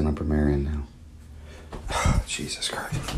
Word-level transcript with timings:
Oh, 0.00 0.02
an 0.02 0.14
Upper 0.14 0.24
Merion 0.24 0.64
now. 0.64 2.22
Jesus 2.26 2.70
Christ. 2.70 3.16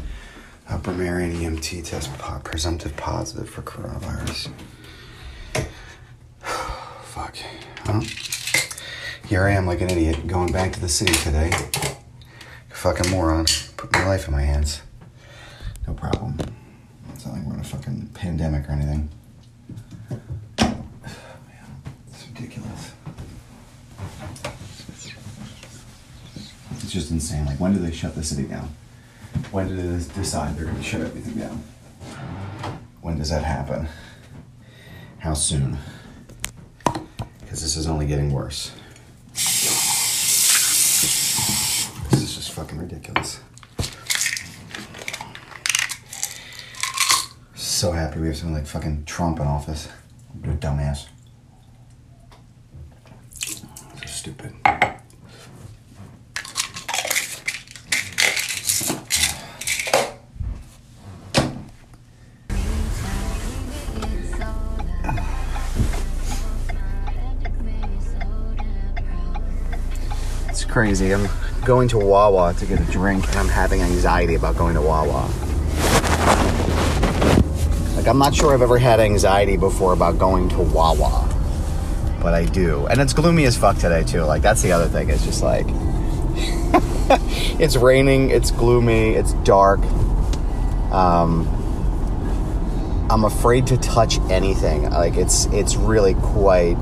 Upper 0.69 0.93
Merion 0.93 1.33
EMT 1.33 1.85
test 1.85 2.13
po- 2.19 2.41
presumptive 2.41 2.97
positive 2.97 3.49
for 3.49 3.63
coronavirus. 3.63 4.51
Fuck. 7.05 7.37
Here 9.29 9.45
I 9.45 9.53
am 9.53 9.65
like 9.65 9.81
an 9.81 9.91
idiot 9.91 10.27
going 10.27 10.51
back 10.51 10.73
to 10.73 10.81
the 10.81 10.89
city 10.89 11.13
today. 11.13 11.53
Fucking 12.71 13.13
moron. 13.13 13.47
Put 13.77 13.93
my 13.93 14.05
life 14.05 14.27
in 14.27 14.33
my 14.35 14.43
hands. 14.43 14.83
No 15.87 15.95
problem. 15.95 16.37
It's 17.15 17.25
not 17.25 17.37
like 17.37 17.45
we're 17.45 17.55
in 17.55 17.61
a 17.61 17.65
fucking 17.65 18.11
pandemic 18.15 18.69
or 18.69 18.73
anything. 18.73 19.09
Man, 20.11 20.83
it's 22.11 22.27
ridiculous. 22.27 22.93
It's 26.93 27.09
just 27.09 27.11
insane. 27.11 27.47
Like, 27.47 27.59
when 27.59 27.73
do 27.73 27.79
they 27.79 27.91
shut 27.91 28.15
the 28.15 28.23
city 28.23 28.47
down? 28.47 28.69
When 29.51 29.67
do 29.67 29.77
they 29.77 30.05
decide 30.13 30.59
they're 30.59 30.67
going 30.67 30.77
to 30.77 30.83
shut 30.83 31.01
everything 31.01 31.39
down? 31.39 31.63
When 33.01 33.17
does 33.17 33.31
that 33.31 33.45
happen? 33.45 33.89
How 35.17 35.33
soon? 35.33 35.79
Because 36.85 37.63
this 37.63 37.79
is 37.79 37.87
only 37.87 38.07
getting 38.07 38.31
worse. 38.31 38.73
This 39.33 39.73
is 42.13 42.35
just 42.35 42.53
fucking 42.53 42.77
ridiculous. 42.77 43.41
So 47.55 47.93
happy 47.93 48.21
we 48.21 48.27
have 48.27 48.37
someone 48.37 48.59
like 48.59 48.69
fucking 48.69 49.07
Trump 49.07 49.41
in 49.41 49.47
office. 49.47 49.89
What 50.43 50.51
a 50.51 50.57
dumbass. 50.59 51.07
Crazy. 70.73 71.13
I'm 71.13 71.29
going 71.67 71.87
to 71.89 71.99
Wawa 71.99 72.55
to 72.55 72.65
get 72.65 72.81
a 72.81 72.85
drink 72.91 73.29
and 73.29 73.37
I'm 73.37 73.49
having 73.49 73.83
anxiety 73.83 74.37
about 74.37 74.57
going 74.57 74.75
to 74.75 74.81
Wawa. 74.81 75.29
Like, 77.95 78.09
I'm 78.09 78.17
not 78.17 78.35
sure 78.35 78.55
I've 78.55 78.63
ever 78.63 78.79
had 78.79 78.99
anxiety 78.99 79.59
before 79.59 79.93
about 79.93 80.19
going 80.19 80.49
to 80.49 80.59
Wawa, 80.61 81.29
but 82.23 82.33
I 82.33 82.47
do. 82.47 82.87
And 82.87 83.03
it's 83.03 83.13
gloomy 83.13 83.45
as 83.45 83.55
fuck 83.55 83.77
today, 83.77 84.03
too. 84.03 84.23
Like, 84.23 84.41
that's 84.41 84.63
the 84.63 84.73
other 84.73 84.89
thing. 84.89 85.11
It's 85.11 85.27
just 85.27 85.43
like, 85.43 85.67
it's 87.61 87.77
raining, 87.77 88.31
it's 88.31 88.51
gloomy, 88.51 89.11
it's 89.11 89.35
dark. 89.45 89.81
Um, 90.91 91.47
I'm 93.11 93.25
afraid 93.25 93.67
to 93.67 93.77
touch 93.77 94.19
anything. 94.31 94.89
Like, 94.89 95.17
it's 95.17 95.45
it's 95.53 95.77
really 95.77 96.15
quite 96.15 96.79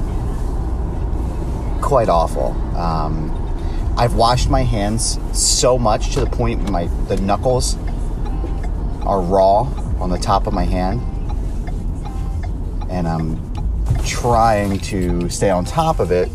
quite 1.82 2.08
awful. 2.08 2.52
Um, 2.76 3.39
I've 4.00 4.14
washed 4.14 4.48
my 4.48 4.62
hands 4.62 5.18
so 5.38 5.76
much 5.76 6.14
to 6.14 6.20
the 6.20 6.26
point 6.26 6.70
my 6.70 6.86
the 7.08 7.18
knuckles 7.18 7.76
are 9.02 9.20
raw 9.20 9.64
on 10.00 10.08
the 10.08 10.16
top 10.16 10.46
of 10.46 10.54
my 10.54 10.64
hand, 10.64 11.02
and 12.88 13.06
I'm 13.06 13.38
trying 14.06 14.78
to 14.78 15.28
stay 15.28 15.50
on 15.50 15.66
top 15.66 16.00
of 16.00 16.12
it. 16.12 16.30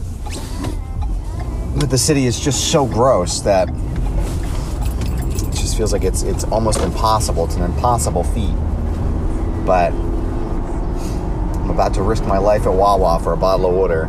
But 1.79 1.89
the 1.89 1.97
city 1.97 2.27
is 2.27 2.39
just 2.39 2.71
so 2.71 2.85
gross 2.85 3.39
that 3.39 3.67
it 3.69 5.55
just 5.55 5.75
feels 5.75 5.91
like 5.91 6.03
it's 6.03 6.21
it's 6.21 6.43
almost 6.43 6.81
impossible. 6.81 7.45
It's 7.45 7.55
an 7.55 7.63
impossible 7.63 8.25
feat. 8.25 8.53
But 9.65 9.91
I'm 11.63 11.71
about 11.71 11.95
to 11.95 12.03
risk 12.03 12.25
my 12.25 12.37
life 12.37 12.67
at 12.67 12.73
Wawa 12.73 13.19
for 13.23 13.33
a 13.33 13.37
bottle 13.37 13.65
of 13.65 13.73
water. 13.73 14.07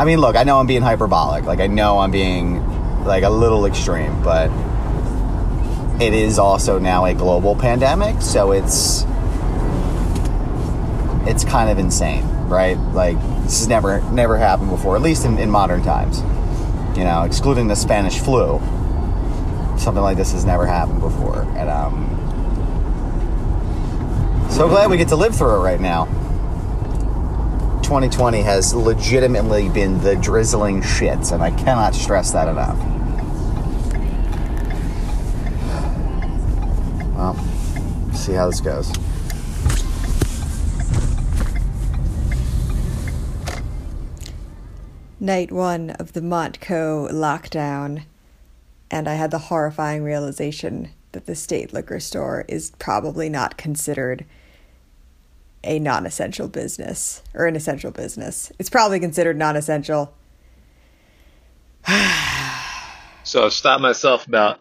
I 0.00 0.04
mean, 0.06 0.18
look, 0.18 0.34
I 0.34 0.44
know 0.44 0.58
I'm 0.58 0.66
being 0.66 0.80
hyperbolic. 0.80 1.44
Like, 1.44 1.60
I 1.60 1.66
know 1.66 1.98
I'm 1.98 2.10
being 2.10 2.64
like 3.04 3.22
a 3.22 3.28
little 3.28 3.66
extreme, 3.66 4.22
but 4.22 4.50
it 6.00 6.14
is 6.14 6.38
also 6.38 6.78
now 6.78 7.04
a 7.04 7.12
global 7.12 7.54
pandemic, 7.54 8.22
so 8.22 8.52
it's 8.52 9.04
it's 11.28 11.44
kind 11.44 11.68
of 11.68 11.78
insane, 11.78 12.24
right? 12.48 12.78
Like, 12.78 13.18
this 13.42 13.58
has 13.58 13.68
never 13.68 14.00
never 14.10 14.38
happened 14.38 14.70
before, 14.70 14.96
at 14.96 15.02
least 15.02 15.26
in, 15.26 15.36
in 15.36 15.50
modern 15.50 15.82
times. 15.82 16.20
You 16.96 17.04
know, 17.04 17.24
excluding 17.24 17.68
the 17.68 17.76
Spanish 17.76 18.20
flu, 18.20 18.58
something 19.76 20.02
like 20.02 20.16
this 20.16 20.32
has 20.32 20.46
never 20.46 20.64
happened 20.64 21.02
before, 21.02 21.42
and 21.58 21.68
um, 21.68 22.06
so 24.50 24.66
glad 24.66 24.88
we 24.88 24.96
get 24.96 25.08
to 25.08 25.16
live 25.16 25.36
through 25.36 25.56
it 25.56 25.62
right 25.62 25.78
now. 25.78 26.08
2020 27.90 28.42
has 28.42 28.72
legitimately 28.72 29.68
been 29.68 30.00
the 30.00 30.14
drizzling 30.14 30.80
shits, 30.80 31.32
and 31.32 31.42
I 31.42 31.50
cannot 31.50 31.92
stress 31.92 32.30
that 32.30 32.46
enough. 32.46 32.78
Well, 37.16 37.34
see 38.14 38.34
how 38.34 38.46
this 38.46 38.60
goes. 38.60 38.92
night 45.18 45.50
one 45.50 45.90
of 45.90 46.12
the 46.12 46.20
Montco 46.20 47.10
lockdown, 47.10 48.04
and 48.88 49.08
I 49.08 49.14
had 49.14 49.32
the 49.32 49.38
horrifying 49.38 50.04
realization 50.04 50.90
that 51.10 51.26
the 51.26 51.34
state 51.34 51.72
liquor 51.72 51.98
store 51.98 52.44
is 52.48 52.70
probably 52.78 53.28
not 53.28 53.56
considered 53.56 54.24
a 55.62 55.78
non 55.78 56.06
essential 56.06 56.48
business 56.48 57.22
or 57.34 57.46
an 57.46 57.56
essential 57.56 57.90
business. 57.90 58.52
It's 58.58 58.70
probably 58.70 59.00
considered 59.00 59.36
non 59.36 59.56
essential. 59.56 60.14
So 63.22 63.44
I've 63.44 63.52
stopped 63.52 63.82
myself 63.82 64.26
about 64.26 64.60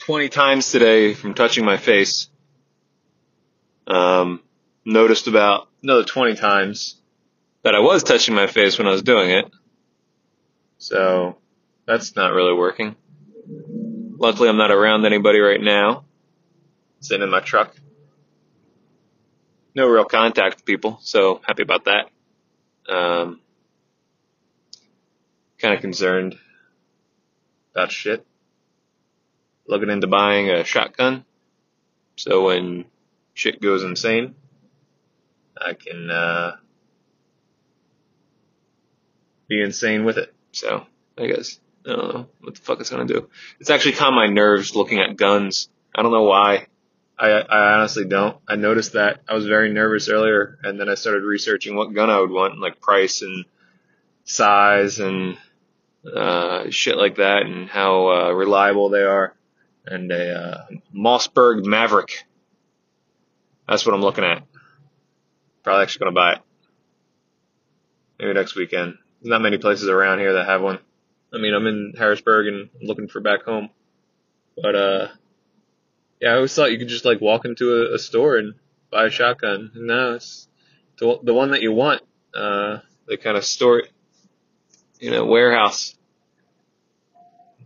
20 0.00 0.28
times 0.28 0.70
today 0.70 1.14
from 1.14 1.32
touching 1.32 1.64
my 1.64 1.78
face. 1.78 2.28
Um, 3.86 4.42
noticed 4.84 5.26
about 5.26 5.68
another 5.82 6.04
20 6.04 6.34
times 6.34 7.00
that 7.62 7.74
I 7.74 7.78
was 7.78 8.02
touching 8.02 8.34
my 8.34 8.46
face 8.46 8.78
when 8.78 8.86
I 8.86 8.90
was 8.90 9.02
doing 9.02 9.30
it. 9.30 9.50
So 10.78 11.38
that's 11.86 12.14
not 12.16 12.32
really 12.32 12.52
working. 12.52 12.96
Luckily, 14.18 14.48
I'm 14.48 14.58
not 14.58 14.70
around 14.70 15.06
anybody 15.06 15.38
right 15.38 15.60
now. 15.60 16.04
Sitting 17.00 17.22
in 17.22 17.30
my 17.30 17.40
truck. 17.40 17.74
No 19.74 19.86
real 19.86 20.04
contact 20.04 20.56
with 20.56 20.64
people, 20.64 20.98
so 21.02 21.40
happy 21.46 21.62
about 21.62 21.84
that. 21.84 22.10
Um, 22.92 23.40
kind 25.58 25.74
of 25.74 25.80
concerned 25.80 26.36
about 27.72 27.92
shit. 27.92 28.26
Looking 29.68 29.90
into 29.90 30.08
buying 30.08 30.50
a 30.50 30.64
shotgun. 30.64 31.24
So 32.16 32.46
when 32.46 32.86
shit 33.34 33.60
goes 33.60 33.84
insane, 33.84 34.34
I 35.56 35.74
can, 35.74 36.10
uh, 36.10 36.56
be 39.48 39.62
insane 39.62 40.04
with 40.04 40.18
it. 40.18 40.34
So 40.52 40.86
I 41.16 41.26
guess, 41.26 41.60
I 41.86 41.90
don't 41.90 42.14
know 42.14 42.26
what 42.40 42.54
the 42.54 42.60
fuck 42.60 42.80
it's 42.80 42.90
gonna 42.90 43.04
do. 43.04 43.28
It's 43.60 43.70
actually 43.70 43.92
calmed 43.92 44.16
my 44.16 44.26
nerves 44.26 44.74
looking 44.74 44.98
at 45.00 45.16
guns. 45.16 45.68
I 45.94 46.02
don't 46.02 46.12
know 46.12 46.24
why. 46.24 46.66
I, 47.20 47.32
I 47.32 47.74
honestly 47.74 48.06
don't. 48.06 48.38
I 48.48 48.56
noticed 48.56 48.94
that 48.94 49.20
I 49.28 49.34
was 49.34 49.46
very 49.46 49.70
nervous 49.70 50.08
earlier 50.08 50.58
and 50.62 50.80
then 50.80 50.88
I 50.88 50.94
started 50.94 51.22
researching 51.22 51.76
what 51.76 51.92
gun 51.92 52.08
I 52.08 52.18
would 52.18 52.30
want, 52.30 52.58
like 52.58 52.80
price 52.80 53.20
and 53.20 53.44
size 54.24 55.00
and 55.00 55.36
uh, 56.10 56.70
shit 56.70 56.96
like 56.96 57.16
that 57.16 57.42
and 57.42 57.68
how 57.68 58.08
uh, 58.08 58.30
reliable 58.30 58.88
they 58.88 59.02
are. 59.02 59.34
And 59.84 60.10
a 60.10 60.34
uh, 60.34 60.66
Mossberg 60.96 61.66
Maverick. 61.66 62.24
That's 63.68 63.84
what 63.84 63.94
I'm 63.94 64.00
looking 64.00 64.24
at. 64.24 64.42
probably 65.62 65.82
actually 65.82 66.06
to 66.06 66.12
buy 66.12 66.32
it. 66.34 66.38
Maybe 68.18 68.32
next 68.32 68.56
weekend. 68.56 68.94
There's 69.20 69.30
not 69.30 69.42
many 69.42 69.58
places 69.58 69.90
around 69.90 70.20
here 70.20 70.34
that 70.34 70.46
have 70.46 70.62
one. 70.62 70.78
I 71.34 71.38
mean, 71.38 71.52
I'm 71.52 71.66
in 71.66 71.92
Harrisburg 71.98 72.46
and 72.46 72.70
looking 72.80 73.08
for 73.08 73.20
back 73.20 73.42
home. 73.42 73.68
But, 74.56 74.74
uh, 74.74 75.08
yeah, 76.20 76.30
I 76.30 76.34
always 76.36 76.54
thought 76.54 76.72
you 76.72 76.78
could 76.78 76.88
just 76.88 77.04
like 77.04 77.20
walk 77.20 77.44
into 77.44 77.74
a, 77.74 77.94
a 77.94 77.98
store 77.98 78.36
and 78.36 78.54
buy 78.90 79.06
a 79.06 79.10
shotgun. 79.10 79.70
No, 79.74 80.14
it's 80.14 80.48
the, 80.98 81.18
the 81.22 81.34
one 81.34 81.52
that 81.52 81.62
you 81.62 81.72
want. 81.72 82.02
Uh, 82.34 82.78
they 83.08 83.16
kind 83.16 83.36
of 83.36 83.44
store 83.44 83.80
it 83.80 83.90
in 85.00 85.14
a 85.14 85.24
warehouse. 85.24 85.94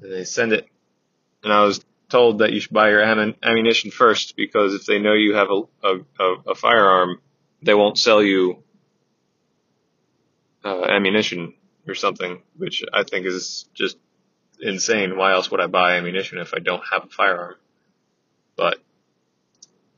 They 0.00 0.24
send 0.24 0.52
it. 0.52 0.68
And 1.42 1.52
I 1.52 1.64
was 1.64 1.84
told 2.08 2.38
that 2.38 2.52
you 2.52 2.60
should 2.60 2.72
buy 2.72 2.90
your 2.90 3.02
ammunition 3.42 3.90
first 3.90 4.36
because 4.36 4.74
if 4.74 4.86
they 4.86 4.98
know 4.98 5.14
you 5.14 5.34
have 5.34 5.48
a, 5.50 5.88
a, 6.22 6.34
a 6.50 6.54
firearm, 6.54 7.20
they 7.62 7.74
won't 7.74 7.98
sell 7.98 8.22
you 8.22 8.62
uh, 10.64 10.84
ammunition 10.84 11.54
or 11.88 11.94
something, 11.94 12.40
which 12.56 12.84
I 12.92 13.02
think 13.02 13.26
is 13.26 13.68
just 13.74 13.96
insane. 14.60 15.16
Why 15.16 15.32
else 15.32 15.50
would 15.50 15.60
I 15.60 15.66
buy 15.66 15.96
ammunition 15.96 16.38
if 16.38 16.54
I 16.54 16.60
don't 16.60 16.82
have 16.90 17.04
a 17.04 17.08
firearm? 17.08 17.56
But 18.56 18.78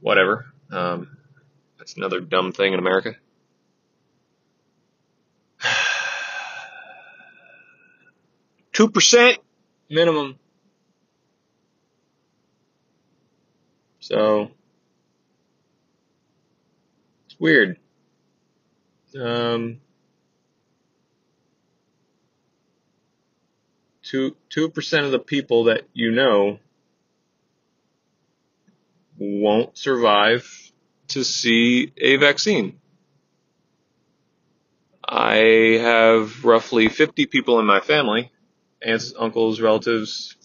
whatever. 0.00 0.46
Um, 0.70 1.16
that's 1.78 1.96
another 1.96 2.20
dumb 2.20 2.52
thing 2.52 2.72
in 2.72 2.78
America. 2.78 3.16
Two 8.72 8.88
percent 8.88 9.38
minimum. 9.88 10.38
So 14.00 14.50
it's 17.26 17.40
weird. 17.40 17.78
Um, 19.20 19.80
two 24.02 24.36
two 24.48 24.68
percent 24.68 25.06
of 25.06 25.10
the 25.10 25.18
people 25.18 25.64
that 25.64 25.88
you 25.92 26.12
know 26.12 26.60
won't 29.40 29.76
survive 29.76 30.48
to 31.08 31.24
see 31.24 31.92
a 31.96 32.16
vaccine. 32.16 32.78
I 35.08 35.78
have 35.80 36.44
roughly 36.44 36.88
50 36.88 37.26
people 37.26 37.60
in 37.60 37.66
my 37.66 37.80
family, 37.80 38.32
aunts, 38.82 39.12
uncles, 39.16 39.60
relatives. 39.60 40.36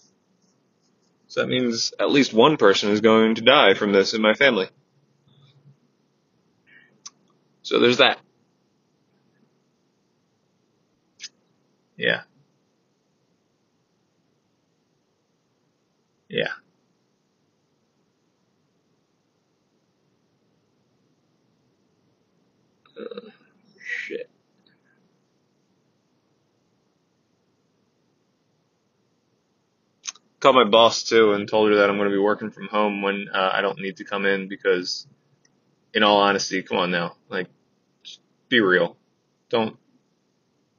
So 1.26 1.40
that 1.40 1.48
means 1.48 1.92
at 1.98 2.10
least 2.10 2.32
one 2.32 2.56
person 2.56 2.90
is 2.90 3.00
going 3.00 3.34
to 3.36 3.42
die 3.42 3.74
from 3.74 3.92
this 3.92 4.14
in 4.14 4.22
my 4.22 4.34
family. 4.34 4.68
So 7.62 7.80
there's 7.80 7.98
that. 7.98 8.18
Yeah. 11.96 12.22
Yeah. 16.28 16.48
Uh, 22.98 23.30
shit. 23.84 24.28
Called 30.42 30.56
my 30.56 30.64
boss 30.64 31.04
too 31.04 31.34
and 31.34 31.48
told 31.48 31.70
her 31.70 31.76
that 31.76 31.88
I'm 31.88 31.98
going 31.98 32.10
to 32.10 32.14
be 32.14 32.20
working 32.20 32.50
from 32.50 32.66
home 32.66 33.00
when 33.00 33.28
uh, 33.32 33.50
I 33.52 33.60
don't 33.60 33.78
need 33.78 33.98
to 33.98 34.04
come 34.04 34.26
in 34.26 34.48
because, 34.48 35.06
in 35.94 36.02
all 36.02 36.16
honesty, 36.16 36.64
come 36.64 36.78
on 36.78 36.90
now, 36.90 37.14
like, 37.28 37.46
be 38.48 38.58
real. 38.58 38.96
Don't. 39.50 39.76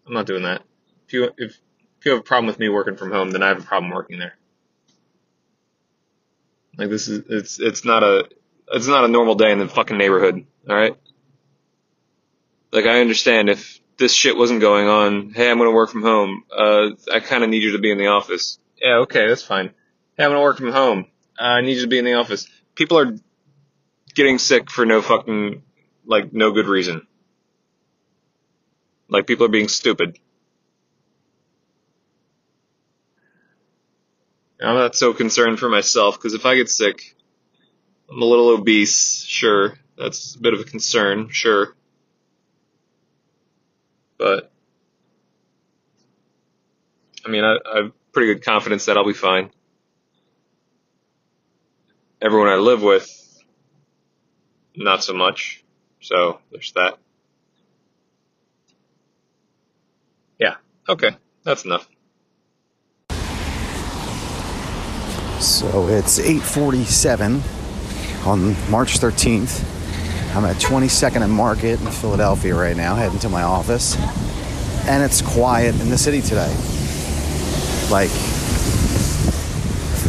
I'm 0.06 0.14
not 0.14 0.26
doing 0.26 0.44
that. 0.44 0.64
If 1.08 1.14
you 1.14 1.24
if 1.38 1.58
if 1.98 2.06
you 2.06 2.12
have 2.12 2.20
a 2.20 2.24
problem 2.24 2.48
with 2.48 2.60
me 2.60 2.68
working 2.68 2.98
from 2.98 3.14
home, 3.14 3.32
then 3.32 3.42
I 3.42 3.48
have 3.48 3.60
a 3.60 3.66
problem 3.66 3.94
working 3.94 4.20
there. 4.20 4.36
Like 6.78 6.90
this 6.90 7.08
is 7.08 7.24
it's 7.30 7.58
it's 7.62 7.86
not 7.86 8.04
a 8.04 8.28
it's 8.68 8.88
not 8.88 9.06
a 9.06 9.08
normal 9.08 9.36
day 9.36 9.54
in 9.54 9.60
the 9.60 9.70
fucking 9.70 9.98
neighborhood. 9.98 10.46
All 10.70 10.76
right. 10.76 10.98
Like 12.74 12.86
I 12.86 13.00
understand 13.00 13.50
if 13.50 13.80
this 13.98 14.14
shit 14.14 14.36
wasn't 14.36 14.60
going 14.60 14.90
on. 14.90 15.30
Hey, 15.30 15.50
I'm 15.50 15.58
gonna 15.58 15.72
work 15.72 15.90
from 15.90 16.02
home. 16.02 16.44
Uh, 16.52 16.90
I 17.14 17.22
kind 17.22 17.46
of 17.46 17.50
need 17.50 17.64
you 17.64 17.72
to 17.72 17.80
be 17.80 17.90
in 17.90 17.98
the 17.98 18.08
office. 18.08 18.60
Yeah, 18.84 18.98
okay, 18.98 19.30
that's 19.30 19.44
fine. 19.44 19.74
I'm 20.20 20.30
gonna 20.32 20.42
work 20.42 20.58
from 20.58 20.74
home. 20.74 21.08
Uh, 21.40 21.44
I 21.46 21.62
need 21.62 21.76
you 21.78 21.84
to 21.84 21.88
be 21.88 22.00
in 22.00 22.06
the 22.06 22.16
office. 22.16 22.48
People 22.76 23.00
are 23.00 23.16
getting 24.14 24.38
sick 24.38 24.70
for 24.70 24.86
no 24.86 25.02
fucking 25.02 25.64
like 26.06 26.34
no 26.34 26.52
good 26.52 26.68
reason. 26.68 27.08
Like 29.10 29.26
people 29.26 29.46
are 29.46 29.50
being 29.50 29.70
stupid. 29.70 30.20
I'm 34.62 34.76
not 34.76 34.96
so 34.96 35.14
concerned 35.14 35.60
for 35.60 35.70
myself 35.70 36.16
because 36.18 36.34
if 36.34 36.46
I 36.46 36.56
get 36.56 36.70
sick, 36.70 37.16
I'm 38.12 38.22
a 38.22 38.26
little 38.26 38.50
obese. 38.50 39.24
Sure, 39.26 39.78
that's 39.98 40.36
a 40.36 40.40
bit 40.40 40.54
of 40.54 40.60
a 40.60 40.66
concern. 40.66 41.30
Sure. 41.30 41.76
But, 44.18 44.52
I 47.26 47.30
mean, 47.30 47.44
I, 47.44 47.58
I 47.72 47.78
have 47.78 47.92
pretty 48.14 48.34
good 48.34 48.46
confidence 48.46 48.86
that 48.86 48.96
I'll 48.96 49.06
be 49.06 49.14
fine. 49.14 49.50
Everyone 52.22 52.48
I 52.48 52.56
live 52.56 52.82
with, 52.82 53.10
not 54.76 55.04
so 55.04 55.14
much. 55.14 55.64
So 56.00 56.40
there's 56.52 56.72
that. 56.74 56.98
Yeah. 60.40 60.56
Okay. 60.88 61.18
That's 61.44 61.66
enough. 61.66 61.90
So 65.40 65.88
it's 65.88 66.20
8:47 66.20 67.42
on 68.26 68.56
March 68.72 69.00
13th. 69.00 69.66
I'm 70.36 70.46
at 70.46 70.56
22nd 70.58 71.22
and 71.22 71.32
Market 71.32 71.82
in 71.82 71.88
Philadelphia 71.88 72.56
right 72.56 72.78
now, 72.78 72.96
heading 72.96 73.20
to 73.20 73.30
my 73.30 73.44
office. 73.44 73.98
And 74.88 75.04
it's 75.04 75.22
quiet 75.22 75.80
in 75.82 75.90
the 75.90 75.98
city 75.98 76.22
today. 76.22 76.54
Like, 77.90 78.10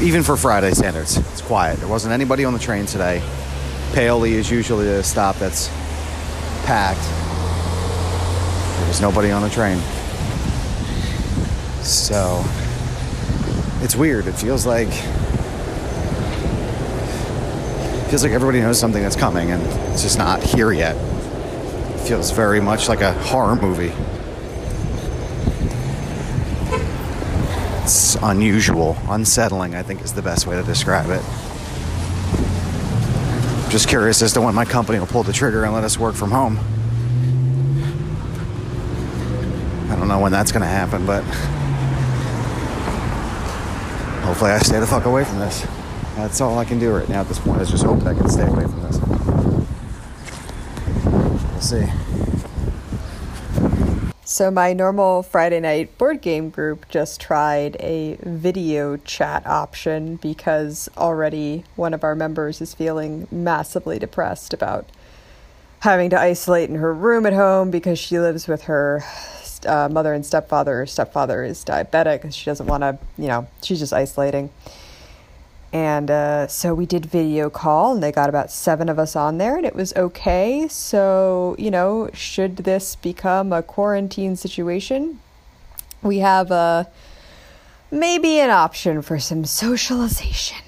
even 0.03 0.23
for 0.23 0.37
Friday 0.37 0.73
standards, 0.73 1.17
it's 1.17 1.41
quiet. 1.41 1.79
There 1.79 1.89
wasn't 1.89 2.13
anybody 2.13 2.45
on 2.45 2.53
the 2.53 2.59
train 2.59 2.87
today. 2.87 3.23
Paoli 3.93 4.35
is 4.35 4.51
usually 4.51 4.89
a 4.89 5.03
stop 5.03 5.37
that's 5.37 5.69
packed. 6.65 7.03
There 8.79 8.89
was 8.89 9.01
nobody 9.01 9.31
on 9.31 9.43
the 9.43 9.51
train. 9.51 9.79
So, 11.83 12.45
it's 13.83 13.95
weird. 13.95 14.27
It 14.27 14.33
feels 14.33 14.67
like 14.67 14.89
feels 18.09 18.23
like 18.23 18.33
everybody 18.33 18.61
knows 18.61 18.79
something 18.79 19.03
that's 19.03 19.17
coming 19.17 19.51
and 19.51 19.63
it's 19.93 20.03
just 20.03 20.19
not 20.19 20.43
here 20.43 20.73
yet. 20.73 20.97
It 20.97 21.99
feels 22.07 22.31
very 22.31 22.61
much 22.61 22.89
like 22.89 23.01
a 23.01 23.13
horror 23.13 23.57
movie. 23.57 23.93
It's 27.85 28.17
unusual, 28.23 28.97
unsettling, 29.11 29.75
I 29.75 29.83
think 29.83 30.01
is 30.01 30.15
the 30.15 30.23
best 30.23 30.47
way 30.47 30.57
to 30.57 30.63
describe 30.63 31.11
it. 31.11 31.23
Just 33.71 33.89
curious 33.89 34.23
as 34.23 34.33
to 34.33 34.41
when 34.41 34.55
my 34.55 34.65
company 34.65 34.99
will 34.99 35.07
pull 35.07 35.23
the 35.23 35.35
trigger 35.35 35.65
and 35.65 35.75
let 35.75 35.85
us 35.85 35.99
work 35.99 36.15
from 36.15 36.31
home. 36.31 36.59
I 39.91 39.97
don't 39.97 40.09
know 40.09 40.19
when 40.19 40.33
that's 40.33 40.51
going 40.51 40.63
to 40.63 40.67
happen, 40.67 41.05
but 41.05 41.25
hopefully 44.25 44.53
I 44.53 44.59
stay 44.61 44.81
the 44.81 44.87
fuck 44.87 45.05
away 45.05 45.25
from 45.25 45.41
this. 45.41 45.67
That's 46.17 46.41
all 46.41 46.59
I 46.59 46.65
can 46.65 46.79
do 46.79 46.91
right 46.91 47.09
now 47.11 47.21
at 47.21 47.29
this 47.29 47.39
point 47.39 47.61
is 47.61 47.71
just 47.71 47.85
hope 47.85 47.99
that 47.99 48.17
I 48.17 48.19
can 48.19 48.31
stay 48.31 48.47
away 48.47 48.63
from 48.63 48.81
this. 48.81 48.99
We'll 51.53 51.61
see. 51.61 52.04
So, 54.35 54.51
my 54.51 54.73
normal 54.73 55.23
Friday 55.23 55.61
night 55.61 55.97
board 55.97 56.21
game 56.21 56.51
group 56.51 56.89
just 56.89 57.21
tried 57.21 57.77
a 57.79 58.19
video 58.21 58.97
chat 58.97 59.47
option 59.47 60.17
because 60.17 60.91
already 60.97 61.63
one 61.77 61.95
of 61.95 62.03
our 62.03 62.17
members 62.17 62.61
is 62.61 62.75
feeling 62.75 63.29
massively 63.31 63.97
depressed 64.01 64.53
about 64.53 64.91
having 65.83 66.11
to 66.11 66.19
isolate 66.19 66.69
in 66.69 66.75
her 66.75 66.93
room 66.93 67.27
at 67.27 67.33
home 67.33 67.71
because 67.71 67.97
she 67.97 68.19
lives 68.19 68.49
with 68.49 68.63
her 68.63 69.05
uh, 69.67 69.89
mother 69.89 70.13
and 70.13 70.27
stepfather. 70.27 70.79
Her 70.79 70.87
stepfather 70.87 71.45
is 71.45 71.65
diabetic 71.65 72.25
and 72.25 72.35
she 72.35 72.45
doesn't 72.45 72.67
want 72.67 72.81
to, 72.81 72.99
you 73.17 73.29
know, 73.29 73.47
she's 73.63 73.79
just 73.79 73.93
isolating. 73.93 74.51
And 75.75 76.09
uh, 76.09 76.47
so 76.47 76.73
we 76.73 76.87
did 76.87 77.05
video 77.05 77.51
call, 77.51 77.95
and 77.95 78.03
they 78.03 78.13
got 78.13 78.29
about 78.29 78.53
seven 78.53 78.89
of 78.89 78.97
us 78.97 79.17
on 79.17 79.39
there, 79.39 79.57
and 79.57 79.67
it 79.67 79.75
was 79.75 79.93
okay. 79.97 80.69
So, 80.69 81.57
you 81.59 81.69
know, 81.69 82.09
should 82.15 82.59
this 82.59 82.95
become 82.95 83.53
a 83.53 83.61
quarantine 83.61 84.37
situation, 84.37 85.19
we 86.01 86.19
have 86.19 86.53
a 86.53 86.55
uh, 86.55 86.85
maybe 87.91 88.39
an 88.39 88.51
option 88.51 89.03
for 89.03 89.19
some 89.19 89.45
socialization. 89.45 90.59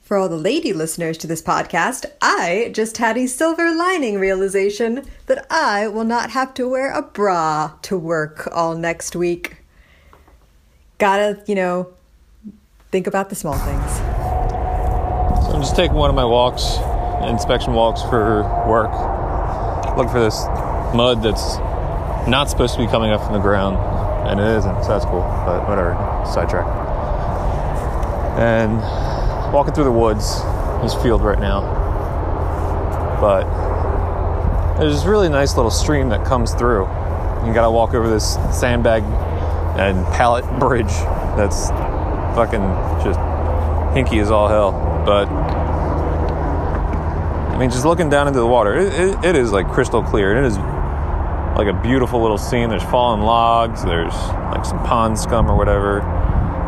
For 0.00 0.16
all 0.16 0.30
the 0.30 0.38
lady 0.38 0.72
listeners 0.72 1.18
to 1.18 1.26
this 1.26 1.42
podcast, 1.42 2.06
I 2.22 2.70
just 2.72 2.96
had 2.96 3.18
a 3.18 3.26
silver 3.26 3.76
lining 3.76 4.18
realization 4.18 5.04
that 5.26 5.46
I 5.50 5.86
will 5.88 6.04
not 6.04 6.30
have 6.30 6.54
to 6.54 6.66
wear 6.66 6.92
a 6.92 7.02
bra 7.02 7.72
to 7.82 7.98
work 7.98 8.48
all 8.52 8.74
next 8.74 9.14
week. 9.14 9.58
Gotta, 10.98 11.42
you 11.46 11.54
know, 11.54 11.92
think 12.90 13.06
about 13.06 13.28
the 13.28 13.34
small 13.34 13.54
things. 13.54 13.92
So 15.46 15.52
I'm 15.52 15.60
just 15.60 15.76
taking 15.76 15.96
one 15.96 16.10
of 16.10 16.16
my 16.16 16.24
walks, 16.24 16.76
inspection 17.28 17.72
walks 17.72 18.02
for 18.02 18.42
work. 18.68 18.90
Look 19.96 20.10
for 20.10 20.20
this 20.20 20.44
mud 20.94 21.22
that's 21.22 21.56
not 22.28 22.50
supposed 22.50 22.74
to 22.74 22.80
be 22.80 22.86
coming 22.86 23.10
up 23.10 23.22
from 23.22 23.32
the 23.34 23.40
ground, 23.40 23.76
and 24.28 24.40
it 24.40 24.56
isn't, 24.58 24.82
so 24.82 24.88
that's 24.88 25.04
cool, 25.04 25.20
but 25.46 25.68
whatever, 25.68 25.94
sidetrack. 26.32 26.66
And 28.38 28.76
walking 29.52 29.72
through 29.74 29.84
the 29.84 29.92
woods, 29.92 30.42
this 30.82 30.94
field 31.02 31.22
right 31.22 31.38
now, 31.38 31.60
but 33.20 33.44
there's 34.78 34.94
this 34.94 35.06
really 35.06 35.28
nice 35.28 35.56
little 35.56 35.70
stream 35.70 36.10
that 36.10 36.26
comes 36.26 36.52
through. 36.52 36.82
You 37.46 37.54
gotta 37.54 37.70
walk 37.70 37.94
over 37.94 38.08
this 38.08 38.34
sandbag 38.52 39.02
and 39.78 40.04
pallet 40.14 40.44
bridge 40.60 40.92
that's 41.36 41.70
fucking 42.36 42.60
just 43.02 43.18
hinky 43.96 44.20
as 44.20 44.30
all 44.30 44.46
hell, 44.46 44.72
but 45.06 45.26
I 47.48 47.58
mean, 47.58 47.70
just 47.70 47.86
looking 47.86 48.10
down 48.10 48.28
into 48.28 48.38
the 48.38 48.46
water, 48.46 48.76
it, 48.76 48.92
it, 48.92 49.24
it 49.24 49.36
is 49.36 49.50
like 49.50 49.66
crystal 49.68 50.02
clear. 50.02 50.36
It 50.36 50.44
is 50.46 50.58
like 50.58 51.66
a 51.66 51.80
beautiful 51.82 52.20
little 52.20 52.36
scene. 52.36 52.68
There's 52.68 52.82
fallen 52.84 53.22
logs, 53.22 53.82
there's 53.82 54.12
like 54.52 54.66
some 54.66 54.78
pond 54.84 55.18
scum 55.18 55.50
or 55.50 55.56
whatever, 55.56 56.02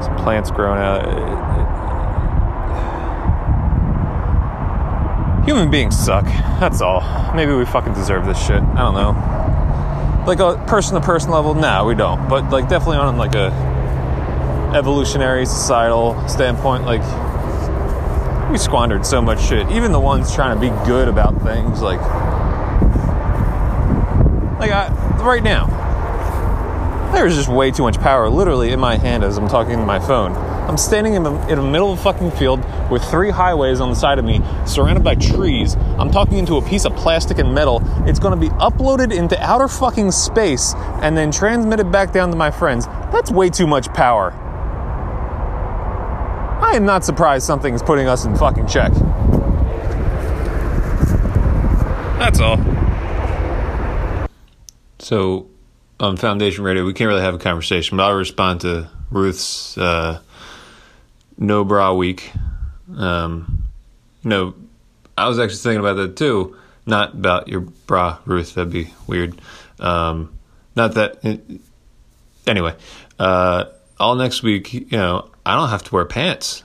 some 0.02 0.16
plants 0.16 0.50
growing 0.50 0.80
out. 0.80 1.04
It- 1.06 1.58
human 5.46 5.70
beings 5.70 5.96
suck. 5.98 6.24
That's 6.60 6.80
all. 6.80 7.02
Maybe 7.34 7.52
we 7.52 7.64
fucking 7.66 7.92
deserve 7.94 8.26
this 8.26 8.38
shit. 8.38 8.62
I 8.62 8.78
don't 8.80 8.94
know. 8.94 10.24
Like 10.26 10.40
a 10.40 10.62
person 10.66 10.94
to 11.00 11.06
person 11.06 11.30
level, 11.30 11.54
no, 11.54 11.84
we 11.84 11.94
don't. 11.94 12.28
But 12.28 12.50
like 12.50 12.68
definitely 12.68 12.96
on 12.98 13.16
like 13.18 13.34
a 13.34 13.50
evolutionary 14.74 15.46
societal 15.46 16.28
standpoint, 16.28 16.84
like 16.84 17.02
we 18.50 18.58
squandered 18.58 19.04
so 19.04 19.20
much 19.20 19.40
shit. 19.40 19.68
Even 19.70 19.92
the 19.92 20.00
ones 20.00 20.34
trying 20.34 20.54
to 20.54 20.60
be 20.60 20.68
good 20.86 21.08
about 21.08 21.40
things, 21.42 21.82
like, 21.82 22.00
like 24.58 24.70
I, 24.70 24.88
right 25.22 25.42
now, 25.42 25.66
there's 27.12 27.34
just 27.34 27.48
way 27.48 27.70
too 27.70 27.82
much 27.82 27.98
power, 27.98 28.28
literally 28.28 28.72
in 28.72 28.80
my 28.80 28.96
hand 28.96 29.24
as 29.24 29.38
I'm 29.38 29.48
talking 29.48 29.76
to 29.78 29.84
my 29.84 29.98
phone. 29.98 30.32
I'm 30.68 30.76
standing 30.76 31.14
in 31.14 31.22
the, 31.22 31.32
in 31.48 31.58
the 31.58 31.64
middle 31.64 31.92
of 31.92 31.98
a 31.98 32.02
fucking 32.02 32.32
field 32.32 32.62
with 32.90 33.02
three 33.02 33.30
highways 33.30 33.80
on 33.80 33.88
the 33.88 33.96
side 33.96 34.18
of 34.18 34.24
me, 34.26 34.42
surrounded 34.66 35.02
by 35.02 35.14
trees. 35.14 35.76
I'm 35.98 36.10
talking 36.10 36.36
into 36.36 36.56
a 36.56 36.62
piece 36.62 36.84
of 36.84 36.94
plastic 36.94 37.38
and 37.38 37.54
metal. 37.54 37.82
It's 38.06 38.18
going 38.18 38.38
to 38.38 38.40
be 38.40 38.50
uploaded 38.56 39.16
into 39.16 39.42
outer 39.42 39.68
fucking 39.68 40.12
space 40.12 40.74
and 40.76 41.16
then 41.16 41.30
transmitted 41.30 41.90
back 41.90 42.12
down 42.12 42.30
to 42.30 42.36
my 42.36 42.50
friends. 42.50 42.86
That's 42.86 43.30
way 43.30 43.48
too 43.48 43.66
much 43.66 43.88
power. 43.94 44.34
I 46.68 46.72
am 46.72 46.84
not 46.84 47.02
surprised 47.02 47.46
something's 47.46 47.82
putting 47.82 48.08
us 48.08 48.26
in 48.26 48.36
fucking 48.36 48.66
check. 48.66 48.92
That's 52.18 52.40
all. 52.40 52.58
So, 54.98 55.48
on 55.98 56.18
Foundation 56.18 56.64
Radio, 56.64 56.84
we 56.84 56.92
can't 56.92 57.08
really 57.08 57.22
have 57.22 57.34
a 57.34 57.38
conversation, 57.38 57.96
but 57.96 58.02
I'll 58.04 58.16
respond 58.16 58.60
to 58.60 58.90
Ruth's 59.10 59.78
uh, 59.78 60.20
no 61.38 61.64
bra 61.64 61.94
week. 61.94 62.32
Um, 62.94 63.64
no, 64.22 64.54
I 65.16 65.26
was 65.26 65.38
actually 65.38 65.56
thinking 65.56 65.80
about 65.80 65.94
that 65.94 66.16
too. 66.18 66.54
Not 66.84 67.14
about 67.14 67.48
your 67.48 67.60
bra, 67.60 68.18
Ruth. 68.26 68.56
That'd 68.56 68.70
be 68.70 68.92
weird. 69.06 69.40
Um, 69.80 70.38
not 70.76 70.92
that. 70.96 71.24
anyway, 72.46 72.74
uh, 73.18 73.64
all 73.98 74.16
next 74.16 74.42
week, 74.42 74.74
you 74.74 74.86
know, 74.90 75.30
I 75.48 75.54
don't 75.54 75.70
have 75.70 75.82
to 75.84 75.94
wear 75.94 76.04
pants. 76.04 76.62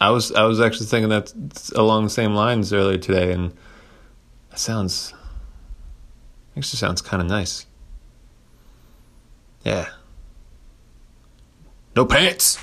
I 0.00 0.10
was 0.10 0.32
I 0.32 0.42
was 0.42 0.60
actually 0.60 0.86
thinking 0.86 1.08
that 1.10 1.32
along 1.76 2.02
the 2.02 2.10
same 2.10 2.34
lines 2.34 2.72
earlier 2.72 2.98
today, 2.98 3.30
and 3.30 3.52
that 4.50 4.58
sounds 4.58 5.14
actually 6.56 6.78
sounds 6.78 7.00
kind 7.00 7.22
of 7.22 7.28
nice. 7.28 7.64
Yeah. 9.62 9.88
No 11.94 12.04
pants. 12.04 12.58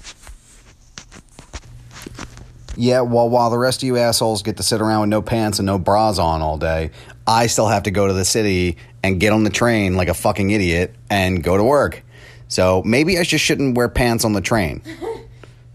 Yeah, 2.75 3.01
well, 3.01 3.29
while 3.29 3.49
the 3.49 3.57
rest 3.57 3.81
of 3.81 3.87
you 3.87 3.97
assholes 3.97 4.43
get 4.43 4.57
to 4.57 4.63
sit 4.63 4.81
around 4.81 5.01
with 5.01 5.09
no 5.09 5.21
pants 5.21 5.59
and 5.59 5.65
no 5.65 5.79
bras 5.79 6.19
on 6.19 6.41
all 6.41 6.57
day, 6.57 6.91
I 7.25 7.47
still 7.47 7.67
have 7.67 7.83
to 7.83 7.91
go 7.91 8.07
to 8.07 8.13
the 8.13 8.25
city 8.25 8.75
and 9.03 9.21
get 9.21 9.31
on 9.31 9.45
the 9.45 9.49
train 9.49 9.95
like 9.95 10.09
a 10.09 10.13
fucking 10.13 10.49
idiot 10.49 10.93
and 11.09 11.41
go 11.41 11.55
to 11.55 11.63
work. 11.63 12.03
So 12.49 12.83
maybe 12.83 13.17
I 13.17 13.23
just 13.23 13.45
shouldn't 13.45 13.77
wear 13.77 13.87
pants 13.87 14.25
on 14.25 14.33
the 14.33 14.41
train. 14.41 14.81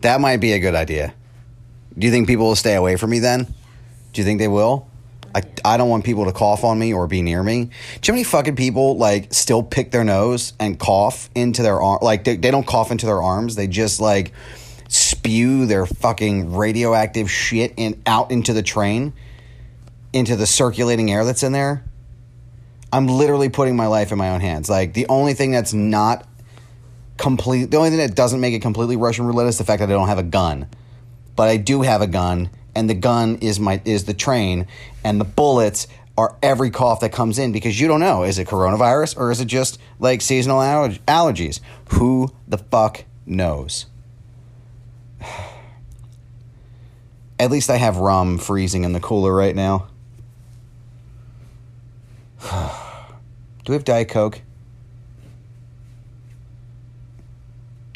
That 0.06 0.20
might 0.20 0.36
be 0.36 0.52
a 0.52 0.60
good 0.60 0.76
idea. 0.76 1.12
Do 1.98 2.06
you 2.06 2.12
think 2.12 2.28
people 2.28 2.46
will 2.46 2.54
stay 2.54 2.76
away 2.76 2.94
from 2.94 3.10
me 3.10 3.18
then? 3.18 3.42
Do 4.12 4.20
you 4.20 4.24
think 4.24 4.38
they 4.38 4.46
will? 4.46 4.88
I, 5.34 5.42
I 5.64 5.76
don't 5.76 5.88
want 5.88 6.04
people 6.04 6.26
to 6.26 6.32
cough 6.32 6.62
on 6.62 6.78
me 6.78 6.94
or 6.94 7.08
be 7.08 7.22
near 7.22 7.42
me. 7.42 7.64
Do 7.64 7.66
you 7.66 7.72
know 7.72 7.72
how 8.06 8.12
many 8.12 8.22
fucking 8.22 8.54
people 8.54 8.96
like 8.98 9.34
still 9.34 9.64
pick 9.64 9.90
their 9.90 10.04
nose 10.04 10.52
and 10.60 10.78
cough 10.78 11.28
into 11.34 11.64
their 11.64 11.82
arm? 11.82 11.98
Like 12.02 12.22
they, 12.22 12.36
they 12.36 12.52
don't 12.52 12.64
cough 12.64 12.92
into 12.92 13.04
their 13.04 13.20
arms. 13.20 13.56
They 13.56 13.66
just 13.66 14.00
like 14.00 14.32
spew 14.86 15.66
their 15.66 15.86
fucking 15.86 16.54
radioactive 16.54 17.28
shit 17.28 17.74
in 17.76 18.00
out 18.06 18.30
into 18.30 18.52
the 18.52 18.62
train, 18.62 19.12
into 20.12 20.36
the 20.36 20.46
circulating 20.46 21.10
air 21.10 21.24
that's 21.24 21.42
in 21.42 21.50
there. 21.50 21.82
I'm 22.92 23.08
literally 23.08 23.48
putting 23.48 23.74
my 23.74 23.88
life 23.88 24.12
in 24.12 24.18
my 24.18 24.30
own 24.30 24.40
hands. 24.40 24.70
Like 24.70 24.94
the 24.94 25.08
only 25.08 25.34
thing 25.34 25.50
that's 25.50 25.74
not 25.74 26.28
complete, 27.16 27.70
the 27.70 27.76
only 27.76 27.90
thing 27.90 27.98
that 27.98 28.14
doesn't 28.14 28.40
make 28.40 28.54
it 28.54 28.62
completely 28.62 28.96
Russian 28.96 29.26
roulette 29.26 29.46
is 29.46 29.58
the 29.58 29.64
fact 29.64 29.80
that 29.80 29.88
I 29.88 29.92
don't 29.92 30.08
have 30.08 30.18
a 30.18 30.22
gun. 30.22 30.68
But 31.34 31.48
I 31.48 31.56
do 31.56 31.82
have 31.82 32.00
a 32.00 32.06
gun, 32.06 32.50
and 32.74 32.88
the 32.88 32.94
gun 32.94 33.36
is 33.36 33.60
my 33.60 33.80
is 33.84 34.04
the 34.04 34.14
train, 34.14 34.66
and 35.04 35.20
the 35.20 35.24
bullets 35.24 35.86
are 36.18 36.36
every 36.42 36.70
cough 36.70 37.00
that 37.00 37.12
comes 37.12 37.38
in 37.38 37.52
because 37.52 37.78
you 37.78 37.86
don't 37.88 38.00
know 38.00 38.22
is 38.22 38.38
it 38.38 38.48
coronavirus 38.48 39.18
or 39.18 39.30
is 39.30 39.40
it 39.40 39.44
just 39.46 39.78
like 39.98 40.22
seasonal 40.22 40.60
allerg- 40.60 41.00
allergies? 41.00 41.60
Who 41.90 42.30
the 42.48 42.58
fuck 42.58 43.04
knows? 43.26 43.86
At 47.38 47.50
least 47.50 47.68
I 47.68 47.76
have 47.76 47.98
rum 47.98 48.38
freezing 48.38 48.84
in 48.84 48.94
the 48.94 49.00
cooler 49.00 49.34
right 49.34 49.54
now. 49.54 49.88
Do 53.64 53.72
we 53.72 53.74
have 53.74 53.84
Diet 53.84 54.08
Coke? 54.08 54.40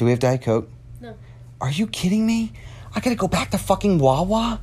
Do 0.00 0.06
we 0.06 0.12
have 0.12 0.20
Diet 0.20 0.40
Coke? 0.40 0.66
No. 1.02 1.14
Are 1.60 1.70
you 1.70 1.86
kidding 1.86 2.26
me? 2.26 2.54
I 2.96 3.00
gotta 3.00 3.16
go 3.16 3.28
back 3.28 3.50
to 3.50 3.58
fucking 3.58 3.98
Wawa? 3.98 4.58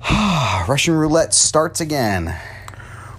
Russian 0.66 0.94
roulette 0.94 1.34
starts 1.34 1.82
again. 1.82 2.34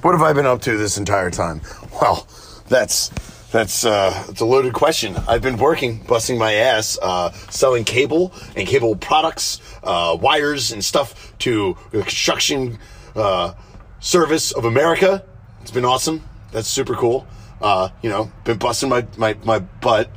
What 0.01 0.13
have 0.13 0.23
I 0.23 0.33
been 0.33 0.47
up 0.47 0.63
to 0.63 0.75
this 0.79 0.97
entire 0.97 1.29
time? 1.29 1.61
Well, 2.01 2.27
that's 2.69 3.09
that's 3.51 3.85
uh, 3.85 4.25
it's 4.29 4.41
a 4.41 4.45
loaded 4.45 4.73
question. 4.73 5.15
I've 5.27 5.43
been 5.43 5.57
working, 5.57 5.99
busting 6.07 6.39
my 6.39 6.53
ass, 6.53 6.97
uh, 7.03 7.33
selling 7.51 7.83
cable 7.83 8.33
and 8.55 8.67
cable 8.67 8.95
products, 8.95 9.61
uh, 9.83 10.17
wires 10.19 10.71
and 10.71 10.83
stuff 10.83 11.37
to 11.37 11.77
the 11.91 12.01
construction 12.01 12.79
uh, 13.15 13.53
service 13.99 14.53
of 14.53 14.65
America. 14.65 15.23
It's 15.61 15.69
been 15.69 15.85
awesome. 15.85 16.27
That's 16.51 16.67
super 16.67 16.95
cool. 16.95 17.27
Uh, 17.61 17.89
you 18.01 18.09
know, 18.09 18.31
been 18.43 18.57
busting 18.57 18.89
my, 18.89 19.05
my, 19.17 19.35
my 19.43 19.59
butt. 19.59 20.09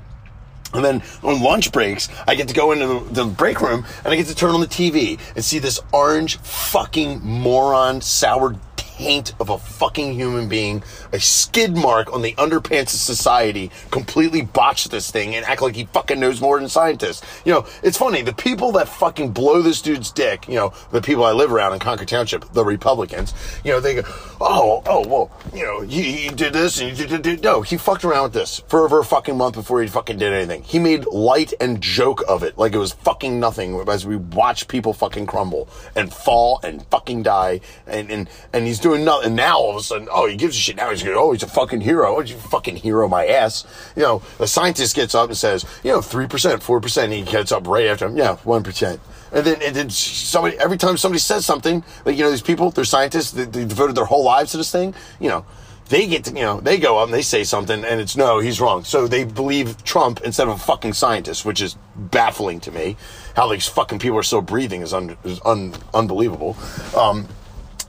And 0.75 0.85
then 0.85 1.03
on 1.23 1.43
lunch 1.43 1.73
breaks, 1.73 2.09
I 2.27 2.35
get 2.35 2.49
to 2.49 2.55
go 2.55 2.73
into 2.73 3.13
the, 3.13 3.25
break 3.25 3.61
room 3.61 3.85
and 4.05 4.13
I 4.13 4.17
get 4.17 4.27
to 4.27 4.35
turn 4.35 4.51
on 4.51 4.61
the 4.61 4.67
TV 4.67 5.19
and 5.35 5.45
see 5.45 5.59
this 5.59 5.81
orange 5.93 6.39
fucking 6.39 7.21
moron 7.23 8.01
sour 8.01 8.57
taint 8.99 9.35
of 9.41 9.51
a 9.51 9.59
fucking 9.59 10.15
human 10.15 10.49
being, 10.49 10.83
a 11.13 11.21
skid 11.21 11.77
mark 11.77 12.13
on 12.13 12.23
the 12.23 12.35
underpants 12.35 12.95
of 12.95 13.01
society, 13.01 13.71
completely 13.91 14.43
botch 14.43 14.89
this 14.89 15.11
thing 15.11 15.35
and 15.35 15.45
act 15.47 15.63
like 15.63 15.75
he 15.75 15.85
fucking 15.87 16.21
knows 16.21 16.41
more 16.41 16.59
than 16.59 16.69
scientists. 16.69 17.23
You 17.45 17.53
know, 17.53 17.67
it's 17.83 17.99
funny, 17.99 18.23
the 18.23 18.33
people 18.33 18.73
that 18.73 18.89
fucking 18.89 19.33
blow 19.33 19.63
this 19.63 19.83
dude's 19.83 20.11
dick, 20.11 20.49
you 20.49 20.55
know, 20.55 20.73
the 20.91 21.01
people 21.01 21.25
I 21.25 21.33
live 21.33 21.53
around 21.53 21.73
in 21.73 21.79
Concord 21.79 22.09
Township, 22.09 22.53
the 22.53 22.65
Republicans, 22.65 23.35
you 23.65 23.73
know, 23.73 23.81
they 23.81 23.95
go, 23.95 24.03
oh, 24.41 24.83
oh, 24.87 25.07
well, 25.09 25.31
you 25.55 25.65
know, 25.65 25.81
he, 25.81 26.29
did 26.29 26.53
this 26.53 26.81
and 26.81 26.97
he 26.97 27.07
did, 27.07 27.23
did, 27.23 27.43
no, 27.43 27.63
he 27.63 27.77
fucked 27.77 28.05
around 28.05 28.25
with 28.25 28.33
this 28.33 28.61
for 28.69 28.85
over 28.85 29.01
a 29.01 29.05
fucking 29.05 29.37
month 29.37 29.55
before 29.55 29.83
he 29.83 29.89
fucking 29.89 30.19
did 30.19 30.33
anything. 30.33 30.63
He 30.63 30.79
made 30.79 31.07
light 31.07 31.53
and 31.61 31.81
joke 31.81 32.23
of 32.29 32.43
it 32.43 32.57
like 32.57 32.73
it 32.73 32.79
was 32.79 32.93
fucking 32.93 33.39
nothing 33.39 33.79
as 33.89 34.07
we 34.07 34.17
watch 34.17 34.69
people 34.69 34.93
fucking 34.93 35.27
crumble 35.27 35.69
and 35.95 36.13
fall 36.13 36.61
and 36.63 36.85
fucking 36.87 37.23
die 37.23 37.61
and, 37.87 38.11
and, 38.11 38.29
and 38.53 38.67
he's 38.67 38.79
doing 38.79 38.92
doing 38.93 39.05
nothing. 39.05 39.35
Now 39.35 39.59
all 39.59 39.71
of 39.71 39.77
a 39.77 39.83
sudden, 39.83 40.09
oh, 40.11 40.27
he 40.27 40.37
gives 40.37 40.57
a 40.57 40.61
shit. 40.61 40.77
Now 40.77 40.91
he's 40.91 41.03
going, 41.03 41.17
oh, 41.17 41.33
he's 41.33 41.43
a 41.43 41.49
fucking 41.49 41.81
hero. 41.81 42.17
Oh, 42.17 42.21
you 42.21 42.37
fucking 42.37 42.77
hero, 42.77 43.09
my 43.09 43.27
ass. 43.27 43.65
You 43.97 44.03
know, 44.03 44.23
the 44.39 44.47
scientist 44.47 44.95
gets 44.95 45.15
up 45.15 45.29
and 45.29 45.37
says, 45.37 45.65
you 45.83 45.93
know, 45.93 46.01
3%, 46.01 46.29
4%. 46.29 47.05
And 47.05 47.13
he 47.13 47.23
gets 47.23 47.53
up 47.53 47.67
right 47.67 47.87
after 47.87 48.07
him. 48.07 48.17
Yeah, 48.17 48.37
1%. 48.45 49.01
And 49.33 49.47
then, 49.47 49.63
and 49.63 49.75
then 49.75 49.91
somebody, 49.91 50.59
every 50.59 50.77
time 50.77 50.97
somebody 50.97 51.21
says 51.21 51.47
something, 51.47 51.83
like, 52.05 52.17
you 52.17 52.23
know, 52.23 52.31
these 52.31 52.43
people, 52.43 52.71
they're 52.71 52.85
scientists, 52.85 53.31
they, 53.31 53.45
they 53.45 53.65
devoted 53.65 53.97
their 53.97 54.05
whole 54.05 54.25
lives 54.25 54.53
to 54.53 54.59
this 54.59 54.71
thing, 54.71 54.95
you 55.21 55.31
know, 55.31 55.47
they 55.89 56.07
get 56.07 56.25
to, 56.25 56.35
you 56.35 56.43
know, 56.43 56.61
they 56.61 56.79
go 56.79 56.99
up 56.99 57.07
and 57.07 57.15
they 57.15 57.23
say 57.23 57.45
something 57.45 57.85
and 57.85 58.01
it's 58.01 58.17
no, 58.17 58.39
he's 58.39 58.61
wrong. 58.61 58.85
So 58.85 59.07
they 59.07 59.25
believe 59.25 59.83
Trump 59.85 60.21
instead 60.23 60.49
of 60.49 60.55
a 60.55 60.59
fucking 60.59 60.93
scientist, 60.93 61.45
which 61.45 61.61
is 61.61 61.77
baffling 61.97 62.61
to 62.61 62.71
me. 62.71 62.97
How 63.37 63.49
these 63.49 63.67
fucking 63.67 63.99
people 63.99 64.19
are 64.19 64.23
still 64.23 64.43
breathing 64.43 64.83
is, 64.83 64.95
un, 64.95 65.17
is 65.25 65.41
un, 65.45 65.75
unbelievable. 65.93 66.57
Um, 66.97 67.27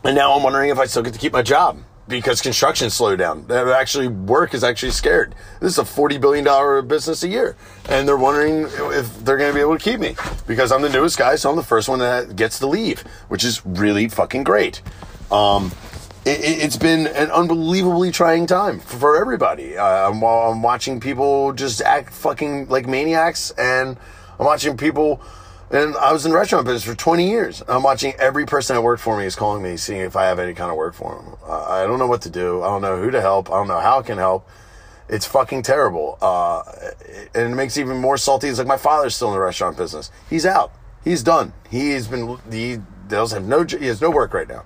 and 0.03 0.15
now 0.15 0.33
I'm 0.33 0.43
wondering 0.43 0.69
if 0.69 0.79
I 0.79 0.85
still 0.85 1.03
get 1.03 1.13
to 1.13 1.19
keep 1.19 1.33
my 1.33 1.41
job 1.41 1.79
because 2.07 2.41
construction 2.41 2.89
slowed 2.89 3.19
down. 3.19 3.47
That 3.47 3.67
actually, 3.69 4.07
work 4.07 4.53
is 4.53 4.63
actually 4.63 4.91
scared. 4.91 5.35
This 5.59 5.73
is 5.73 5.79
a 5.79 5.83
$40 5.83 6.19
billion 6.19 6.87
business 6.87 7.23
a 7.23 7.27
year. 7.27 7.55
And 7.89 8.07
they're 8.07 8.17
wondering 8.17 8.67
if 8.97 9.23
they're 9.23 9.37
going 9.37 9.51
to 9.51 9.55
be 9.55 9.61
able 9.61 9.77
to 9.77 9.83
keep 9.83 9.99
me 9.99 10.15
because 10.45 10.71
I'm 10.71 10.81
the 10.81 10.89
newest 10.89 11.17
guy. 11.17 11.35
So 11.35 11.49
I'm 11.49 11.55
the 11.55 11.63
first 11.63 11.87
one 11.87 11.99
that 11.99 12.35
gets 12.35 12.59
to 12.59 12.67
leave, 12.67 13.01
which 13.29 13.43
is 13.43 13.65
really 13.65 14.09
fucking 14.09 14.43
great. 14.43 14.81
Um, 15.31 15.71
it, 16.25 16.61
has 16.61 16.77
been 16.77 17.07
an 17.07 17.31
unbelievably 17.31 18.11
trying 18.11 18.47
time 18.47 18.79
for 18.79 19.19
everybody. 19.19 19.77
Uh, 19.77 20.09
I'm 20.09 20.61
watching 20.61 20.99
people 20.99 21.53
just 21.53 21.81
act 21.81 22.13
fucking 22.13 22.69
like 22.69 22.87
maniacs, 22.87 23.51
and 23.51 23.97
I'm 24.39 24.45
watching 24.45 24.77
people. 24.77 25.21
And 25.73 25.95
I 25.97 26.13
was 26.13 26.23
in 26.23 26.31
the 26.31 26.37
restaurant 26.37 26.67
business 26.67 26.83
for 26.83 26.93
20 26.93 27.27
years. 27.27 27.63
I'm 27.67 27.81
watching 27.81 28.13
every 28.19 28.45
person 28.45 28.75
that 28.75 28.81
worked 28.83 29.01
for 29.01 29.17
me 29.17 29.25
is 29.25 29.35
calling 29.35 29.63
me, 29.63 29.75
seeing 29.75 30.01
if 30.01 30.15
I 30.15 30.25
have 30.25 30.37
any 30.37 30.53
kind 30.53 30.69
of 30.69 30.77
work 30.77 30.93
for 30.93 31.15
them. 31.15 31.35
I 31.49 31.87
don't 31.87 31.97
know 31.97 32.05
what 32.05 32.21
to 32.21 32.29
do. 32.29 32.61
I 32.61 32.67
don't 32.67 32.83
know 32.83 33.01
who 33.01 33.09
to 33.09 33.19
help. 33.19 33.49
I 33.49 33.53
don't 33.53 33.67
know 33.67 33.79
how 33.79 33.97
I 33.97 34.03
can 34.03 34.19
help. 34.19 34.47
It's 35.09 35.25
fucking 35.25 35.63
terrible. 35.63 36.19
Uh, 36.21 36.61
and 37.33 37.51
it 37.51 37.55
makes 37.55 37.75
it 37.75 37.81
even 37.81 37.97
more 37.97 38.17
salty. 38.17 38.49
It's 38.49 38.59
like 38.59 38.67
my 38.67 38.77
father's 38.77 39.15
still 39.15 39.29
in 39.29 39.33
the 39.33 39.39
restaurant 39.39 39.75
business. 39.75 40.11
He's 40.29 40.45
out. 40.45 40.71
He's 41.03 41.23
done. 41.23 41.53
He's 41.71 42.07
been, 42.07 42.37
he 42.51 42.77
doesn't 43.07 43.41
have 43.41 43.49
no, 43.49 43.63
he 43.63 43.87
has 43.87 43.99
no 43.99 44.11
work 44.11 44.35
right 44.35 44.47
now. 44.47 44.65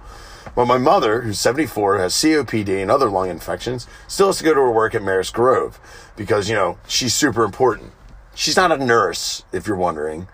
But 0.55 0.65
my 0.65 0.77
mother, 0.77 1.21
who's 1.21 1.39
74, 1.39 1.99
has 1.99 2.13
COPD 2.15 2.81
and 2.81 2.91
other 2.91 3.09
lung 3.09 3.29
infections, 3.29 3.87
still 4.09 4.27
has 4.27 4.39
to 4.39 4.43
go 4.43 4.53
to 4.53 4.59
her 4.59 4.71
work 4.71 4.93
at 4.93 5.01
Maris 5.01 5.29
Grove 5.29 5.79
because, 6.17 6.49
you 6.49 6.55
know, 6.55 6.79
she's 6.85 7.13
super 7.13 7.45
important. 7.45 7.93
She's 8.35 8.57
not 8.57 8.73
a 8.73 8.77
nurse, 8.77 9.43
if 9.53 9.67
you're 9.67 9.77
wondering, 9.77 10.27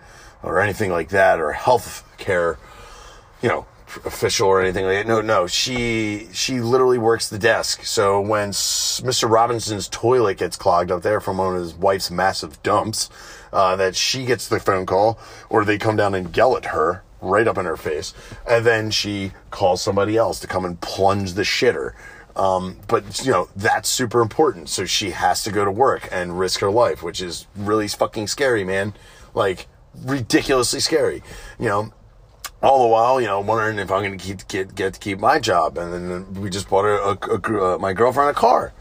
or 0.44 0.60
anything 0.60 0.90
like 0.90 1.08
that, 1.08 1.40
or 1.40 1.52
health 1.52 2.04
care, 2.18 2.58
you 3.42 3.48
know, 3.48 3.66
official 4.04 4.48
or 4.48 4.60
anything 4.60 4.84
like 4.84 4.98
that. 4.98 5.06
No, 5.06 5.20
no, 5.20 5.46
she 5.46 6.28
she 6.32 6.60
literally 6.60 6.98
works 6.98 7.28
the 7.28 7.38
desk. 7.38 7.84
So 7.84 8.20
when 8.20 8.50
Mr. 8.50 9.28
Robinson's 9.28 9.88
toilet 9.88 10.38
gets 10.38 10.56
clogged 10.56 10.90
up 10.90 11.02
there 11.02 11.20
from 11.20 11.38
one 11.38 11.54
of 11.54 11.60
his 11.60 11.74
wife's 11.74 12.10
massive 12.10 12.62
dumps, 12.62 13.10
uh, 13.52 13.76
that 13.76 13.96
she 13.96 14.26
gets 14.26 14.48
the 14.48 14.60
phone 14.60 14.86
call, 14.86 15.18
or 15.48 15.64
they 15.64 15.78
come 15.78 15.96
down 15.96 16.14
and 16.14 16.36
yell 16.36 16.56
at 16.56 16.66
her 16.66 17.02
right 17.20 17.48
up 17.48 17.56
in 17.56 17.64
her 17.64 17.76
face. 17.76 18.12
And 18.46 18.66
then 18.66 18.90
she 18.90 19.32
calls 19.50 19.82
somebody 19.82 20.16
else 20.16 20.40
to 20.40 20.46
come 20.46 20.64
and 20.64 20.80
plunge 20.80 21.34
the 21.34 21.42
shitter. 21.42 21.92
Um, 22.36 22.78
but 22.88 23.24
you 23.24 23.30
know, 23.30 23.48
that's 23.54 23.88
super 23.88 24.20
important. 24.20 24.68
So 24.68 24.84
she 24.84 25.10
has 25.10 25.42
to 25.44 25.52
go 25.52 25.64
to 25.64 25.70
work 25.70 26.08
and 26.10 26.38
risk 26.38 26.60
her 26.60 26.70
life, 26.70 27.02
which 27.02 27.22
is 27.22 27.46
really 27.56 27.88
fucking 27.88 28.26
scary, 28.26 28.64
man. 28.64 28.94
Like 29.34 29.68
ridiculously 30.02 30.80
scary. 30.80 31.22
You 31.58 31.68
know, 31.68 31.94
all 32.62 32.82
the 32.82 32.88
while, 32.88 33.20
you 33.20 33.26
know, 33.26 33.40
wondering 33.40 33.78
if 33.78 33.90
I'm 33.90 34.02
going 34.02 34.18
to 34.18 34.24
keep, 34.24 34.48
get, 34.48 34.74
get 34.74 34.94
to 34.94 35.00
keep 35.00 35.18
my 35.18 35.38
job. 35.38 35.78
And 35.78 35.92
then 35.92 36.42
we 36.42 36.50
just 36.50 36.68
bought 36.68 36.84
a, 36.84 37.18
a, 37.30 37.36
a, 37.36 37.74
uh, 37.74 37.78
my 37.78 37.92
girlfriend 37.92 38.30
a 38.30 38.34
car. 38.34 38.72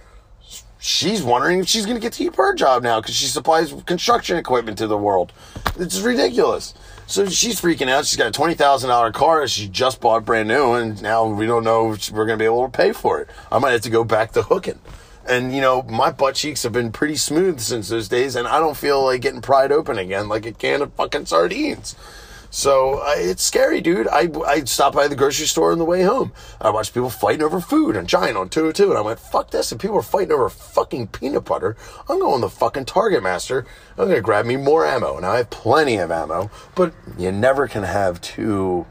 She's 0.80 1.24
wondering 1.24 1.60
if 1.60 1.68
she's 1.68 1.86
going 1.86 1.96
to 1.96 2.02
get 2.02 2.12
to 2.14 2.18
keep 2.18 2.36
her 2.36 2.54
job 2.54 2.84
now 2.84 3.00
because 3.00 3.16
she 3.16 3.28
supplies 3.28 3.74
construction 3.86 4.38
equipment 4.38 4.78
to 4.80 4.88
the 4.88 4.98
world. 4.98 5.32
It's 5.78 6.02
ridiculous. 6.02 6.74
So 7.08 7.26
she's 7.28 7.62
freaking 7.62 7.90
out. 7.90 8.06
She's 8.06 8.18
got 8.18 8.28
a 8.28 8.32
twenty 8.32 8.54
thousand 8.54 8.90
dollar 8.90 9.12
car 9.12 9.48
she 9.48 9.68
just 9.68 10.02
bought 10.02 10.26
brand 10.26 10.48
new, 10.50 10.74
and 10.74 11.02
now 11.02 11.26
we 11.26 11.46
don't 11.46 11.64
know 11.64 11.94
if 11.94 12.12
we're 12.12 12.26
going 12.26 12.38
to 12.38 12.42
be 12.42 12.46
able 12.46 12.66
to 12.66 12.72
pay 12.72 12.92
for 12.92 13.22
it. 13.22 13.30
I 13.52 13.60
might 13.60 13.72
have 13.72 13.82
to 13.82 13.90
go 13.90 14.04
back 14.04 14.34
to 14.34 14.42
hooking. 14.42 14.80
And 15.28 15.54
you 15.54 15.62
know, 15.62 15.84
my 15.84 16.12
butt 16.12 16.36
cheeks 16.36 16.64
have 16.64 16.74
been 16.74 16.92
pretty 16.92 17.16
smooth 17.16 17.60
since 17.60 17.90
those 17.90 18.08
days, 18.08 18.36
and 18.36 18.48
I 18.48 18.60
don't 18.60 18.78
feel 18.78 19.04
like 19.04 19.22
getting 19.22 19.42
pried 19.42 19.72
open 19.72 19.98
again 19.98 20.28
like 20.28 20.46
a 20.46 20.52
can 20.52 20.82
of 20.82 20.94
fucking 20.94 21.28
sardines. 21.28 21.96
So 22.54 23.00
uh, 23.00 23.16
it's 23.16 23.42
scary, 23.42 23.82
dude. 23.82 24.08
I, 24.08 24.30
I 24.46 24.64
stopped 24.66 24.96
by 24.96 25.08
the 25.08 25.16
grocery 25.16 25.48
store 25.48 25.72
on 25.72 25.80
the 25.80 25.86
way 25.86 26.04
home. 26.04 26.34
I 26.62 26.70
watched 26.70 26.94
people 26.94 27.10
fighting 27.10 27.42
over 27.42 27.60
food 27.60 27.96
and 27.96 28.08
Giant 28.08 28.38
on 28.38 28.48
202. 28.48 28.90
And 28.90 28.98
I 28.98 29.02
went, 29.02 29.20
fuck 29.20 29.50
this. 29.50 29.72
If 29.72 29.80
people 29.80 29.98
are 29.98 30.04
fighting 30.04 30.34
over 30.34 30.50
fucking 30.50 31.08
peanut 31.08 31.46
butter, 31.46 31.76
I'm 32.08 32.20
going 32.20 32.42
to 32.42 32.50
fucking 32.50 32.86
Target 32.86 33.24
Master. 33.24 33.66
I'm 33.98 34.06
going 34.06 34.18
to 34.18 34.22
grab 34.22 34.46
me 34.46 34.56
more 34.56 34.86
ammo. 34.86 35.18
And 35.18 35.26
I 35.26 35.38
have 35.38 35.50
plenty 35.50 35.98
of 35.98 36.12
ammo, 36.12 36.52
but 36.76 36.94
you 37.18 37.32
never 37.32 37.68
can 37.68 37.82
have 37.82 38.22
too 38.22 38.86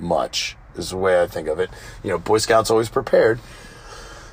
much, 0.00 0.56
is 0.74 0.88
the 0.88 0.96
way 0.96 1.20
I 1.22 1.26
think 1.26 1.48
of 1.48 1.60
it. 1.60 1.68
You 2.02 2.12
know, 2.12 2.18
Boy 2.18 2.38
Scouts 2.38 2.70
always 2.70 2.88
prepared. 2.88 3.40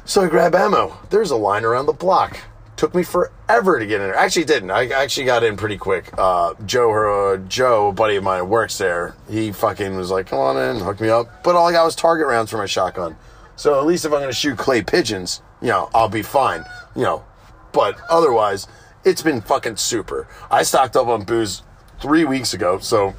So 0.09 0.23
I 0.23 0.27
grab 0.27 0.55
ammo. 0.55 0.97
There's 1.11 1.29
a 1.29 1.35
line 1.35 1.63
around 1.63 1.85
the 1.85 1.93
block. 1.93 2.39
Took 2.77 2.95
me 2.95 3.03
forever 3.03 3.77
to 3.77 3.85
get 3.85 4.01
in 4.01 4.07
there. 4.07 4.15
Actually, 4.15 4.45
didn't. 4.45 4.71
I 4.71 4.87
actually 4.87 5.27
got 5.27 5.43
in 5.43 5.55
pretty 5.55 5.77
quick. 5.77 6.09
Uh, 6.17 6.55
Joe, 6.65 7.33
uh, 7.33 7.37
Joe, 7.47 7.89
a 7.89 7.93
buddy 7.93 8.15
of 8.15 8.23
mine, 8.23 8.49
works 8.49 8.79
there. 8.79 9.15
He 9.29 9.51
fucking 9.51 9.95
was 9.95 10.09
like, 10.09 10.25
"Come 10.25 10.39
on 10.39 10.57
in, 10.57 10.83
hook 10.83 10.99
me 10.99 11.09
up." 11.09 11.43
But 11.43 11.55
all 11.55 11.67
I 11.67 11.73
got 11.73 11.85
was 11.85 11.95
target 11.95 12.25
rounds 12.25 12.49
for 12.49 12.57
my 12.57 12.65
shotgun. 12.65 13.17
So 13.55 13.79
at 13.79 13.85
least 13.85 14.03
if 14.03 14.11
I'm 14.11 14.17
going 14.17 14.31
to 14.31 14.35
shoot 14.35 14.57
clay 14.57 14.81
pigeons, 14.81 15.43
you 15.61 15.67
know, 15.67 15.91
I'll 15.93 16.09
be 16.09 16.23
fine. 16.23 16.65
You 16.95 17.03
know, 17.03 17.25
but 17.71 17.99
otherwise, 18.09 18.65
it's 19.03 19.21
been 19.21 19.41
fucking 19.41 19.75
super. 19.75 20.27
I 20.49 20.63
stocked 20.63 20.95
up 20.95 21.05
on 21.05 21.23
booze 21.23 21.61
three 22.01 22.25
weeks 22.25 22.55
ago, 22.55 22.79
so 22.79 23.13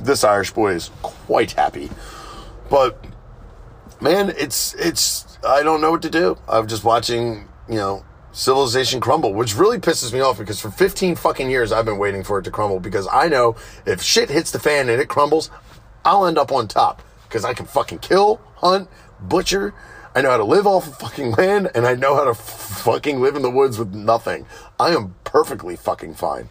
this 0.00 0.24
Irish 0.24 0.52
boy 0.52 0.72
is 0.72 0.90
quite 1.02 1.52
happy. 1.52 1.90
But 2.70 3.04
man, 4.00 4.32
it's 4.38 4.72
it's 4.76 5.29
I 5.46 5.62
don't 5.62 5.80
know 5.80 5.90
what 5.90 6.02
to 6.02 6.10
do. 6.10 6.36
I'm 6.48 6.66
just 6.66 6.84
watching, 6.84 7.48
you 7.68 7.76
know, 7.76 8.04
civilization 8.32 9.00
crumble, 9.00 9.32
which 9.32 9.56
really 9.56 9.78
pisses 9.78 10.12
me 10.12 10.20
off 10.20 10.38
because 10.38 10.60
for 10.60 10.70
15 10.70 11.16
fucking 11.16 11.50
years 11.50 11.72
I've 11.72 11.84
been 11.84 11.98
waiting 11.98 12.22
for 12.22 12.38
it 12.38 12.42
to 12.42 12.50
crumble 12.50 12.78
because 12.78 13.08
I 13.10 13.28
know 13.28 13.56
if 13.86 14.02
shit 14.02 14.30
hits 14.30 14.50
the 14.50 14.58
fan 14.58 14.88
and 14.88 15.00
it 15.00 15.08
crumbles, 15.08 15.50
I'll 16.04 16.26
end 16.26 16.38
up 16.38 16.52
on 16.52 16.68
top 16.68 17.02
because 17.24 17.44
I 17.44 17.54
can 17.54 17.66
fucking 17.66 17.98
kill, 18.00 18.40
hunt, 18.56 18.88
butcher. 19.20 19.74
I 20.14 20.22
know 20.22 20.30
how 20.30 20.36
to 20.36 20.44
live 20.44 20.66
off 20.66 20.86
of 20.86 20.98
fucking 20.98 21.32
land 21.32 21.70
and 21.74 21.86
I 21.86 21.94
know 21.94 22.14
how 22.14 22.24
to 22.24 22.30
f- 22.30 22.82
fucking 22.84 23.20
live 23.20 23.36
in 23.36 23.42
the 23.42 23.50
woods 23.50 23.78
with 23.78 23.94
nothing. 23.94 24.46
I 24.78 24.90
am 24.90 25.14
perfectly 25.24 25.76
fucking 25.76 26.14
fine. 26.14 26.50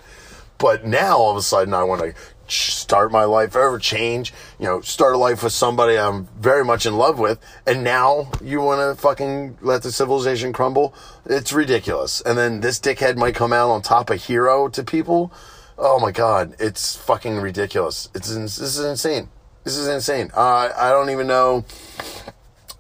But 0.58 0.86
now 0.86 1.18
all 1.18 1.32
of 1.32 1.38
a 1.38 1.42
sudden 1.42 1.74
I 1.74 1.84
want 1.84 2.02
to 2.02 2.14
start 2.52 3.12
my 3.12 3.24
life 3.24 3.56
ever 3.56 3.80
change, 3.80 4.34
you 4.60 4.66
know, 4.66 4.82
start 4.82 5.16
a 5.16 5.18
life 5.18 5.44
with 5.44 5.54
somebody 5.54 5.98
I'm 5.98 6.28
very 6.40 6.66
much 6.66 6.86
in 6.86 6.98
love 6.98 7.20
with, 7.20 7.40
and 7.66 7.84
now 7.84 8.32
you 8.44 8.62
want 8.62 8.80
to 8.80 9.02
fucking 9.02 9.58
let 9.62 9.84
the 9.84 9.92
civilization 9.92 10.54
crumble? 10.54 10.94
It's 11.26 11.54
ridiculous. 11.54 12.22
And 12.22 12.38
then 12.38 12.62
this 12.62 12.80
dickhead 12.80 13.18
might 13.18 13.36
come 13.36 13.54
out 13.54 13.70
on 13.70 13.82
top 13.82 14.10
a 14.10 14.16
hero 14.16 14.70
to 14.70 14.84
people. 14.84 15.32
Oh 15.78 16.00
my 16.00 16.12
god, 16.12 16.56
it's 16.60 16.96
fucking 16.96 17.38
ridiculous. 17.38 18.10
It's 18.14 18.34
this 18.34 18.60
is 18.60 18.80
insane. 18.80 19.30
This 19.64 19.78
is 19.78 19.88
insane. 19.88 20.32
Uh, 20.36 20.72
I 20.76 20.90
don't 20.90 21.10
even 21.10 21.28
know 21.28 21.66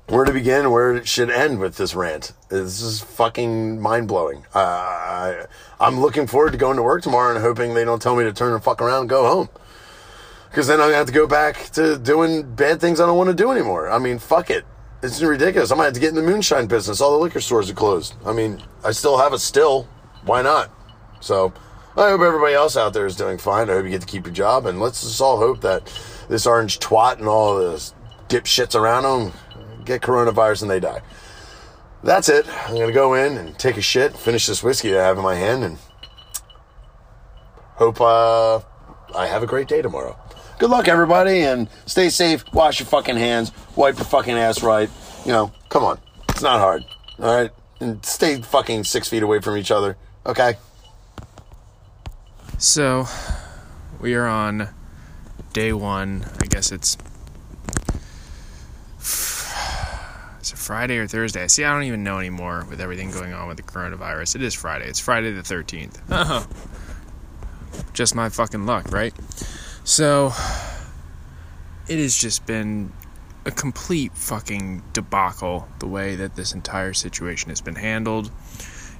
where 0.09 0.25
to 0.25 0.33
begin, 0.33 0.71
where 0.71 0.95
it 0.95 1.07
should 1.07 1.29
end 1.29 1.59
with 1.59 1.77
this 1.77 1.93
rant. 1.93 2.33
This 2.49 2.81
is 2.81 3.01
fucking 3.01 3.79
mind 3.79 4.07
blowing. 4.07 4.45
Uh, 4.53 4.59
I, 4.59 5.45
I'm 5.79 5.99
looking 5.99 6.25
forward 6.27 6.51
to 6.51 6.57
going 6.57 6.77
to 6.77 6.83
work 6.83 7.03
tomorrow 7.03 7.35
and 7.35 7.43
hoping 7.43 7.73
they 7.73 7.85
don't 7.85 8.01
tell 8.01 8.15
me 8.15 8.23
to 8.23 8.33
turn 8.33 8.53
the 8.53 8.59
fuck 8.59 8.81
around 8.81 9.01
and 9.01 9.09
go 9.09 9.27
home. 9.27 9.49
Because 10.49 10.65
then 10.65 10.79
I'm 10.79 10.87
gonna 10.87 10.95
have 10.95 11.07
to 11.07 11.13
go 11.13 11.27
back 11.27 11.69
to 11.73 11.97
doing 11.99 12.55
bad 12.55 12.81
things 12.81 12.99
I 12.99 13.05
don't 13.05 13.17
want 13.17 13.29
to 13.29 13.35
do 13.35 13.51
anymore. 13.51 13.89
I 13.89 13.99
mean, 13.99 14.17
fuck 14.17 14.49
it. 14.49 14.65
It's 15.03 15.21
ridiculous. 15.21 15.71
I 15.71 15.75
might 15.75 15.85
have 15.85 15.93
to 15.93 15.99
get 15.99 16.09
in 16.09 16.15
the 16.15 16.23
moonshine 16.23 16.65
business. 16.65 17.01
All 17.01 17.11
the 17.11 17.23
liquor 17.23 17.39
stores 17.39 17.69
are 17.69 17.75
closed. 17.75 18.15
I 18.25 18.33
mean, 18.33 18.61
I 18.83 18.91
still 18.91 19.19
have 19.19 19.31
a 19.31 19.39
still. 19.39 19.87
Why 20.25 20.41
not? 20.41 20.71
So, 21.21 21.53
I 21.95 22.09
hope 22.09 22.21
everybody 22.21 22.53
else 22.53 22.75
out 22.75 22.93
there 22.93 23.05
is 23.05 23.15
doing 23.15 23.37
fine. 23.37 23.69
I 23.69 23.73
hope 23.73 23.85
you 23.85 23.91
get 23.91 24.01
to 24.01 24.07
keep 24.07 24.25
your 24.25 24.33
job. 24.33 24.65
And 24.65 24.79
let's 24.79 25.01
just 25.03 25.21
all 25.21 25.37
hope 25.37 25.61
that 25.61 25.85
this 26.27 26.47
orange 26.47 26.79
twat 26.79 27.19
and 27.19 27.27
all 27.27 27.55
the 27.55 27.93
dipshits 28.27 28.75
around 28.75 29.03
them 29.03 29.33
get 29.89 30.01
coronavirus 30.01 30.61
and 30.61 30.71
they 30.71 30.79
die. 30.79 31.01
That's 32.03 32.29
it. 32.29 32.47
I'm 32.47 32.75
going 32.75 32.87
to 32.87 32.93
go 32.93 33.15
in 33.15 33.37
and 33.37 33.57
take 33.57 33.75
a 33.75 33.81
shit, 33.81 34.15
finish 34.15 34.45
this 34.45 34.63
whiskey 34.63 34.97
I 34.97 35.03
have 35.03 35.17
in 35.17 35.23
my 35.23 35.35
hand, 35.35 35.63
and 35.63 35.77
hope 37.75 37.99
uh, 37.99 38.59
I 39.15 39.27
have 39.27 39.43
a 39.43 39.47
great 39.47 39.67
day 39.67 39.81
tomorrow. 39.81 40.17
Good 40.59 40.69
luck, 40.69 40.87
everybody, 40.87 41.41
and 41.41 41.67
stay 41.85 42.09
safe. 42.09 42.43
Wash 42.53 42.79
your 42.79 42.87
fucking 42.87 43.17
hands. 43.17 43.51
Wipe 43.75 43.97
your 43.97 44.05
fucking 44.05 44.35
ass 44.35 44.61
right. 44.61 44.89
You 45.25 45.31
know, 45.31 45.51
come 45.69 45.83
on. 45.83 45.99
It's 46.29 46.41
not 46.41 46.59
hard. 46.59 46.85
All 47.17 47.35
right? 47.35 47.51
And 47.81 48.05
stay 48.05 48.41
fucking 48.41 48.83
six 48.83 49.09
feet 49.09 49.23
away 49.23 49.39
from 49.39 49.57
each 49.57 49.71
other. 49.71 49.97
Okay? 50.25 50.55
So, 52.57 53.07
we 53.99 54.15
are 54.15 54.27
on 54.27 54.69
day 55.53 55.73
one. 55.73 56.25
I 56.41 56.45
guess 56.45 56.71
it's 56.71 56.97
Is 60.41 60.48
it 60.48 60.48
Friday 60.59 60.97
or 60.97 61.07
Thursday? 61.07 61.47
See, 61.47 61.63
I 61.63 61.73
don't 61.73 61.83
even 61.83 62.03
know 62.03 62.19
anymore 62.19 62.65
with 62.69 62.81
everything 62.81 63.11
going 63.11 63.33
on 63.33 63.47
with 63.47 63.57
the 63.57 63.63
coronavirus. 63.63 64.35
It 64.35 64.43
is 64.43 64.53
Friday. 64.53 64.87
It's 64.87 64.99
Friday 64.99 65.31
the 65.31 65.41
13th. 65.41 65.99
Uh-huh. 66.09 66.45
Just 67.93 68.13
my 68.13 68.29
fucking 68.29 68.65
luck, 68.65 68.91
right? 68.91 69.13
So, 69.83 70.33
it 71.87 71.97
has 71.97 72.15
just 72.15 72.45
been 72.45 72.91
a 73.45 73.51
complete 73.51 74.15
fucking 74.15 74.83
debacle 74.93 75.67
the 75.79 75.87
way 75.87 76.15
that 76.15 76.35
this 76.35 76.53
entire 76.53 76.93
situation 76.93 77.49
has 77.49 77.61
been 77.61 77.75
handled 77.75 78.29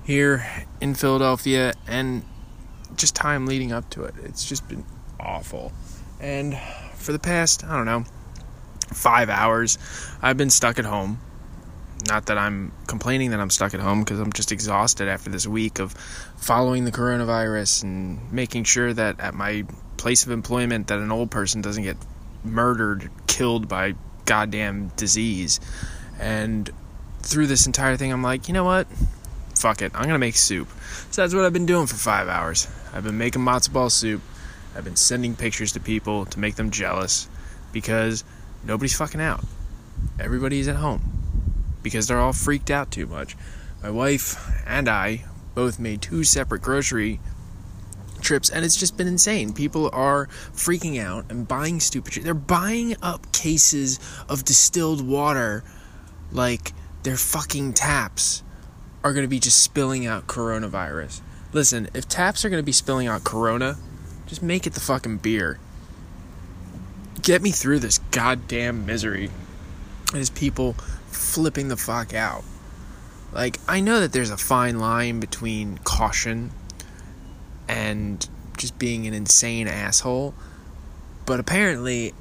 here 0.04 0.45
in 0.82 0.95
Philadelphia 0.95 1.74
and 1.88 2.24
just 2.95 3.15
time 3.15 3.45
leading 3.45 3.72
up 3.72 3.89
to 3.91 4.04
it. 4.04 4.15
It's 4.24 4.48
just 4.48 4.67
been 4.67 4.86
awful. 5.19 5.72
And 6.19 6.58
for 6.95 7.12
the 7.12 7.19
past, 7.19 7.63
I 7.63 7.76
don't 7.76 7.86
know, 7.86 8.06
five 8.88 9.30
hours, 9.30 9.78
I've 10.22 10.38
been 10.38 10.50
stuck 10.50 10.80
at 10.80 10.86
home. 10.86 11.19
Not 12.07 12.27
that 12.27 12.38
I'm 12.38 12.71
complaining 12.88 13.31
that 13.31 13.39
I'm 13.39 13.49
stuck 13.49 13.73
at 13.73 13.79
home 13.79 13.99
because 14.03 14.19
I'm 14.19 14.31
just 14.31 14.51
exhausted 14.51 15.07
after 15.07 15.29
this 15.29 15.45
week 15.45 15.79
of 15.79 15.91
following 16.38 16.85
the 16.85 16.91
coronavirus 16.91 17.83
and 17.83 18.31
making 18.31 18.63
sure 18.63 18.93
that 18.93 19.19
at 19.19 19.33
my 19.33 19.65
place 19.97 20.25
of 20.25 20.31
employment 20.31 20.88
that 20.88 20.99
an 20.99 21.12
old 21.12 21.29
person 21.29 21.62
doesn't 21.62 21.83
get 21.83 21.97
murdered, 22.43 23.09
killed 23.27 23.67
by 23.67 23.95
goddamn 24.25 24.91
disease. 24.95 25.59
And 26.19 26.69
through 27.21 27.47
this 27.47 27.67
entire 27.67 27.97
thing, 27.97 28.13
I'm 28.13 28.23
like, 28.23 28.47
you 28.47 28.53
know 28.53 28.63
what? 28.63 28.88
Fuck 29.55 29.81
it. 29.81 29.91
I'm 29.93 30.03
going 30.03 30.13
to 30.13 30.19
make 30.19 30.35
soup. 30.35 30.69
So 31.12 31.21
that's 31.21 31.33
what 31.33 31.43
I've 31.43 31.53
been 31.53 31.65
doing 31.65 31.85
for 31.85 31.95
five 31.95 32.29
hours. 32.29 32.67
I've 32.93 33.03
been 33.03 33.17
making 33.17 33.41
matzo 33.41 33.73
ball 33.73 33.89
soup. 33.89 34.21
I've 34.73 34.85
been 34.85 34.95
sending 34.95 35.35
pictures 35.35 35.73
to 35.73 35.81
people 35.81 36.25
to 36.27 36.39
make 36.39 36.55
them 36.55 36.71
jealous 36.71 37.27
because 37.73 38.23
nobody's 38.63 38.95
fucking 38.95 39.19
out. 39.19 39.43
Everybody's 40.17 40.69
at 40.69 40.77
home 40.77 41.18
because 41.89 42.06
they're 42.08 42.19
all 42.19 42.34
freaked 42.34 42.69
out 42.69 42.91
too 42.91 43.08
much. 43.08 43.36
My 43.82 43.89
wife 43.89 44.38
and 44.67 44.88
I 44.88 45.25
both 45.56 45.80
made 45.80 46.04
two 46.04 46.23
separate 46.23 46.62
grocery 46.62 47.19
trips 48.21 48.49
and 48.49 48.63
it's 48.63 48.78
just 48.78 48.95
been 48.95 49.08
insane. 49.08 49.54
People 49.54 49.89
are 49.91 50.28
freaking 50.54 51.02
out 51.02 51.25
and 51.32 51.47
buying 51.47 51.80
stupid 51.80 52.13
shit. 52.13 52.23
They're 52.23 52.36
buying 52.36 52.95
up 53.02 53.32
cases 53.32 53.99
of 54.30 54.45
distilled 54.45 55.06
water 55.06 55.63
like 56.32 56.73
their 57.02 57.17
fucking 57.17 57.73
taps 57.73 58.43
are 59.04 59.13
going 59.13 59.23
to 59.23 59.30
be 59.30 59.39
just 59.39 59.60
spilling 59.60 60.06
out 60.06 60.28
coronavirus. 60.28 61.21
Listen, 61.54 61.89
if 61.95 62.08
taps 62.08 62.45
are 62.45 62.49
going 62.49 62.62
to 62.62 62.65
be 62.65 62.71
spilling 62.71 63.08
out 63.08 63.23
corona, 63.23 63.78
just 64.28 64.43
make 64.43 64.67
it 64.67 64.73
the 64.73 64.80
fucking 64.80 65.17
beer. 65.17 65.58
Get 67.23 67.41
me 67.41 67.49
through 67.49 67.80
this 67.80 67.97
goddamn 68.12 68.86
misery. 68.86 69.32
As 70.13 70.30
people 70.30 70.75
flipping 71.19 71.67
the 71.67 71.77
fuck 71.77 72.13
out. 72.13 72.43
Like, 73.32 73.60
I 73.67 73.79
know 73.79 73.99
that 73.99 74.13
there's 74.13 74.32
a 74.32 74.38
fine 74.38 74.79
line 74.79 75.19
between 75.19 75.77
caution 75.79 76.51
and 77.67 78.27
just 78.58 78.79
being 78.79 79.05
an 79.05 79.13
insane 79.13 79.67
asshole, 79.67 80.34
but 81.25 81.39
apparently 81.39 82.13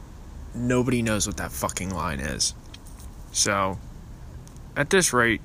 nobody 0.54 1.00
knows 1.00 1.26
what 1.26 1.38
that 1.38 1.52
fucking 1.52 1.90
line 1.90 2.20
is. 2.20 2.54
So, 3.32 3.78
at 4.76 4.90
this 4.90 5.12
rate, 5.12 5.40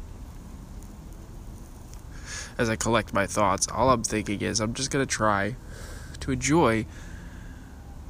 as 2.58 2.70
I 2.70 2.76
collect 2.76 3.14
my 3.14 3.26
thoughts, 3.26 3.68
all 3.68 3.90
I'm 3.90 4.04
thinking 4.04 4.42
is 4.42 4.60
I'm 4.60 4.74
just 4.74 4.92
gonna 4.92 5.06
try 5.06 5.56
to 6.20 6.32
enjoy 6.32 6.86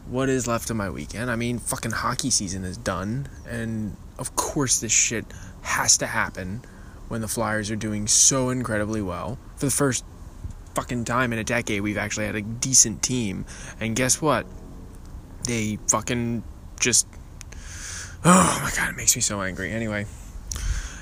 what 0.08 0.30
is 0.30 0.48
left 0.48 0.70
of 0.70 0.76
my 0.76 0.90
weekend. 0.90 1.30
I 1.30 1.36
mean, 1.36 1.60
fucking 1.60 1.92
hockey 1.92 2.30
season 2.30 2.64
is 2.64 2.78
done, 2.78 3.28
and 3.48 3.96
of 4.18 4.36
course, 4.36 4.80
this 4.80 4.92
shit 4.92 5.26
has 5.62 5.98
to 5.98 6.06
happen 6.08 6.64
when 7.08 7.22
the 7.22 7.28
Flyers 7.28 7.72
are 7.72 7.76
doing 7.76 8.08
so 8.08 8.50
incredibly 8.50 9.02
well. 9.02 9.38
For 9.56 9.66
the 9.66 9.72
first 9.72 10.06
fucking 10.76 11.06
time 11.06 11.34
in 11.34 11.40
a 11.40 11.44
decade, 11.44 11.82
we've 11.82 11.98
actually 11.98 12.26
had 12.26 12.36
a 12.36 12.42
decent 12.42 13.02
team, 13.02 13.46
and 13.80 13.96
guess 13.96 14.22
what? 14.22 14.46
They 15.46 15.78
fucking 15.90 16.44
just. 16.80 17.08
Oh 18.26 18.60
my 18.64 18.72
god, 18.76 18.90
it 18.90 18.96
makes 18.96 19.16
me 19.16 19.22
so 19.22 19.42
angry. 19.42 19.72
Anyway, 19.72 20.06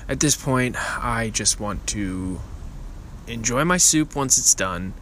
at 0.08 0.20
this 0.20 0.34
point, 0.34 0.76
I 0.76 1.30
just 1.30 1.60
want 1.60 1.86
to 1.88 2.40
enjoy 3.28 3.64
my 3.64 3.76
soup 3.76 4.16
once 4.16 4.38
it's 4.38 4.54
done 4.54 4.94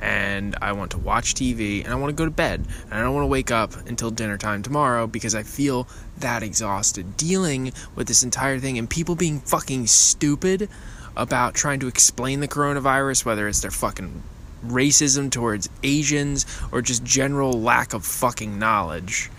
and 0.00 0.56
I 0.60 0.72
want 0.72 0.92
to 0.92 0.98
watch 0.98 1.34
TV 1.34 1.84
and 1.84 1.92
I 1.92 1.96
want 1.96 2.10
to 2.10 2.14
go 2.14 2.24
to 2.24 2.30
bed 2.30 2.66
and 2.84 2.94
I 2.94 3.02
don't 3.02 3.14
want 3.14 3.24
to 3.24 3.28
wake 3.28 3.50
up 3.50 3.74
until 3.86 4.10
dinner 4.10 4.38
time 4.38 4.62
tomorrow 4.62 5.06
because 5.06 5.34
I 5.34 5.42
feel 5.42 5.86
that 6.20 6.42
exhausted 6.42 7.16
dealing 7.16 7.72
with 7.94 8.08
this 8.08 8.22
entire 8.22 8.58
thing 8.58 8.78
and 8.78 8.88
people 8.88 9.14
being 9.14 9.40
fucking 9.40 9.86
stupid 9.86 10.68
about 11.16 11.54
trying 11.54 11.80
to 11.80 11.88
explain 11.88 12.40
the 12.40 12.48
coronavirus 12.48 13.24
whether 13.24 13.48
it's 13.48 13.60
their 13.60 13.70
fucking 13.70 14.22
racism 14.64 15.30
towards 15.30 15.68
Asians 15.82 16.46
or 16.72 16.82
just 16.82 17.04
general 17.04 17.52
lack 17.52 17.92
of 17.92 18.04
fucking 18.04 18.58
knowledge. 18.58 19.30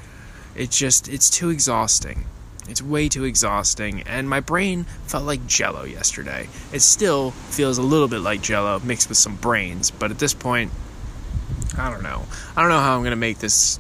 It's 0.56 0.78
just 0.78 1.08
it's 1.08 1.30
too 1.30 1.50
exhausting. 1.50 2.26
It's 2.70 2.82
way 2.82 3.10
too 3.10 3.26
exhausting, 3.26 4.04
and 4.04 4.30
my 4.30 4.40
brain 4.40 4.86
felt 5.08 5.26
like 5.26 5.46
jello 5.48 5.84
yesterday. 5.84 6.48
It 6.72 6.82
still 6.82 7.32
feels 7.32 7.78
a 7.78 7.82
little 7.82 8.08
bit 8.08 8.20
like 8.20 8.42
jello 8.42 8.80
mixed 8.84 9.10
with 9.10 9.18
some 9.18 9.36
brains, 9.36 9.92
but 9.92 10.12
at 10.12 10.20
this 10.20 10.34
point, 10.34 10.72
I 11.78 11.90
don't 11.90 12.04
know. 12.04 12.24
I 12.56 12.62
don't 12.62 12.70
know 12.70 12.80
how 12.80 12.96
I'm 12.96 13.04
gonna 13.04 13.16
make 13.16 13.40
this 13.40 13.80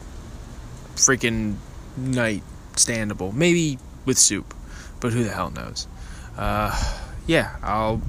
freaking 0.95 1.55
night 1.95 2.43
standable. 2.73 3.33
Maybe 3.33 3.77
with 4.05 4.17
soup, 4.17 4.53
but 4.99 5.13
who 5.13 5.23
the 5.23 5.31
hell 5.31 5.51
knows? 5.51 5.87
Uh, 6.37 6.71
yeah, 7.27 7.55
I'll 7.61 8.01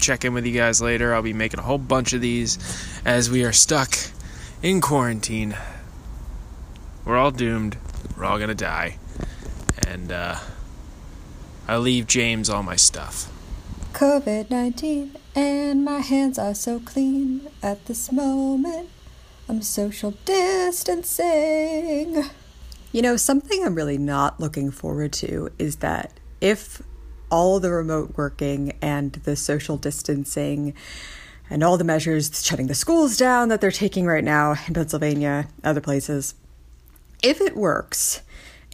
check 0.00 0.24
in 0.24 0.34
with 0.34 0.46
you 0.46 0.52
guys 0.52 0.80
later. 0.80 1.14
I'll 1.14 1.22
be 1.22 1.32
making 1.32 1.60
a 1.60 1.64
whole 1.64 1.78
bunch 1.78 2.12
of 2.12 2.20
these 2.20 2.58
as 3.04 3.30
we 3.30 3.44
are 3.44 3.52
stuck 3.52 3.96
in 4.62 4.80
quarantine. 4.80 5.56
We're 7.04 7.16
all 7.16 7.30
doomed. 7.30 7.76
We're 8.16 8.24
all 8.24 8.38
gonna 8.38 8.54
die 8.54 8.98
and 9.86 10.12
uh, 10.12 10.36
I 11.68 11.76
leave 11.76 12.06
James 12.06 12.50
all 12.50 12.62
my 12.62 12.76
stuff. 12.76 13.30
COVID 13.92 14.50
19, 14.50 15.16
and 15.34 15.84
my 15.84 16.00
hands 16.00 16.38
are 16.38 16.54
so 16.54 16.80
clean 16.80 17.48
at 17.62 17.84
this 17.86 18.10
moment. 18.10 18.88
I'm 19.48 19.62
social 19.62 20.12
distancing. 20.24 22.24
You 22.94 23.02
know, 23.02 23.16
something 23.16 23.64
I'm 23.64 23.74
really 23.74 23.98
not 23.98 24.38
looking 24.38 24.70
forward 24.70 25.12
to 25.14 25.50
is 25.58 25.78
that 25.78 26.12
if 26.40 26.80
all 27.28 27.58
the 27.58 27.72
remote 27.72 28.16
working 28.16 28.78
and 28.80 29.14
the 29.14 29.34
social 29.34 29.76
distancing 29.76 30.74
and 31.50 31.64
all 31.64 31.76
the 31.76 31.82
measures 31.82 32.44
shutting 32.46 32.68
the 32.68 32.74
schools 32.76 33.16
down 33.16 33.48
that 33.48 33.60
they're 33.60 33.72
taking 33.72 34.06
right 34.06 34.22
now 34.22 34.54
in 34.68 34.74
Pennsylvania, 34.74 35.48
other 35.64 35.80
places, 35.80 36.36
if 37.20 37.40
it 37.40 37.56
works, 37.56 38.22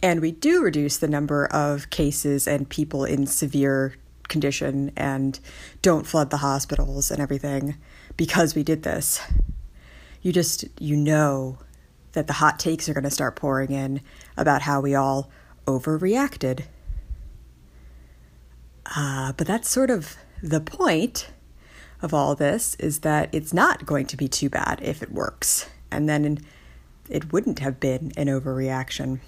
and 0.03 0.21
we 0.21 0.29
do 0.29 0.61
reduce 0.61 0.97
the 0.97 1.07
number 1.07 1.47
of 1.47 1.89
cases 1.89 2.47
and 2.47 2.69
people 2.69 3.03
in 3.03 3.25
severe 3.25 3.95
condition 4.27 4.91
and 4.95 5.39
don't 5.81 6.05
flood 6.05 6.29
the 6.29 6.37
hospitals 6.37 7.09
and 7.09 7.19
everything 7.19 7.75
because 8.17 8.53
we 8.53 8.61
did 8.61 8.83
this. 8.83 9.19
You 10.21 10.31
just, 10.31 10.65
you 10.79 10.95
know 10.95 11.57
that 12.13 12.27
the 12.27 12.33
hot 12.33 12.59
takes 12.59 12.89
are 12.89 12.93
going 12.93 13.03
to 13.03 13.09
start 13.09 13.35
pouring 13.35 13.71
in 13.71 14.01
about 14.37 14.63
how 14.63 14.81
we 14.81 14.95
all 14.95 15.29
overreacted. 15.65 16.65
Uh, 18.95 19.31
but 19.33 19.47
that's 19.47 19.69
sort 19.69 19.89
of 19.89 20.17
the 20.41 20.59
point 20.59 21.29
of 22.01 22.13
all 22.13 22.35
this 22.35 22.75
is 22.75 22.99
that 22.99 23.29
it's 23.31 23.53
not 23.53 23.85
going 23.85 24.05
to 24.07 24.17
be 24.17 24.27
too 24.27 24.49
bad 24.49 24.79
if 24.81 25.01
it 25.03 25.11
works. 25.11 25.69
And 25.91 26.09
then 26.09 26.39
it 27.09 27.31
wouldn't 27.31 27.59
have 27.59 27.79
been 27.79 28.11
an 28.17 28.27
overreaction. 28.27 29.19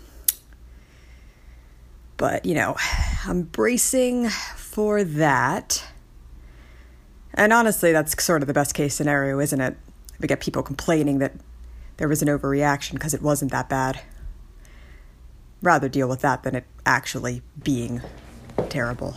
But, 2.17 2.45
you 2.45 2.55
know, 2.55 2.75
I'm 3.25 3.43
bracing 3.43 4.29
for 4.29 5.03
that. 5.03 5.83
And 7.33 7.51
honestly, 7.51 7.91
that's 7.91 8.21
sort 8.23 8.41
of 8.41 8.47
the 8.47 8.53
best 8.53 8.73
case 8.73 8.95
scenario, 8.95 9.39
isn't 9.39 9.59
it? 9.59 9.77
We 10.19 10.27
get 10.27 10.39
people 10.39 10.63
complaining 10.63 11.19
that 11.19 11.33
there 11.97 12.07
was 12.07 12.21
an 12.21 12.27
overreaction 12.27 12.93
because 12.93 13.13
it 13.13 13.21
wasn't 13.21 13.51
that 13.51 13.69
bad. 13.69 14.01
Rather 15.61 15.87
deal 15.87 16.09
with 16.09 16.21
that 16.21 16.43
than 16.43 16.55
it 16.55 16.65
actually 16.85 17.41
being 17.63 18.01
terrible. 18.69 19.15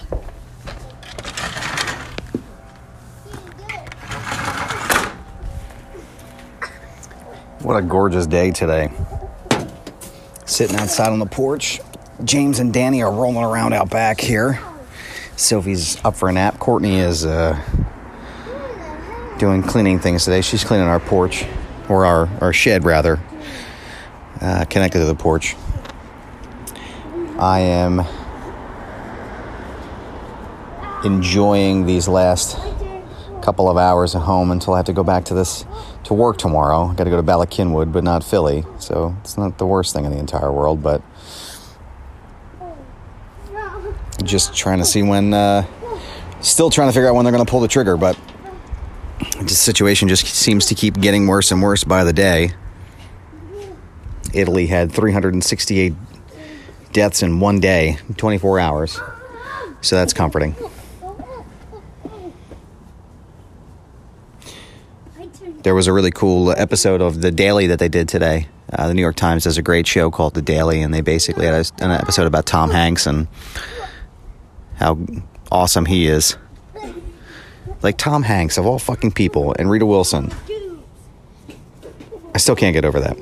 What 7.60 7.76
a 7.76 7.82
gorgeous 7.82 8.26
day 8.26 8.52
today. 8.52 8.92
Sitting 10.44 10.76
outside 10.76 11.08
on 11.08 11.18
the 11.18 11.26
porch, 11.26 11.80
James 12.22 12.60
and 12.60 12.72
Danny 12.72 13.02
are 13.02 13.10
rolling 13.10 13.44
around 13.44 13.72
out 13.72 13.90
back 13.90 14.20
here. 14.20 14.60
Sophie's 15.34 16.02
up 16.04 16.14
for 16.14 16.28
a 16.28 16.32
nap. 16.32 16.60
Courtney 16.60 16.96
is 16.98 17.26
uh, 17.26 17.60
doing 19.38 19.62
cleaning 19.62 19.98
things 19.98 20.24
today. 20.24 20.42
She's 20.42 20.62
cleaning 20.62 20.86
our 20.86 21.00
porch, 21.00 21.44
or 21.88 22.06
our, 22.06 22.28
our 22.40 22.52
shed 22.52 22.84
rather, 22.84 23.20
uh, 24.40 24.64
connected 24.66 24.98
to 24.98 25.04
the 25.04 25.14
porch. 25.14 25.56
I 27.38 27.60
am 27.60 28.00
enjoying 31.04 31.86
these 31.86 32.08
last 32.08 32.58
couple 33.42 33.68
of 33.68 33.76
hours 33.76 34.14
at 34.16 34.22
home 34.22 34.50
until 34.50 34.74
I 34.74 34.78
have 34.78 34.86
to 34.86 34.92
go 34.92 35.04
back 35.04 35.26
to 35.26 35.34
this 35.34 35.64
to 36.04 36.14
work 36.14 36.38
tomorrow. 36.38 36.86
I 36.86 36.94
got 36.94 37.04
to 37.04 37.10
go 37.10 37.16
to 37.16 37.22
Bala 37.22 37.46
Cynwyd, 37.46 37.92
but 37.92 38.02
not 38.02 38.24
Philly, 38.24 38.64
so 38.78 39.14
it's 39.20 39.38
not 39.38 39.58
the 39.58 39.66
worst 39.66 39.94
thing 39.94 40.04
in 40.04 40.10
the 40.10 40.18
entire 40.18 40.50
world. 40.50 40.82
But 40.82 41.02
just 44.24 44.56
trying 44.56 44.78
to 44.78 44.84
see 44.84 45.02
when, 45.02 45.32
uh, 45.32 45.64
still 46.40 46.70
trying 46.70 46.88
to 46.88 46.92
figure 46.92 47.08
out 47.08 47.14
when 47.14 47.24
they're 47.24 47.32
going 47.32 47.44
to 47.44 47.50
pull 47.50 47.60
the 47.60 47.68
trigger. 47.68 47.96
But 47.96 48.18
the 49.40 49.48
situation 49.48 50.08
just 50.08 50.26
seems 50.26 50.66
to 50.66 50.74
keep 50.74 51.00
getting 51.00 51.26
worse 51.26 51.50
and 51.50 51.62
worse 51.62 51.84
by 51.84 52.04
the 52.04 52.12
day. 52.12 52.52
Italy 54.32 54.66
had 54.66 54.92
368 54.92 55.94
deaths 56.92 57.22
in 57.22 57.40
one 57.40 57.60
day, 57.60 57.98
24 58.16 58.58
hours. 58.60 59.00
So 59.80 59.96
that's 59.96 60.12
comforting. 60.12 60.54
There 65.62 65.74
was 65.74 65.86
a 65.86 65.92
really 65.92 66.12
cool 66.12 66.52
episode 66.52 67.00
of 67.00 67.22
The 67.22 67.32
Daily 67.32 67.66
that 67.66 67.78
they 67.78 67.88
did 67.88 68.08
today. 68.08 68.48
Uh, 68.72 68.88
the 68.88 68.94
New 68.94 69.02
York 69.02 69.16
Times 69.16 69.44
does 69.44 69.58
a 69.58 69.62
great 69.62 69.86
show 69.86 70.10
called 70.10 70.34
The 70.34 70.42
Daily, 70.42 70.80
and 70.80 70.94
they 70.94 71.00
basically 71.00 71.46
had 71.46 71.70
an 71.80 71.90
episode 71.90 72.26
about 72.26 72.46
Tom 72.46 72.70
Hanks 72.70 73.06
and 73.06 73.26
how 74.76 74.98
awesome 75.50 75.86
he 75.86 76.06
is. 76.06 76.36
Like 77.82 77.98
Tom 77.98 78.22
Hanks, 78.22 78.58
of 78.58 78.66
all 78.66 78.78
fucking 78.78 79.12
people, 79.12 79.54
and 79.58 79.70
Rita 79.70 79.86
Wilson. 79.86 80.32
I 82.34 82.38
still 82.38 82.56
can't 82.56 82.74
get 82.74 82.84
over 82.84 83.00
that. 83.00 83.16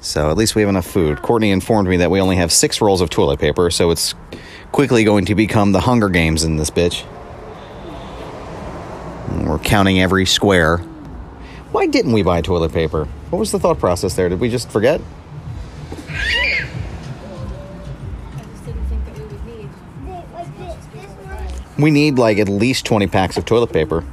So 0.00 0.30
at 0.30 0.36
least 0.36 0.54
we 0.54 0.62
have 0.62 0.68
enough 0.68 0.86
food. 0.86 1.20
Courtney 1.22 1.50
informed 1.50 1.88
me 1.88 1.98
that 1.98 2.10
we 2.10 2.20
only 2.20 2.36
have 2.36 2.50
six 2.50 2.80
rolls 2.80 3.00
of 3.00 3.10
toilet 3.10 3.38
paper, 3.38 3.70
so 3.70 3.90
it's 3.90 4.14
quickly 4.72 5.04
going 5.04 5.26
to 5.26 5.34
become 5.34 5.72
the 5.72 5.80
Hunger 5.80 6.08
Games 6.08 6.42
in 6.42 6.56
this 6.56 6.70
bitch. 6.70 7.04
And 9.28 9.48
We're 9.48 9.58
counting 9.58 10.00
every 10.00 10.24
square. 10.24 10.78
Why 11.70 11.86
didn't 11.86 12.12
we 12.12 12.22
buy 12.22 12.40
toilet 12.40 12.72
paper? 12.72 13.04
What 13.30 13.38
was 13.38 13.52
the 13.52 13.58
thought 13.58 13.78
process 13.78 14.16
there? 14.16 14.28
Did 14.28 14.40
we 14.40 14.48
just 14.48 14.70
forget? 14.70 15.00
We 21.80 21.90
need 21.90 22.18
like 22.18 22.38
at 22.38 22.48
least 22.48 22.84
20 22.86 23.06
packs 23.06 23.36
of 23.36 23.44
toilet 23.44 23.72
paper. 23.72 24.04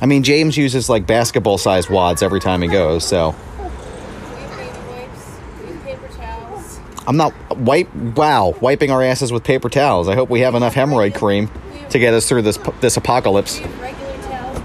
I 0.00 0.06
mean, 0.06 0.24
James 0.24 0.56
uses 0.56 0.88
like 0.88 1.06
basketball 1.06 1.58
sized 1.58 1.88
wads 1.88 2.22
every 2.22 2.40
time 2.40 2.60
he 2.60 2.68
goes, 2.68 3.04
so. 3.04 3.34
I'm 7.06 7.16
not 7.16 7.32
wipe 7.56 7.92
wow, 7.94 8.54
wiping 8.60 8.90
our 8.90 9.02
asses 9.02 9.32
with 9.32 9.42
paper 9.44 9.68
towels. 9.68 10.08
I 10.08 10.14
hope 10.14 10.30
we 10.30 10.40
have 10.40 10.54
enough 10.54 10.74
hemorrhoid 10.74 11.14
cream 11.14 11.50
to 11.90 11.98
get 11.98 12.14
us 12.14 12.28
through 12.28 12.42
this 12.42 12.58
this 12.80 12.96
apocalypse. 12.96 13.60
Regular 13.60 14.22
towels. 14.22 14.60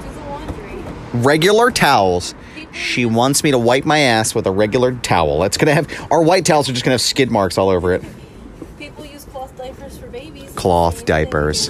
Regular 1.13 1.71
towels. 1.71 2.35
She 2.73 3.05
wants 3.05 3.43
me 3.43 3.51
to 3.51 3.57
wipe 3.57 3.85
my 3.85 3.99
ass 3.99 4.35
with 4.35 4.45
a 4.45 4.51
regular 4.51 4.93
towel. 4.93 5.39
That's 5.39 5.57
gonna 5.57 5.73
have 5.73 5.87
our 6.11 6.21
white 6.21 6.45
towels 6.45 6.69
are 6.69 6.73
just 6.73 6.85
gonna 6.85 6.93
have 6.93 7.01
skid 7.01 7.31
marks 7.31 7.57
all 7.57 7.69
over 7.69 7.93
it. 7.93 8.03
People 9.67 9.83
use 9.87 9.93
cloth 9.95 9.95
diapers 9.95 9.97
for 9.97 10.07
babies. 10.07 10.51
Cloth 10.55 11.05
diapers. 11.05 11.69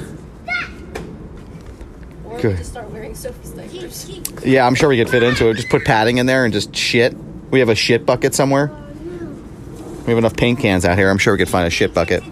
Or 2.26 2.42
Good. 2.42 2.58
just 2.58 2.72
start 2.72 2.90
wearing 2.92 3.16
Sophie's 3.16 3.52
diapers. 3.52 4.46
Yeah, 4.46 4.66
I'm 4.68 4.76
sure 4.76 4.90
we 4.90 4.98
could 4.98 5.10
fit 5.10 5.24
into 5.24 5.50
it. 5.50 5.56
Just 5.56 5.70
put 5.70 5.86
padding 5.86 6.18
in 6.18 6.26
there 6.26 6.46
and 6.46 6.54
just 6.54 6.76
shit. 6.76 7.16
We 7.50 7.60
have 7.60 7.70
a 7.70 7.76
shit 7.76 8.06
bucket 8.06 8.36
somewhere. 8.36 8.72
We 10.06 10.12
have 10.12 10.18
enough 10.18 10.36
paint 10.38 10.60
cans 10.60 10.86
out 10.86 10.98
here. 10.98 11.10
I'm 11.10 11.18
sure 11.18 11.34
we 11.34 11.38
could 11.38 11.50
find 11.50 11.66
a 11.68 11.72
shit 11.72 11.94
bucket. 11.94 12.24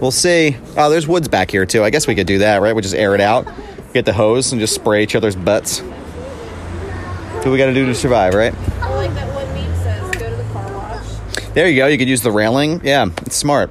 We'll 0.00 0.10
see. 0.10 0.56
Oh, 0.76 0.90
there's 0.90 1.06
woods 1.08 1.28
back 1.28 1.50
here 1.50 1.64
too. 1.64 1.82
I 1.82 1.90
guess 1.90 2.06
we 2.06 2.14
could 2.14 2.26
do 2.26 2.38
that, 2.38 2.60
right? 2.60 2.74
We 2.76 2.82
just 2.82 2.94
air 2.94 3.14
it 3.14 3.20
out, 3.20 3.46
get 3.94 4.04
the 4.04 4.12
hose, 4.12 4.52
and 4.52 4.60
just 4.60 4.74
spray 4.74 5.02
each 5.02 5.14
other's 5.14 5.36
butts. 5.36 5.80
What 5.80 7.52
we 7.52 7.58
got 7.58 7.66
to 7.66 7.74
do 7.74 7.86
to 7.86 7.94
survive, 7.94 8.34
right? 8.34 8.52
Or 8.52 8.96
like 8.96 9.14
that 9.14 9.32
one 9.32 9.46
meme 9.54 9.72
says, 9.76 10.02
go 10.10 10.28
to 10.28 10.36
the 10.36 10.42
car 10.52 10.72
wash. 10.72 11.06
There 11.56 11.70
you 11.70 11.76
go. 11.76 11.86
You 11.86 11.96
could 11.96 12.06
use 12.06 12.20
the 12.20 12.30
railing. 12.30 12.82
Yeah, 12.84 13.06
it's 13.22 13.34
smart. 13.34 13.70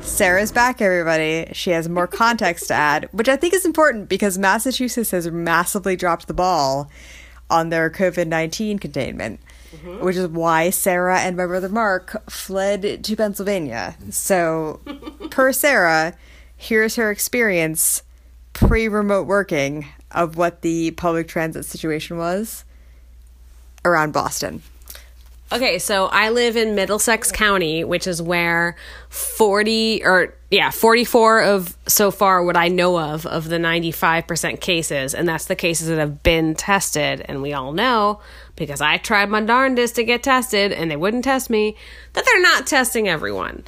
Sarah's 0.00 0.50
back, 0.50 0.82
everybody. 0.82 1.46
She 1.52 1.70
has 1.70 1.88
more 1.88 2.08
context 2.08 2.66
to 2.66 2.74
add, 2.74 3.08
which 3.12 3.28
I 3.28 3.36
think 3.36 3.54
is 3.54 3.64
important 3.64 4.08
because 4.08 4.36
Massachusetts 4.36 5.12
has 5.12 5.30
massively 5.30 5.94
dropped 5.94 6.26
the 6.26 6.34
ball 6.34 6.90
on 7.48 7.68
their 7.68 7.90
COVID 7.90 8.26
19 8.26 8.80
containment, 8.80 9.38
mm-hmm. 9.72 10.04
which 10.04 10.16
is 10.16 10.26
why 10.26 10.70
Sarah 10.70 11.20
and 11.20 11.36
my 11.36 11.46
brother 11.46 11.68
Mark 11.68 12.28
fled 12.28 13.04
to 13.04 13.16
Pennsylvania. 13.16 13.96
So, 14.10 14.80
per 15.30 15.52
Sarah, 15.52 16.14
here's 16.56 16.96
her 16.96 17.12
experience 17.12 18.02
pre 18.52 18.88
remote 18.88 19.28
working 19.28 19.86
of 20.10 20.36
what 20.36 20.62
the 20.62 20.90
public 20.90 21.28
transit 21.28 21.66
situation 21.66 22.18
was 22.18 22.64
around 23.84 24.12
Boston. 24.12 24.64
Okay, 25.52 25.80
so 25.80 26.06
I 26.06 26.30
live 26.30 26.56
in 26.56 26.76
Middlesex 26.76 27.32
County, 27.32 27.82
which 27.82 28.06
is 28.06 28.22
where 28.22 28.76
40 29.08 30.04
or 30.04 30.34
yeah, 30.48 30.70
44 30.70 31.42
of 31.42 31.76
so 31.88 32.12
far 32.12 32.44
what 32.44 32.56
I 32.56 32.68
know 32.68 32.98
of 32.98 33.26
of 33.26 33.48
the 33.48 33.56
95% 33.56 34.60
cases, 34.60 35.12
and 35.12 35.28
that's 35.28 35.46
the 35.46 35.56
cases 35.56 35.88
that 35.88 35.98
have 35.98 36.22
been 36.22 36.54
tested, 36.54 37.24
and 37.28 37.42
we 37.42 37.52
all 37.52 37.72
know 37.72 38.20
because 38.54 38.80
I 38.80 38.98
tried 38.98 39.28
my 39.28 39.40
darndest 39.40 39.96
to 39.96 40.04
get 40.04 40.22
tested 40.22 40.70
and 40.70 40.88
they 40.88 40.96
wouldn't 40.96 41.24
test 41.24 41.50
me 41.50 41.76
that 42.12 42.24
they're 42.24 42.42
not 42.42 42.66
testing 42.66 43.08
everyone. 43.08 43.64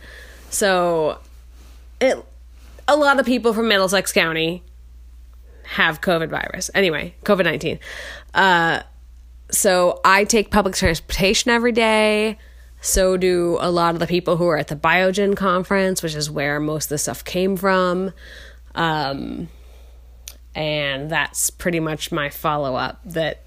So 0.51 1.19
it 2.01 2.25
a 2.87 2.97
lot 2.97 3.19
of 3.19 3.27
people 3.27 3.55
from 3.55 3.67
Middlesex 3.67 4.13
County 4.13 4.63
have 5.65 6.01
COVID 6.01 6.29
virus. 6.29 6.71
Anyway, 6.75 7.15
COVID 7.25 7.45
19. 7.45 7.81
Uh 8.35 8.83
so 9.53 10.01
I 10.05 10.25
take 10.25 10.51
public 10.51 10.75
transportation 10.75 11.51
every 11.51 11.73
day. 11.73 12.39
So 12.81 13.17
do 13.17 13.59
a 13.61 13.71
lot 13.71 13.95
of 13.95 14.01
the 14.01 14.09
people 14.09 14.37
who 14.37 14.49
are 14.49 14.57
at 14.57 14.67
the 14.67 14.77
Biogen 14.77 15.37
conference, 15.37 16.03
which 16.03 16.17
is 16.17 16.29
where 16.29 16.59
most 16.59 16.87
of 16.87 16.89
the 16.89 16.99
stuff 16.99 17.25
came 17.25 17.57
from. 17.57 18.13
Um, 18.75 19.49
and 20.55 21.09
that's 21.09 21.51
pretty 21.51 21.79
much 21.79 22.11
my 22.11 22.29
follow 22.29 22.75
up 22.75 23.01
that 23.05 23.45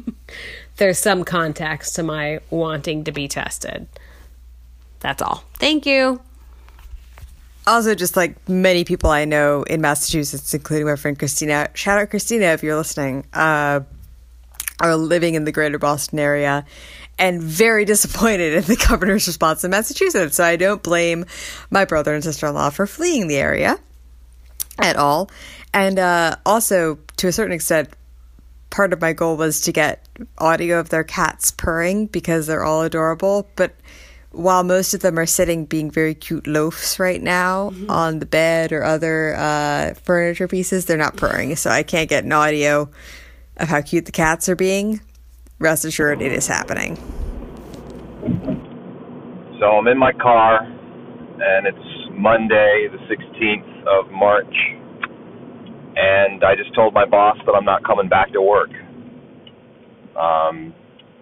there's 0.76 0.98
some 0.98 1.24
context 1.24 1.94
to 1.96 2.02
my 2.02 2.40
wanting 2.50 3.04
to 3.04 3.12
be 3.12 3.26
tested. 3.26 3.86
That's 5.00 5.22
all. 5.22 5.44
Thank 5.54 5.86
you. 5.86 6.20
Also, 7.66 7.94
just 7.94 8.16
like 8.16 8.48
many 8.48 8.84
people 8.84 9.10
I 9.10 9.24
know 9.24 9.62
in 9.62 9.80
Massachusetts, 9.80 10.52
including 10.52 10.86
my 10.86 10.96
friend 10.96 11.18
Christina. 11.18 11.68
Shout 11.74 11.98
out 11.98 12.10
Christina 12.10 12.46
if 12.46 12.62
you're 12.62 12.76
listening. 12.76 13.26
Uh, 13.32 13.80
are 14.80 14.96
living 14.96 15.34
in 15.34 15.44
the 15.44 15.52
greater 15.52 15.78
Boston 15.78 16.18
area 16.18 16.64
and 17.18 17.42
very 17.42 17.84
disappointed 17.86 18.54
in 18.54 18.62
the 18.64 18.76
governor's 18.76 19.26
response 19.26 19.64
in 19.64 19.70
Massachusetts. 19.70 20.36
So 20.36 20.44
I 20.44 20.56
don't 20.56 20.82
blame 20.82 21.24
my 21.70 21.84
brother 21.84 22.14
and 22.14 22.22
sister 22.22 22.46
in 22.46 22.54
law 22.54 22.70
for 22.70 22.86
fleeing 22.86 23.28
the 23.28 23.36
area 23.36 23.78
at 24.78 24.96
all. 24.96 25.30
And 25.74 25.98
uh, 25.98 26.36
also, 26.46 26.98
to 27.16 27.28
a 27.28 27.32
certain 27.32 27.52
extent, 27.52 27.90
part 28.70 28.92
of 28.92 29.00
my 29.00 29.12
goal 29.12 29.36
was 29.36 29.62
to 29.62 29.72
get 29.72 30.06
audio 30.38 30.78
of 30.78 30.88
their 30.88 31.04
cats 31.04 31.50
purring 31.50 32.06
because 32.06 32.46
they're 32.46 32.64
all 32.64 32.82
adorable. 32.82 33.48
But 33.56 33.74
while 34.30 34.62
most 34.62 34.94
of 34.94 35.00
them 35.00 35.18
are 35.18 35.26
sitting 35.26 35.64
being 35.64 35.90
very 35.90 36.14
cute 36.14 36.46
loafs 36.46 36.98
right 36.98 37.20
now 37.20 37.72
on 37.88 38.18
the 38.18 38.26
bed 38.26 38.72
or 38.72 38.84
other 38.84 39.34
uh, 39.36 39.94
furniture 40.04 40.48
pieces, 40.48 40.84
they're 40.84 40.96
not 40.96 41.16
purring. 41.16 41.56
So 41.56 41.70
I 41.70 41.82
can't 41.82 42.08
get 42.08 42.24
an 42.24 42.32
audio 42.32 42.90
of 43.58 43.68
how 43.68 43.80
cute 43.80 44.06
the 44.06 44.12
cats 44.12 44.48
are 44.48 44.56
being. 44.56 45.00
Rest 45.58 45.84
assured, 45.84 46.22
it 46.22 46.32
is 46.32 46.46
happening. 46.46 46.96
So 49.58 49.66
I'm 49.66 49.88
in 49.88 49.98
my 49.98 50.12
car, 50.12 50.60
and 50.62 51.66
it's 51.66 52.10
Monday, 52.12 52.88
the 52.90 52.98
16th 53.12 53.82
of 53.86 54.10
March, 54.12 54.54
and 55.96 56.44
I 56.44 56.54
just 56.54 56.74
told 56.74 56.94
my 56.94 57.04
boss 57.04 57.36
that 57.44 57.52
I'm 57.52 57.64
not 57.64 57.84
coming 57.84 58.08
back 58.08 58.32
to 58.32 58.40
work. 58.42 58.70
Um, 60.16 60.74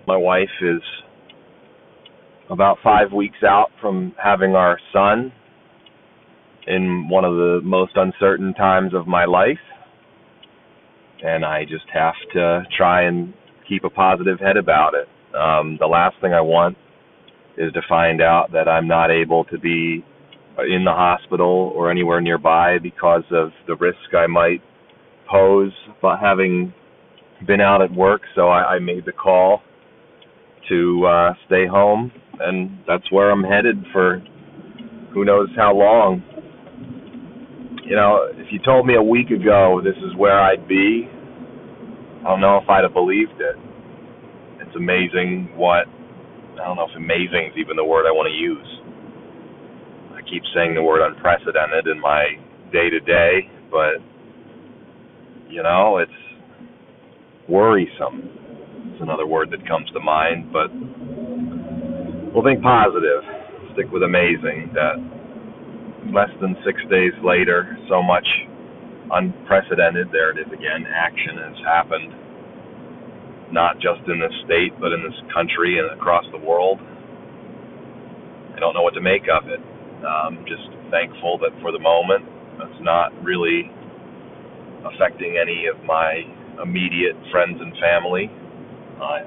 my 0.07 0.16
wife 0.16 0.51
is 0.61 0.83
about 2.51 2.79
five 2.83 3.12
weeks 3.12 3.38
out 3.42 3.70
from 3.81 4.14
having 4.22 4.55
our 4.55 4.79
son 4.92 5.33
in 6.66 7.09
one 7.09 7.25
of 7.25 7.35
the 7.35 7.61
most 7.62 7.92
uncertain 7.96 8.53
times 8.55 8.92
of 8.94 9.07
my 9.07 9.25
life, 9.25 9.59
and 11.25 11.45
I 11.45 11.65
just 11.65 11.87
have 11.93 12.15
to 12.35 12.63
try 12.77 13.03
and 13.03 13.33
keep 13.69 13.85
a 13.85 13.91
positive 13.91 14.39
head 14.41 14.57
about 14.57 14.95
it. 14.95 15.09
Um, 15.37 15.77
the 15.81 15.87
last 15.87 16.17
thing 16.21 16.33
I 16.33 16.41
want 16.41 16.77
is 17.59 17.73
to 17.73 17.81
find 17.89 18.21
out 18.21 18.53
that 18.53 18.69
I'm 18.69 18.87
not 18.87 19.11
able 19.11 19.45
to 19.47 19.59
be 19.59 20.05
in 20.59 20.85
the 20.85 20.93
hospital 20.93 21.73
or 21.75 21.91
anywhere 21.91 22.21
nearby 22.21 22.79
because 22.83 23.25
of 23.31 23.51
the 23.67 23.77
risk 23.77 24.15
I 24.17 24.27
might 24.27 24.63
pose 25.31 25.73
by 26.01 26.19
having 26.19 26.73
been 27.47 27.61
out 27.61 27.83
at 27.83 27.93
work, 27.93 28.23
so 28.35 28.49
I, 28.49 28.77
I 28.77 28.79
made 28.79 29.05
the 29.05 29.13
call 29.13 29.61
to 30.69 31.07
uh, 31.07 31.33
stay 31.47 31.67
home, 31.67 32.11
and 32.41 32.79
that's 32.87 33.11
where 33.13 33.31
I'm 33.31 33.43
headed 33.43 33.77
for 33.93 34.23
who 35.13 35.25
knows 35.25 35.49
how 35.57 35.75
long. 35.75 36.23
You 37.87 37.94
know, 37.94 38.27
if 38.35 38.51
you 38.51 38.59
told 38.66 38.85
me 38.85 38.96
a 38.96 39.03
week 39.03 39.31
ago 39.31 39.81
this 39.83 39.94
is 39.99 40.11
where 40.18 40.42
I'd 40.42 40.66
be, 40.66 41.07
I 41.07 42.25
don't 42.27 42.40
know 42.40 42.59
if 42.59 42.68
I'd 42.68 42.83
have 42.83 42.92
believed 42.92 43.38
it. 43.38 43.55
It's 44.59 44.75
amazing 44.75 45.55
what, 45.55 45.87
I 46.59 46.66
don't 46.66 46.75
know 46.75 46.90
if 46.90 46.96
amazing 46.96 47.46
is 47.46 47.55
even 47.55 47.77
the 47.77 47.85
word 47.85 48.03
I 48.03 48.11
want 48.11 48.27
to 48.27 48.35
use. 48.35 48.66
I 50.18 50.20
keep 50.29 50.42
saying 50.51 50.75
the 50.75 50.83
word 50.83 51.07
unprecedented 51.07 51.87
in 51.87 52.01
my 52.01 52.35
day 52.72 52.90
to 52.90 52.99
day, 52.99 53.46
but, 53.70 54.03
you 55.49 55.62
know, 55.62 55.99
it's 55.99 56.11
worrisome. 57.49 58.27
It's 58.90 59.01
another 59.01 59.29
word 59.29 59.53
that 59.53 59.62
comes 59.68 59.88
to 59.92 60.01
mind, 60.01 60.51
but 60.53 60.75
we'll 62.35 62.42
think 62.42 62.64
positive. 62.66 63.22
Stick 63.75 63.92
with 63.92 64.03
amazing 64.03 64.75
that 64.75 65.16
less 66.12 66.31
than 66.40 66.57
six 66.64 66.81
days 66.90 67.14
later, 67.25 67.77
so 67.88 68.03
much 68.03 68.27
unprecedented, 69.12 70.09
there 70.12 70.31
it 70.31 70.38
is 70.38 70.53
again, 70.53 70.87
action 70.88 71.38
has 71.38 71.57
happened, 71.64 72.12
not 73.53 73.77
just 73.77 74.03
in 74.09 74.21
this 74.21 74.35
state, 74.45 74.75
but 74.81 74.92
in 74.92 75.03
this 75.03 75.19
country 75.35 75.79
and 75.79 75.90
across 75.92 76.25
the 76.33 76.38
world. 76.38 76.81
I 78.55 78.61
don't 78.61 78.75
know 78.75 78.83
what 78.83 78.95
to 78.95 79.03
make 79.03 79.25
of 79.31 79.49
it. 79.49 79.61
Um, 80.05 80.45
just 80.49 80.66
thankful 80.90 81.38
that 81.38 81.53
for 81.62 81.73
the 81.73 81.79
moment, 81.81 82.25
it's 82.62 82.83
not 82.83 83.12
really 83.23 83.71
affecting 84.85 85.38
any 85.40 85.66
of 85.66 85.83
my 85.85 86.23
immediate 86.62 87.16
friends 87.31 87.59
and 87.61 87.73
family. 87.79 88.31
I 89.01 89.23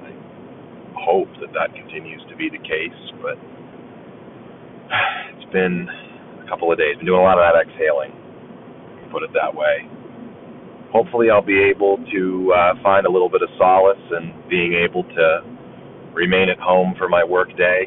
hope 0.96 1.28
that 1.40 1.52
that 1.54 1.74
continues 1.74 2.22
to 2.30 2.36
be 2.36 2.48
the 2.50 2.58
case, 2.58 3.00
but 3.22 3.38
it's 5.32 5.52
been 5.52 5.88
couple 6.50 6.72
of 6.72 6.76
days. 6.76 6.98
Been 6.98 7.06
doing 7.06 7.22
a 7.22 7.24
lot 7.24 7.38
of 7.38 7.46
that 7.46 7.54
exhaling, 7.54 8.10
put 9.14 9.22
it 9.22 9.30
that 9.38 9.54
way. 9.54 9.86
Hopefully, 10.90 11.30
I'll 11.30 11.46
be 11.46 11.62
able 11.70 12.02
to 12.02 12.52
uh, 12.52 12.74
find 12.82 13.06
a 13.06 13.10
little 13.10 13.30
bit 13.30 13.42
of 13.42 13.48
solace 13.56 14.02
in 14.10 14.34
being 14.50 14.74
able 14.74 15.04
to 15.06 15.26
remain 16.12 16.50
at 16.50 16.58
home 16.58 16.94
for 16.98 17.08
my 17.08 17.22
work 17.22 17.48
day. 17.56 17.86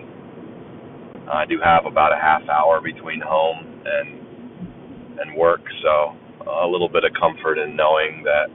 I 1.27 1.43
do 1.45 1.59
have 1.59 1.85
about 1.85 2.15
a 2.15 2.19
half 2.19 2.47
hour 2.47 2.79
between 2.79 3.19
home 3.19 3.59
and 3.83 4.23
and 5.19 5.37
work, 5.37 5.61
so 5.83 6.15
a 6.47 6.67
little 6.67 6.89
bit 6.89 7.03
of 7.03 7.11
comfort 7.19 7.59
in 7.59 7.75
knowing 7.75 8.23
that 8.23 8.47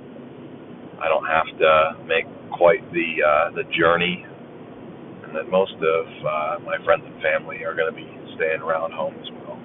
I 1.00 1.08
don't 1.08 1.26
have 1.26 1.46
to 1.58 2.04
make 2.08 2.24
quite 2.56 2.82
the 2.92 3.08
uh, 3.22 3.50
the 3.52 3.64
journey, 3.78 4.24
and 5.24 5.36
that 5.36 5.48
most 5.50 5.76
of 5.76 6.06
uh, 6.24 6.58
my 6.64 6.76
friends 6.84 7.04
and 7.04 7.20
family 7.22 7.64
are 7.64 7.74
going 7.74 7.92
to 7.92 7.96
be 7.96 8.08
staying 8.36 8.60
around 8.60 8.92
home 8.92 9.14
as 9.20 9.28
well. 9.30 9.57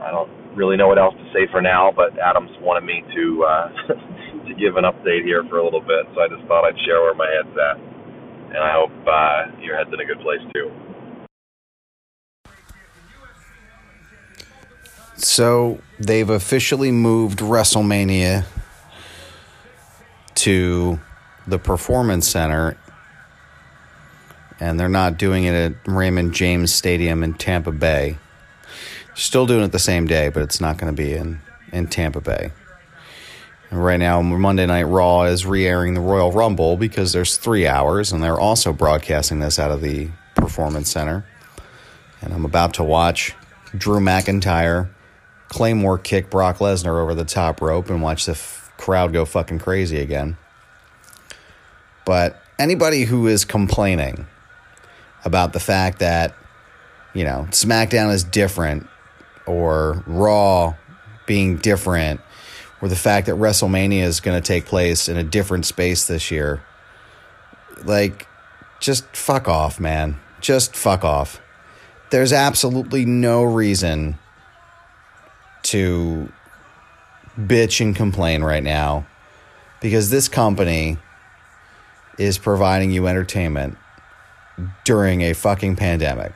I 0.00 0.10
don't 0.10 0.30
really 0.56 0.76
know 0.76 0.88
what 0.88 0.98
else 0.98 1.14
to 1.14 1.32
say 1.32 1.46
for 1.50 1.60
now, 1.60 1.92
but 1.94 2.18
Adams 2.18 2.50
wanted 2.60 2.84
me 2.84 3.04
to 3.14 3.44
uh, 3.44 3.68
to 4.48 4.54
give 4.54 4.76
an 4.76 4.84
update 4.84 5.24
here 5.24 5.44
for 5.48 5.58
a 5.58 5.64
little 5.64 5.80
bit, 5.80 6.06
so 6.14 6.20
I 6.20 6.28
just 6.28 6.46
thought 6.48 6.64
I'd 6.64 6.78
share 6.84 7.02
where 7.02 7.14
my 7.14 7.28
head's 7.28 7.56
at, 7.56 7.76
and 8.54 8.58
I 8.58 8.72
hope 8.72 8.92
uh, 9.06 9.60
your 9.60 9.76
head's 9.76 9.90
in 9.92 10.00
a 10.00 10.04
good 10.04 10.20
place 10.20 10.40
too. 10.54 10.70
So 15.16 15.80
they've 15.98 16.28
officially 16.28 16.92
moved 16.92 17.38
WrestleMania 17.38 18.44
to 20.36 21.00
the 21.46 21.58
Performance 21.58 22.28
Center, 22.28 22.76
and 24.60 24.78
they're 24.78 24.88
not 24.88 25.16
doing 25.16 25.44
it 25.44 25.54
at 25.54 25.72
Raymond 25.86 26.34
James 26.34 26.72
Stadium 26.72 27.22
in 27.22 27.34
Tampa 27.34 27.72
Bay. 27.72 28.18
Still 29.16 29.46
doing 29.46 29.64
it 29.64 29.72
the 29.72 29.78
same 29.78 30.06
day, 30.06 30.28
but 30.28 30.42
it's 30.42 30.60
not 30.60 30.76
going 30.76 30.94
to 30.94 31.02
be 31.02 31.14
in, 31.14 31.40
in 31.72 31.86
Tampa 31.86 32.20
Bay. 32.20 32.52
And 33.70 33.82
right 33.82 33.96
now, 33.96 34.20
Monday 34.20 34.66
Night 34.66 34.82
Raw 34.82 35.22
is 35.22 35.46
re 35.46 35.66
airing 35.66 35.94
the 35.94 36.02
Royal 36.02 36.30
Rumble 36.30 36.76
because 36.76 37.14
there's 37.14 37.38
three 37.38 37.66
hours, 37.66 38.12
and 38.12 38.22
they're 38.22 38.38
also 38.38 38.74
broadcasting 38.74 39.40
this 39.40 39.58
out 39.58 39.70
of 39.70 39.80
the 39.80 40.10
Performance 40.34 40.90
Center. 40.90 41.24
And 42.20 42.34
I'm 42.34 42.44
about 42.44 42.74
to 42.74 42.84
watch 42.84 43.34
Drew 43.76 44.00
McIntyre 44.00 44.90
Claymore 45.48 45.98
kick 45.98 46.28
Brock 46.28 46.58
Lesnar 46.58 47.00
over 47.00 47.14
the 47.14 47.24
top 47.24 47.62
rope 47.62 47.88
and 47.88 48.02
watch 48.02 48.26
the 48.26 48.32
f- 48.32 48.70
crowd 48.76 49.14
go 49.14 49.24
fucking 49.24 49.60
crazy 49.60 49.98
again. 49.98 50.36
But 52.04 52.40
anybody 52.58 53.04
who 53.04 53.26
is 53.28 53.46
complaining 53.46 54.26
about 55.24 55.54
the 55.54 55.60
fact 55.60 56.00
that, 56.00 56.34
you 57.14 57.24
know, 57.24 57.46
SmackDown 57.50 58.12
is 58.12 58.22
different 58.22 58.86
or 59.46 60.02
Raw 60.06 60.74
being 61.26 61.56
different 61.56 62.20
or 62.80 62.88
the 62.88 62.96
fact 62.96 63.26
that 63.26 63.36
WrestleMania 63.36 64.02
is 64.02 64.20
going 64.20 64.40
to 64.40 64.46
take 64.46 64.66
place 64.66 65.08
in 65.08 65.16
a 65.16 65.24
different 65.24 65.66
space 65.66 66.06
this 66.06 66.30
year, 66.30 66.62
like, 67.84 68.26
just 68.80 69.04
fuck 69.16 69.48
off, 69.48 69.80
man. 69.80 70.18
Just 70.40 70.76
fuck 70.76 71.04
off. 71.04 71.40
There's 72.10 72.32
absolutely 72.32 73.04
no 73.04 73.42
reason 73.42 74.18
to 75.64 76.30
bitch 77.38 77.80
and 77.80 77.96
complain 77.96 78.42
right 78.44 78.62
now 78.62 79.06
because 79.80 80.10
this 80.10 80.28
company 80.28 80.98
is 82.18 82.38
providing 82.38 82.90
you 82.90 83.06
entertainment 83.06 83.76
during 84.84 85.22
a 85.22 85.32
fucking 85.32 85.76
pandemic. 85.76 86.32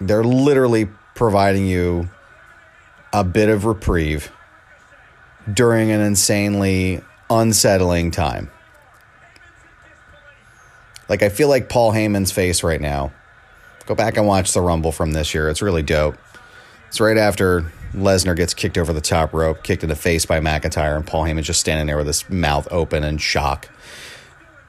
They're 0.00 0.24
literally 0.24 0.88
providing 1.14 1.66
you 1.66 2.08
a 3.12 3.24
bit 3.24 3.48
of 3.48 3.64
reprieve 3.64 4.32
during 5.52 5.90
an 5.90 6.00
insanely 6.00 7.00
unsettling 7.30 8.10
time. 8.10 8.50
Like, 11.08 11.22
I 11.22 11.28
feel 11.28 11.48
like 11.48 11.68
Paul 11.68 11.92
Heyman's 11.92 12.32
face 12.32 12.62
right 12.62 12.80
now. 12.80 13.12
Go 13.86 13.94
back 13.94 14.16
and 14.16 14.26
watch 14.26 14.52
the 14.52 14.62
Rumble 14.62 14.92
from 14.92 15.12
this 15.12 15.34
year. 15.34 15.48
It's 15.50 15.60
really 15.60 15.82
dope. 15.82 16.16
It's 16.88 17.00
right 17.00 17.18
after 17.18 17.70
Lesnar 17.92 18.34
gets 18.34 18.54
kicked 18.54 18.78
over 18.78 18.92
the 18.92 19.00
top 19.00 19.32
rope, 19.32 19.62
kicked 19.62 19.82
in 19.82 19.90
the 19.90 19.96
face 19.96 20.24
by 20.24 20.40
McIntyre, 20.40 20.96
and 20.96 21.06
Paul 21.06 21.24
Heyman 21.24 21.42
just 21.42 21.60
standing 21.60 21.86
there 21.86 21.98
with 21.98 22.06
his 22.06 22.28
mouth 22.30 22.66
open 22.70 23.04
in 23.04 23.18
shock. 23.18 23.68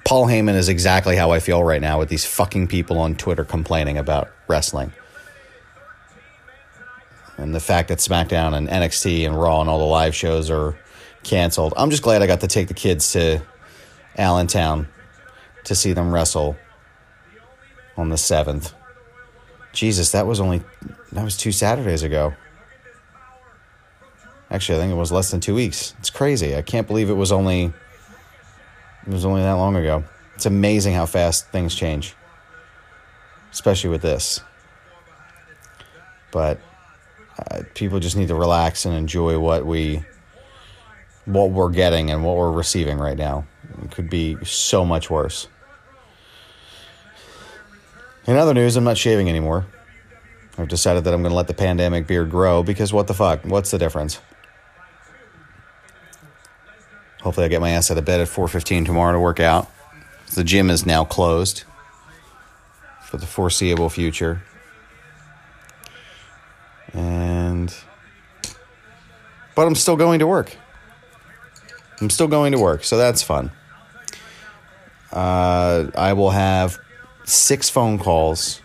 Paul 0.03 0.27
Heyman 0.27 0.55
is 0.55 0.69
exactly 0.69 1.15
how 1.15 1.31
I 1.31 1.39
feel 1.39 1.63
right 1.63 1.81
now 1.81 1.97
with 1.97 2.09
these 2.09 2.25
fucking 2.25 2.67
people 2.67 2.99
on 2.99 3.15
Twitter 3.15 3.45
complaining 3.45 3.97
about 3.97 4.29
wrestling. 4.47 4.93
And 7.37 7.53
the 7.53 7.59
fact 7.59 7.89
that 7.89 7.99
SmackDown 7.99 8.55
and 8.55 8.67
NXT 8.67 9.25
and 9.25 9.39
Raw 9.39 9.61
and 9.61 9.69
all 9.69 9.79
the 9.79 9.85
live 9.85 10.15
shows 10.15 10.49
are 10.49 10.77
canceled. 11.23 11.73
I'm 11.75 11.89
just 11.89 12.03
glad 12.03 12.21
I 12.21 12.27
got 12.27 12.41
to 12.41 12.47
take 12.47 12.67
the 12.67 12.73
kids 12.73 13.11
to 13.13 13.41
Allentown 14.17 14.87
to 15.65 15.75
see 15.75 15.93
them 15.93 16.13
wrestle 16.13 16.55
on 17.97 18.09
the 18.09 18.15
7th. 18.15 18.73
Jesus, 19.73 20.11
that 20.13 20.25
was 20.25 20.39
only 20.39 20.63
that 21.11 21.23
was 21.23 21.35
two 21.35 21.51
Saturdays 21.51 22.03
ago. 22.03 22.33
Actually, 24.49 24.77
I 24.77 24.81
think 24.81 24.93
it 24.93 24.97
was 24.97 25.11
less 25.11 25.31
than 25.31 25.41
2 25.41 25.53
weeks. 25.55 25.93
It's 25.99 26.09
crazy. 26.09 26.55
I 26.55 26.61
can't 26.61 26.87
believe 26.87 27.09
it 27.09 27.15
was 27.15 27.31
only 27.31 27.65
it 27.65 29.11
was 29.11 29.25
only 29.25 29.41
that 29.41 29.53
long 29.53 29.75
ago. 29.75 30.03
It's 30.35 30.45
amazing 30.45 30.93
how 30.93 31.05
fast 31.05 31.49
things 31.49 31.75
change. 31.75 32.15
Especially 33.51 33.89
with 33.89 34.01
this. 34.01 34.41
But 36.31 36.59
uh, 37.37 37.63
people 37.73 37.99
just 37.99 38.15
need 38.15 38.29
to 38.29 38.35
relax 38.35 38.85
and 38.85 38.95
enjoy 38.95 39.39
what 39.39 39.65
we 39.65 40.03
what 41.25 41.51
we're 41.51 41.71
getting 41.71 42.11
and 42.11 42.23
what 42.23 42.37
we're 42.37 42.51
receiving 42.51 42.97
right 42.97 43.17
now. 43.17 43.45
It 43.83 43.91
could 43.91 44.09
be 44.09 44.37
so 44.43 44.85
much 44.85 45.09
worse. 45.09 45.47
In 48.27 48.37
other 48.37 48.53
news, 48.53 48.75
I'm 48.75 48.83
not 48.83 48.97
shaving 48.97 49.27
anymore. 49.27 49.65
I've 50.57 50.67
decided 50.67 51.03
that 51.03 51.13
I'm 51.13 51.21
going 51.21 51.31
to 51.31 51.35
let 51.35 51.47
the 51.47 51.53
pandemic 51.53 52.07
beard 52.07 52.29
grow 52.29 52.63
because 52.63 52.93
what 52.93 53.07
the 53.07 53.13
fuck? 53.13 53.43
What's 53.43 53.71
the 53.71 53.77
difference? 53.77 54.19
Hopefully, 57.21 57.45
I 57.45 57.49
get 57.49 57.59
my 57.59 57.71
ass 57.71 57.91
out 57.91 57.97
of 57.97 58.05
bed 58.05 58.21
at 58.21 58.27
4:15 58.27 58.85
tomorrow 58.85 59.11
to 59.13 59.19
work 59.19 59.39
out. 59.39 59.69
The 60.33 60.43
gym 60.43 60.69
is 60.69 60.85
now 60.85 61.03
closed 61.03 61.63
for 63.03 63.17
the 63.17 63.25
foreseeable 63.25 63.89
future, 63.89 64.43
and 66.95 67.75
but 69.53 69.67
I'm 69.67 69.75
still 69.75 69.95
going 69.95 70.19
to 70.19 70.27
work. 70.27 70.55
I'm 72.01 72.09
still 72.09 72.27
going 72.27 72.51
to 72.51 72.59
work, 72.59 72.83
so 72.83 72.97
that's 72.97 73.21
fun. 73.21 73.51
Uh, 75.11 75.91
I 75.95 76.13
will 76.13 76.31
have 76.31 76.77
six 77.23 77.69
phone 77.69 77.97
calls, 77.99 78.61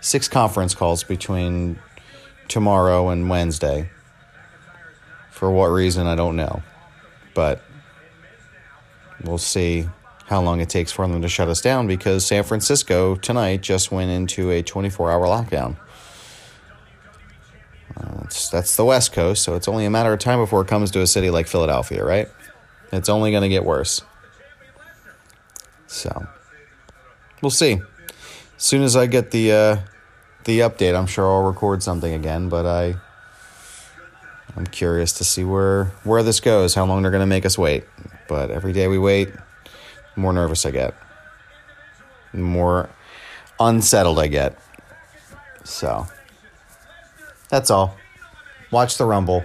six 0.00 0.28
conference 0.28 0.74
calls 0.74 1.04
between 1.04 1.78
tomorrow 2.48 3.10
and 3.10 3.28
Wednesday 3.28 3.90
For 5.30 5.50
what 5.50 5.66
reason, 5.66 6.06
I 6.06 6.14
don't 6.14 6.36
know. 6.36 6.62
But 7.34 7.62
we'll 9.22 9.38
see 9.38 9.86
how 10.26 10.40
long 10.40 10.60
it 10.60 10.68
takes 10.68 10.90
for 10.90 11.06
them 11.06 11.22
to 11.22 11.28
shut 11.28 11.48
us 11.48 11.60
down 11.60 11.86
because 11.86 12.26
San 12.26 12.44
Francisco 12.44 13.14
tonight 13.16 13.60
just 13.60 13.92
went 13.92 14.10
into 14.10 14.50
a 14.50 14.62
24 14.62 15.10
hour 15.12 15.26
lockdown. 15.26 15.76
It's, 18.28 18.50
that's 18.50 18.76
the 18.76 18.84
West 18.84 19.14
Coast, 19.14 19.42
so 19.42 19.54
it's 19.54 19.68
only 19.68 19.86
a 19.86 19.90
matter 19.90 20.12
of 20.12 20.18
time 20.18 20.38
before 20.38 20.60
it 20.60 20.68
comes 20.68 20.90
to 20.90 21.00
a 21.00 21.06
city 21.06 21.30
like 21.30 21.46
Philadelphia, 21.46 22.04
right? 22.04 22.28
It's 22.92 23.08
only 23.08 23.30
going 23.30 23.42
to 23.42 23.48
get 23.48 23.64
worse. 23.64 24.02
So, 25.86 26.26
we'll 27.40 27.48
see. 27.48 27.80
As 28.04 28.62
soon 28.62 28.82
as 28.82 28.96
I 28.96 29.06
get 29.06 29.30
the 29.30 29.52
uh, 29.52 29.76
the 30.44 30.60
update, 30.60 30.94
I'm 30.94 31.06
sure 31.06 31.26
I'll 31.26 31.42
record 31.42 31.82
something 31.82 32.12
again. 32.12 32.50
But 32.50 32.66
I, 32.66 32.96
I'm 34.54 34.66
curious 34.66 35.14
to 35.14 35.24
see 35.24 35.44
where 35.44 35.86
where 36.04 36.22
this 36.22 36.40
goes. 36.40 36.74
How 36.74 36.84
long 36.84 37.00
they're 37.00 37.10
going 37.10 37.20
to 37.22 37.26
make 37.26 37.46
us 37.46 37.56
wait. 37.56 37.84
But 38.28 38.50
every 38.50 38.74
day 38.74 38.88
we 38.88 38.98
wait, 38.98 39.32
the 39.32 40.20
more 40.20 40.34
nervous 40.34 40.66
I 40.66 40.70
get. 40.70 40.94
The 42.34 42.40
more 42.40 42.90
unsettled 43.58 44.18
I 44.18 44.26
get. 44.26 44.58
So, 45.64 46.06
that's 47.48 47.70
all. 47.70 47.96
Watch 48.70 48.98
the 48.98 49.06
Rumble. 49.06 49.44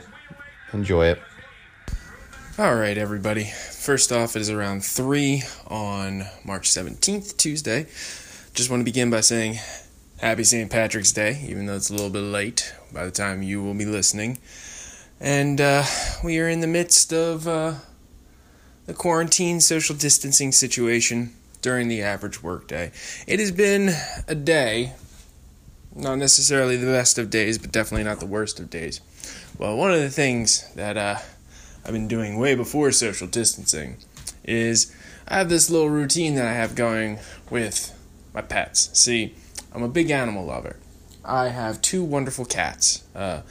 Enjoy 0.74 1.06
it. 1.08 1.22
All 2.58 2.76
right, 2.76 2.98
everybody. 2.98 3.46
First 3.46 4.12
off, 4.12 4.36
it 4.36 4.42
is 4.42 4.50
around 4.50 4.84
3 4.84 5.44
on 5.68 6.26
March 6.44 6.70
17th, 6.70 7.38
Tuesday. 7.38 7.88
Just 8.54 8.70
want 8.70 8.82
to 8.82 8.86
begin 8.86 9.10
by 9.10 9.22
saying 9.22 9.60
Happy 10.20 10.44
St. 10.44 10.70
Patrick's 10.70 11.14
Day, 11.14 11.42
even 11.48 11.68
though 11.68 11.76
it's 11.76 11.90
a 11.90 11.94
little 11.94 12.10
bit 12.10 12.20
late 12.20 12.76
by 12.94 13.06
the 13.06 13.12
time 13.12 13.42
you 13.42 13.64
will 13.64 13.74
be 13.74 13.86
listening. 13.86 14.40
And 15.22 15.62
uh, 15.62 15.84
we 16.22 16.38
are 16.40 16.50
in 16.50 16.60
the 16.60 16.68
midst 16.68 17.14
of 17.14 17.48
uh, 17.48 17.76
the 18.88 18.94
quarantine 18.94 19.62
social 19.62 19.96
distancing 19.96 20.52
situation 20.52 21.34
during 21.62 21.88
the 21.88 22.02
average 22.02 22.44
workday. 22.44 22.92
It 23.26 23.40
has 23.40 23.52
been 23.52 23.96
a 24.28 24.36
day, 24.36 24.94
not 25.96 26.16
necessarily 26.16 26.76
the 26.76 26.88
best 26.88 27.18
of 27.18 27.30
days, 27.30 27.58
but 27.58 27.72
definitely 27.72 28.04
not 28.04 28.20
the 28.20 28.26
worst 28.26 28.60
of 28.60 28.70
days. 28.70 29.00
Well, 29.64 29.78
one 29.78 29.94
of 29.94 30.02
the 30.02 30.10
things 30.10 30.70
that 30.76 30.98
uh, 30.98 31.20
I've 31.86 31.94
been 31.94 32.10
doing 32.10 32.38
way 32.38 32.54
before 32.54 32.92
social 32.92 33.28
distancing 33.28 33.96
is 34.44 34.94
I 35.26 35.38
have 35.38 35.48
this 35.48 35.70
little 35.70 35.90
routine 35.90 36.36
that 36.36 36.46
I 36.46 36.52
have 36.52 36.76
going 36.76 37.20
with 37.50 37.98
my 38.34 38.42
pets. 38.42 38.90
See, 38.92 39.36
I'm 39.72 39.82
a 39.82 39.88
big 39.88 40.10
animal 40.10 40.46
lover. 40.46 40.76
I 41.24 41.48
have 41.48 41.82
two 41.82 42.04
wonderful 42.04 42.44
cats. 42.44 43.04
Uh, 43.16 43.44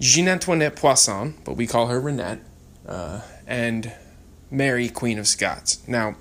Jeanne 0.00 0.28
Antoinette 0.28 0.76
Poisson, 0.76 1.34
but 1.44 1.52
we 1.52 1.66
call 1.66 1.88
her 1.88 2.00
Reinette, 2.00 2.40
uh, 2.88 3.20
and 3.46 3.92
Mary, 4.50 4.88
Queen 4.88 5.18
of 5.18 5.26
Scots. 5.26 5.86
Now, 5.86 6.16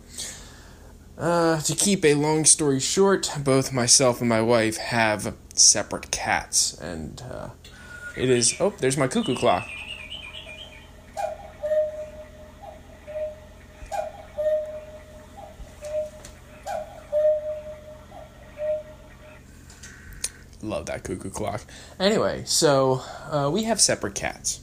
uh, 1.17 1.61
to 1.61 1.73
keep 1.73 2.03
a 2.03 2.15
long 2.15 2.43
story 2.43 2.81
short, 2.81 3.31
both 3.45 3.71
myself 3.71 4.19
and 4.19 4.27
my 4.27 4.41
wife 4.41 4.75
have 4.75 5.35
separate 5.53 6.11
cats, 6.11 6.77
and 6.81 7.23
uh, 7.31 7.49
it 8.15 8.29
is. 8.29 8.55
Oh, 8.59 8.73
there's 8.79 8.97
my 8.97 9.07
cuckoo 9.07 9.35
clock. 9.35 9.67
Love 20.61 20.85
that 20.85 21.03
cuckoo 21.03 21.29
clock. 21.29 21.61
Anyway, 21.99 22.43
so 22.45 23.01
uh, 23.29 23.49
we 23.51 23.63
have 23.63 23.81
separate 23.81 24.13
cats, 24.13 24.61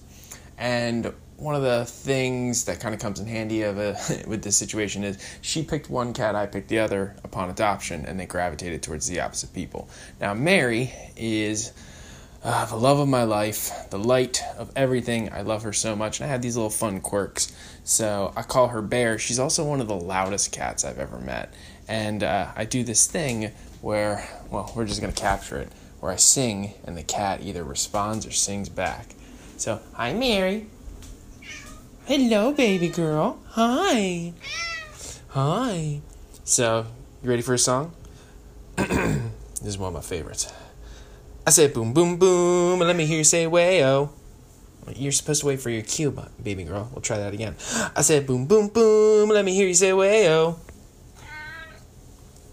and 0.56 1.12
one 1.38 1.54
of 1.54 1.62
the 1.62 1.84
things 1.84 2.64
that 2.64 2.80
kind 2.80 2.94
of 2.94 3.00
comes 3.00 3.20
in 3.20 3.26
handy 3.26 3.62
of 3.62 3.78
a, 3.78 3.96
with 4.26 4.42
this 4.42 4.56
situation 4.56 5.04
is 5.04 5.18
she 5.40 5.62
picked 5.62 5.88
one 5.88 6.12
cat, 6.12 6.34
I 6.34 6.46
picked 6.46 6.68
the 6.68 6.80
other 6.80 7.14
upon 7.24 7.48
adoption, 7.48 8.04
and 8.06 8.18
they 8.18 8.26
gravitated 8.26 8.82
towards 8.82 9.06
the 9.06 9.20
opposite 9.20 9.52
people. 9.54 9.88
Now 10.20 10.34
Mary 10.34 10.92
is 11.16 11.72
uh, 12.42 12.66
the 12.66 12.76
love 12.76 12.98
of 12.98 13.08
my 13.08 13.24
life, 13.24 13.70
the 13.90 13.98
light 13.98 14.42
of 14.56 14.70
everything. 14.76 15.32
I 15.32 15.42
love 15.42 15.62
her 15.62 15.72
so 15.72 15.96
much, 15.96 16.20
and 16.20 16.28
I 16.28 16.32
have 16.32 16.42
these 16.42 16.56
little 16.56 16.70
fun 16.70 17.00
quirks. 17.00 17.52
So 17.84 18.32
I 18.36 18.42
call 18.42 18.68
her 18.68 18.82
Bear. 18.82 19.18
She's 19.18 19.38
also 19.38 19.64
one 19.64 19.80
of 19.80 19.88
the 19.88 19.96
loudest 19.96 20.52
cats 20.52 20.84
I've 20.84 20.98
ever 20.98 21.18
met, 21.18 21.52
and 21.88 22.22
uh, 22.22 22.48
I 22.54 22.64
do 22.64 22.84
this 22.84 23.06
thing 23.06 23.52
where, 23.80 24.28
well, 24.50 24.72
we're 24.74 24.86
just 24.86 25.00
gonna 25.00 25.12
capture 25.12 25.58
it 25.58 25.68
where 26.00 26.12
I 26.12 26.16
sing 26.16 26.74
and 26.84 26.96
the 26.96 27.02
cat 27.02 27.40
either 27.42 27.64
responds 27.64 28.26
or 28.26 28.30
sings 28.30 28.68
back. 28.68 29.14
So, 29.56 29.80
hi, 29.94 30.12
Mary. 30.12 30.66
Hello, 32.06 32.52
baby 32.52 32.88
girl. 32.88 33.40
Hi. 33.50 34.32
Hi. 35.30 36.00
So, 36.44 36.86
you 37.22 37.28
ready 37.28 37.42
for 37.42 37.54
a 37.54 37.58
song? 37.58 37.92
this 38.76 39.20
is 39.64 39.76
one 39.76 39.88
of 39.88 39.94
my 39.94 40.00
favorites. 40.00 40.52
I 41.48 41.50
said 41.50 41.72
boom, 41.72 41.94
boom, 41.94 42.18
boom, 42.18 42.80
let 42.80 42.94
me 42.94 43.06
hear 43.06 43.16
you 43.16 43.24
say 43.24 43.46
way-oh. 43.46 44.10
You're 44.94 45.12
supposed 45.12 45.40
to 45.40 45.46
wait 45.46 45.62
for 45.62 45.70
your 45.70 45.80
cue, 45.80 46.14
baby 46.42 46.64
girl. 46.64 46.90
We'll 46.92 47.00
try 47.00 47.16
that 47.16 47.32
again. 47.32 47.56
I 47.96 48.02
said 48.02 48.26
boom, 48.26 48.44
boom, 48.44 48.68
boom, 48.68 49.30
let 49.30 49.46
me 49.46 49.54
hear 49.54 49.66
you 49.66 49.72
say 49.72 49.94
way-oh. 49.94 50.60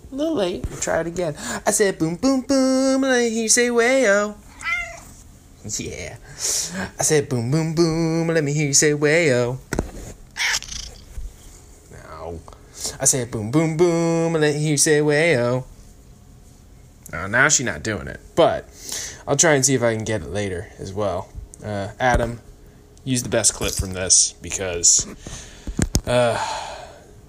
A 0.10 0.16
little 0.16 0.36
late. 0.36 0.66
We'll 0.70 0.80
try 0.80 1.02
it 1.02 1.08
again. 1.08 1.36
I 1.66 1.72
said 1.72 2.00
boom, 2.00 2.16
boom, 2.16 2.44
boom. 2.48 3.02
Let 3.02 3.24
me 3.24 3.30
hear 3.32 3.44
you 3.44 3.50
say 3.50 3.70
way-oh. 3.70 4.38
Yeah. 5.78 6.16
I 6.16 7.04
said 7.04 7.28
boom, 7.28 7.52
boom, 7.52 7.76
boom. 7.76 8.28
Let 8.28 8.46
me 8.46 8.54
hear 8.54 8.68
you 8.68 8.74
say 8.74 8.94
way-oh. 8.94 9.60
No. 11.92 12.40
I 13.02 13.04
said 13.04 13.30
boom, 13.30 13.52
boom, 13.52 13.76
boom. 13.76 14.32
Let 14.32 14.54
me 14.54 14.54
hear 14.54 14.72
you 14.72 14.78
say 14.78 15.02
way-oh. 15.02 15.66
Oh, 17.16 17.28
now 17.28 17.50
she's 17.50 17.66
not 17.66 17.84
doing 17.84 18.08
it. 18.08 18.20
But 18.36 18.68
I'll 19.28 19.36
try 19.36 19.54
and 19.54 19.66
see 19.66 19.74
if 19.74 19.84
I 19.84 19.96
can 19.96 20.04
get 20.04 20.22
it 20.22 20.30
later 20.30 20.68
as 20.78 20.94
well. 20.94 21.30
Uh, 21.64 21.90
Adam, 22.00 22.42
use 23.04 23.24
the 23.24 23.30
best 23.30 23.54
clip 23.54 23.74
from 23.74 23.94
this 23.94 24.34
because 24.34 25.08
uh, 26.06 26.38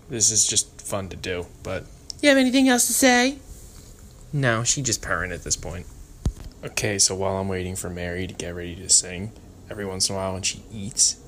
this 0.08 0.30
is 0.30 0.46
just 0.46 0.80
fun 0.80 1.08
to 1.08 1.16
do. 1.16 1.46
But 1.62 1.84
you 2.20 2.28
have 2.28 2.38
anything 2.38 2.68
else 2.68 2.86
to 2.86 2.92
say? 2.92 3.38
No, 4.32 4.64
she 4.64 4.82
just 4.82 5.02
purring 5.02 5.32
at 5.32 5.44
this 5.44 5.56
point. 5.56 5.86
Okay, 6.64 6.98
so 6.98 7.14
while 7.14 7.36
I'm 7.36 7.48
waiting 7.48 7.76
for 7.76 7.88
Mary 7.88 8.26
to 8.26 8.34
get 8.34 8.54
ready 8.54 8.74
to 8.76 8.88
sing, 8.88 9.32
every 9.70 9.86
once 9.86 10.08
in 10.08 10.16
a 10.16 10.18
while 10.18 10.32
when 10.32 10.42
she 10.42 10.62
eats 10.72 11.20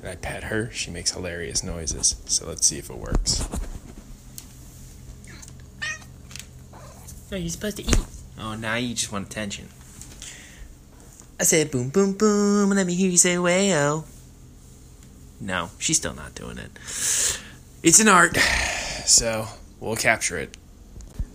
and 0.00 0.08
I 0.08 0.16
pet 0.16 0.44
her, 0.44 0.70
she 0.72 0.90
makes 0.90 1.12
hilarious 1.12 1.62
noises. 1.62 2.16
So 2.26 2.46
let's 2.46 2.66
see 2.66 2.78
if 2.78 2.90
it 2.90 2.96
works. 2.96 3.46
No, 7.30 7.36
you're 7.36 7.48
supposed 7.48 7.78
to 7.78 7.82
eat. 7.82 8.06
Oh, 8.38 8.54
now 8.54 8.76
you 8.76 8.94
just 8.94 9.10
want 9.10 9.26
attention. 9.26 9.68
I 11.40 11.44
said 11.44 11.70
boom, 11.70 11.88
boom, 11.90 12.12
boom. 12.12 12.70
And 12.70 12.78
let 12.78 12.86
me 12.86 12.94
hear 12.94 13.10
you 13.10 13.16
say 13.16 13.36
way-oh. 13.36 14.04
No, 15.40 15.70
she's 15.78 15.96
still 15.96 16.14
not 16.14 16.34
doing 16.34 16.58
it. 16.58 16.70
It's 17.82 18.00
an 18.00 18.08
art, 18.08 18.36
so 19.04 19.46
we'll 19.80 19.96
capture 19.96 20.38
it. 20.38 20.56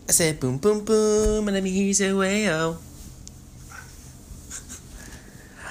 I 0.08 0.12
said 0.14 0.40
boom, 0.40 0.58
boom, 0.58 0.86
boom. 0.86 1.48
And 1.48 1.56
let 1.56 1.64
me 1.64 1.70
hear 1.70 1.86
you 1.86 1.94
say 1.94 2.14
way-oh. 2.14 2.78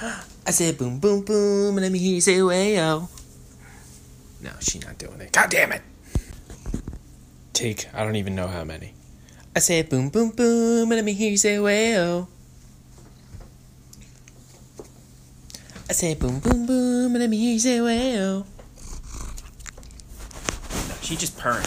I 0.47 0.51
said 0.51 0.77
boom, 0.77 0.99
boom, 0.99 1.25
boom. 1.25 1.77
And 1.77 1.81
let 1.81 1.91
me 1.91 1.99
hear 1.99 2.15
you 2.15 2.21
say 2.21 2.41
way-oh. 2.41 3.09
No, 4.41 4.51
she's 4.59 4.85
not 4.85 4.97
doing 4.97 5.19
it. 5.21 5.31
God 5.31 5.49
damn 5.49 5.71
it. 5.71 5.81
Take, 7.53 7.93
I 7.93 8.03
don't 8.03 8.15
even 8.15 8.35
know 8.35 8.47
how 8.47 8.63
many. 8.63 8.93
I 9.53 9.59
said 9.59 9.89
boom, 9.89 10.09
boom, 10.09 10.29
boom, 10.29 10.83
and 10.83 10.91
let 10.91 11.03
me 11.03 11.13
hear 11.13 11.29
you 11.29 11.37
say 11.37 11.59
way-oh. 11.59 12.27
I 15.89 15.93
said 15.93 16.19
boom, 16.19 16.39
boom, 16.39 16.65
boom, 16.65 17.11
and 17.11 17.19
let 17.19 17.29
me 17.29 17.37
hear 17.37 17.53
you 17.53 17.59
say 17.59 17.81
way-oh. 17.81 18.45
No, 20.87 20.95
she 21.01 21.17
just 21.17 21.37
purring. 21.37 21.65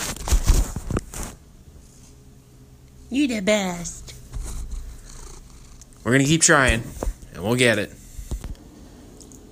You 3.11 3.29
the 3.29 3.41
best. 3.41 4.15
We're 6.03 6.13
gonna 6.13 6.25
keep 6.25 6.41
trying, 6.41 6.83
and 7.35 7.45
we'll 7.45 7.55
get 7.55 7.79
it. 7.79 7.93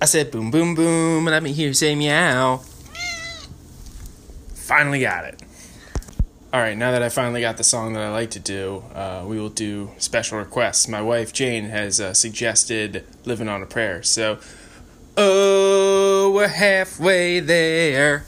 I 0.01 0.05
said 0.05 0.31
boom, 0.31 0.49
boom, 0.49 0.73
boom, 0.73 1.27
and 1.27 1.33
let 1.33 1.43
me 1.43 1.53
hear 1.53 1.67
you 1.67 1.73
say 1.73 1.93
meow. 1.93 2.61
Finally 4.55 5.01
got 5.01 5.25
it. 5.25 5.39
All 6.53 6.61
right, 6.61 6.77
now 6.77 6.91
that 6.91 7.01
I 7.01 7.09
finally 7.09 7.41
got 7.41 7.57
the 7.57 7.63
song 7.63 7.93
that 7.93 8.03
I 8.03 8.11
like 8.11 8.29
to 8.31 8.39
do, 8.39 8.83
uh, 8.93 9.23
we 9.25 9.39
will 9.39 9.49
do 9.49 9.89
special 9.97 10.37
requests. 10.37 10.87
My 10.87 11.01
wife 11.01 11.33
Jane 11.33 11.63
has 11.63 11.99
uh, 11.99 12.13
suggested 12.13 13.03
"Living 13.25 13.49
on 13.49 13.63
a 13.63 13.65
Prayer," 13.65 14.03
so 14.03 14.37
oh, 15.17 16.31
we're 16.31 16.47
halfway 16.47 17.39
there. 17.39 18.25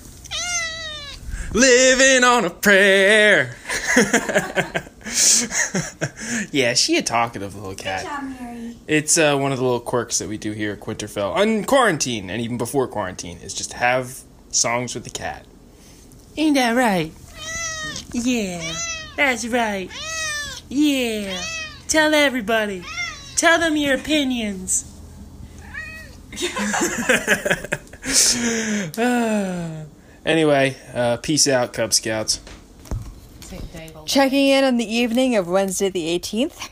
Living 1.53 2.23
on 2.23 2.45
a 2.45 2.49
prayer. 2.49 3.55
yeah, 6.51 6.73
she 6.73 6.97
a 6.97 7.03
talkative 7.03 7.53
little 7.53 7.75
cat. 7.75 8.05
Job, 8.05 8.23
It's 8.87 9.19
uh, 9.19 9.37
one 9.37 9.51
of 9.51 9.59
the 9.59 9.63
little 9.63 9.79
quirks 9.79 10.17
that 10.17 10.27
we 10.27 10.39
do 10.39 10.53
here 10.53 10.71
at 10.71 10.79
Quinterfell 10.79 11.35
on 11.35 11.63
quarantine, 11.63 12.31
and 12.31 12.41
even 12.41 12.57
before 12.57 12.87
quarantine, 12.87 13.37
is 13.37 13.53
just 13.53 13.73
have 13.73 14.21
songs 14.49 14.95
with 14.95 15.03
the 15.03 15.11
cat. 15.11 15.45
Ain't 16.37 16.55
that 16.55 16.71
right? 16.71 17.13
Yeah, 18.17 18.73
that's 19.17 19.45
right. 19.45 19.89
Yeah, 20.69 21.37
tell 21.89 22.13
everybody. 22.13 22.81
Tell 23.35 23.59
them 23.59 23.75
your 23.75 23.95
opinions. 23.95 24.85
anyway, 30.25 30.77
uh, 30.93 31.17
peace 31.17 31.45
out, 31.49 31.73
Cub 31.73 31.93
Scouts. 31.93 32.39
Checking 34.05 34.47
in 34.47 34.63
on 34.63 34.77
the 34.77 34.85
evening 34.85 35.35
of 35.35 35.49
Wednesday 35.49 35.89
the 35.89 36.17
18th 36.17 36.69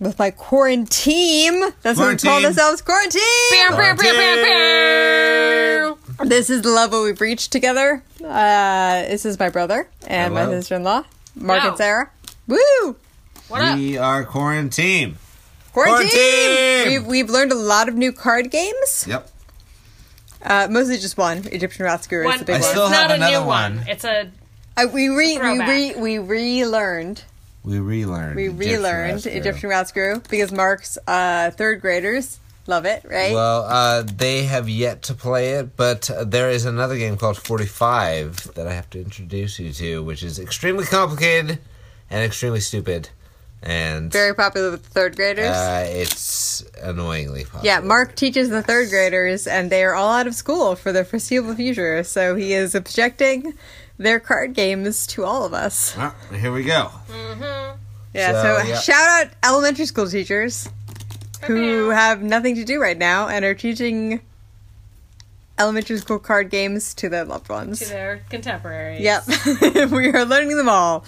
with 0.00 0.18
my 0.18 0.32
quarantine. 0.32 1.60
That's 1.82 1.96
what 1.96 2.08
we 2.08 2.16
call 2.16 2.44
ourselves 2.44 2.82
Quarantine. 2.82 3.22
ourselves 3.70 4.02
quarantine. 4.02 5.21
This 6.24 6.50
is 6.50 6.62
the 6.62 6.70
level 6.70 7.02
we've 7.04 7.20
reached 7.20 7.50
together. 7.52 8.02
Uh, 8.24 9.02
this 9.02 9.24
is 9.26 9.38
my 9.38 9.48
brother 9.48 9.88
and 10.06 10.34
my 10.34 10.46
sister 10.46 10.76
in 10.76 10.84
law, 10.84 11.04
Mark 11.34 11.62
No. 11.62 11.68
and 11.70 11.76
Sarah. 11.78 12.10
Woo! 12.46 12.96
What 13.48 13.60
up? 13.62 13.76
We 13.78 13.98
are 13.98 14.24
quarantine. 14.24 15.16
Quarantine! 15.72 16.10
Quarantine! 16.10 16.88
We've, 16.88 17.06
we've 17.06 17.30
learned 17.30 17.52
a 17.52 17.56
lot 17.56 17.88
of 17.88 17.94
new 17.96 18.12
card 18.12 18.50
games. 18.50 19.06
Yep. 19.08 19.28
Uh, 20.42 20.68
mostly 20.70 20.98
just 20.98 21.16
one. 21.18 21.38
Egyptian 21.50 21.86
Ratscrew 21.86 22.20
is 22.22 22.26
One, 22.26 22.38
the 22.38 22.44
big 22.44 22.56
I 22.56 22.60
one. 22.60 22.70
still 22.70 22.86
it's 22.86 22.94
have 22.96 23.08
not 23.08 23.10
a 23.10 23.14
another 23.14 23.40
new 23.40 23.46
one. 23.46 23.76
one. 23.78 23.88
It's 23.88 24.04
a 24.04 24.30
Uh, 24.76 24.86
we 24.92 25.08
re 25.08 25.16
we 25.16 25.36
throwback. 25.38 25.68
re 25.68 25.94
we 25.96 26.18
relearned 26.18 27.22
We 27.64 27.78
relearned. 27.78 28.36
we 28.36 28.48
Egyptian 28.48 28.70
relearned 28.72 29.12
Rescue. 29.14 29.32
Egyptian 29.32 29.70
Ratscrew 29.70 30.28
because 30.28 30.50
Mark's 30.52 30.98
uh, 31.06 31.50
third 31.52 31.80
graders 31.80 32.38
love 32.66 32.84
it, 32.84 33.04
right? 33.04 33.32
Well, 33.32 33.62
uh, 33.64 34.02
they 34.02 34.44
have 34.44 34.68
yet 34.68 35.02
to 35.04 35.14
play 35.14 35.50
it, 35.54 35.76
but 35.76 36.10
uh, 36.10 36.24
there 36.24 36.50
is 36.50 36.64
another 36.64 36.96
game 36.96 37.16
called 37.16 37.36
45 37.36 38.54
that 38.54 38.66
I 38.66 38.72
have 38.72 38.88
to 38.90 39.00
introduce 39.00 39.58
you 39.58 39.72
to, 39.72 40.02
which 40.02 40.22
is 40.22 40.38
extremely 40.38 40.84
complicated 40.84 41.58
and 42.10 42.24
extremely 42.24 42.60
stupid. 42.60 43.08
And 43.64 44.10
Very 44.10 44.34
popular 44.34 44.72
with 44.72 44.84
third 44.86 45.14
graders. 45.14 45.46
uh, 45.46 45.86
it's 45.88 46.64
annoyingly 46.82 47.44
popular. 47.44 47.64
yeah, 47.64 47.78
Mark 47.80 48.16
teaches 48.16 48.48
the 48.48 48.60
third 48.60 48.90
graders, 48.90 49.46
and 49.46 49.70
they 49.70 49.84
are 49.84 49.94
all 49.94 50.10
out 50.10 50.26
of 50.26 50.34
school 50.34 50.74
for 50.74 50.90
the 50.90 51.04
foreseeable 51.04 51.54
future. 51.54 52.02
So 52.02 52.34
he 52.34 52.54
is 52.54 52.74
objecting 52.74 53.54
their 53.98 54.18
card 54.18 54.54
games 54.54 55.06
to 55.08 55.24
all 55.24 55.44
of 55.44 55.54
us. 55.54 55.96
Well, 55.96 56.12
here 56.36 56.50
we 56.52 56.64
go. 56.64 56.90
Yeah, 58.14 58.32
So, 58.42 58.58
so, 58.62 58.68
yeah. 58.68 58.78
shout 58.80 59.08
out 59.26 59.32
elementary 59.44 59.86
school 59.86 60.08
teachers 60.08 60.68
who 61.46 61.90
have 61.90 62.22
nothing 62.22 62.54
to 62.56 62.64
do 62.64 62.80
right 62.80 62.96
now 62.98 63.28
and 63.28 63.44
are 63.44 63.54
teaching 63.54 64.20
elementary 65.58 65.98
school 65.98 66.18
card 66.18 66.50
games 66.50 66.94
to 66.94 67.08
their 67.08 67.24
loved 67.24 67.48
ones. 67.48 67.80
to 67.80 67.88
their 67.88 68.22
contemporaries. 68.30 69.00
Yep, 69.00 69.24
we 69.90 70.08
are 70.10 70.24
learning 70.24 70.56
them 70.56 70.68
all. 70.68 71.04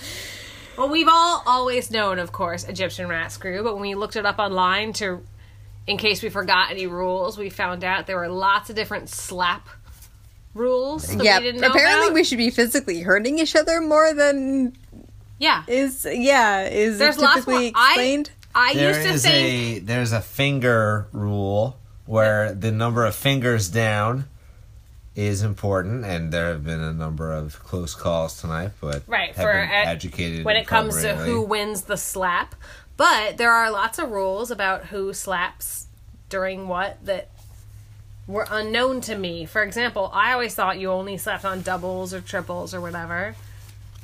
Well, 0.77 0.89
we've 0.89 1.09
all 1.09 1.43
always 1.47 1.91
known, 1.91 2.19
of 2.19 2.33
course, 2.33 2.65
Egyptian 2.65 3.09
rat 3.09 3.33
screw, 3.33 3.63
but 3.63 3.75
when 3.75 3.83
we 3.83 3.95
looked 3.95 4.17
it 4.17 4.27
up 4.27 4.39
online 4.39 4.93
to, 4.95 5.23
in 5.87 5.97
case 5.99 6.23
we 6.23 6.29
forgot 6.31 6.71
any 6.71 6.87
rules, 6.87 7.39
we 7.39 7.49
found 7.49 7.85
out 7.85 8.07
there 8.07 8.17
were 8.17 8.29
lots 8.29 8.71
of 8.71 8.77
different 8.77 9.09
slap 9.09 9.69
rules 10.53 11.13
yeah, 11.17 11.39
we 11.39 11.45
didn't 11.47 11.61
know 11.63 11.67
apparently 11.69 12.07
about. 12.07 12.15
we 12.15 12.23
should 12.23 12.39
be 12.39 12.49
physically 12.49 13.01
hurting 13.01 13.41
each 13.41 13.57
other 13.57 13.81
more 13.81 14.15
than 14.15 14.73
yeah, 15.41 15.65
is 15.67 16.07
yeah 16.09 16.69
is 16.69 16.97
There's 17.01 17.19
lots 17.19 17.35
typically 17.45 17.73
more- 17.73 17.73
I- 17.75 17.89
explained. 17.91 18.31
I 18.55 18.75
There 18.75 18.89
used 18.89 19.03
to 19.03 19.15
is 19.15 19.23
think 19.23 19.83
a 19.83 19.85
there's 19.85 20.13
a 20.13 20.21
finger 20.21 21.07
rule 21.13 21.79
where 22.07 22.55
the 22.55 22.71
number 22.71 23.05
of 23.05 23.15
fingers 23.15 23.69
down 23.69 24.27
is 25.17 25.43
important, 25.43 26.05
and 26.05 26.33
there 26.33 26.49
have 26.49 26.65
been 26.65 26.81
a 26.81 26.93
number 26.93 27.33
of 27.33 27.59
close 27.61 27.95
calls 27.95 28.41
tonight, 28.41 28.73
but 28.81 29.03
right 29.07 29.35
have 29.35 29.45
for 29.45 29.53
been 29.53 29.71
educated 29.71 30.45
when 30.45 30.57
it 30.57 30.67
comes 30.67 31.01
to 31.03 31.15
who 31.15 31.43
wins 31.43 31.83
the 31.83 31.97
slap. 31.97 32.55
But 32.97 33.39
there 33.39 33.53
are 33.53 33.71
lots 33.71 33.99
of 33.99 34.11
rules 34.11 34.51
about 34.51 34.87
who 34.87 35.13
slaps 35.13 35.87
during 36.29 36.69
what 36.69 37.05
that 37.05 37.31
were 38.27 38.47
unknown 38.51 39.01
to 39.03 39.17
me. 39.17 39.47
For 39.47 39.63
example, 39.63 40.11
I 40.13 40.33
always 40.33 40.55
thought 40.55 40.79
you 40.79 40.91
only 40.91 41.17
slapped 41.17 41.45
on 41.45 41.63
doubles 41.63 42.15
or 42.15 42.21
triples 42.21 42.75
or 42.75 42.81
whatever. 42.81 43.35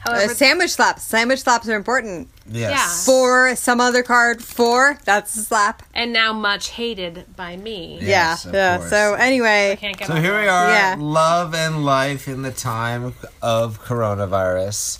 Uh, 0.07 0.28
sandwich 0.28 0.70
slaps. 0.70 1.03
Sandwich 1.03 1.40
slaps 1.40 1.68
are 1.68 1.76
important. 1.76 2.28
Yes. 2.51 3.05
For 3.05 3.55
some 3.55 3.80
other 3.80 4.03
card, 4.03 4.42
four 4.42 4.98
that's 5.05 5.36
a 5.36 5.40
slap. 5.44 5.82
and 5.94 6.12
now 6.12 6.32
much 6.32 6.70
hated 6.70 7.26
by 7.36 7.57
me. 7.57 7.98
Yes, 8.01 8.44
yeah, 8.44 8.48
of 8.48 8.55
yeah. 8.55 8.76
course. 8.78 8.90
So 8.90 9.14
anyway, 9.14 9.76
Can't 9.80 9.96
get 9.96 10.09
So 10.09 10.14
off 10.14 10.22
here 10.22 10.40
we 10.40 10.48
are, 10.48 10.70
Yeah. 10.70 10.96
love 10.98 11.55
and 11.55 11.84
life 11.84 12.26
in 12.28 12.42
the 12.42 12.51
time 12.51 13.14
of 13.42 13.82
coronavirus, 13.84 14.98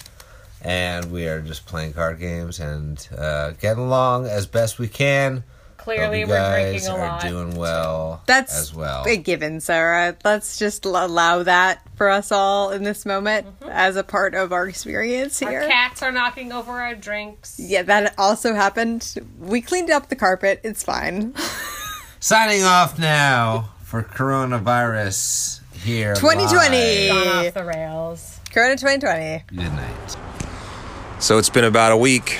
and 0.63 1.11
we 1.11 1.27
are 1.27 1.41
just 1.41 1.67
playing 1.67 1.95
card 1.95 2.19
games 2.21 2.61
and 2.61 3.09
uh, 3.17 3.51
getting 3.53 3.85
along 3.85 4.27
as 4.27 4.47
best 4.47 4.79
we 4.79 4.87
can. 4.89 5.43
Clearly, 5.81 6.21
Hope 6.21 6.31
we're 6.31 6.37
you 6.37 6.41
guys 6.41 6.83
drinking 6.85 6.89
a 6.89 6.95
are 7.05 7.09
lot. 7.09 7.23
doing 7.23 7.55
well 7.57 8.23
that's 8.27 8.57
as 8.59 8.75
well. 8.75 9.05
a 9.07 9.17
given, 9.17 9.61
Sarah. 9.61 10.17
Let's 10.25 10.59
just 10.59 10.85
allow 10.85 11.43
that 11.43 11.83
for 11.97 12.09
us 12.11 12.31
all 12.31 12.71
in 12.71 12.83
this 12.83 13.07
moment 13.07 13.47
as 13.67 13.97
a 13.97 14.05
part 14.05 14.35
of 14.35 14.53
our 14.53 14.69
experience 14.69 15.39
here. 15.39 15.49
Mm-hmm. 15.49 15.63
Our 15.63 15.69
cats 15.69 16.03
are 16.03 16.13
knocking 16.13 16.53
over 16.53 16.73
our 16.73 16.95
drinks. 16.95 17.59
Yeah, 17.59 17.83
that 17.83 18.15
also 18.19 18.55
happened. 18.55 19.15
We 19.39 19.61
cleaned 19.63 19.91
up 19.91 20.09
the 20.11 20.17
carpet. 20.17 20.61
It's 20.65 20.83
fine. 20.83 21.35
Signing 22.21 22.63
off 22.63 22.99
now 22.99 23.71
for 23.83 24.03
coronavirus 24.03 25.61
here. 25.73 26.15
2020. 26.15 27.09
Gone 27.09 27.47
off 27.47 27.55
the 27.55 27.65
rails. 27.65 28.41
Corona 28.53 28.77
2020. 28.77 29.25
live. 29.31 29.47
Good 29.47 29.59
night. 29.59 30.17
So 31.21 31.39
it's 31.39 31.51
been 31.51 31.65
about 31.65 31.93
a 31.93 31.97
week, 31.97 32.39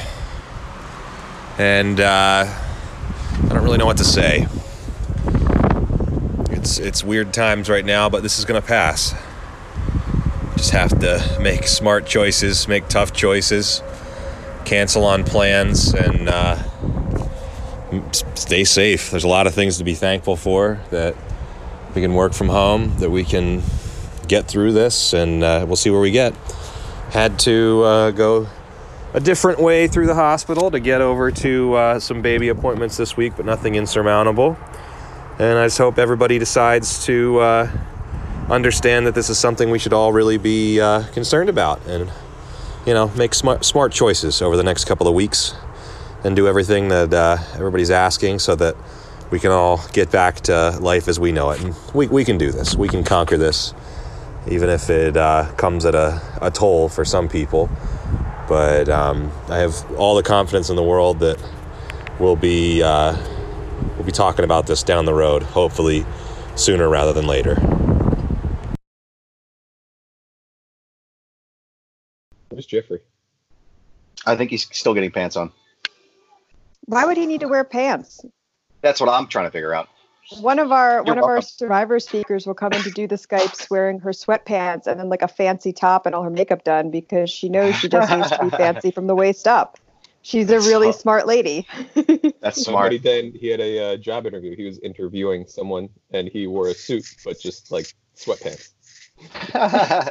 and 1.59 2.01
uh, 2.01 2.47
I 3.45 3.55
don't 3.55 3.65
really 3.65 3.79
know 3.79 3.87
what 3.87 3.97
to 3.99 4.05
say. 4.05 4.47
It's 6.51 6.79
it's 6.79 7.03
weird 7.03 7.33
times 7.33 7.69
right 7.69 7.85
now, 7.85 8.09
but 8.09 8.23
this 8.23 8.39
is 8.39 8.45
gonna 8.45 8.63
pass. 8.63 9.15
Just 10.57 10.71
have 10.73 10.99
to 11.01 11.39
make 11.41 11.67
smart 11.67 12.07
choices, 12.07 12.69
make 12.69 12.89
tough 12.89 13.13
choices, 13.13 13.83
cancel 14.65 15.05
on 15.05 15.25
plans, 15.25 15.95
and 15.95 16.29
uh, 16.29 16.57
stay 18.35 18.65
safe. 18.65 19.11
There's 19.11 19.25
a 19.25 19.29
lot 19.29 19.47
of 19.47 19.55
things 19.55 19.79
to 19.79 19.85
be 19.85 19.95
thankful 19.95 20.37
for 20.37 20.81
that 20.91 21.17
we 21.95 22.03
can 22.03 22.15
work 22.15 22.35
from 22.35 22.49
home, 22.49 22.97
that 22.99 23.11
we 23.11 23.25
can 23.25 23.63
get 24.29 24.47
through 24.47 24.73
this, 24.73 25.13
and 25.13 25.43
uh, 25.43 25.65
we'll 25.67 25.77
see 25.77 25.91
where 25.91 26.01
we 26.01 26.11
get. 26.11 26.35
Had 27.11 27.39
to 27.41 27.83
uh, 27.83 28.11
go 28.13 28.47
a 29.13 29.21
different 29.21 29.61
way 29.61 29.89
through 29.89 30.07
the 30.07 30.15
hospital 30.15 30.71
to 30.71 30.79
get 30.79 31.01
over 31.01 31.33
to 31.33 31.75
uh, 31.75 32.01
some 32.01 32.23
baby 32.23 32.49
appointments 32.49 32.97
this 32.97 33.17
week, 33.17 33.33
but 33.37 33.45
nothing 33.45 33.75
insurmountable. 33.75 34.57
And 35.39 35.59
I 35.59 35.67
just 35.67 35.79
hope 35.79 35.99
everybody 35.99 36.39
decides 36.39 37.05
to 37.07 37.41
uh, 37.41 37.71
understand 38.49 39.07
that 39.07 39.15
this 39.15 39.29
is 39.29 39.39
something 39.39 39.71
we 39.71 39.81
should 39.81 39.93
all 39.93 40.13
really 40.13 40.39
be 40.39 40.81
uh, 40.81 41.03
concerned 41.09 41.49
about 41.49 41.85
and, 41.87 42.11
you 42.87 42.95
know, 42.95 43.09
make 43.17 43.35
smart, 43.35 43.65
smart 43.65 43.93
choices 43.93 44.43
over 44.43 44.57
the 44.57 44.63
next 44.63 44.85
couple 44.85 45.09
of 45.09 45.15
weeks 45.15 45.55
and 46.23 46.37
do 46.37 46.47
everything 46.47 46.89
that 46.89 47.13
uh, 47.13 47.39
everybody's 47.55 47.91
asking 47.91 48.39
so 48.39 48.55
that 48.55 48.77
we 49.31 49.41
can 49.41 49.51
all 49.51 49.81
get 49.93 50.13
back 50.13 50.37
to 50.43 50.79
life 50.81 51.09
as 51.09 51.19
we 51.19 51.33
know 51.33 51.51
it. 51.51 51.61
And 51.63 51.75
we, 51.95 52.07
we 52.07 52.25
can 52.25 52.39
do 52.39 52.53
this, 52.53 52.77
we 52.77 52.87
can 52.87 53.03
conquer 53.03 53.37
this, 53.37 53.75
even 54.49 54.69
if 54.69 54.89
it 54.89 55.17
uh, 55.17 55.51
comes 55.57 55.85
at 55.85 55.97
a, 55.97 56.21
a 56.41 56.51
toll 56.51 56.89
for 56.89 57.05
some 57.05 57.29
people 57.29 57.69
but 58.51 58.89
um, 58.89 59.31
I 59.49 59.59
have 59.59 59.89
all 59.93 60.17
the 60.17 60.25
confidence 60.25 60.71
in 60.71 60.77
the 60.77 60.83
world 60.83 61.21
that 61.21 61.41
we'll 62.19 62.35
be 62.35 62.83
uh, 62.83 63.17
we'll 63.95 64.05
be 64.05 64.11
talking 64.11 64.45
about 64.45 64.67
this 64.67 64.83
down 64.83 65.05
the 65.05 65.15
road, 65.15 65.45
hopefully 65.45 66.05
sooner 66.57 66.89
rather 66.89 67.13
than 67.13 67.29
later. 67.29 67.55
Where's 72.49 72.67
Jeffrey? 72.67 73.01
I 74.27 74.35
think 74.35 74.51
he's 74.51 74.67
still 74.77 74.95
getting 74.95 75.13
pants 75.13 75.37
on. 75.37 75.53
Why 76.87 77.05
would 77.05 77.17
he 77.17 77.27
need 77.27 77.43
to 77.43 77.49
wear 77.49 77.63
pants? 77.63 78.21
That's 78.83 79.01
what 79.01 79.09
I'm 79.09 79.29
trying 79.29 79.47
to 79.47 79.53
figure 79.53 79.73
out. 79.73 79.89
One 80.39 80.59
of 80.59 80.71
our 80.71 81.03
one 81.03 81.19
of 81.19 81.25
our 81.25 81.43
survivor 81.43 81.99
speakers 81.99 82.47
will 82.47 82.55
come 82.55 82.73
in 82.73 82.83
to 82.83 82.91
do 82.91 83.07
the 83.07 83.17
Skypes 83.17 83.69
wearing 83.69 83.99
her 83.99 84.11
sweatpants 84.11 84.87
and 84.87 84.99
then 85.01 85.09
like 85.09 85.23
a 85.23 85.29
fancy 85.29 85.73
top 85.73 86.07
and 86.07 86.15
all 86.15 86.23
her 86.23 86.31
makeup 86.31 86.63
done 86.63 86.91
because 86.91 87.31
she 87.31 87.49
knows 87.49 87.75
she 87.75 87.89
just 87.89 88.11
needs 88.17 88.31
to 88.31 88.39
be 88.45 88.51
fancy 88.57 88.91
from 88.93 89.09
the 89.09 89.15
waist 89.15 89.49
up. 89.49 89.79
She's 90.23 90.51
a 90.51 90.61
really 90.61 90.93
smart 90.93 91.27
lady. 91.27 91.67
That's 92.41 92.63
smart. 92.65 92.87
buddy 92.87 92.99
Dan, 92.99 93.33
he 93.33 93.49
had 93.49 93.61
a 93.61 93.95
uh, 93.95 93.97
job 93.97 94.27
interview. 94.27 94.55
He 94.55 94.65
was 94.65 94.79
interviewing 94.81 95.47
someone, 95.47 95.89
and 96.13 96.29
he 96.29 96.47
wore 96.47 96.69
a 96.69 96.75
suit, 96.75 97.05
but 97.25 97.41
just 97.41 97.73
like 97.73 97.95
sweatpants. 98.17 98.73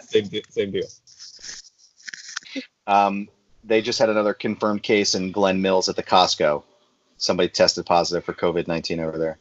same, 0.09 0.27
de- 0.27 0.43
same 0.49 0.71
deal. 0.71 0.87
Um, 2.87 3.29
they 3.63 3.81
just 3.81 3.99
had 3.99 4.09
another 4.09 4.33
confirmed 4.33 4.81
case 4.81 5.13
in 5.13 5.31
Glen 5.31 5.61
Mills 5.61 5.89
at 5.89 5.95
the 5.95 6.03
Costco. 6.03 6.63
Somebody 7.17 7.49
tested 7.49 7.85
positive 7.85 8.23
for 8.23 8.33
COVID 8.33 8.67
nineteen 8.67 8.99
over 8.99 9.17
there. 9.17 9.37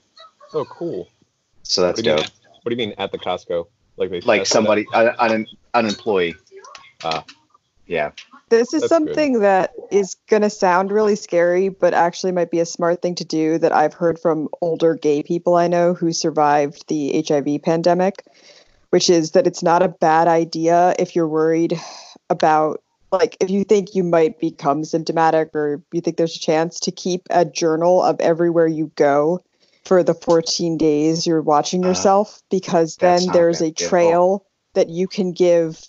Oh, 0.54 0.64
cool. 0.64 1.08
So 1.62 1.82
that's 1.82 1.98
What 1.98 2.04
do 2.04 2.10
you 2.10 2.16
dope. 2.16 2.24
mean- 2.26 2.32
What 2.62 2.70
do 2.70 2.82
you 2.82 2.88
mean 2.88 2.94
at 2.98 3.12
the 3.12 3.18
Costco? 3.18 3.66
Like 3.96 4.10
they 4.10 4.20
Like 4.20 4.46
somebody, 4.46 4.86
an, 4.94 5.12
an, 5.18 5.46
an 5.74 5.86
employee. 5.86 6.34
Ah. 7.04 7.24
Yeah. 7.86 8.10
This 8.50 8.72
is 8.74 8.82
That's 8.82 8.82
good. 8.82 8.88
something 8.88 9.40
that 9.40 9.72
is 9.90 10.16
going 10.28 10.42
to 10.42 10.50
sound 10.50 10.90
really 10.90 11.16
scary, 11.16 11.68
but 11.68 11.94
actually 11.94 12.32
might 12.32 12.50
be 12.50 12.60
a 12.60 12.66
smart 12.66 13.00
thing 13.02 13.14
to 13.16 13.24
do 13.24 13.58
that 13.58 13.72
I've 13.72 13.94
heard 13.94 14.18
from 14.18 14.48
older 14.60 14.94
gay 14.94 15.22
people 15.22 15.56
I 15.56 15.68
know 15.68 15.94
who 15.94 16.12
survived 16.12 16.86
the 16.88 17.24
HIV 17.26 17.62
pandemic, 17.62 18.24
which 18.90 19.08
is 19.10 19.32
that 19.32 19.46
it's 19.46 19.62
not 19.62 19.82
a 19.82 19.88
bad 19.88 20.28
idea 20.28 20.94
if 20.98 21.14
you're 21.16 21.28
worried 21.28 21.78
about, 22.30 22.82
like, 23.10 23.36
if 23.40 23.48
you 23.50 23.64
think 23.64 23.94
you 23.94 24.04
might 24.04 24.38
become 24.38 24.84
symptomatic 24.84 25.54
or 25.54 25.82
you 25.92 26.00
think 26.00 26.16
there's 26.18 26.36
a 26.36 26.40
chance 26.40 26.78
to 26.80 26.90
keep 26.90 27.22
a 27.30 27.44
journal 27.44 28.02
of 28.02 28.20
everywhere 28.20 28.66
you 28.66 28.90
go 28.96 29.42
for 29.88 30.04
the 30.04 30.14
14 30.14 30.76
days 30.78 31.26
you're 31.26 31.42
watching 31.42 31.82
Ah, 31.82 31.88
yourself, 31.88 32.42
because 32.50 32.98
then 32.98 33.32
there's 33.32 33.62
a 33.62 33.72
trail 33.72 34.46
that 34.74 34.90
you 34.90 35.08
can 35.08 35.32
give 35.32 35.82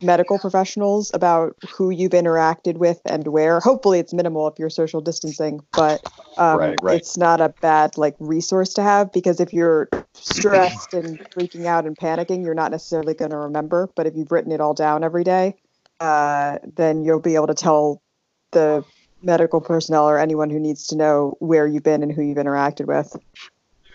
medical 0.00 0.38
professionals 0.38 1.12
about 1.14 1.56
who 1.76 1.90
you've 1.90 2.12
interacted 2.12 2.78
with 2.78 3.00
and 3.06 3.28
where. 3.28 3.60
Hopefully, 3.60 4.00
it's 4.00 4.14
minimal 4.14 4.48
if 4.48 4.58
you're 4.58 4.70
social 4.70 5.00
distancing, 5.02 5.60
but 5.76 6.02
um, 6.38 6.58
Right, 6.58 6.78
right. 6.82 7.02
it's 7.02 7.16
not 7.18 7.40
a 7.40 7.54
bad 7.60 7.98
like 7.98 8.16
resource 8.20 8.74
to 8.74 8.82
have 8.82 9.12
because 9.12 9.40
if 9.40 9.52
you're 9.52 9.92
stressed 10.14 10.94
and 10.94 11.20
freaking 11.36 11.66
out 11.66 11.86
and 11.86 11.96
panicking, 11.96 12.44
you're 12.44 12.54
not 12.54 12.72
necessarily 12.72 13.14
going 13.14 13.30
to 13.32 13.36
remember. 13.36 13.90
But 13.96 14.06
if 14.06 14.16
you've 14.16 14.32
written 14.32 14.52
it 14.52 14.60
all 14.60 14.74
down 14.74 15.04
every 15.04 15.24
day, 15.24 15.56
uh, 16.00 16.58
then 16.76 17.04
you'll 17.04 17.20
be 17.20 17.36
able 17.36 17.48
to 17.48 17.54
tell 17.54 18.02
the 18.52 18.84
medical 19.22 19.60
personnel 19.60 20.08
or 20.08 20.18
anyone 20.18 20.50
who 20.50 20.58
needs 20.58 20.86
to 20.88 20.96
know 20.96 21.36
where 21.40 21.66
you've 21.66 21.82
been 21.82 22.02
and 22.02 22.12
who 22.12 22.22
you've 22.22 22.38
interacted 22.38 22.86
with. 22.86 23.14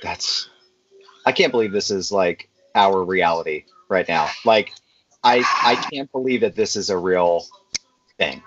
That's. 0.01 0.49
I 1.25 1.31
can't 1.31 1.51
believe 1.51 1.71
this 1.71 1.91
is 1.91 2.11
like 2.11 2.49
our 2.75 3.03
reality 3.03 3.65
right 3.89 4.07
now. 4.07 4.29
Like, 4.45 4.73
I 5.23 5.43
I 5.63 5.75
can't 5.91 6.11
believe 6.11 6.41
that 6.41 6.55
this 6.55 6.75
is 6.75 6.89
a 6.89 6.97
real 6.97 7.45
thing. 8.17 8.41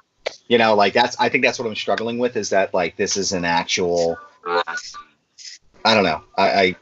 You 0.49 0.59
know, 0.59 0.75
like 0.75 0.93
that's. 0.93 1.19
I 1.21 1.29
think 1.29 1.45
that's 1.45 1.59
what 1.59 1.69
I'm 1.69 1.77
struggling 1.77 2.19
with 2.19 2.37
is 2.37 2.51
that 2.51 2.73
like 2.73 2.97
this 2.97 3.17
is 3.17 3.33
an 3.33 3.45
actual. 3.45 4.19
I 4.47 5.95
don't 5.95 6.05
know. 6.05 6.23
I. 6.37 6.51
I 6.51 6.77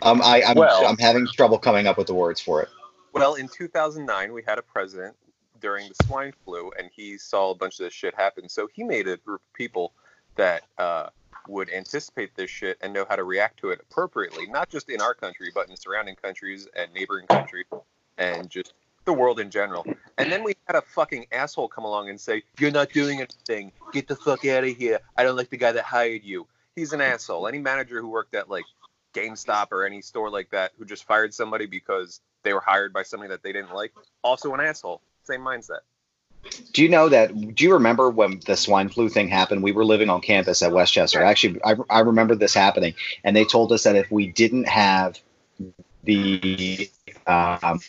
um, 0.00 0.22
I, 0.22 0.42
I'm, 0.44 0.56
Well- 0.56 0.86
I'm 0.86 0.98
having 0.98 1.26
trouble 1.26 1.58
coming 1.58 1.86
up 1.88 1.98
with 1.98 2.06
the 2.06 2.14
words 2.14 2.40
for 2.40 2.62
it. 2.62 2.68
Well, 3.12 3.34
in 3.34 3.48
2009, 3.48 4.32
we 4.32 4.42
had 4.46 4.58
a 4.58 4.62
president 4.62 5.16
during 5.60 5.88
the 5.88 5.94
swine 6.06 6.32
flu, 6.44 6.70
and 6.78 6.90
he 6.94 7.18
saw 7.18 7.50
a 7.50 7.54
bunch 7.54 7.78
of 7.80 7.84
this 7.84 7.92
shit 7.92 8.14
happen. 8.14 8.48
So 8.48 8.68
he 8.72 8.84
made 8.84 9.08
a 9.08 9.16
group 9.16 9.40
of 9.40 9.54
people 9.54 9.92
that 10.36 10.62
uh, 10.78 11.08
would 11.48 11.70
anticipate 11.70 12.34
this 12.36 12.50
shit 12.50 12.78
and 12.80 12.92
know 12.92 13.06
how 13.08 13.16
to 13.16 13.24
react 13.24 13.58
to 13.60 13.70
it 13.70 13.80
appropriately, 13.80 14.46
not 14.46 14.68
just 14.68 14.88
in 14.88 15.00
our 15.00 15.14
country, 15.14 15.50
but 15.54 15.68
in 15.68 15.76
surrounding 15.76 16.16
countries 16.16 16.68
and 16.76 16.92
neighboring 16.92 17.26
countries, 17.26 17.66
and 18.18 18.48
just 18.50 18.72
the 19.04 19.12
world 19.12 19.40
in 19.40 19.50
general. 19.50 19.86
And 20.18 20.30
then 20.30 20.44
we 20.44 20.54
had 20.66 20.76
a 20.76 20.82
fucking 20.82 21.26
asshole 21.32 21.68
come 21.68 21.84
along 21.84 22.10
and 22.10 22.20
say, 22.20 22.42
"You're 22.58 22.70
not 22.70 22.90
doing 22.90 23.20
anything. 23.20 23.72
Get 23.92 24.06
the 24.06 24.16
fuck 24.16 24.44
out 24.44 24.64
of 24.64 24.76
here. 24.76 25.00
I 25.16 25.24
don't 25.24 25.36
like 25.36 25.50
the 25.50 25.56
guy 25.56 25.72
that 25.72 25.84
hired 25.84 26.24
you." 26.24 26.46
He's 26.76 26.92
an 26.92 27.00
asshole. 27.00 27.48
Any 27.48 27.58
manager 27.58 28.00
who 28.00 28.08
worked 28.08 28.34
at 28.34 28.48
like 28.50 28.64
GameStop 29.14 29.72
or 29.72 29.84
any 29.84 30.02
store 30.02 30.30
like 30.30 30.50
that 30.50 30.72
who 30.78 30.84
just 30.84 31.04
fired 31.04 31.34
somebody 31.34 31.66
because 31.66 32.20
they 32.42 32.52
were 32.52 32.60
hired 32.60 32.92
by 32.92 33.02
somebody 33.02 33.30
that 33.30 33.42
they 33.42 33.52
didn't 33.52 33.74
like, 33.74 33.92
also 34.22 34.54
an 34.54 34.60
asshole. 34.60 35.02
Same 35.28 35.42
mindset. 35.42 35.80
Do 36.72 36.82
you 36.82 36.88
know 36.88 37.10
that? 37.10 37.54
Do 37.54 37.62
you 37.62 37.74
remember 37.74 38.08
when 38.08 38.40
the 38.46 38.56
swine 38.56 38.88
flu 38.88 39.10
thing 39.10 39.28
happened? 39.28 39.62
We 39.62 39.72
were 39.72 39.84
living 39.84 40.08
on 40.08 40.22
campus 40.22 40.62
at 40.62 40.72
West 40.72 40.94
Chester. 40.94 41.22
Actually, 41.22 41.60
I, 41.62 41.74
I 41.90 42.00
remember 42.00 42.34
this 42.34 42.54
happening, 42.54 42.94
and 43.24 43.36
they 43.36 43.44
told 43.44 43.70
us 43.72 43.82
that 43.82 43.94
if 43.94 44.10
we 44.10 44.28
didn't 44.28 44.66
have 44.68 45.20
the 46.04 46.88
um, 47.26 47.80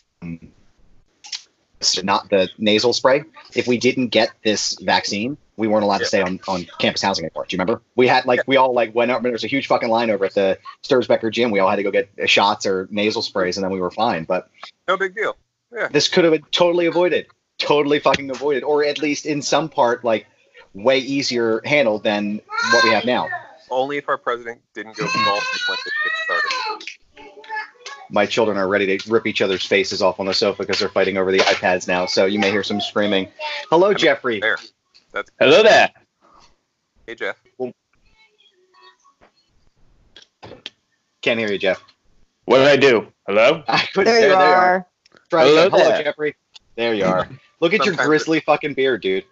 not 2.04 2.30
the 2.30 2.50
nasal 2.58 2.92
spray, 2.92 3.24
if 3.56 3.68
we 3.68 3.78
didn't 3.78 4.10
get 4.10 4.32
this 4.44 4.78
vaccine, 4.82 5.38
we 5.56 5.70
weren't 5.70 5.86
allowed 5.86 6.00
to 6.00 6.06
stay 6.06 6.22
on, 6.22 6.42
on 6.50 6.68
campus 6.78 7.02
housing 7.02 7.24
anymore. 7.24 7.46
Do 7.48 7.56
you 7.56 7.58
remember? 7.58 7.82
We 7.96 8.10
had 8.10 8.26
like 8.26 8.42
we 8.48 8.58
all 8.58 8.74
like 8.74 8.94
went 8.94 9.12
up. 9.12 9.24
There 9.24 9.32
was 9.32 9.46
a 9.46 9.48
huge 9.48 9.68
fucking 9.68 9.88
line 9.88 10.10
over 10.10 10.26
at 10.26 10.34
the 10.34 10.60
Sturzebecker 10.84 11.32
gym. 11.32 11.52
We 11.52 11.60
all 11.60 11.70
had 11.70 11.78
to 11.78 11.84
go 11.84 11.92
get 11.92 12.10
shots 12.30 12.66
or 12.66 12.90
nasal 12.92 13.22
sprays, 13.22 13.56
and 13.56 13.64
then 13.64 13.72
we 13.72 13.80
were 13.80 13.92
fine. 13.92 14.26
But 14.26 14.50
No 14.90 14.98
big 14.98 15.16
deal. 15.16 15.38
Yeah. 15.72 15.88
this 15.90 16.08
could 16.08 16.24
have 16.24 16.34
been 16.34 16.46
totally 16.52 16.88
avoided 16.88 17.28
totally 17.60 18.00
fucking 18.00 18.32
avoided 18.32 18.64
or 18.64 18.84
at 18.84 19.00
least 19.00 19.26
in 19.26 19.42
some 19.42 19.70
part 19.70 20.04
like 20.04 20.26
way 20.74 20.98
easier 21.00 21.62
handled 21.66 22.04
than 22.04 22.42
what 22.72 22.84
we 22.84 22.90
have 22.92 23.06
now 23.06 23.28
Only 23.70 23.98
if 23.98 24.08
our 24.10 24.18
president 24.18 24.62
didn't 24.74 24.96
go 24.96 25.06
golf 25.06 25.44
when 25.68 25.78
this 25.84 25.94
shit 26.04 26.12
started. 26.24 27.30
my 28.10 28.26
children 28.26 28.58
are 28.58 28.68
ready 28.68 28.98
to 28.98 29.12
rip 29.12 29.28
each 29.28 29.42
other's 29.42 29.66
faces 29.66 30.02
off 30.02 30.20
on 30.20 30.26
the 30.26 30.34
sofa 30.34 30.64
because 30.64 30.80
they're 30.80 30.90
fighting 30.90 31.18
over 31.18 31.32
the 31.32 31.40
ipads 31.40 31.88
now 31.88 32.06
so 32.08 32.26
you 32.26 32.40
may 32.40 32.50
hear 32.50 32.64
some 32.64 32.82
screaming 32.82 33.28
hello 33.70 33.94
jeffrey 33.94 34.40
There. 34.40 34.58
That's 35.12 35.30
Hello 35.40 35.62
there. 35.64 35.90
hey 37.06 37.16
Jeff. 37.16 37.36
can't 41.22 41.40
hear 41.40 41.52
you 41.52 41.58
jeff 41.58 41.84
What 42.46 42.60
did 42.60 42.68
I 42.68 42.78
do? 42.78 43.08
Hello? 43.28 43.64
I 43.68 43.86
couldn't 43.94 44.06
There 44.06 44.22
you 44.22 44.30
there, 44.30 44.38
there 44.38 44.56
are. 44.56 44.80
Try 44.80 44.86
Hello 45.32 45.70
hello 45.70 45.90
there. 45.90 46.04
jeffrey 46.04 46.36
there 46.76 46.94
you 46.94 47.06
are 47.06 47.28
look 47.60 47.74
at 47.74 47.86
your 47.86 47.96
grizzly 47.96 48.40
fucking 48.40 48.74
beard 48.74 49.02
dude 49.02 49.26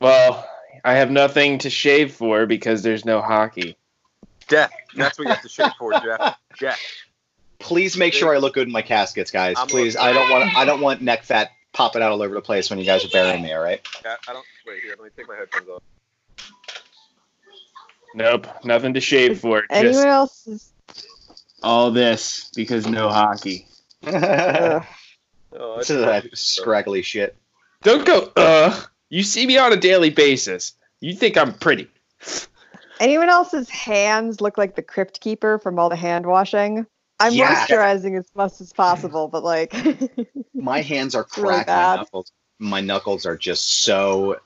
Well, 0.00 0.48
I 0.84 0.94
have 0.94 1.10
nothing 1.10 1.58
to 1.58 1.70
shave 1.70 2.14
for 2.14 2.46
because 2.46 2.82
there's 2.82 3.04
no 3.04 3.20
hockey. 3.20 3.76
Jeff. 4.48 4.70
That's 4.96 5.18
what 5.18 5.26
you 5.26 5.34
have 5.34 5.42
to 5.42 5.48
shave 5.48 5.72
for, 5.78 5.92
Jeff. 5.92 6.36
Jeff. 6.56 6.78
please 7.58 7.96
make 7.96 8.14
sure 8.14 8.34
i 8.34 8.38
look 8.38 8.54
good 8.54 8.66
in 8.66 8.72
my 8.72 8.82
caskets 8.82 9.30
guys 9.30 9.56
I'm 9.58 9.66
please 9.66 9.94
looking. 9.94 10.08
i 10.08 10.12
don't 10.12 10.30
want 10.30 10.56
i 10.56 10.64
don't 10.64 10.80
want 10.80 11.02
neck 11.02 11.24
fat 11.24 11.50
popping 11.72 12.02
out 12.02 12.10
all 12.10 12.22
over 12.22 12.34
the 12.34 12.40
place 12.40 12.70
when 12.70 12.78
you 12.78 12.84
guys 12.86 13.04
are 13.04 13.08
burying 13.10 13.42
me 13.42 13.52
all 13.52 13.62
right 13.62 13.80
I 14.04 14.16
I 14.28 14.32
don't 14.32 14.46
wait 14.66 14.82
here, 14.82 14.94
let 14.98 15.04
me 15.04 15.10
take 15.16 15.28
my 15.28 15.36
headphones 15.36 15.68
off. 15.68 15.82
Nope, 18.14 18.46
nothing 18.64 18.94
to 18.94 19.00
shave 19.00 19.40
for. 19.40 19.64
Anyone 19.70 20.06
else? 20.06 20.46
Is, 20.46 20.72
all 21.62 21.90
this 21.90 22.50
because 22.54 22.86
no 22.86 23.08
hockey. 23.08 23.66
Ugh. 24.06 24.84
Oh, 25.58 25.78
this 25.78 25.90
is 25.90 26.04
that 26.04 26.36
scraggly 26.36 27.02
shit 27.02 27.36
Don't 27.82 28.06
go, 28.06 28.32
uh. 28.36 28.82
You 29.08 29.22
see 29.24 29.44
me 29.46 29.58
on 29.58 29.72
a 29.72 29.76
daily 29.76 30.10
basis. 30.10 30.74
You 31.00 31.14
think 31.14 31.36
I'm 31.36 31.54
pretty. 31.54 31.88
anyone 33.00 33.28
else's 33.28 33.68
hands 33.68 34.40
look 34.40 34.56
like 34.56 34.76
the 34.76 34.82
crypt 34.82 35.20
keeper 35.20 35.58
from 35.58 35.78
all 35.78 35.88
the 35.88 35.96
hand 35.96 36.26
washing? 36.26 36.86
I'm 37.18 37.34
Yes. 37.34 37.70
moisturizing 37.70 38.18
as 38.18 38.26
much 38.34 38.60
as 38.60 38.72
possible, 38.72 39.28
but 39.28 39.42
like, 39.42 39.74
my 40.54 40.80
hands 40.80 41.14
are 41.14 41.26
really 41.36 41.48
cracked. 41.64 41.68
my 41.68 41.96
knuckles, 41.96 42.32
my 42.58 42.80
knuckles 42.80 43.26
are 43.26 43.36
just 43.36 43.82
so 43.82 44.36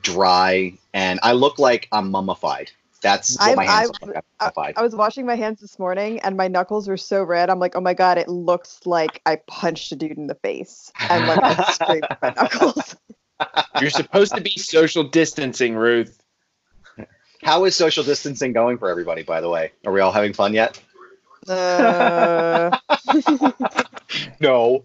dry, 0.00 0.72
and 0.92 1.20
I 1.22 1.32
look 1.32 1.58
like 1.58 1.88
I'm 1.92 2.10
mummified. 2.10 2.70
That's 3.04 3.38
what 3.38 3.50
I- 3.50 3.54
my 3.54 3.64
hands 3.64 3.90
I- 4.02 4.06
look 4.06 4.14
like. 4.14 4.16
I, 4.16 4.18
I'm 4.18 4.24
mummified. 4.56 4.74
I 4.78 4.82
was 4.82 4.96
washing 4.96 5.26
my 5.26 5.36
hands 5.36 5.60
this 5.60 5.78
morning 5.78 6.18
and 6.20 6.36
my 6.36 6.48
knuckles 6.48 6.88
were 6.88 6.96
so 6.96 7.22
red. 7.22 7.50
I'm 7.50 7.58
like, 7.60 7.76
oh 7.76 7.80
my 7.80 7.94
god, 7.94 8.18
it 8.18 8.28
looks 8.28 8.80
like 8.86 9.20
I 9.26 9.36
punched 9.46 9.92
a 9.92 9.96
dude 9.96 10.18
in 10.18 10.26
the 10.26 10.34
face. 10.36 10.90
And 11.10 11.26
like 11.28 11.38
I 11.42 11.62
scraped 11.72 12.06
my 12.22 12.30
knuckles. 12.30 12.96
You're 13.80 13.90
supposed 13.90 14.34
to 14.34 14.40
be 14.40 14.56
social 14.56 15.04
distancing, 15.04 15.76
Ruth. 15.76 16.18
How 17.42 17.64
is 17.64 17.76
social 17.76 18.02
distancing 18.02 18.52
going 18.54 18.78
for 18.78 18.88
everybody? 18.88 19.22
By 19.22 19.40
the 19.42 19.50
way, 19.50 19.70
are 19.86 19.92
we 19.92 20.00
all 20.00 20.12
having 20.12 20.32
fun 20.32 20.54
yet? 20.54 20.80
Uh, 21.46 22.74
No. 24.40 24.84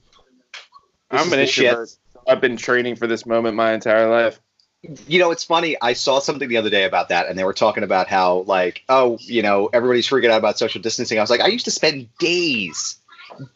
This 1.11 1.21
I'm 1.21 1.27
is 1.27 1.33
an 1.33 1.39
the 1.39 1.47
shit. 1.47 1.65
introvert. 1.65 1.89
I've 2.27 2.41
been 2.41 2.57
training 2.57 2.95
for 2.97 3.07
this 3.07 3.25
moment 3.25 3.55
my 3.55 3.71
entire 3.73 4.09
life. 4.09 4.39
You 4.81 5.19
know, 5.19 5.31
it's 5.31 5.43
funny. 5.43 5.75
I 5.81 5.91
saw 5.93 6.19
something 6.19 6.47
the 6.47 6.55
other 6.55 6.69
day 6.69 6.85
about 6.85 7.09
that, 7.09 7.27
and 7.27 7.37
they 7.37 7.43
were 7.43 7.53
talking 7.53 7.83
about 7.83 8.07
how, 8.07 8.39
like, 8.47 8.83
oh, 8.87 9.17
you 9.21 9.41
know, 9.41 9.69
everybody's 9.73 10.07
freaking 10.07 10.29
out 10.29 10.37
about 10.37 10.57
social 10.57 10.81
distancing. 10.81 11.17
I 11.17 11.21
was 11.21 11.29
like, 11.29 11.41
I 11.41 11.47
used 11.47 11.65
to 11.65 11.71
spend 11.71 12.07
days, 12.17 12.97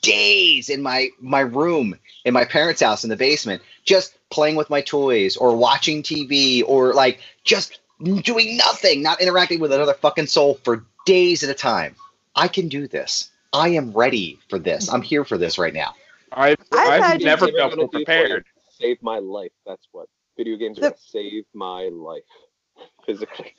days 0.01 0.69
in 0.69 0.82
my 0.82 1.09
my 1.21 1.39
room 1.39 1.97
in 2.26 2.34
my 2.34 2.43
parents' 2.43 2.82
house 2.82 3.05
in 3.05 3.09
the 3.09 3.15
basement, 3.15 3.61
just 3.86 4.17
playing 4.32 4.57
with 4.57 4.69
my 4.69 4.82
toys 4.82 5.38
or 5.38 5.55
watching 5.55 6.03
TV 6.03 6.61
or 6.67 6.93
like 6.93 7.21
just 7.45 7.80
doing 8.03 8.57
nothing, 8.57 9.01
not 9.01 9.21
interacting 9.21 9.61
with 9.61 9.71
another 9.71 9.93
fucking 9.93 10.28
soul 10.28 10.59
for 10.63 10.86
days 11.05 11.41
at 11.41 11.49
a 11.49 11.53
time. 11.53 11.95
I 12.36 12.49
can 12.49 12.67
do 12.67 12.86
this. 12.86 13.32
I 13.53 13.69
am 13.69 13.91
ready 13.93 14.39
for 14.49 14.59
this. 14.59 14.91
I'm 14.91 15.01
here 15.01 15.24
for 15.24 15.38
this 15.38 15.57
right 15.57 15.74
now. 15.74 15.93
I've, 16.34 16.57
I've 16.74 17.01
I've 17.01 17.21
never 17.21 17.45
They're 17.45 17.55
felt 17.55 17.71
gonna 17.71 17.82
more 17.84 17.89
be 17.89 17.97
prepared. 17.99 18.45
Save 18.78 19.01
my 19.01 19.19
life. 19.19 19.51
That's 19.65 19.88
what 19.91 20.09
video 20.38 20.57
games 20.57 20.77
are 20.77 20.81
The- 20.81 20.89
gonna 20.89 20.99
save 20.99 21.43
my 21.53 21.89
life 21.91 22.23
physically. 23.05 23.53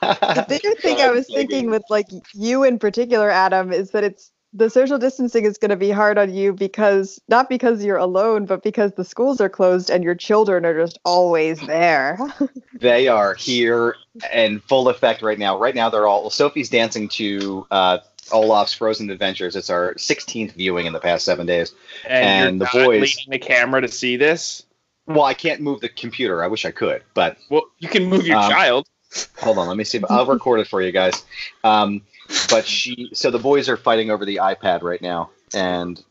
the 0.00 0.44
bigger 0.48 0.74
thing 0.80 1.00
I 1.00 1.10
was 1.10 1.26
thinking 1.26 1.70
with 1.70 1.82
like 1.88 2.06
you 2.34 2.64
in 2.64 2.78
particular, 2.78 3.30
Adam, 3.30 3.72
is 3.72 3.90
that 3.92 4.04
it's 4.04 4.32
the 4.54 4.70
social 4.70 4.96
distancing 4.98 5.44
is 5.44 5.58
going 5.58 5.68
to 5.70 5.76
be 5.76 5.90
hard 5.90 6.16
on 6.16 6.32
you 6.32 6.54
because 6.54 7.20
not 7.28 7.50
because 7.50 7.84
you're 7.84 7.98
alone, 7.98 8.46
but 8.46 8.62
because 8.62 8.92
the 8.94 9.04
schools 9.04 9.42
are 9.42 9.48
closed 9.50 9.90
and 9.90 10.02
your 10.02 10.14
children 10.14 10.64
are 10.64 10.74
just 10.74 10.98
always 11.04 11.60
there. 11.66 12.18
They 12.80 13.08
are 13.08 13.34
here 13.34 13.96
in 14.32 14.60
full 14.60 14.88
effect 14.88 15.20
right 15.20 15.38
now. 15.38 15.58
Right 15.58 15.74
now, 15.74 15.90
they're 15.90 16.06
all. 16.06 16.20
Well, 16.22 16.30
Sophie's 16.30 16.70
dancing 16.70 17.08
to 17.08 17.66
uh, 17.72 17.98
Olaf's 18.30 18.72
Frozen 18.72 19.10
Adventures. 19.10 19.56
It's 19.56 19.68
our 19.68 19.94
16th 19.94 20.52
viewing 20.52 20.86
in 20.86 20.92
the 20.92 21.00
past 21.00 21.24
seven 21.24 21.44
days. 21.44 21.74
And, 22.08 22.24
And 22.24 22.60
you're 22.60 22.68
the 22.68 22.78
not 22.78 22.86
boys- 22.86 23.00
leading 23.02 23.30
the 23.32 23.38
camera 23.40 23.80
to 23.80 23.88
see 23.88 24.16
this. 24.16 24.64
Well, 25.08 25.24
I 25.24 25.32
can't 25.34 25.62
move 25.62 25.80
the 25.80 25.88
computer. 25.88 26.44
I 26.44 26.48
wish 26.48 26.64
I 26.66 26.70
could, 26.70 27.02
but 27.14 27.38
Well, 27.48 27.62
you 27.78 27.88
can 27.88 28.04
move 28.04 28.26
your 28.26 28.36
Um, 28.36 28.50
child. 28.50 28.86
hold 29.38 29.56
on. 29.56 29.66
Let 29.66 29.76
me 29.78 29.84
see. 29.84 29.98
If, 29.98 30.04
I'll 30.10 30.26
record 30.26 30.60
it 30.60 30.68
for 30.68 30.82
you 30.82 30.92
guys. 30.92 31.24
Um, 31.64 32.02
but 32.50 32.66
she. 32.66 33.10
So 33.14 33.30
the 33.30 33.38
boys 33.38 33.70
are 33.70 33.78
fighting 33.78 34.10
over 34.10 34.26
the 34.26 34.36
iPad 34.36 34.82
right 34.82 35.00
now, 35.00 35.30
and 35.54 36.02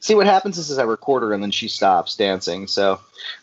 see 0.00 0.14
what 0.14 0.26
happens 0.26 0.56
is, 0.56 0.70
is 0.70 0.78
I 0.78 0.84
record 0.84 1.22
her 1.22 1.34
and 1.34 1.42
then 1.42 1.50
she 1.50 1.68
stops 1.68 2.16
dancing. 2.16 2.66
So 2.68 3.00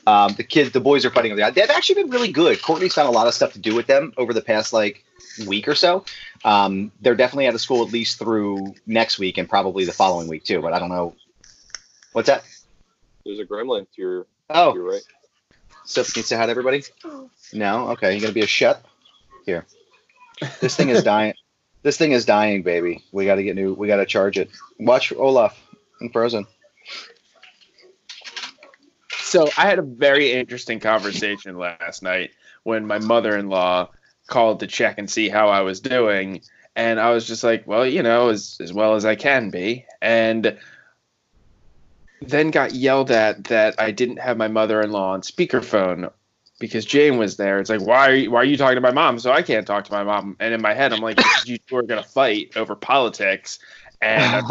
um, 0.07 0.33
the 0.33 0.43
kids, 0.43 0.71
the 0.71 0.79
boys 0.79 1.05
are 1.05 1.11
fighting 1.11 1.31
over 1.31 1.39
the. 1.39 1.51
They've 1.51 1.69
actually 1.69 2.01
been 2.01 2.09
really 2.11 2.31
good. 2.31 2.59
Courtney's 2.63 2.95
found 2.95 3.07
a 3.07 3.11
lot 3.11 3.27
of 3.27 3.35
stuff 3.35 3.53
to 3.53 3.59
do 3.59 3.75
with 3.75 3.85
them 3.85 4.11
over 4.17 4.33
the 4.33 4.41
past 4.41 4.73
like 4.73 5.03
week 5.45 5.67
or 5.67 5.75
so. 5.75 6.03
Um, 6.43 6.91
they're 7.01 7.15
definitely 7.15 7.45
out 7.47 7.53
of 7.53 7.61
school 7.61 7.85
at 7.85 7.91
least 7.93 8.17
through 8.17 8.73
next 8.87 9.19
week 9.19 9.37
and 9.37 9.47
probably 9.47 9.85
the 9.85 9.91
following 9.91 10.27
week 10.27 10.45
too. 10.45 10.61
But 10.61 10.73
I 10.73 10.79
don't 10.79 10.89
know. 10.89 11.13
What's 12.13 12.27
that? 12.27 12.43
There's 13.23 13.39
a 13.39 13.45
gremlin 13.45 13.85
to 13.95 14.01
your. 14.01 14.25
Oh. 14.49 14.71
to 14.71 14.77
your 14.77 14.89
right. 14.91 15.01
Sophie, 15.85 16.11
can 16.13 16.19
you 16.19 16.23
say 16.23 16.35
hi 16.35 16.45
to 16.45 16.51
everybody? 16.51 16.83
No. 17.53 17.89
Okay. 17.89 18.15
You 18.15 18.21
gonna 18.21 18.33
be 18.33 18.41
a 18.41 18.47
shut? 18.47 18.83
Here. 19.45 19.65
This 20.59 20.75
thing 20.75 20.89
is 20.89 21.03
dying. 21.03 21.33
This 21.83 21.99
thing 21.99 22.13
is 22.13 22.25
dying, 22.25 22.63
baby. 22.63 23.03
We 23.11 23.25
got 23.27 23.35
to 23.35 23.43
get 23.43 23.55
new. 23.55 23.75
We 23.75 23.85
got 23.85 23.97
to 23.97 24.07
charge 24.07 24.39
it. 24.39 24.49
Watch 24.79 25.13
Olaf 25.13 25.55
and 26.01 26.11
Frozen. 26.11 26.47
So 29.19 29.47
I 29.55 29.67
had 29.67 29.77
a 29.77 29.83
very 29.83 30.31
interesting 30.31 30.79
conversation 30.79 31.59
last 31.59 32.01
night 32.01 32.31
when 32.63 32.87
my 32.87 32.97
mother-in-law 32.97 33.91
called 34.25 34.61
to 34.61 34.67
check 34.67 34.97
and 34.97 35.07
see 35.07 35.29
how 35.29 35.49
I 35.49 35.61
was 35.61 35.79
doing, 35.79 36.41
and 36.75 36.99
I 36.99 37.11
was 37.11 37.27
just 37.27 37.43
like, 37.43 37.67
well, 37.67 37.85
you 37.85 38.01
know, 38.01 38.29
as 38.29 38.57
as 38.59 38.73
well 38.73 38.95
as 38.95 39.05
I 39.05 39.13
can 39.13 39.51
be, 39.51 39.85
and 40.01 40.57
then 42.21 42.51
got 42.51 42.73
yelled 42.73 43.11
at 43.11 43.45
that 43.45 43.75
I 43.79 43.91
didn't 43.91 44.17
have 44.17 44.37
my 44.37 44.47
mother-in-law 44.47 45.13
on 45.13 45.21
speakerphone 45.21 46.11
because 46.59 46.85
Jane 46.85 47.17
was 47.17 47.37
there. 47.37 47.59
It's 47.59 47.69
like, 47.69 47.81
why 47.81 48.09
are 48.09 48.15
you, 48.15 48.31
why 48.31 48.41
are 48.41 48.45
you 48.45 48.57
talking 48.57 48.75
to 48.75 48.81
my 48.81 48.91
mom? 48.91 49.19
So 49.19 49.31
I 49.31 49.41
can't 49.41 49.67
talk 49.67 49.85
to 49.85 49.91
my 49.91 50.03
mom. 50.03 50.37
And 50.39 50.53
in 50.53 50.61
my 50.61 50.73
head, 50.73 50.93
I'm 50.93 51.01
like, 51.01 51.19
you 51.45 51.57
two 51.57 51.77
are 51.77 51.83
gonna 51.83 52.03
fight 52.03 52.55
over 52.55 52.75
politics, 52.75 53.59
and 54.01 54.45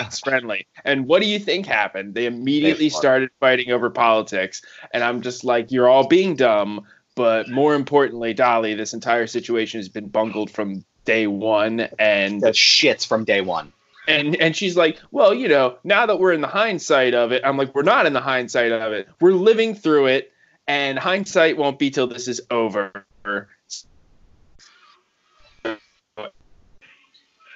it's 0.00 0.20
friendly. 0.24 0.66
And 0.84 1.06
what 1.06 1.20
do 1.20 1.28
you 1.28 1.38
think 1.38 1.66
happened? 1.66 2.14
They 2.14 2.26
immediately 2.26 2.88
started 2.88 3.30
fighting 3.40 3.70
over 3.70 3.90
politics, 3.90 4.62
and 4.92 5.04
I'm 5.04 5.20
just 5.20 5.44
like, 5.44 5.70
you're 5.70 5.88
all 5.88 6.06
being 6.06 6.36
dumb. 6.36 6.86
But 7.16 7.50
more 7.50 7.74
importantly, 7.74 8.32
Dolly, 8.32 8.74
this 8.74 8.94
entire 8.94 9.26
situation 9.26 9.78
has 9.78 9.88
been 9.88 10.08
bungled 10.08 10.50
from 10.50 10.84
day 11.04 11.26
one, 11.26 11.88
and 11.98 12.40
That 12.40 12.54
shits 12.54 13.06
from 13.06 13.24
day 13.24 13.40
one. 13.40 13.72
And 14.10 14.36
and 14.36 14.56
she's 14.56 14.76
like, 14.76 15.00
well, 15.10 15.32
you 15.34 15.48
know, 15.48 15.78
now 15.84 16.06
that 16.06 16.18
we're 16.18 16.32
in 16.32 16.40
the 16.40 16.48
hindsight 16.48 17.14
of 17.14 17.32
it, 17.32 17.42
I'm 17.44 17.56
like, 17.56 17.74
we're 17.74 17.82
not 17.82 18.06
in 18.06 18.12
the 18.12 18.20
hindsight 18.20 18.72
of 18.72 18.92
it. 18.92 19.08
We're 19.20 19.32
living 19.32 19.74
through 19.74 20.06
it, 20.06 20.32
and 20.66 20.98
hindsight 20.98 21.56
won't 21.56 21.78
be 21.78 21.90
till 21.90 22.06
this 22.06 22.28
is 22.28 22.40
over. 22.50 23.06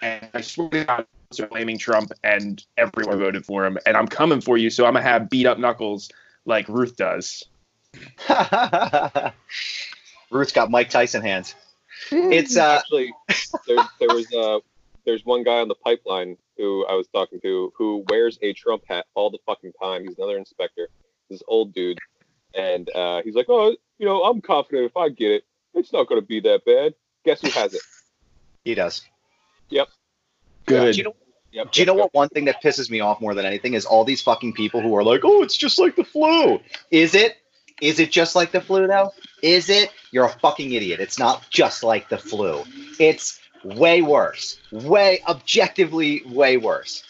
And 0.03 0.29
I 0.35 0.41
swear 0.43 0.69
to 0.69 0.85
God, 0.85 1.07
they're 1.37 1.47
blaming 1.47 1.79
Trump, 1.79 2.13
and 2.23 2.65
everyone 2.77 3.19
voted 3.19 3.45
for 3.45 3.65
him, 3.65 3.79
and 3.87 3.97
I'm 3.97 4.07
coming 4.07 4.41
for 4.41 4.57
you. 4.57 4.71
So 4.71 4.87
I'm 4.87 4.93
gonna 4.95 5.05
have 5.05 5.31
beat 5.31 5.47
up 5.47 5.59
knuckles 5.59 6.11
like 6.45 6.69
Ruth 6.69 6.97
does. 6.97 7.45
Ruth's 10.31 10.53
got 10.53 10.71
Mike 10.71 10.91
Tyson 10.91 11.23
hands. 11.23 11.55
It's 12.11 12.57
uh. 12.57 12.81
Actually, 12.81 13.13
there, 13.67 13.79
there 13.99 14.09
was 14.09 14.33
uh, 14.33 14.59
there's 15.05 15.25
one 15.25 15.43
guy 15.43 15.61
on 15.61 15.69
the 15.69 15.75
pipeline 15.75 16.37
who 16.57 16.87
I 16.87 16.95
was 16.95 17.09
talking 17.09 17.41
to 17.41 17.73
who 17.77 18.05
wears 18.09 18.39
a 18.43 18.53
Trump 18.53 18.85
hat 18.89 19.07
all 19.15 19.31
the 19.31 19.39
fucking 19.47 19.73
time. 19.81 20.05
He's 20.05 20.17
another 20.17 20.39
inspector. 20.39 20.89
This 21.31 21.43
old 21.49 21.73
dude, 21.73 21.99
and 22.55 22.89
uh, 22.95 23.23
he's 23.23 23.35
like, 23.35 23.47
oh, 23.49 23.75
you 23.99 24.07
know, 24.07 24.25
I'm 24.25 24.41
confident 24.41 24.85
if 24.85 24.97
I 24.97 25.09
get 25.09 25.31
it, 25.31 25.45
it's 25.73 25.93
not 25.93 26.07
going 26.09 26.21
to 26.21 26.27
be 26.27 26.41
that 26.41 26.65
bad. 26.65 26.95
Guess 27.25 27.41
who 27.41 27.51
has 27.51 27.75
it? 27.75 27.81
He 28.65 28.75
does. 28.75 29.03
Yep. 29.71 29.89
Good. 30.67 30.93
Do 30.93 30.99
you 30.99 31.05
know? 31.05 31.17
Yep. 31.53 31.73
Do 31.73 31.81
you 31.81 31.87
know 31.87 31.95
what 31.95 32.13
one 32.13 32.29
thing 32.29 32.47
that 32.47 32.63
pisses 32.63 32.91
me 32.91 33.01
off 33.01 33.21
more 33.21 33.35
than 33.35 33.47
anything 33.47 33.75
is 33.75 33.87
all 33.87 34.05
these 34.05 34.21
fucking 34.21 34.55
people 34.55 34.81
who 34.81 34.95
are 34.97 35.05
like, 35.05 35.21
"Oh, 35.25 35.43
it's 35.43 35.57
just 35.57 35.79
like 35.79 35.97
the 35.97 36.05
flu." 36.05 36.61
Is 36.91 37.15
it? 37.15 37.37
Is 37.81 38.01
it 38.01 38.11
just 38.11 38.35
like 38.35 38.51
the 38.51 38.61
flu 38.61 38.87
though? 38.87 39.13
Is 39.43 39.69
it? 39.69 39.91
You're 40.11 40.27
a 40.27 40.31
fucking 40.41 40.73
idiot. 40.73 41.01
It's 41.01 41.19
not 41.19 41.49
just 41.51 41.83
like 41.83 42.09
the 42.09 42.19
flu. 42.19 42.65
It's 42.99 43.41
way 43.65 44.03
worse. 44.03 44.59
Way 44.71 45.21
objectively 45.27 46.23
way 46.27 46.57
worse. 46.57 47.03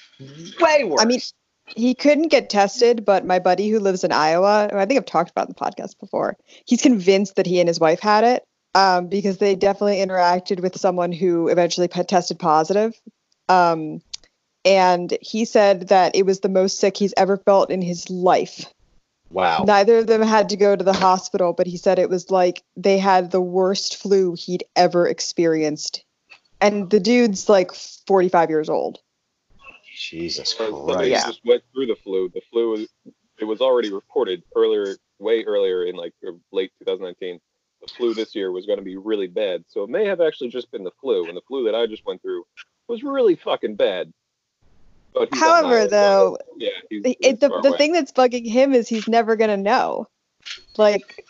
Way 0.61 0.85
worse. 0.85 1.01
I 1.01 1.05
mean, 1.05 1.21
he 1.67 1.95
couldn't 1.95 2.29
get 2.29 2.51
tested, 2.51 3.05
but 3.05 3.25
my 3.25 3.39
buddy 3.39 3.69
who 3.69 3.81
lives 3.81 4.05
in 4.05 4.13
Iowa, 4.13 4.69
who 4.71 4.79
I 4.79 4.87
think 4.87 4.99
I've 4.99 5.07
talked 5.07 5.31
about 5.31 5.49
in 5.49 5.55
the 5.57 5.65
podcast 5.65 5.99
before, 5.99 6.37
he's 6.67 6.83
convinced 6.83 7.37
that 7.37 7.47
he 7.47 7.61
and 7.61 7.69
his 7.69 7.81
wife 7.81 8.01
had 8.01 8.25
it 8.25 8.45
um, 8.75 9.07
because 9.09 9.39
they 9.39 9.55
definitely 9.55 9.97
interacted 9.97 10.61
with 10.61 10.79
someone 10.79 11.13
who 11.13 11.49
eventually 11.49 11.89
tested 11.89 12.39
positive. 12.39 12.95
Um, 13.49 14.01
and 14.65 15.17
he 15.21 15.45
said 15.45 15.89
that 15.89 16.17
it 16.17 16.25
was 16.25 16.41
the 16.41 16.49
most 16.49 16.79
sick 16.79 16.97
he's 16.97 17.15
ever 17.17 17.37
felt 17.37 17.71
in 17.71 17.83
his 17.83 18.09
life. 18.11 18.67
wow. 19.31 19.65
Neither 19.67 19.99
of 19.99 20.07
them 20.07 20.23
had 20.23 20.49
to 20.51 20.57
go 20.57 20.75
to 20.75 20.85
the 20.85 20.93
hospital, 20.93 21.53
but 21.53 21.67
he 21.67 21.77
said 21.77 21.99
it 21.99 22.09
was 22.09 22.31
like 22.31 22.63
they 22.77 22.99
had 22.99 23.31
the 23.31 23.41
worst 23.41 23.97
flu 23.97 24.35
he'd 24.35 24.65
ever 24.77 25.07
experienced. 25.07 26.04
And 26.65 26.89
the 26.89 26.99
dude's 26.99 27.49
like 27.51 27.73
45 27.75 28.49
years 28.49 28.71
old. 28.71 28.99
Jesus 29.95 30.53
Somebody 30.53 31.11
Christ. 31.11 31.27
just 31.27 31.41
went 31.45 31.63
through 31.73 31.87
the 31.87 31.97
flu. 31.97 32.31
The 32.33 32.41
flu 32.51 32.71
was 32.71 32.89
it 33.39 33.45
was 33.45 33.61
already 33.61 33.93
reported 33.93 34.43
earlier, 34.57 34.97
way 35.19 35.45
earlier 35.45 35.85
in 35.85 35.95
like 35.95 36.15
late 36.53 36.73
2019. 36.79 37.39
The 37.83 37.89
flu 37.97 38.15
this 38.15 38.35
year 38.35 38.51
was 38.51 38.65
going 38.65 38.79
to 38.79 38.85
be 38.85 38.97
really 38.97 39.27
bad, 39.27 39.65
so 39.69 39.83
it 39.83 39.91
may 39.91 40.07
have 40.07 40.23
actually 40.23 40.49
just 40.49 40.71
been 40.73 40.85
the 40.85 40.91
flu. 41.01 41.29
And 41.29 41.37
the 41.37 41.43
flu 41.47 41.65
that 41.65 41.75
I 41.75 41.87
just 41.87 42.07
went 42.07 42.23
through 42.23 42.45
was 42.89 43.03
really 43.03 43.37
fucking 43.37 43.77
bad. 43.77 44.11
But 45.13 45.29
he's 45.31 45.41
However, 45.41 45.87
though, 45.87 46.39
so, 46.41 46.57
yeah, 46.57 46.71
he's, 46.89 47.03
the, 47.03 47.17
he's 47.21 47.33
it, 47.35 47.41
the, 47.41 47.49
the 47.49 47.69
away. 47.69 47.77
thing 47.77 47.93
that's 47.93 48.13
bugging 48.13 48.49
him 48.49 48.73
is 48.73 48.89
he's 48.89 49.07
never 49.07 49.37
gonna 49.37 49.59
know. 49.59 50.09
Like 50.79 51.25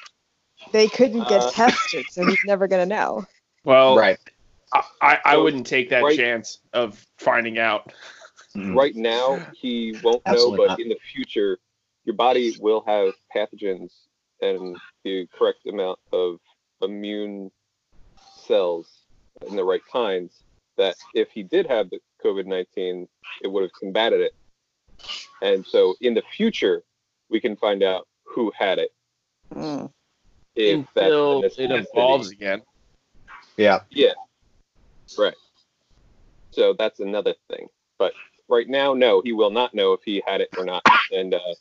they 0.72 0.86
couldn't 0.88 1.28
get 1.28 1.42
Uh, 1.42 1.50
tested, 1.50 2.06
so 2.08 2.24
he's 2.24 2.44
never 2.44 2.68
gonna 2.68 2.86
know. 2.86 3.26
Well, 3.64 3.96
Right. 3.96 4.18
I, 4.74 4.82
I, 5.00 5.18
I 5.24 5.34
So, 5.34 5.42
wouldn't 5.44 5.66
take 5.66 5.90
that 5.90 6.02
right- 6.02 6.16
chance 6.16 6.58
of 6.72 7.04
finding 7.18 7.58
out. 7.58 7.92
Mm. 8.56 8.76
right 8.76 8.94
now 8.94 9.44
he 9.60 9.96
won't 10.04 10.22
know, 10.28 10.56
but 10.56 10.66
not. 10.68 10.80
in 10.80 10.88
the 10.88 10.98
future, 11.12 11.58
your 12.04 12.14
body 12.14 12.54
will 12.60 12.84
have 12.86 13.12
pathogens 13.34 13.92
and 14.42 14.76
the 15.02 15.26
correct 15.36 15.66
amount 15.66 15.98
of 16.12 16.38
immune 16.80 17.50
cells 18.46 18.88
and 19.46 19.58
the 19.58 19.64
right 19.64 19.80
kinds. 19.90 20.44
That 20.76 20.94
if 21.14 21.30
he 21.30 21.42
did 21.42 21.66
have 21.66 21.90
the 21.90 21.98
COVID 22.24 22.46
nineteen, 22.46 23.08
it 23.42 23.48
would 23.48 23.62
have 23.62 23.72
combated 23.72 24.20
it. 24.20 24.34
And 25.42 25.66
so 25.66 25.94
in 26.00 26.14
the 26.14 26.22
future, 26.36 26.84
we 27.30 27.40
can 27.40 27.56
find 27.56 27.82
out 27.82 28.06
who 28.24 28.52
had 28.56 28.78
it. 28.78 28.90
Mm. 29.52 29.90
If 30.54 30.86
that's 30.94 31.10
a 31.12 31.40
Until 31.42 31.42
it 31.44 31.70
evolves 31.92 32.30
again. 32.30 32.62
Yeah. 33.56 33.80
Yeah. 33.90 34.12
Right. 35.18 35.34
So 36.50 36.74
that's 36.78 37.00
another 37.00 37.34
thing. 37.50 37.68
But 37.98 38.12
right 38.48 38.68
now, 38.68 38.94
no, 38.94 39.22
he 39.24 39.32
will 39.32 39.50
not 39.50 39.74
know 39.74 39.92
if 39.92 40.00
he 40.04 40.22
had 40.26 40.40
it 40.40 40.48
or 40.56 40.64
not. 40.64 40.82
And 41.12 41.34
uh, 41.34 41.54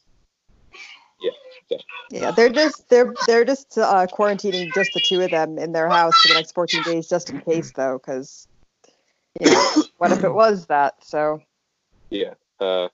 yeah. 1.21 1.31
So 1.69 1.77
Yeah, 2.09 2.31
they're 2.31 2.49
just 2.49 2.89
they're 2.89 3.15
they're 3.27 3.45
just 3.45 3.77
uh, 3.77 4.07
quarantining 4.07 4.73
just 4.73 4.93
the 4.93 4.99
two 4.99 5.21
of 5.21 5.31
them 5.31 5.57
in 5.57 5.71
their 5.71 5.89
house 5.89 6.13
for 6.21 6.27
the 6.27 6.33
next 6.35 6.53
14 6.53 6.81
days, 6.83 7.07
just 7.07 7.29
in 7.29 7.41
case, 7.41 7.71
though, 7.71 7.97
because 7.97 8.47
you 9.39 9.47
know 9.47 9.83
what 9.97 10.11
if 10.11 10.23
it 10.23 10.33
was 10.33 10.67
that? 10.67 11.03
So 11.03 11.41
yeah. 12.09 12.33
Uh, 12.59 12.87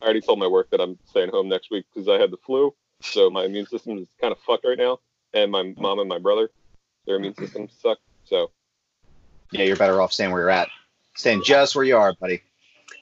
I 0.00 0.04
already 0.04 0.20
told 0.20 0.38
my 0.38 0.46
work 0.46 0.68
that 0.70 0.80
I'm 0.80 0.98
staying 1.06 1.30
home 1.30 1.48
next 1.48 1.70
week 1.70 1.86
because 1.92 2.08
I 2.08 2.20
had 2.20 2.30
the 2.30 2.36
flu. 2.36 2.74
So 3.00 3.30
my 3.30 3.44
immune 3.44 3.66
system 3.66 3.98
is 3.98 4.08
kind 4.20 4.32
of 4.32 4.38
fucked 4.40 4.64
right 4.64 4.78
now. 4.78 4.98
And 5.32 5.50
my 5.50 5.74
mom 5.76 5.98
and 5.98 6.08
my 6.08 6.18
brother, 6.18 6.50
their 7.06 7.16
immune 7.16 7.34
systems 7.34 7.72
suck. 7.80 7.98
So 8.24 8.50
Yeah, 9.50 9.64
you're 9.64 9.76
better 9.76 10.00
off 10.00 10.12
staying 10.12 10.30
where 10.32 10.40
you're 10.42 10.50
at. 10.50 10.68
Staying 11.14 11.42
just 11.44 11.74
where 11.74 11.84
you 11.84 11.96
are, 11.96 12.12
buddy. 12.14 12.42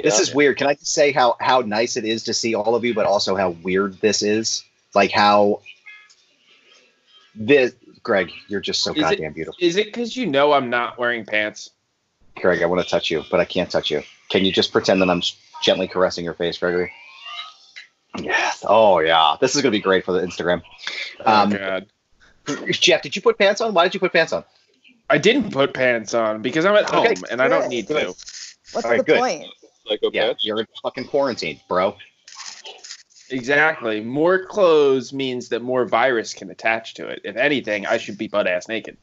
This 0.01 0.17
Yeah. 0.17 0.23
is 0.23 0.35
weird. 0.35 0.57
Can 0.59 0.67
I 0.67 0.75
just 0.75 0.93
say 0.93 1.13
how 1.13 1.37
how 1.41 1.61
nice 1.61 1.97
it 1.97 2.05
is 2.05 2.25
to 2.25 2.35
see 2.35 2.55
all 2.55 2.75
of 2.75 2.85
you, 2.85 2.95
but 2.95 3.07
also 3.07 3.37
how 3.37 3.51
weird 3.51 4.01
this 4.01 4.23
is? 4.23 4.65
Like 4.95 5.11
how 5.11 5.61
this 7.35 7.75
Greg, 8.03 8.31
you're 8.49 8.61
just 8.61 8.83
so 8.83 8.91
Is 8.93 8.99
it- 8.99 9.01
goddamn 9.01 9.33
beautiful. 9.33 9.57
Is 9.61 9.77
it 9.77 9.87
because 9.87 10.17
you 10.17 10.27
know 10.27 10.53
I'm 10.53 10.69
not 10.69 10.99
wearing 10.99 11.25
pants? 11.25 11.71
Greg, 12.37 12.63
I 12.63 12.67
want 12.67 12.83
to 12.83 12.89
touch 12.89 13.11
you, 13.11 13.25
but 13.31 13.41
I 13.41 13.45
can't 13.45 13.71
touch 13.71 13.91
you. 13.91 14.03
Can 14.29 14.45
you 14.45 14.53
just 14.53 14.73
pretend 14.73 15.01
that 15.01 15.09
I'm 15.09 15.23
gently 15.63 15.89
caressing 15.89 16.25
your 16.25 16.35
face, 16.35 16.59
Gregory? 16.59 16.93
Yes. 18.19 18.65
Oh 18.69 18.99
yeah. 19.01 19.37
This 19.41 19.57
is 19.57 19.63
gonna 19.63 19.73
be 19.73 19.81
great 19.81 20.05
for 20.05 20.13
the 20.13 20.21
Instagram. 20.21 20.63
Um, 21.25 21.53
oh 21.53 21.57
God. 21.57 21.87
Jeff, 22.73 23.03
did 23.03 23.17
you 23.17 23.23
put 23.23 23.39
pants 23.39 23.61
on? 23.61 23.73
Why 23.75 23.85
did 23.85 23.95
you 23.95 24.01
put 24.01 24.13
pants 24.13 24.33
on? 24.33 24.45
I 25.11 25.19
didn't 25.19 25.51
put 25.53 25.75
pants 25.75 26.15
on 26.15 26.43
because 26.43 26.65
I'm 26.65 26.75
at 26.77 26.87
home 26.87 27.07
Okay, 27.07 27.15
and 27.31 27.43
I 27.43 27.49
don't 27.49 27.69
need 27.69 27.87
good. 27.87 28.01
to. 28.01 28.07
What's 28.73 28.85
All 28.85 28.91
right, 28.91 28.99
the 28.99 29.05
good. 29.05 29.19
point? 29.19 29.47
Psycho 29.87 30.11
Yeah, 30.13 30.29
patch. 30.29 30.45
you're 30.45 30.61
in 30.61 30.67
fucking 30.83 31.07
quarantine, 31.09 31.61
bro. 31.69 31.97
Exactly. 33.31 34.01
More 34.01 34.45
clothes 34.47 35.13
means 35.13 35.49
that 35.51 35.63
more 35.63 35.85
virus 35.85 36.35
can 36.35 36.51
attach 36.51 36.95
to 36.95 37.09
it. 37.09 37.21
If 37.25 37.37
anything, 37.37 37.87
I 37.87 37.99
should 37.99 38.19
be 38.19 38.29
butt 38.29 38.47
ass 38.47 38.69
naked. 38.69 38.97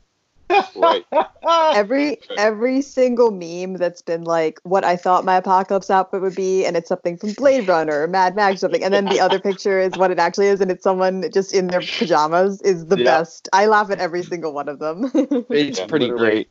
Right. 0.76 1.06
every 1.76 2.18
every 2.38 2.82
single 2.82 3.32
meme 3.32 3.74
that's 3.76 4.02
been 4.02 4.24
like 4.24 4.60
what 4.64 4.84
I 4.84 4.96
thought 4.96 5.26
my 5.26 5.36
apocalypse 5.36 5.90
outfit 5.90 6.22
would 6.22 6.36
be, 6.36 6.66
and 6.66 6.78
it's 6.78 6.90
something 6.90 7.18
from 7.18 7.34
Blade 7.34 7.68
Runner 7.68 8.04
or 8.04 8.08
Mad 8.08 8.36
Max 8.36 8.56
or 8.56 8.58
something, 8.60 8.84
and 8.84 8.94
then 8.94 9.10
the 9.10 9.20
other 9.20 9.40
picture 9.40 9.80
is 9.80 9.98
what 9.98 10.12
it 10.12 10.20
actually 10.20 10.48
is, 10.48 10.62
and 10.62 10.72
it's 10.72 10.84
someone 10.84 11.30
just 11.34 11.54
in 11.54 11.68
their 11.68 11.82
pajamas 11.82 12.62
is 12.62 12.86
the 12.88 12.98
Yeah. 12.98 13.04
best. 13.06 13.50
I 13.54 13.66
laugh 13.68 13.90
at 13.92 14.00
every 14.00 14.24
single 14.24 14.54
one 14.54 14.70
of 14.70 14.80
them. 14.80 15.12
It's 15.50 15.80
Yeah, 15.80 15.86
pretty 15.88 16.06
literally. 16.06 16.32
great. 16.32 16.50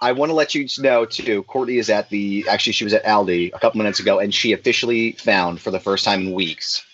I 0.00 0.12
want 0.12 0.30
to 0.30 0.34
let 0.34 0.54
you 0.54 0.66
know 0.78 1.06
too. 1.06 1.42
Courtney 1.44 1.78
is 1.78 1.88
at 1.88 2.10
the. 2.10 2.44
Actually, 2.48 2.74
she 2.74 2.84
was 2.84 2.92
at 2.92 3.04
Aldi 3.04 3.54
a 3.54 3.58
couple 3.58 3.78
minutes 3.78 4.00
ago, 4.00 4.18
and 4.18 4.34
she 4.34 4.52
officially 4.52 5.12
found 5.12 5.60
for 5.60 5.70
the 5.70 5.80
first 5.80 6.04
time 6.04 6.26
in 6.26 6.32
weeks 6.32 6.84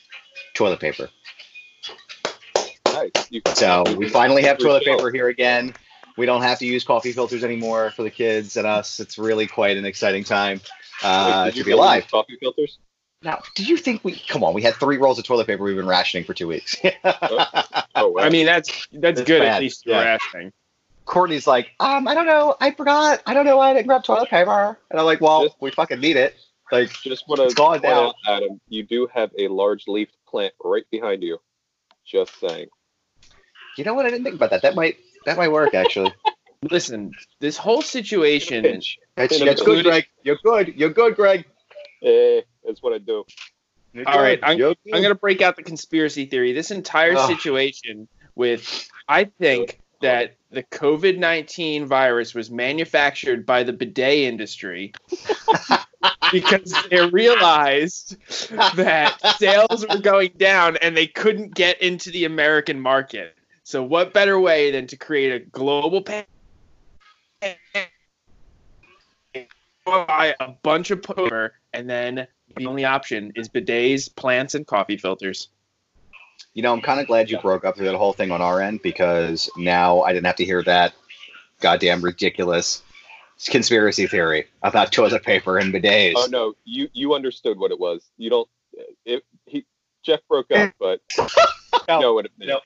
toilet 0.55 0.81
paper. 0.81 1.11
Nice. 2.87 3.11
You 3.31 3.41
So 3.55 3.85
we 3.97 4.09
finally 4.09 4.43
have 4.43 4.59
toilet 4.59 4.85
paper 4.85 5.11
here 5.11 5.29
again. 5.29 5.75
We 6.21 6.27
don't 6.27 6.43
have 6.43 6.59
to 6.59 6.67
use 6.67 6.85
coffee 6.85 7.13
filters 7.13 7.43
anymore 7.43 7.93
for 7.97 8.03
the 8.03 8.11
kids 8.11 8.59
and 8.59 8.67
us. 8.67 9.01
It's 9.01 9.17
really 9.17 9.47
quite 9.47 9.79
an 9.79 9.87
exciting 9.87 10.23
time 10.23 10.61
uh, 11.03 11.45
Wait, 11.47 11.55
to 11.55 11.65
be 11.65 11.71
get 11.71 11.79
alive. 11.79 12.07
Coffee 12.11 12.37
filters. 12.39 12.79
Now, 13.23 13.43
do 13.55 13.65
you 13.65 13.79
think 13.79 14.05
we? 14.05 14.17
Come 14.29 14.45
on, 14.45 14.53
we 14.53 14.61
had 14.61 14.75
three 14.75 14.99
rolls 14.99 15.19
of 15.19 15.25
toilet 15.25 15.47
paper. 15.47 15.63
We've 15.63 15.77
been 15.77 15.87
rationing 15.87 16.25
for 16.27 16.35
two 16.35 16.47
weeks. 16.47 16.77
Oh, 17.95 18.09
wow. 18.11 18.23
I 18.23 18.31
mean, 18.31 18.47
that's 18.47 18.87
that's 18.93 19.21
It's 19.21 19.27
good. 19.27 19.41
bad, 19.41 19.57
At 19.57 19.61
least 19.63 19.85
you're 19.85 19.97
yeah. 19.97 20.05
rationing. 20.13 20.53
Courtney's 21.07 21.47
like, 21.47 21.71
um, 21.81 22.07
I 22.07 22.15
don't 22.15 22.27
know. 22.27 22.55
I 22.61 22.71
forgot. 22.71 23.23
I 23.27 23.35
don't 23.35 23.45
know 23.47 23.57
why 23.57 23.71
I 23.71 23.75
didn't 23.75 23.89
grab 23.89 24.05
toilet 24.05 24.29
paper. 24.31 24.79
And 24.91 25.01
I'm 25.01 25.07
like, 25.07 25.21
well, 25.21 25.45
Just- 25.45 25.57
we 25.61 25.71
fucking 25.71 26.01
need 26.01 26.17
it. 26.17 26.37
Like, 26.71 26.93
just 27.03 27.27
want 27.29 27.41
to 27.41 27.45
It's 27.47 27.55
gone 27.55 27.81
point 27.81 27.83
now. 27.83 28.09
out, 28.09 28.15
Adam, 28.29 28.61
you 28.69 28.85
do 28.85 29.09
have 29.13 29.31
a 29.39 29.49
large 29.49 29.89
leaf 29.89 30.09
plant 30.29 30.55
right 30.63 30.85
behind 30.91 31.23
you. 31.25 31.39
Just 32.07 32.39
saying. 32.39 32.69
you 33.77 33.85
know 33.85 33.95
what? 33.95 34.07
I 34.07 34.11
didn't 34.11 34.23
think 34.25 34.37
about 34.37 34.51
that. 34.51 34.63
That 34.63 34.75
might 34.77 34.97
that 35.25 35.37
might 35.37 35.51
work 35.51 35.75
actually. 35.75 36.13
Listen, 36.71 37.13
this 37.39 37.57
whole 37.57 37.81
situation. 37.81 38.83
That's, 39.17 39.39
that's 39.41 39.63
good. 39.63 39.85
Greg. 39.85 40.07
You're 40.23 40.39
good. 40.43 40.75
You're 40.77 40.91
good, 40.91 41.17
Greg. 41.17 41.47
Eh, 42.03 42.43
that's 42.65 42.83
what 42.83 42.93
I 42.93 42.99
do. 42.99 43.25
You're 43.93 44.09
All 44.09 44.21
right, 44.21 44.41
good. 44.41 44.47
I'm, 44.47 44.95
I'm 44.95 45.03
going 45.03 45.15
to 45.15 45.15
break 45.15 45.41
out 45.41 45.57
the 45.57 45.63
conspiracy 45.63 46.27
theory. 46.27 46.53
This 46.53 46.71
entire 46.71 47.17
Ugh. 47.17 47.35
situation 47.35 48.09
with, 48.35 48.89
I 49.09 49.25
think 49.25 49.81
that 50.01 50.37
the 50.51 50.63
COVID 50.63 51.19
19 51.19 51.87
virus 51.87 52.35
was 52.35 52.51
manufactured 52.51 53.47
by 53.47 53.63
the 53.63 53.73
bidet 53.73 54.19
industry 54.19 54.93
because 56.33 56.75
they 56.91 57.07
realized 57.07 58.17
that 58.77 59.19
sales 59.39 59.87
were 59.89 59.99
going 59.99 60.33
down 60.37 60.77
and 60.79 60.97
they 60.97 61.07
couldn't 61.07 61.55
get 61.55 61.81
into 61.83 62.11
the 62.11 62.25
American 62.25 62.81
market. 62.81 63.37
So, 63.71 63.85
what 63.85 64.13
better 64.13 64.41
way 64.41 64.73
than 64.73 64.89
to 64.89 64.97
create 64.97 65.31
a 65.31 65.39
global 65.39 66.03
pan- 66.03 66.25
buy 69.87 70.35
a 70.41 70.49
bunch 70.65 70.91
of 70.91 71.01
paper 71.05 71.53
and 71.73 71.89
then 71.89 72.27
the 72.57 72.67
only 72.67 72.85
option 72.85 73.31
is 73.37 73.49
bidets, 73.49 74.13
plants, 74.13 74.57
and 74.57 74.67
coffee 74.67 74.97
filters. 74.97 75.51
You 76.53 76.65
know, 76.65 76.73
I'm 76.73 76.81
kind 76.81 76.99
of 76.99 77.07
glad 77.07 77.31
you 77.31 77.39
broke 77.39 77.65
up 77.65 77.77
through 77.77 77.87
that 77.87 77.95
whole 77.95 78.13
thing 78.13 78.33
on 78.33 78.43
our 78.43 78.61
end 78.61 78.81
because 78.83 79.49
now 79.57 80.01
I 80.01 80.13
didn't 80.13 80.27
have 80.27 80.37
to 80.37 80.45
hear 80.45 80.65
that 80.65 80.93
goddamn 81.61 82.03
ridiculous 82.03 82.83
conspiracy 83.47 84.09
theory 84.09 84.49
about 84.65 84.91
toilet 84.91 85.23
paper 85.23 85.59
and 85.59 85.73
bidets. 85.73 86.15
Oh 86.17 86.27
no, 86.29 86.55
you 86.65 86.89
you 86.93 87.15
understood 87.15 87.57
what 87.57 87.71
it 87.71 87.79
was. 87.79 88.11
You 88.17 88.31
don't. 88.31 88.49
It, 89.05 89.23
he 89.47 89.65
Jeff 90.03 90.19
broke 90.29 90.51
up, 90.51 90.75
but 90.81 91.01
you 91.17 92.01
know 92.01 92.15
what 92.15 92.25
it 92.25 92.33
meant. 92.37 92.49
No. 92.49 92.61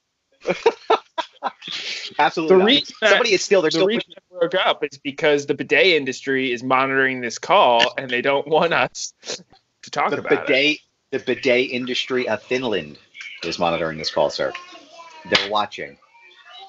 Absolutely. 2.19 2.57
The 2.59 2.65
reason 2.65 2.95
that- 3.01 3.11
Somebody 3.11 3.33
is 3.35 3.45
still 3.45 3.63
they're 3.63 3.71
The 3.71 3.77
still 3.79 3.87
reason 3.87 4.13
it 4.17 4.23
broke 4.31 4.55
up 4.55 4.85
is 4.85 4.99
because 4.99 5.47
the 5.47 5.55
bidet 5.55 5.87
industry 5.87 6.53
is 6.53 6.63
monitoring 6.63 7.21
this 7.21 7.39
call 7.39 7.83
and 7.99 8.11
they 8.11 8.23
don't 8.23 8.47
want 8.49 8.73
us 8.73 9.13
to 9.83 9.91
talk 9.91 10.11
the 10.11 10.19
about 10.19 10.33
it. 10.33 10.47
bidet 10.47 10.79
the 11.11 11.19
bidet 11.21 11.71
industry 11.71 12.29
of 12.29 12.43
Finland 12.43 12.99
is 13.45 13.59
monitoring 13.59 13.99
this 13.99 14.11
call, 14.11 14.31
sir. 14.31 14.53
They're 15.31 15.51
watching. 15.51 15.97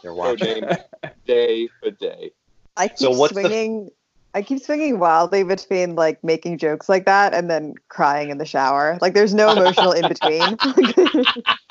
They're 0.03 0.11
So 0.11 0.15
watching. 0.15 0.63
day 1.26 1.67
for 1.82 1.91
day. 1.91 2.32
I 2.78 2.89
keep 2.89 2.97
So 2.97 3.11
what's 3.11 3.34
the- 3.34 3.41
swinging. 3.41 3.89
I 4.34 4.41
keep 4.41 4.61
swinging 4.61 4.99
wildly 4.99 5.43
between 5.43 5.95
like 5.95 6.21
making 6.21 6.57
jokes 6.57 6.89
like 6.89 7.05
that 7.05 7.34
and 7.34 7.49
then 7.49 7.73
crying 7.88 8.30
in 8.32 8.38
the 8.38 8.45
shower. 8.45 8.97
Like 9.01 9.13
there's 9.13 9.34
no 9.34 9.49
emotional 9.51 9.93
in 9.93 10.09
between. 10.09 10.57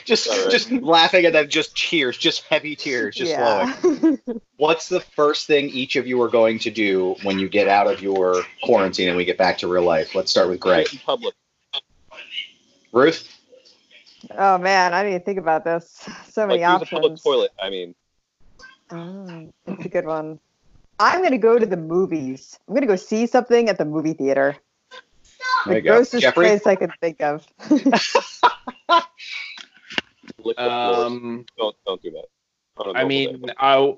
just 0.04 0.28
All 0.28 0.42
right. 0.42 0.50
just 0.50 0.70
laughing 0.72 1.24
at 1.26 1.32
them, 1.32 1.48
just 1.48 1.76
tears, 1.76 2.16
just 2.16 2.44
heavy 2.44 2.76
tears, 2.76 3.16
just 3.16 3.34
flowing. 3.34 4.18
What's 4.56 4.88
the 4.88 5.00
first 5.00 5.46
thing 5.46 5.70
each 5.70 5.96
of 5.96 6.06
you 6.06 6.20
are 6.22 6.28
going 6.28 6.58
to 6.60 6.70
do 6.70 7.16
when 7.22 7.38
you 7.38 7.48
get 7.48 7.66
out 7.68 7.86
of 7.86 8.02
your 8.02 8.42
quarantine 8.62 9.08
and 9.08 9.16
we 9.16 9.24
get 9.24 9.38
back 9.38 9.58
to 9.58 9.68
real 9.68 9.82
life? 9.84 10.14
Let's 10.14 10.30
start 10.30 10.48
with 10.48 10.60
Greg. 10.60 10.88
Public. 11.04 11.34
Ruth? 12.92 13.28
oh 14.36 14.58
man, 14.58 14.92
I 14.92 15.02
didn't 15.04 15.24
think 15.24 15.38
about 15.38 15.64
this. 15.64 16.06
So 16.28 16.42
Like 16.42 16.60
many 16.60 16.72
use 16.72 16.82
a 16.82 16.86
public 16.86 17.22
toilet. 17.22 17.52
I 17.62 17.70
mean, 17.70 17.94
Mm, 18.90 19.52
that's 19.66 19.84
a 19.84 19.88
good 19.88 20.04
one. 20.04 20.40
I'm 20.98 21.22
gonna 21.22 21.38
go 21.38 21.58
to 21.58 21.64
the 21.66 21.76
movies. 21.76 22.58
I'm 22.68 22.74
gonna 22.74 22.86
go 22.86 22.96
see 22.96 23.26
something 23.26 23.68
at 23.68 23.78
the 23.78 23.84
movie 23.84 24.12
theater. 24.14 24.56
There 25.64 25.74
The 25.74 25.74
you 25.76 25.80
go. 25.82 25.94
grossest 25.94 26.22
Jeffrey? 26.22 26.46
place 26.46 26.66
I 26.66 26.74
could 26.74 26.92
think 27.00 27.22
of. 27.22 27.46
lick. 30.38 30.58
Um, 30.58 31.44
Don't 31.58 31.76
don't 31.86 32.02
do 32.02 32.10
that. 32.12 32.26
on 32.76 32.96
a 32.96 32.98
I 32.98 33.04
mean, 33.04 33.42
day. 33.42 33.52
I 33.58 33.94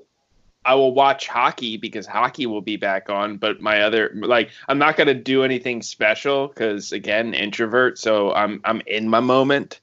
I 0.65 0.75
will 0.75 0.95
watch 0.95 1.27
hockey 1.27 1.77
because 1.77 2.07
hockey 2.07 2.47
will 2.47 2.61
be 2.61 2.77
back 2.77 3.11
on. 3.11 3.37
But 3.37 3.61
my 3.61 3.83
other 3.83 4.11
like, 4.15 4.51
I'm 4.69 4.79
not 4.79 4.97
gonna 4.97 5.15
do 5.15 5.45
anything 5.45 5.83
special 5.83 6.49
because 6.49 6.93
again, 6.93 7.35
introvert. 7.35 7.99
So 7.99 8.33
I'm 8.33 8.61
I'm 8.65 8.83
in 8.87 9.09
my 9.09 9.21
moment. 9.21 9.81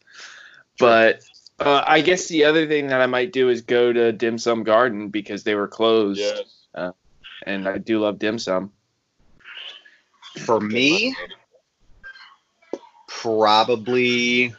But 0.77 1.23
uh, 1.59 1.83
I 1.85 2.01
guess 2.01 2.27
the 2.27 2.45
other 2.45 2.67
thing 2.67 2.87
that 2.87 3.01
I 3.01 3.05
might 3.05 3.33
do 3.33 3.49
is 3.49 3.61
go 3.61 3.91
to 3.91 4.11
Dim 4.13 4.37
Sum 4.37 4.63
Garden 4.63 5.09
because 5.09 5.43
they 5.43 5.55
were 5.55 5.67
closed, 5.67 6.19
yes. 6.19 6.93
and 7.45 7.67
I 7.67 7.77
do 7.77 7.99
love 7.99 8.17
dim 8.17 8.39
sum. 8.39 8.71
For 10.45 10.61
me, 10.61 11.15
probably 13.07 14.55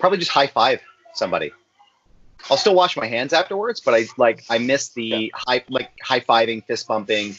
probably 0.00 0.18
just 0.18 0.30
high 0.30 0.46
five 0.46 0.80
somebody. 1.14 1.52
I'll 2.50 2.56
still 2.56 2.74
wash 2.74 2.96
my 2.96 3.06
hands 3.06 3.32
afterwards, 3.32 3.80
but 3.80 3.94
I 3.94 4.04
like 4.16 4.44
I 4.48 4.58
miss 4.58 4.90
the 4.90 5.32
high 5.34 5.64
like 5.68 5.90
high 6.02 6.20
fiving, 6.20 6.64
fist 6.64 6.86
bumping. 6.86 7.34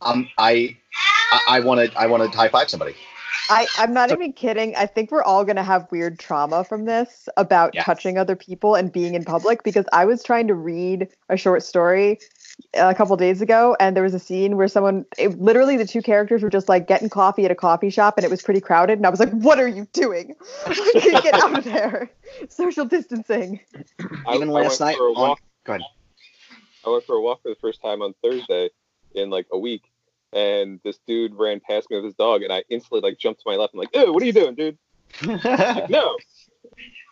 Um, 0.00 0.28
I 0.38 0.76
I 1.48 1.60
want 1.60 1.90
to 1.90 1.98
I 1.98 2.06
want 2.06 2.30
to 2.30 2.36
high 2.36 2.48
five 2.48 2.70
somebody. 2.70 2.94
I, 3.48 3.66
I'm 3.78 3.92
not 3.92 4.10
even 4.10 4.32
kidding. 4.32 4.74
I 4.74 4.86
think 4.86 5.12
we're 5.12 5.22
all 5.22 5.44
going 5.44 5.56
to 5.56 5.62
have 5.62 5.86
weird 5.92 6.18
trauma 6.18 6.64
from 6.64 6.84
this 6.84 7.28
about 7.36 7.74
Yes. 7.74 7.84
touching 7.84 8.18
other 8.18 8.34
people 8.34 8.74
and 8.74 8.92
being 8.92 9.14
in 9.14 9.24
public 9.24 9.62
because 9.62 9.86
I 9.92 10.04
was 10.04 10.22
trying 10.22 10.48
to 10.48 10.54
read 10.54 11.08
a 11.28 11.36
short 11.36 11.62
story 11.62 12.18
a 12.74 12.94
couple 12.94 13.16
days 13.16 13.40
ago 13.42 13.76
and 13.80 13.94
there 13.96 14.02
was 14.02 14.14
a 14.14 14.18
scene 14.18 14.56
where 14.56 14.68
someone 14.68 15.04
it, 15.18 15.38
literally 15.38 15.76
the 15.76 15.86
two 15.86 16.00
characters 16.02 16.42
were 16.42 16.48
just 16.50 16.68
like 16.68 16.86
getting 16.86 17.08
coffee 17.08 17.44
at 17.44 17.50
a 17.50 17.54
coffee 17.54 17.90
shop 17.90 18.16
and 18.16 18.24
it 18.24 18.30
was 18.30 18.42
pretty 18.42 18.60
crowded 18.60 18.98
and 18.98 19.06
I 19.06 19.10
was 19.10 19.20
like 19.20 19.30
what 19.30 19.58
are 19.58 19.68
you 19.68 19.86
doing 19.92 20.34
Like, 20.66 21.22
get 21.22 21.34
out 21.34 21.58
of 21.58 21.64
there 21.64 22.10
social 22.48 22.84
distancing 22.86 23.60
I- 24.26 24.34
Even 24.36 24.48
last 24.48 24.80
went 24.80 24.92
night 24.92 24.96
for 24.96 25.08
a 25.08 25.12
on- 25.12 25.28
walk. 25.28 25.40
go 25.64 25.72
ahead. 25.74 25.82
I 26.86 26.90
went 26.90 27.04
for 27.04 27.16
a 27.16 27.20
walk 27.20 27.42
for 27.42 27.48
the 27.48 27.56
first 27.60 27.82
time 27.82 28.00
on 28.02 28.14
Thursday 28.22 28.70
in 29.14 29.28
like 29.28 29.46
a 29.52 29.58
week, 29.58 29.82
and 30.32 30.78
this 30.84 30.98
dude 31.06 31.34
ran 31.34 31.58
past 31.60 31.90
me 31.90 31.96
with 31.96 32.04
his 32.04 32.14
dog, 32.14 32.42
and 32.42 32.52
I 32.52 32.62
instantly 32.70 33.00
like 33.00 33.18
jumped 33.18 33.40
to 33.40 33.50
my 33.50 33.56
left. 33.56 33.74
I'm 33.74 33.80
like, 33.80 33.94
"Ew, 33.94 34.12
what 34.12 34.22
are 34.22 34.26
you 34.26 34.32
doing, 34.32 34.54
dude?" 34.54 34.78
Like, 35.26 35.90
no. 35.90 36.16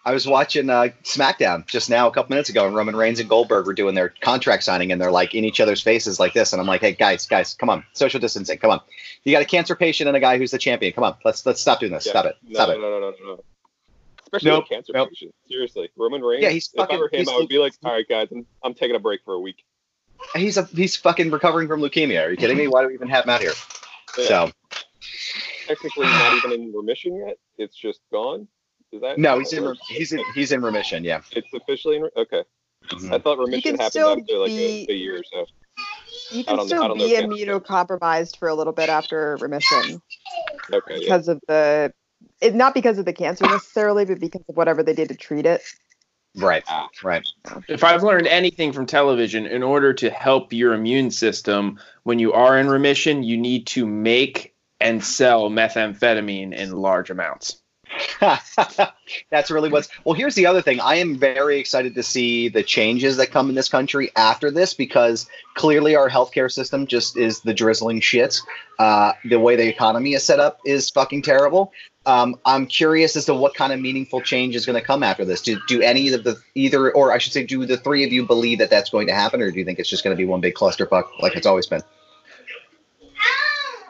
I 0.07 0.13
was 0.13 0.27
watching 0.27 0.69
uh, 0.69 0.89
SmackDown 1.03 1.67
just 1.67 1.89
now 1.89 2.09
a 2.09 2.11
couple 2.11 2.31
minutes 2.31 2.51
ago, 2.51 2.67
and 2.67 2.77
Roman 2.77 2.95
Reigns 2.95 3.21
and 3.21 3.29
Goldberg 3.29 3.67
were 3.67 3.73
doing 3.73 3.95
their 3.95 4.11
contract 4.21 4.63
signing, 4.65 4.93
and 4.93 5.01
they're 5.01 5.11
like 5.11 5.35
in 5.35 5.45
each 5.45 5.61
other's 5.61 5.81
faces 5.81 6.21
like 6.21 6.35
this, 6.35 6.53
and 6.53 6.61
I'm 6.61 6.67
like, 6.67 6.83
"Hey 6.83 6.93
guys, 6.93 7.27
guys, 7.27 7.55
come 7.55 7.71
on, 7.71 7.85
social 7.95 8.21
distancing, 8.21 8.59
come 8.59 8.71
on. 8.71 8.81
You 9.23 9.33
got 9.33 9.41
a 9.43 9.47
cancer 9.47 9.75
patient 9.75 10.09
and 10.09 10.17
a 10.17 10.21
guy 10.21 10.37
who's 10.37 10.51
the 10.51 10.59
champion. 10.59 10.93
Come 10.93 11.05
on, 11.05 11.15
let's 11.25 11.47
let's 11.47 11.61
stop 11.61 11.81
doing 11.81 11.93
this. 11.93 12.05
Yeah. 12.05 12.13
Stop 12.13 12.27
it, 12.27 12.37
No, 12.47 12.55
stop 12.55 12.69
no, 12.69 12.75
it." 12.75 12.79
no, 12.81 12.91
no, 12.91 13.01
no, 13.01 13.15
no. 13.35 13.45
Especially 14.25 14.51
Nope, 14.51 14.65
a 14.71 14.75
cancer 14.75 14.93
nope. 14.95 15.09
patient. 15.11 15.35
Seriously, 15.49 15.89
Roman 15.97 16.21
Reigns. 16.21 16.43
Yeah, 16.43 16.51
he's 16.51 16.69
if 16.75 16.91
I 16.91 16.97
were 16.97 17.09
him, 17.11 17.29
I 17.29 17.37
would 17.37 17.49
be 17.49 17.59
like, 17.59 17.73
"All 17.85 17.93
right, 17.93 18.07
guys, 18.09 18.29
I'm, 18.31 18.45
I'm 18.63 18.75
taking 18.75 18.97
a 18.97 19.01
break 19.01 19.21
for 19.25 19.35
a 19.35 19.41
week." 19.41 19.65
he's 20.35 20.57
a 20.57 20.65
he's 20.65 20.97
fucking 20.97 21.31
recovering 21.31 21.69
from 21.69 21.81
leukemia. 21.81 22.27
Are 22.27 22.31
you 22.31 22.37
kidding 22.37 22.57
me? 22.57 22.67
Why 22.67 22.83
do 22.83 22.89
we 22.89 22.95
even 22.95 23.09
have 23.09 23.25
him 23.25 23.31
out 23.31 23.41
here? 23.41 23.53
So 24.15 24.51
Technically, 25.67 26.05
not 26.07 26.37
even 26.37 26.53
in 26.53 26.73
remission 26.73 27.17
yet. 27.17 27.39
It's 27.59 27.77
just 27.77 28.01
gone. 28.13 28.49
Is 28.95 29.01
that 29.01 29.19
no, 29.19 29.39
he's 29.41 29.53
in 29.53 29.65
works? 29.65 29.81
he's 29.89 30.13
in 30.13 30.23
he's 30.35 30.53
in 30.53 30.63
remission. 30.63 31.03
Yeah. 31.03 31.21
It's 31.33 31.49
officially 31.53 31.97
in. 31.97 32.03
Re- 32.05 32.11
okay. 32.17 32.45
I 33.11 33.19
thought 33.19 33.39
remission 33.39 33.63
can 33.63 33.75
happened 33.77 33.91
still 33.91 34.09
after 34.11 34.39
like 34.39 34.49
be- 34.49 34.87
a, 34.89 34.93
a 34.93 34.97
year 34.97 35.19
or 35.19 35.25
so. 35.25 35.47
You 36.31 36.41
I 36.41 36.45
can 36.45 36.57
don't- 36.57 36.61
I 36.61 36.67
still 36.67 36.89
know 36.89 36.95
be 36.95 37.45
immunocompromised 37.45 38.37
for 38.37 38.47
a 38.49 38.55
little 38.55 38.73
bit 38.73 38.89
after 38.89 39.37
remission 39.41 40.01
Okay. 40.73 40.95
Yeah. 40.95 40.99
because 41.01 41.29
of 41.29 41.41
the, 41.49 41.93
it, 42.41 42.55
not 42.55 42.73
because 42.73 42.99
of 42.99 43.05
the 43.05 43.13
cancer 43.13 43.45
necessarily, 43.47 44.05
but 44.05 44.21
because 44.21 44.43
of 44.49 44.57
whatever 44.57 44.83
they 44.83 44.95
did 44.95 45.09
to 45.09 45.17
treat 45.17 45.45
it. 45.45 45.61
Right. 46.37 46.63
Ah. 46.69 46.89
Right. 47.03 47.27
If 47.69 47.83
I've 47.83 48.03
learned 48.03 48.27
anything 48.29 48.73
from 48.73 48.87
television, 48.87 49.47
in 49.47 49.63
order 49.63 49.93
to 49.95 50.11
help 50.11 50.53
your 50.53 50.73
immune 50.75 51.11
system 51.11 51.79
when 52.05 52.19
you 52.19 52.33
are 52.33 52.59
in 52.59 52.69
remission, 52.69 53.23
you 53.25 53.37
need 53.37 53.67
to 53.69 53.87
make 53.87 54.55
and 54.81 55.03
sell 55.03 55.49
methamphetamine 55.51 56.53
in 56.53 56.73
large 56.73 57.11
amounts. 57.11 57.61
That's 59.31 59.51
really 59.51 59.69
what's 59.69 59.89
well. 60.05 60.15
Here's 60.15 60.35
the 60.35 60.47
other 60.47 60.63
thing. 60.63 60.81
I 60.81 60.97
am 60.97 61.19
very 61.19 61.59
excited 61.59 61.95
to 61.95 62.03
see 62.03 62.49
the 62.49 62.63
changes 62.63 63.17
that 63.17 63.31
come 63.31 63.49
in 63.49 63.55
this 63.55 63.69
country 63.69 64.11
after 64.17 64.51
this 64.51 64.75
because 64.75 65.29
clearly 65.55 65.97
our 65.97 66.09
healthcare 66.09 66.51
system 66.51 66.87
just 66.87 67.17
is 67.17 67.41
the 67.41 67.55
drizzling 67.55 68.01
shit. 68.01 68.39
Uh, 68.79 69.13
the 69.25 69.39
way 69.39 69.57
the 69.57 69.69
economy 69.69 70.15
is 70.15 70.25
set 70.25 70.41
up 70.41 70.59
is 70.65 70.91
fucking 70.91 71.23
terrible. 71.23 71.73
Um, 72.07 72.37
I'm 72.45 72.67
curious 72.67 73.17
as 73.17 73.25
to 73.27 73.35
what 73.35 73.55
kind 73.55 73.73
of 73.73 73.81
meaningful 73.81 74.21
change 74.21 74.55
is 74.57 74.67
going 74.67 74.79
to 74.79 74.87
come 74.87 75.03
after 75.03 75.25
this. 75.25 75.41
Do, 75.41 75.59
do 75.69 75.81
any 75.81 76.13
of 76.13 76.25
the 76.25 76.37
either, 76.55 76.93
or 76.93 77.13
I 77.13 77.19
should 77.19 77.33
say, 77.33 77.45
do 77.45 77.65
the 77.65 77.79
three 77.79 78.05
of 78.05 78.13
you 78.13 78.27
believe 78.27 78.59
that 78.59 78.71
that's 78.71 78.91
going 78.91 79.07
to 79.07 79.15
happen, 79.15 79.41
or 79.41 79.51
do 79.51 79.59
you 79.59 79.65
think 79.65 79.79
it's 79.79 79.89
just 79.89 80.05
going 80.05 80.15
to 80.15 80.21
be 80.21 80.27
one 80.27 80.41
big 80.41 80.55
clusterfuck 80.55 81.05
like 81.21 81.37
it's 81.37 81.47
always 81.47 81.67
been? 81.67 81.83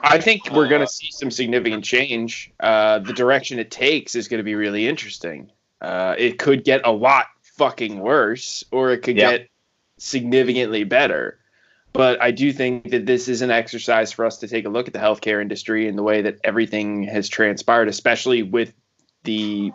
I 0.04 0.20
think 0.20 0.50
we're 0.50 0.68
going 0.68 0.80
to 0.80 0.86
see 0.86 1.10
some 1.10 1.30
significant 1.30 1.84
change. 1.84 2.52
Uh, 2.60 2.98
the 2.98 3.12
direction 3.12 3.58
it 3.58 3.70
takes 3.70 4.14
is 4.14 4.28
going 4.28 4.38
to 4.38 4.44
be 4.44 4.54
really 4.54 4.86
interesting. 4.86 5.50
Uh, 5.80 6.14
it 6.18 6.38
could 6.38 6.64
get 6.64 6.86
a 6.86 6.92
lot 6.92 7.26
fucking 7.56 7.98
worse, 7.98 8.64
or 8.70 8.92
it 8.92 8.98
could 8.98 9.16
Yeah. 9.16 9.30
get 9.30 9.48
significantly 9.98 10.84
better. 10.84 11.38
But 11.92 12.20
I 12.20 12.32
do 12.32 12.52
think 12.52 12.90
that 12.90 13.06
this 13.06 13.28
is 13.28 13.40
an 13.42 13.50
exercise 13.50 14.10
for 14.12 14.24
us 14.24 14.38
to 14.38 14.48
take 14.48 14.66
a 14.66 14.68
look 14.68 14.88
at 14.88 14.92
the 14.92 14.98
healthcare 14.98 15.40
industry 15.40 15.86
and 15.88 15.96
the 15.96 16.02
way 16.02 16.22
that 16.22 16.38
everything 16.42 17.04
has 17.04 17.28
transpired, 17.28 17.88
especially 17.88 18.42
with 18.42 18.74
the 19.22 19.72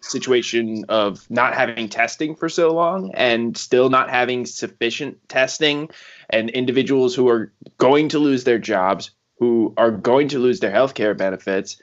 situation 0.00 0.84
of 0.88 1.28
not 1.30 1.54
having 1.54 1.88
testing 1.88 2.36
for 2.36 2.48
so 2.48 2.72
long 2.72 3.12
and 3.14 3.56
still 3.56 3.90
not 3.90 4.10
having 4.10 4.46
sufficient 4.46 5.18
testing 5.28 5.90
and 6.30 6.50
individuals 6.50 7.14
who 7.14 7.28
are 7.28 7.52
going 7.78 8.08
to 8.10 8.18
lose 8.18 8.44
their 8.44 8.58
jobs, 8.58 9.10
who 9.42 9.74
are 9.76 9.90
going 9.90 10.28
to 10.28 10.38
lose 10.38 10.60
their 10.60 10.70
healthcare 10.70 11.18
benefits. 11.18 11.76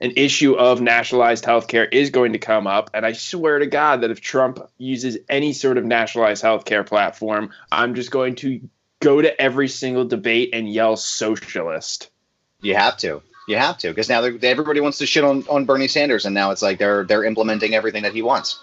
An 0.00 0.12
issue 0.14 0.54
of 0.54 0.80
nationalized 0.80 1.42
healthcare 1.42 1.88
is 1.90 2.10
going 2.10 2.32
to 2.34 2.38
come 2.38 2.68
up. 2.68 2.90
And 2.94 3.04
I 3.04 3.10
swear 3.10 3.58
to 3.58 3.66
God 3.66 4.02
that 4.02 4.12
if 4.12 4.20
Trump 4.20 4.60
uses 4.78 5.18
any 5.28 5.52
sort 5.52 5.78
of 5.78 5.84
nationalized 5.84 6.44
healthcare 6.44 6.86
platform, 6.86 7.50
I'm 7.72 7.96
just 7.96 8.12
going 8.12 8.36
to 8.36 8.60
go 9.00 9.20
to 9.20 9.40
every 9.40 9.66
single 9.66 10.04
debate 10.04 10.50
and 10.52 10.72
yell 10.72 10.94
socialist. 10.96 12.08
You 12.60 12.76
have 12.76 12.96
to. 12.98 13.20
You 13.48 13.56
have 13.56 13.78
to 13.78 13.88
because 13.88 14.08
now 14.08 14.22
everybody 14.22 14.78
wants 14.78 14.98
to 14.98 15.06
shit 15.06 15.24
on, 15.24 15.42
on 15.50 15.64
Bernie 15.64 15.88
Sanders, 15.88 16.24
and 16.24 16.32
now 16.36 16.52
it's 16.52 16.62
like 16.62 16.78
they're 16.78 17.02
they're 17.02 17.24
implementing 17.24 17.74
everything 17.74 18.04
that 18.04 18.14
he 18.14 18.22
wants. 18.22 18.60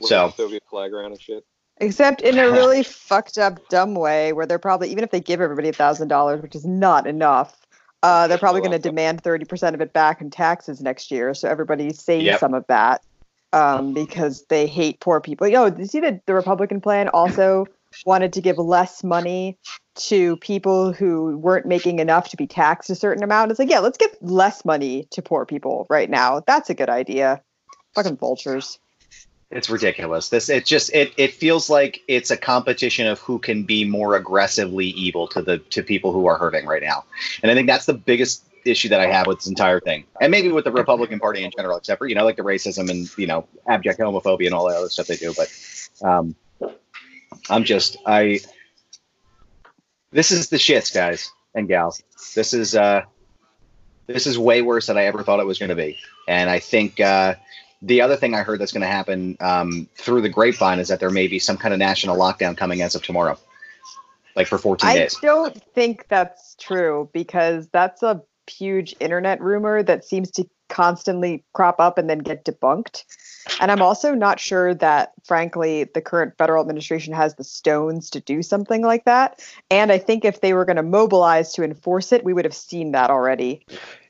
With 0.00 0.08
So 0.08 0.26
the 0.26 0.32
Soviet 0.32 0.64
flag 0.68 0.92
around 0.92 1.12
and 1.12 1.20
shit. 1.20 1.44
Except 1.78 2.22
in 2.22 2.38
a 2.38 2.50
really 2.50 2.82
fucked 2.82 3.36
up, 3.36 3.68
dumb 3.68 3.94
way 3.94 4.32
where 4.32 4.46
they're 4.46 4.58
probably, 4.58 4.90
even 4.90 5.04
if 5.04 5.10
they 5.10 5.20
give 5.20 5.42
everybody 5.42 5.68
a 5.68 5.72
$1,000, 5.72 6.40
which 6.40 6.54
is 6.54 6.64
not 6.64 7.06
enough, 7.06 7.65
uh, 8.02 8.28
they're 8.28 8.38
probably 8.38 8.60
going 8.60 8.72
to 8.72 8.78
demand 8.78 9.22
30% 9.22 9.74
of 9.74 9.80
it 9.80 9.92
back 9.92 10.20
in 10.20 10.30
taxes 10.30 10.80
next 10.80 11.10
year. 11.10 11.34
So 11.34 11.48
everybody 11.48 11.92
saves 11.92 12.24
Yep. 12.26 12.40
some 12.40 12.54
of 12.54 12.64
that 12.68 13.02
um, 13.52 13.94
because 13.94 14.44
they 14.48 14.66
hate 14.66 15.00
poor 15.00 15.20
people. 15.20 15.46
You 15.46 15.54
know, 15.54 15.66
you 15.66 15.86
see 15.86 16.00
that 16.00 16.24
the 16.26 16.34
Republican 16.34 16.80
plan 16.80 17.08
also 17.08 17.66
wanted 18.06 18.32
to 18.34 18.40
give 18.40 18.58
less 18.58 19.02
money 19.02 19.58
to 19.96 20.36
people 20.36 20.92
who 20.92 21.38
weren't 21.38 21.66
making 21.66 21.98
enough 21.98 22.28
to 22.28 22.36
be 22.36 22.46
taxed 22.46 22.90
a 22.90 22.94
certain 22.94 23.24
amount. 23.24 23.50
It's 23.50 23.58
like, 23.58 23.70
yeah, 23.70 23.78
let's 23.78 23.96
give 23.96 24.10
less 24.20 24.64
money 24.64 25.08
to 25.12 25.22
poor 25.22 25.46
people 25.46 25.86
right 25.88 26.10
now. 26.10 26.42
That's 26.46 26.68
a 26.68 26.74
good 26.74 26.90
idea. 26.90 27.42
Fucking 27.94 28.18
vultures. 28.18 28.78
It's 29.50 29.70
ridiculous. 29.70 30.28
This 30.28 30.48
it 30.48 30.66
just 30.66 30.92
it 30.92 31.12
it 31.16 31.32
feels 31.32 31.70
like 31.70 32.02
it's 32.08 32.30
a 32.30 32.36
competition 32.36 33.06
of 33.06 33.20
who 33.20 33.38
can 33.38 33.62
be 33.62 33.84
more 33.84 34.16
aggressively 34.16 34.86
evil 34.88 35.28
to 35.28 35.42
the 35.42 35.58
to 35.58 35.82
people 35.82 36.12
who 36.12 36.26
are 36.26 36.36
hurting 36.36 36.66
right 36.66 36.82
now. 36.82 37.04
And 37.42 37.50
I 37.50 37.54
think 37.54 37.68
that's 37.68 37.86
the 37.86 37.94
biggest 37.94 38.44
issue 38.64 38.88
that 38.88 39.00
I 39.00 39.06
have 39.06 39.28
with 39.28 39.38
this 39.38 39.46
entire 39.46 39.78
thing. 39.78 40.04
And 40.20 40.32
maybe 40.32 40.50
with 40.50 40.64
the 40.64 40.72
Republican 40.72 41.20
Party 41.20 41.44
in 41.44 41.52
general, 41.56 41.76
except 41.76 41.98
for, 41.98 42.08
you 42.08 42.16
know, 42.16 42.24
like 42.24 42.36
the 42.36 42.42
racism 42.42 42.90
and, 42.90 43.08
you 43.16 43.28
know, 43.28 43.46
abject 43.68 44.00
homophobia 44.00 44.46
and 44.46 44.54
all 44.54 44.68
that 44.68 44.76
other 44.76 44.88
stuff 44.88 45.06
they 45.06 45.16
do. 45.16 45.32
But 45.36 45.48
um 46.02 46.34
I'm 47.48 47.62
just 47.62 47.96
I 48.04 48.40
this 50.10 50.32
is 50.32 50.48
the 50.48 50.56
shits, 50.56 50.92
guys 50.92 51.30
and 51.54 51.68
gals. 51.68 52.02
This 52.34 52.52
is 52.52 52.74
uh 52.74 53.02
this 54.06 54.26
is 54.26 54.38
way 54.38 54.62
worse 54.62 54.86
than 54.86 54.98
I 54.98 55.04
ever 55.04 55.22
thought 55.22 55.40
it 55.40 55.46
was 55.46 55.58
going 55.58 55.70
to 55.70 55.76
be. 55.76 55.98
And 56.28 56.48
I 56.48 56.58
think 56.60 57.00
uh, 57.00 57.34
the 57.82 58.00
other 58.00 58.16
thing 58.16 58.34
I 58.34 58.42
heard 58.42 58.60
that's 58.60 58.72
going 58.72 58.82
to 58.82 58.86
happen 58.86 59.36
um, 59.40 59.88
through 59.94 60.22
the 60.22 60.28
grapevine 60.28 60.78
is 60.78 60.88
that 60.88 61.00
there 61.00 61.10
may 61.10 61.28
be 61.28 61.38
some 61.38 61.56
kind 61.56 61.72
of 61.74 61.78
national 61.78 62.16
lockdown 62.16 62.56
coming 62.56 62.82
as 62.82 62.94
of 62.94 63.02
tomorrow, 63.02 63.38
like 64.34 64.46
for 64.46 64.58
14 64.58 64.88
I 64.88 64.94
days. 64.98 65.16
I 65.22 65.26
don't 65.26 65.62
think 65.74 66.08
that's 66.08 66.56
true 66.58 67.10
because 67.12 67.68
that's 67.68 68.02
a 68.02 68.22
huge 68.48 68.94
internet 69.00 69.40
rumor 69.40 69.82
that 69.82 70.04
seems 70.04 70.30
to 70.32 70.48
constantly 70.68 71.44
crop 71.52 71.80
up 71.80 71.98
and 71.98 72.10
then 72.10 72.18
get 72.18 72.44
debunked. 72.44 73.04
And 73.60 73.70
I'm 73.70 73.82
also 73.82 74.14
not 74.14 74.40
sure 74.40 74.74
that, 74.74 75.12
frankly, 75.24 75.84
the 75.84 76.00
current 76.00 76.34
federal 76.36 76.60
administration 76.60 77.14
has 77.14 77.34
the 77.36 77.44
stones 77.44 78.10
to 78.10 78.20
do 78.20 78.42
something 78.42 78.82
like 78.82 79.04
that. 79.04 79.40
And 79.70 79.92
I 79.92 79.98
think 79.98 80.24
if 80.24 80.40
they 80.40 80.52
were 80.52 80.64
going 80.64 80.76
to 80.76 80.82
mobilize 80.82 81.52
to 81.54 81.62
enforce 81.62 82.12
it, 82.12 82.24
we 82.24 82.32
would 82.32 82.44
have 82.44 82.54
seen 82.54 82.92
that 82.92 83.10
already. 83.10 83.64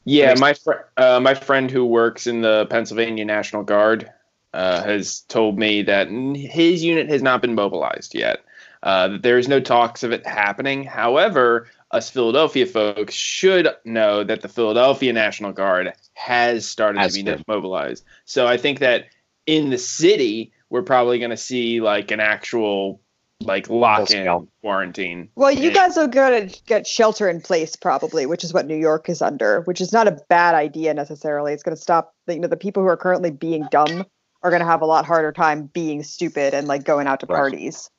Yeah, 0.06 0.34
my 0.38 0.54
fr- 0.54 0.86
uh, 0.96 1.20
my 1.20 1.34
friend 1.34 1.70
who 1.70 1.84
works 1.84 2.26
in 2.26 2.40
the 2.40 2.66
Pennsylvania 2.70 3.24
National 3.24 3.64
Guard 3.64 4.10
uh, 4.54 4.82
has 4.82 5.20
told 5.22 5.58
me 5.58 5.82
that 5.82 6.08
his 6.08 6.82
unit 6.82 7.08
has 7.10 7.22
not 7.22 7.42
been 7.42 7.54
mobilized 7.54 8.14
yet. 8.14 8.38
Uh, 8.82 9.08
that 9.08 9.22
there 9.22 9.36
is 9.36 9.48
no 9.48 9.58
talks 9.58 10.04
of 10.04 10.12
it 10.12 10.24
happening. 10.24 10.84
However, 10.84 11.66
us 11.90 12.08
Philadelphia 12.08 12.66
folks 12.66 13.14
should 13.14 13.68
know 13.84 14.22
that 14.22 14.42
the 14.42 14.48
Philadelphia 14.48 15.12
National 15.12 15.50
Guard 15.52 15.92
has 16.14 16.66
started 16.66 17.00
Has 17.00 17.14
to 17.14 17.24
be 17.24 17.30
been. 17.30 17.44
mobilized. 17.48 18.04
So 18.26 18.46
I 18.46 18.58
think 18.58 18.78
that 18.78 19.06
in 19.46 19.70
the 19.70 19.78
city, 19.78 20.52
we're 20.70 20.82
probably 20.82 21.18
going 21.18 21.30
to 21.30 21.36
see 21.36 21.80
like 21.80 22.12
an 22.12 22.20
actual 22.20 23.00
like 23.42 23.68
lock 23.68 24.10
in 24.10 24.48
quarantine. 24.62 25.28
Well, 25.36 25.50
you 25.50 25.70
guys 25.70 25.96
are 25.98 26.06
going 26.06 26.48
to 26.48 26.62
get 26.64 26.86
shelter 26.86 27.28
in 27.28 27.40
place 27.40 27.76
probably, 27.76 28.26
which 28.26 28.42
is 28.44 28.54
what 28.54 28.66
New 28.66 28.76
York 28.76 29.08
is 29.08 29.20
under, 29.22 29.60
which 29.62 29.80
is 29.80 29.92
not 29.92 30.08
a 30.08 30.18
bad 30.28 30.54
idea 30.54 30.94
necessarily. 30.94 31.52
It's 31.52 31.62
going 31.62 31.76
to 31.76 31.80
stop, 31.82 32.14
the, 32.26 32.34
you 32.34 32.40
know, 32.40 32.48
the 32.48 32.56
people 32.56 32.82
who 32.82 32.88
are 32.88 32.96
currently 32.96 33.30
being 33.30 33.66
dumb 33.70 34.04
are 34.42 34.50
going 34.50 34.60
to 34.60 34.66
have 34.66 34.80
a 34.82 34.86
lot 34.86 35.04
harder 35.04 35.32
time 35.32 35.66
being 35.66 36.02
stupid 36.02 36.54
and 36.54 36.66
like 36.66 36.84
going 36.84 37.06
out 37.06 37.20
to 37.20 37.26
Right. 37.26 37.36
parties. 37.36 37.90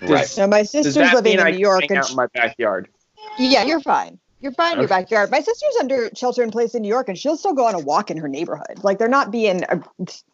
Does- 0.00 0.36
Now, 0.38 0.46
my 0.46 0.60
does 0.60 0.70
sister's 0.70 0.94
that 0.94 1.14
living 1.14 1.32
mean 1.32 1.40
in 1.40 1.46
I 1.46 1.50
New 1.50 1.58
York, 1.58 1.82
hang 1.82 1.90
and 1.90 1.98
out 1.98 2.10
in 2.10 2.16
my 2.16 2.26
backyard. 2.34 2.88
yeah, 3.38 3.64
you're 3.64 3.80
fine. 3.80 4.18
You're 4.46 4.52
fine 4.52 4.74
in 4.74 4.78
your 4.78 4.88
backyard. 4.88 5.32
My 5.32 5.40
sister's 5.40 5.74
under 5.80 6.08
shelter 6.14 6.40
in 6.44 6.52
place 6.52 6.72
in 6.76 6.82
New 6.82 6.88
York, 6.88 7.08
and 7.08 7.18
she'll 7.18 7.36
still 7.36 7.52
go 7.52 7.66
on 7.66 7.74
a 7.74 7.80
walk 7.80 8.12
in 8.12 8.16
her 8.16 8.28
neighborhood. 8.28 8.78
Like 8.84 8.98
they're 8.98 9.08
not 9.08 9.32
being, 9.32 9.64
uh, 9.64 9.80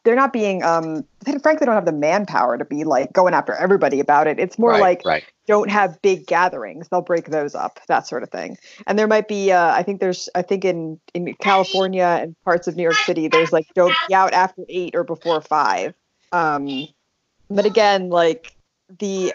they're 0.04 0.14
not 0.14 0.34
being. 0.34 0.62
Um, 0.62 1.06
they 1.24 1.38
frankly 1.38 1.64
don't 1.64 1.74
have 1.74 1.86
the 1.86 1.92
manpower 1.92 2.58
to 2.58 2.64
be 2.66 2.84
like 2.84 3.14
going 3.14 3.32
after 3.32 3.54
everybody 3.54 4.00
about 4.00 4.26
it. 4.26 4.38
It's 4.38 4.58
more 4.58 4.72
Right, 4.72 4.80
like 4.82 5.02
right. 5.06 5.24
don't 5.46 5.70
have 5.70 6.00
big 6.02 6.26
gatherings. 6.26 6.88
They'll 6.90 7.00
break 7.00 7.30
those 7.30 7.54
up, 7.54 7.80
that 7.88 8.06
sort 8.06 8.22
of 8.22 8.28
thing. 8.28 8.58
And 8.86 8.98
there 8.98 9.06
might 9.06 9.28
be. 9.28 9.50
Uh, 9.50 9.72
I 9.72 9.82
think 9.82 10.00
there's. 10.00 10.28
I 10.34 10.42
think 10.42 10.66
in 10.66 11.00
in 11.14 11.32
California 11.36 12.18
and 12.20 12.36
parts 12.44 12.68
of 12.68 12.76
New 12.76 12.82
York 12.82 12.96
City, 12.96 13.28
there's 13.28 13.50
like 13.50 13.66
don't 13.74 13.94
be 14.08 14.14
out 14.14 14.34
after 14.34 14.62
eight 14.68 14.94
or 14.94 15.04
before 15.04 15.40
five. 15.40 15.94
Um, 16.32 16.86
but 17.48 17.64
again, 17.64 18.10
like 18.10 18.54
the 18.99 19.32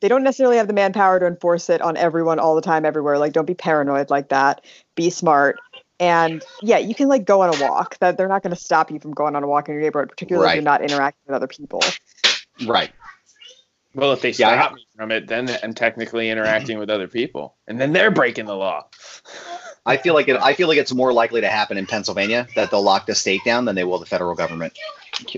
they 0.00 0.08
don't 0.08 0.22
necessarily 0.22 0.56
have 0.56 0.66
the 0.68 0.72
manpower 0.72 1.18
to 1.18 1.26
enforce 1.26 1.70
it 1.70 1.80
on 1.80 1.96
everyone 1.96 2.38
all 2.38 2.54
the 2.54 2.62
time 2.62 2.84
everywhere 2.84 3.18
like 3.18 3.32
don't 3.32 3.46
be 3.46 3.54
paranoid 3.54 4.10
like 4.10 4.28
that 4.28 4.64
be 4.94 5.10
smart 5.10 5.56
and 6.00 6.42
yeah 6.62 6.78
you 6.78 6.94
can 6.94 7.08
like 7.08 7.24
go 7.24 7.40
on 7.40 7.54
a 7.54 7.62
walk 7.62 7.98
that 7.98 8.16
they're 8.16 8.28
not 8.28 8.42
going 8.42 8.54
to 8.54 8.60
stop 8.60 8.90
you 8.90 9.00
from 9.00 9.12
going 9.12 9.34
on 9.34 9.42
a 9.42 9.46
walk 9.46 9.68
in 9.68 9.74
your 9.74 9.82
neighborhood 9.82 10.08
particularly 10.08 10.48
if 10.48 10.54
you're 10.56 10.62
not 10.62 10.82
interacting 10.82 11.22
with 11.26 11.34
other 11.34 11.46
people 11.46 11.80
Right. 12.66 12.90
Well, 13.94 14.12
if 14.12 14.20
they 14.20 14.30
Yeah, 14.30 14.50
I 14.50 14.56
stop 14.56 14.74
me 14.74 14.86
from 14.96 15.10
it, 15.10 15.26
then 15.26 15.50
I'm 15.62 15.74
technically 15.74 16.30
interacting 16.30 16.78
with 16.78 16.90
other 16.90 17.08
people, 17.08 17.56
and 17.66 17.80
then 17.80 17.92
they're 17.92 18.10
breaking 18.10 18.46
the 18.46 18.54
law. 18.54 18.86
I 19.86 19.96
feel 19.96 20.14
like 20.14 20.28
it, 20.28 20.36
I 20.36 20.52
feel 20.52 20.68
like 20.68 20.78
it's 20.78 20.92
more 20.92 21.12
likely 21.12 21.40
to 21.40 21.48
happen 21.48 21.78
in 21.78 21.86
Pennsylvania 21.86 22.46
that 22.54 22.70
they'll 22.70 22.82
lock 22.82 23.06
the 23.06 23.14
state 23.14 23.40
down 23.44 23.64
than 23.64 23.74
they 23.74 23.84
will 23.84 23.98
the 23.98 24.06
federal 24.06 24.34
government. 24.34 24.78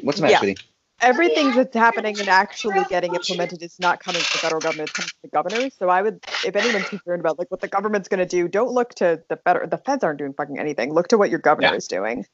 What's 0.03 0.19
the 0.19 0.27
matter, 0.27 0.47
Yeah. 0.47 0.55
Sweetie? 1.01 1.11
everything 1.11 1.51
that's 1.53 1.77
happening 1.77 2.19
and 2.21 2.29
actually 2.29 2.85
getting 2.89 3.15
implemented 3.15 3.63
is 3.63 3.79
not 3.81 4.01
coming 4.01 4.21
from 4.21 4.35
the 4.35 4.39
federal 4.39 4.61
government; 4.61 4.91
it's 4.91 4.99
coming 4.99 5.09
from 5.09 5.21
the 5.23 5.29
governor. 5.29 5.71
So 5.79 5.89
I 5.89 6.03
would, 6.03 6.21
if 6.45 6.57
anyone's 6.57 6.89
concerned 6.89 7.21
about 7.21 7.39
like 7.39 7.51
what 7.51 7.61
the 7.61 7.69
government's 7.69 8.09
going 8.09 8.21
to 8.21 8.27
do, 8.27 8.49
don't 8.49 8.73
look 8.73 8.95
to 8.97 9.23
the 9.29 9.37
federal. 9.37 9.69
The 9.69 9.79
feds 9.79 10.05
aren't 10.05 10.19
doing 10.19 10.33
fucking 10.35 10.59
anything. 10.59 10.93
Look 10.93 11.09
to 11.09 11.19
what 11.19 11.31
your 11.31 11.41
governor 11.41 11.69
Yeah. 11.69 11.75
is 11.77 11.89
doing. 11.89 12.27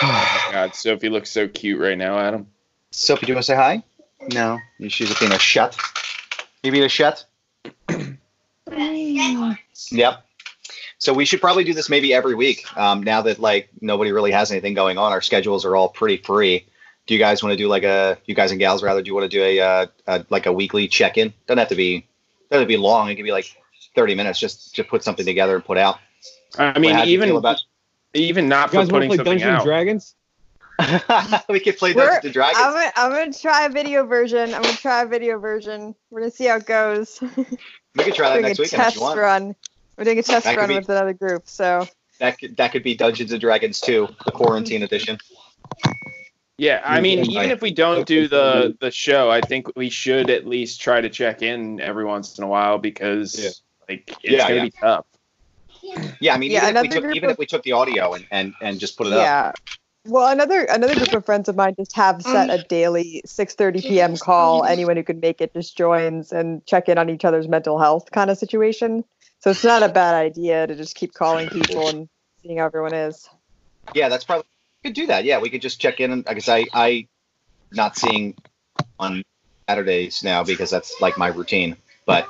Oh 0.00 0.48
God, 0.52 0.74
Sophie 0.74 1.08
looks 1.08 1.30
so 1.30 1.48
cute 1.48 1.80
right 1.80 1.98
now, 1.98 2.18
Adam. 2.18 2.48
Sophie, 2.90 3.26
do 3.26 3.32
you 3.32 3.36
want 3.36 3.44
to 3.44 3.52
say 3.52 3.56
hi? 3.56 3.82
No, 4.32 4.58
she's 4.88 5.16
being 5.18 5.32
a 5.32 5.38
shut. 5.38 5.76
You 6.62 6.72
being 6.72 6.84
a 6.84 6.88
shut? 6.88 7.24
Yep. 9.90 10.27
So 10.98 11.12
we 11.14 11.24
should 11.24 11.40
probably 11.40 11.64
do 11.64 11.72
this 11.74 11.88
maybe 11.88 12.12
every 12.12 12.34
week. 12.34 12.64
Um, 12.76 13.02
now 13.02 13.22
that 13.22 13.38
like 13.38 13.68
nobody 13.80 14.10
really 14.12 14.32
has 14.32 14.50
anything 14.50 14.74
going 14.74 14.98
on, 14.98 15.12
our 15.12 15.20
schedules 15.20 15.64
are 15.64 15.76
all 15.76 15.88
pretty 15.88 16.16
free. 16.22 16.66
Do 17.06 17.14
you 17.14 17.20
guys 17.20 17.42
want 17.42 17.52
to 17.52 17.56
do 17.56 17.68
like 17.68 17.84
a 17.84 18.18
you 18.26 18.34
guys 18.34 18.50
and 18.50 18.58
gals 18.60 18.82
rather? 18.82 19.00
Do 19.00 19.06
you 19.08 19.14
want 19.14 19.30
to 19.30 19.36
do 19.36 19.42
a, 19.42 19.60
uh, 19.60 19.86
a 20.06 20.24
like 20.28 20.46
a 20.46 20.52
weekly 20.52 20.88
check 20.88 21.16
in? 21.16 21.32
Doesn't 21.46 21.58
have 21.58 21.68
to 21.68 21.74
be 21.76 22.06
doesn't 22.50 22.60
have 22.62 22.62
to 22.62 22.66
be 22.66 22.76
long. 22.76 23.08
It 23.08 23.14
could 23.16 23.24
be 23.24 23.32
like 23.32 23.56
thirty 23.94 24.14
minutes. 24.14 24.38
Just 24.40 24.74
to 24.76 24.84
put 24.84 25.04
something 25.04 25.24
together 25.24 25.54
and 25.54 25.64
put 25.64 25.78
out. 25.78 25.98
I 26.58 26.78
mean, 26.78 26.94
How 26.94 27.04
even 27.04 27.28
feel 27.28 27.38
about- 27.38 27.62
even 28.14 28.48
not 28.48 28.68
You 28.68 28.70
for 28.70 28.76
guys 28.84 28.92
want 28.92 29.08
putting 29.08 29.10
to 29.10 29.24
play 29.24 29.38
something 29.38 29.38
Dungeons 29.38 29.48
and 29.48 29.56
out. 29.58 29.64
Dragons? 29.64 30.14
we 31.48 31.60
could 31.60 31.76
play 31.76 31.92
We're- 31.92 32.06
Dungeons 32.06 32.24
and 32.24 32.34
Dragons. 32.34 32.58
I'm 32.60 32.72
gonna, 32.72 32.92
I'm 32.96 33.12
gonna 33.12 33.32
try 33.32 33.64
a 33.66 33.68
video 33.68 34.04
version. 34.04 34.52
I'm 34.54 34.62
gonna 34.62 34.76
try 34.76 35.02
a 35.02 35.06
video 35.06 35.38
version. 35.38 35.94
We're 36.10 36.20
gonna 36.20 36.30
see 36.30 36.46
how 36.46 36.56
it 36.56 36.66
goes. 36.66 37.20
we 37.20 38.04
could 38.04 38.14
try 38.14 38.28
that 38.30 38.34
doing 38.34 38.42
next 38.42 38.58
a 38.58 38.62
weekend 38.62 38.82
if 38.88 38.94
you 38.96 39.00
want. 39.02 39.18
run. 39.18 39.56
We're 39.98 40.04
doing 40.04 40.18
a 40.20 40.22
test 40.22 40.44
That 40.44 40.56
run 40.56 40.68
be- 40.68 40.76
with 40.76 40.88
another 40.88 41.12
group. 41.12 41.42
So 41.48 41.86
That 42.20 42.38
could 42.38 42.56
that 42.56 42.72
could 42.72 42.84
be 42.84 42.94
Dungeons 42.94 43.32
and 43.32 43.40
Dragons 43.40 43.80
2, 43.80 44.08
the 44.24 44.30
quarantine 44.30 44.82
edition. 44.84 45.18
Yeah, 46.56 46.82
I 46.84 47.00
mean, 47.00 47.20
even 47.30 47.50
if 47.50 47.60
we 47.62 47.72
don't 47.72 48.06
do 48.06 48.26
the 48.28 48.76
the 48.80 48.90
show, 48.90 49.30
I 49.30 49.40
think 49.40 49.76
we 49.76 49.90
should 49.90 50.30
at 50.30 50.46
least 50.46 50.80
try 50.80 51.00
to 51.00 51.08
check 51.08 51.42
in 51.42 51.80
every 51.80 52.04
once 52.04 52.38
in 52.38 52.44
a 52.44 52.48
while 52.48 52.78
because 52.78 53.62
like 53.88 54.08
it's 54.22 54.32
Yeah, 54.32 54.48
gonna 54.48 54.54
yeah. 54.54 54.64
be 54.64 54.70
tough. 54.70 55.04
Yeah, 56.20 56.34
I 56.34 56.38
mean, 56.38 56.50
Yeah, 56.50 56.70
even, 56.70 56.76
if 56.76 56.82
we 56.82 56.88
took, 56.88 57.16
even 57.16 57.28
of- 57.30 57.32
if 57.34 57.38
we 57.38 57.46
took 57.46 57.62
the 57.62 57.72
audio 57.72 58.12
and, 58.14 58.26
and, 58.32 58.54
and 58.60 58.80
just 58.80 58.96
put 58.96 59.06
it 59.06 59.12
up. 59.12 59.20
yeah. 59.20 59.52
Well, 60.04 60.28
another 60.28 60.64
another 60.64 60.94
group 60.94 61.12
of 61.12 61.24
friends 61.26 61.48
of 61.48 61.56
mine 61.56 61.74
just 61.78 61.94
have 61.94 62.22
set 62.22 62.50
um, 62.50 62.58
a 62.58 62.64
daily 62.64 63.20
6:30 63.26 63.82
p.m. 63.82 64.16
call. 64.16 64.64
Anyone 64.64 64.96
who 64.96 65.02
can 65.04 65.20
make 65.20 65.40
it 65.40 65.52
just 65.52 65.76
joins 65.76 66.32
and 66.32 66.64
check 66.66 66.88
in 66.88 66.98
on 66.98 67.10
each 67.10 67.24
other's 67.24 67.46
mental 67.46 67.78
health 67.78 68.10
kind 68.10 68.30
of 68.30 68.38
situation. 68.38 69.04
So 69.48 69.52
it's 69.52 69.64
not 69.64 69.82
a 69.82 69.88
bad 69.88 70.14
idea 70.14 70.66
to 70.66 70.74
just 70.74 70.94
keep 70.94 71.14
calling 71.14 71.48
people 71.48 71.88
and 71.88 72.06
seeing 72.42 72.58
how 72.58 72.66
everyone 72.66 72.92
is. 72.92 73.30
Yeah, 73.94 74.10
that's 74.10 74.22
probably 74.22 74.44
we 74.84 74.90
could 74.90 74.94
do 74.94 75.06
that. 75.06 75.24
Yeah, 75.24 75.38
we 75.38 75.48
could 75.48 75.62
just 75.62 75.80
check 75.80 76.00
in 76.00 76.10
and 76.10 76.28
I 76.28 76.34
guess 76.34 76.50
I 76.50 76.66
I 76.74 77.08
not 77.72 77.96
seeing 77.96 78.36
on 78.98 79.22
Saturdays 79.66 80.22
now 80.22 80.44
because 80.44 80.68
that's 80.68 81.00
like 81.00 81.16
my 81.16 81.28
routine. 81.28 81.78
But 82.04 82.28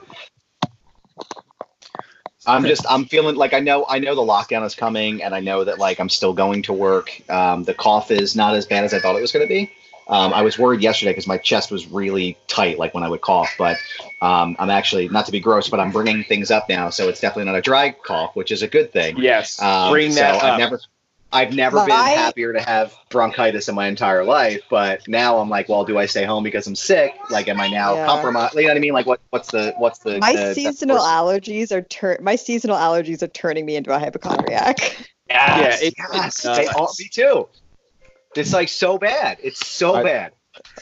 I'm 2.46 2.64
just 2.64 2.86
I'm 2.88 3.06
feeling 3.06 3.34
like 3.34 3.52
I 3.52 3.58
know 3.58 3.84
I 3.88 3.98
know 3.98 4.14
the 4.14 4.22
lockdown 4.22 4.64
is 4.64 4.76
coming 4.76 5.20
and 5.24 5.34
I 5.34 5.40
know 5.40 5.64
that 5.64 5.80
like 5.80 5.98
I'm 5.98 6.10
still 6.10 6.34
going 6.34 6.62
to 6.62 6.72
work. 6.72 7.20
Um, 7.28 7.64
the 7.64 7.74
cough 7.74 8.12
is 8.12 8.36
not 8.36 8.54
as 8.54 8.64
bad 8.64 8.84
as 8.84 8.94
I 8.94 9.00
thought 9.00 9.16
it 9.16 9.22
was 9.22 9.32
going 9.32 9.44
to 9.44 9.52
be. 9.52 9.72
Um, 10.08 10.32
I 10.32 10.42
was 10.42 10.58
worried 10.58 10.80
yesterday 10.80 11.10
because 11.12 11.26
my 11.26 11.36
chest 11.38 11.70
was 11.70 11.86
really 11.86 12.38
tight, 12.46 12.78
like 12.78 12.94
when 12.94 13.04
I 13.04 13.08
would 13.08 13.20
cough. 13.20 13.54
But 13.58 13.76
um, 14.22 14.56
I'm 14.58 14.70
actually 14.70 15.08
not 15.08 15.26
to 15.26 15.32
be 15.32 15.40
gross, 15.40 15.68
but 15.68 15.80
I'm 15.80 15.90
bringing 15.90 16.24
things 16.24 16.50
up 16.50 16.68
now, 16.68 16.90
so 16.90 17.08
it's 17.08 17.20
definitely 17.20 17.44
not 17.52 17.58
a 17.58 17.62
dry 17.62 17.90
cough, 17.90 18.34
which 18.34 18.50
is 18.50 18.62
a 18.62 18.68
good 18.68 18.92
thing. 18.92 19.18
Yes, 19.18 19.60
Um, 19.60 19.90
bring 19.92 20.14
that 20.14 20.40
so 20.40 20.46
up. 20.46 20.52
I've 20.54 20.58
never, 20.58 20.80
I've 21.30 21.54
never 21.54 21.76
been 21.80 21.88
My- 21.90 22.08
happier 22.10 22.54
to 22.54 22.60
have 22.62 22.94
bronchitis 23.10 23.68
in 23.68 23.74
my 23.74 23.86
entire 23.86 24.24
life. 24.24 24.62
But 24.70 25.06
now 25.08 25.38
I'm 25.40 25.50
like, 25.50 25.68
well, 25.68 25.84
do 25.84 25.98
I 25.98 26.06
stay 26.06 26.24
home 26.24 26.42
because 26.42 26.66
I'm 26.66 26.74
sick? 26.74 27.12
Like, 27.30 27.48
am 27.48 27.60
I 27.60 27.68
now 27.68 27.94
Yeah. 27.96 28.06
compromised? 28.06 28.54
You 28.54 28.62
know 28.62 28.68
what 28.68 28.76
I 28.78 28.80
mean? 28.80 28.94
Like, 28.94 29.04
what, 29.06 29.20
what's 29.28 29.50
the, 29.50 29.74
what's 29.76 29.98
the? 29.98 30.18
My 30.20 30.32
the- 30.34 30.54
seasonal 30.54 30.96
the- 30.96 31.02
allergies 31.02 31.70
are 31.70 31.82
tur- 31.82 32.18
my 32.22 32.36
seasonal 32.36 32.76
allergies 32.78 33.22
are 33.22 33.28
turning 33.28 33.66
me 33.66 33.76
into 33.76 33.92
a 33.94 33.98
hypochondriac. 33.98 34.78
Yes, 35.28 35.82
Yeah, 35.82 35.86
it- 35.88 35.94
yes, 36.14 36.44
it 36.46 36.56
they 36.56 36.66
all, 36.68 36.90
me 36.98 37.08
too. 37.12 37.46
It's 38.38 38.52
like 38.52 38.68
so 38.68 38.98
bad. 38.98 39.38
It's 39.42 39.66
so 39.66 39.94
I- 39.96 40.02
bad. 40.02 40.32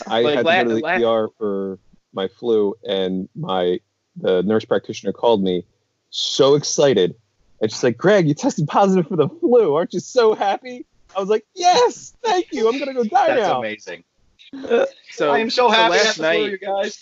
I 0.07 0.23
Like 0.23 0.37
had 0.37 0.47
la- 0.47 0.53
to 0.53 0.65
go 0.65 0.69
to 0.69 0.75
the 0.77 0.81
la- 0.81 1.15
ER 1.25 1.29
for 1.37 1.79
my 2.15 2.29
flu, 2.29 2.75
and 2.89 3.29
my 3.35 3.81
the 4.17 4.43
nurse 4.43 4.65
practitioner 4.65 5.13
called 5.13 5.43
me, 5.43 5.65
so 6.09 6.55
excited, 6.55 7.15
and 7.61 7.71
she's 7.71 7.83
like, 7.83 7.99
"Greg, 7.99 8.27
you 8.27 8.33
tested 8.35 8.67
positive 8.69 9.07
for 9.09 9.17
the 9.17 9.29
flu. 9.29 9.75
Aren't 9.75 9.93
you 9.93 10.01
so 10.01 10.35
happy?" 10.35 10.87
I 11.15 11.21
was 11.21 11.29
like, 11.29 11.45
"Yes, 11.55 12.15
thank 12.23 12.53
you. 12.53 12.69
I'm 12.69 12.79
gonna 12.79 12.95
go 12.95 13.05
die 13.05 13.27
That's 13.29 13.41
now." 13.41 13.59
amazing. 13.59 14.05
So 15.11 15.31
I 15.33 15.39
am 15.39 15.51
so 15.51 15.69
happy 15.69 15.99
to 15.99 16.05
last 16.05 16.17
flu, 16.17 16.25
night, 16.25 16.51
you 16.53 16.59
guys. 16.59 16.99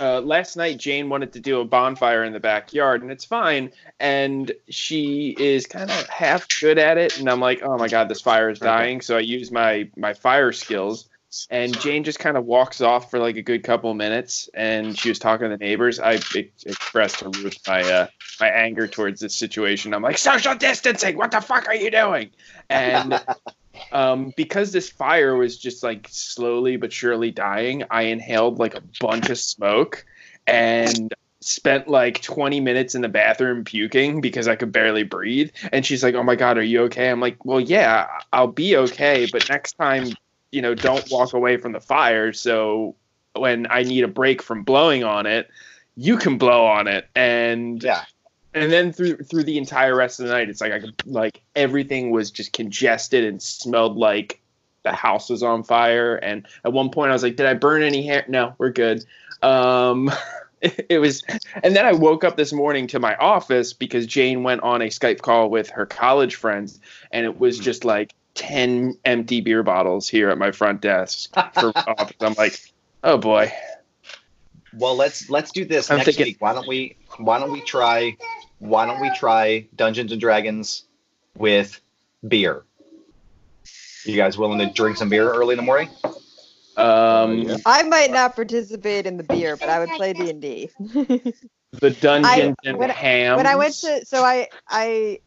Uh, 0.00 0.20
last 0.20 0.56
night 0.56 0.78
Jane 0.78 1.08
wanted 1.08 1.32
to 1.34 1.40
do 1.40 1.60
a 1.60 1.64
bonfire 1.64 2.24
in 2.24 2.32
the 2.32 2.40
backyard, 2.40 3.02
and 3.02 3.10
it's 3.10 3.24
fine. 3.24 3.72
And 4.00 4.52
she 4.68 5.34
is 5.38 5.66
kind 5.66 5.90
of 5.90 6.08
half 6.08 6.46
good 6.60 6.78
at 6.78 6.98
it, 6.98 7.18
and 7.18 7.28
I'm 7.28 7.40
like, 7.40 7.62
oh 7.62 7.76
my 7.78 7.88
god, 7.88 8.08
this 8.08 8.20
fire 8.20 8.50
is 8.50 8.58
dying. 8.58 9.00
So 9.00 9.16
I 9.16 9.20
use 9.20 9.50
my 9.50 9.88
my 9.96 10.14
fire 10.14 10.52
skills, 10.52 11.08
and 11.50 11.78
Jane 11.80 12.04
just 12.04 12.18
kind 12.18 12.36
of 12.36 12.44
walks 12.44 12.80
off 12.80 13.10
for 13.10 13.18
like 13.18 13.36
a 13.36 13.42
good 13.42 13.64
couple 13.64 13.92
minutes, 13.94 14.48
and 14.54 14.98
she 14.98 15.08
was 15.08 15.18
talking 15.18 15.48
to 15.48 15.56
the 15.56 15.64
neighbors. 15.64 15.98
I 15.98 16.14
ex- 16.14 16.64
expressed 16.64 17.20
to 17.20 17.30
Ruth 17.30 17.58
my 17.66 17.82
uh, 17.82 18.06
my 18.40 18.48
anger 18.48 18.86
towards 18.86 19.20
this 19.20 19.34
situation. 19.34 19.94
I'm 19.94 20.02
like, 20.02 20.18
social 20.18 20.54
distancing. 20.54 21.16
What 21.16 21.30
the 21.30 21.40
fuck 21.40 21.68
are 21.68 21.74
you 21.74 21.90
doing? 21.90 22.30
And 22.68 23.12
um, 23.92 24.32
because 24.36 24.72
this 24.72 24.88
fire 24.88 25.36
was 25.36 25.58
just 25.58 25.82
like 25.82 26.06
slowly 26.10 26.76
but 26.76 26.92
surely 26.92 27.30
dying, 27.30 27.84
I 27.90 28.02
inhaled 28.02 28.58
like 28.58 28.74
a 28.74 28.82
bunch 29.00 29.30
of 29.30 29.38
smoke 29.38 30.04
and 30.46 31.14
spent 31.40 31.86
like 31.88 32.22
20 32.22 32.60
minutes 32.60 32.94
in 32.94 33.02
the 33.02 33.08
bathroom 33.08 33.64
puking 33.64 34.20
because 34.20 34.48
I 34.48 34.56
could 34.56 34.72
barely 34.72 35.04
breathe. 35.04 35.50
And 35.72 35.86
she's 35.86 36.02
like, 36.02 36.14
Oh 36.14 36.22
my 36.22 36.36
God, 36.36 36.58
are 36.58 36.62
you 36.62 36.82
okay? 36.84 37.10
I'm 37.10 37.20
like, 37.20 37.44
Well, 37.44 37.60
yeah, 37.60 38.06
I'll 38.32 38.46
be 38.48 38.76
okay. 38.76 39.26
But 39.30 39.48
next 39.48 39.74
time, 39.74 40.08
you 40.50 40.62
know, 40.62 40.74
don't 40.74 41.08
walk 41.10 41.32
away 41.32 41.56
from 41.56 41.72
the 41.72 41.80
fire. 41.80 42.32
So 42.32 42.96
when 43.34 43.66
I 43.70 43.82
need 43.82 44.02
a 44.02 44.08
break 44.08 44.42
from 44.42 44.62
blowing 44.64 45.04
on 45.04 45.26
it, 45.26 45.48
you 45.94 46.16
can 46.16 46.38
blow 46.38 46.66
on 46.66 46.88
it. 46.88 47.08
And 47.14 47.82
Yeah. 47.82 48.04
And 48.56 48.72
then 48.72 48.90
through 48.90 49.18
through 49.18 49.44
the 49.44 49.58
entire 49.58 49.94
rest 49.94 50.18
of 50.18 50.26
the 50.26 50.32
night, 50.32 50.48
it's 50.48 50.60
like 50.62 50.72
I 50.72 50.80
could 50.80 50.94
like 51.06 51.42
everything 51.54 52.10
was 52.10 52.30
just 52.30 52.52
congested 52.54 53.22
and 53.24 53.40
smelled 53.40 53.96
like 53.96 54.40
the 54.82 54.92
house 54.92 55.28
was 55.28 55.42
on 55.42 55.62
fire. 55.62 56.16
And 56.16 56.46
at 56.64 56.72
one 56.72 56.90
point, 56.90 57.10
I 57.10 57.12
was 57.12 57.22
like, 57.22 57.36
"Did 57.36 57.46
I 57.46 57.54
burn 57.54 57.82
any 57.82 58.04
hair?" 58.06 58.24
No, 58.28 58.54
we're 58.56 58.70
good. 58.70 59.04
Um, 59.42 60.10
it, 60.62 60.86
it 60.88 60.98
was, 61.00 61.22
and 61.62 61.76
then 61.76 61.84
I 61.84 61.92
woke 61.92 62.24
up 62.24 62.38
this 62.38 62.52
morning 62.52 62.86
to 62.88 62.98
my 62.98 63.14
office 63.16 63.74
because 63.74 64.06
Jane 64.06 64.42
went 64.42 64.62
on 64.62 64.80
a 64.80 64.86
Skype 64.86 65.20
call 65.20 65.50
with 65.50 65.68
her 65.70 65.84
college 65.84 66.36
friends, 66.36 66.80
and 67.12 67.26
it 67.26 67.38
was 67.38 67.58
just 67.58 67.84
like 67.84 68.14
ten 68.34 68.96
empty 69.04 69.42
beer 69.42 69.62
bottles 69.62 70.08
here 70.08 70.30
at 70.30 70.38
my 70.38 70.50
front 70.50 70.80
desk 70.80 71.34
for 71.52 71.72
office. 71.76 72.16
I'm 72.22 72.34
like, 72.38 72.58
"Oh 73.04 73.18
boy." 73.18 73.52
Well, 74.72 74.94
let's 74.96 75.28
let's 75.28 75.52
do 75.52 75.66
this 75.66 75.90
I'm 75.90 75.98
next 75.98 76.06
thinking- 76.06 76.24
week. 76.26 76.36
Why 76.40 76.54
don't 76.54 76.66
we 76.68 76.96
why 77.18 77.38
don't 77.38 77.52
we 77.52 77.60
try 77.62 78.16
why 78.58 78.86
don't 78.86 79.00
we 79.00 79.10
try 79.10 79.66
Dungeons 79.74 80.12
and 80.12 80.20
Dragons 80.20 80.84
with 81.36 81.80
beer? 82.26 82.64
You 84.04 84.16
guys 84.16 84.38
willing 84.38 84.58
to 84.60 84.72
drink 84.72 84.96
some 84.96 85.08
beer 85.08 85.30
early 85.32 85.52
in 85.54 85.56
the 85.56 85.62
morning? 85.62 85.90
Um, 86.76 87.56
I 87.64 87.82
might 87.84 88.12
not 88.12 88.36
participate 88.36 89.06
in 89.06 89.16
the 89.16 89.24
beer, 89.24 89.56
but 89.56 89.68
I 89.68 89.80
would 89.80 89.92
play 89.92 90.12
D 90.12 90.30
and 90.30 90.42
D. 90.42 90.70
the 91.80 91.90
Dungeons 91.90 92.56
and 92.64 92.78
when, 92.78 92.90
Hams. 92.90 93.36
when 93.38 93.46
I 93.46 93.56
went 93.56 93.74
to 93.74 94.04
so 94.06 94.22
I 94.22 94.48
I 94.68 95.18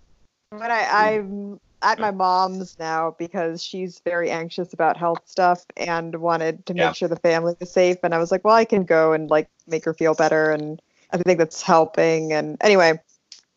when 0.51 0.71
I 0.71 0.87
I'm 1.07 1.59
at 1.81 1.99
my 1.99 2.11
mom's 2.11 2.77
now 2.79 3.15
because 3.17 3.63
she's 3.63 4.01
very 4.05 4.29
anxious 4.29 4.73
about 4.73 4.97
health 4.97 5.21
stuff 5.25 5.65
and 5.77 6.15
wanted 6.15 6.65
to 6.67 6.73
make 6.73 6.83
Yeah. 6.83 6.91
sure 6.91 7.07
the 7.07 7.15
family 7.17 7.55
was 7.59 7.71
safe 7.71 7.97
and 8.03 8.13
I 8.13 8.17
was 8.17 8.31
like, 8.31 8.43
well, 8.43 8.55
I 8.55 8.65
can 8.65 8.83
go 8.83 9.13
and 9.13 9.29
like 9.29 9.49
make 9.67 9.85
her 9.85 9.93
feel 9.93 10.13
better 10.13 10.51
and 10.51 10.81
I 11.11 11.17
think 11.17 11.39
that's 11.39 11.61
helping 11.61 12.33
and 12.33 12.57
anyway 12.61 12.99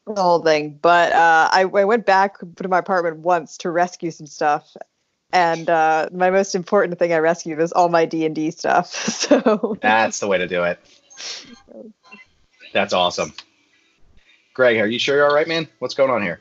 the 0.07 0.23
whole 0.23 0.41
thing. 0.41 0.79
But 0.81 1.13
uh, 1.13 1.49
I, 1.53 1.63
I 1.63 1.85
went 1.85 2.07
back 2.07 2.39
to 2.57 2.69
my 2.69 2.79
apartment 2.79 3.19
once 3.19 3.57
to 3.59 3.71
rescue 3.71 4.11
some 4.11 4.27
stuff. 4.27 4.77
And 5.33 5.71
uh, 5.71 6.09
my 6.13 6.31
most 6.31 6.55
important 6.55 6.99
thing 6.99 7.13
I 7.13 7.19
rescued 7.19 7.59
was 7.59 7.73
all 7.73 7.89
my 7.89 8.05
D 8.05 8.27
and 8.27 8.35
D 8.35 8.51
stuff. 8.51 8.93
So 9.23 9.79
That's 9.81 10.21
the 10.21 10.27
way 10.29 10.39
to 10.39 10.47
do 10.47 10.65
it. 10.65 10.79
That's 12.73 12.93
awesome. 12.93 13.33
Greg, 14.55 14.79
are 14.79 14.87
you 14.87 14.99
sure 14.99 15.17
you're 15.17 15.29
all 15.29 15.35
right, 15.35 15.49
man? 15.49 15.69
What's 15.79 15.95
going 15.95 16.11
on 16.11 16.23
here? 16.23 16.41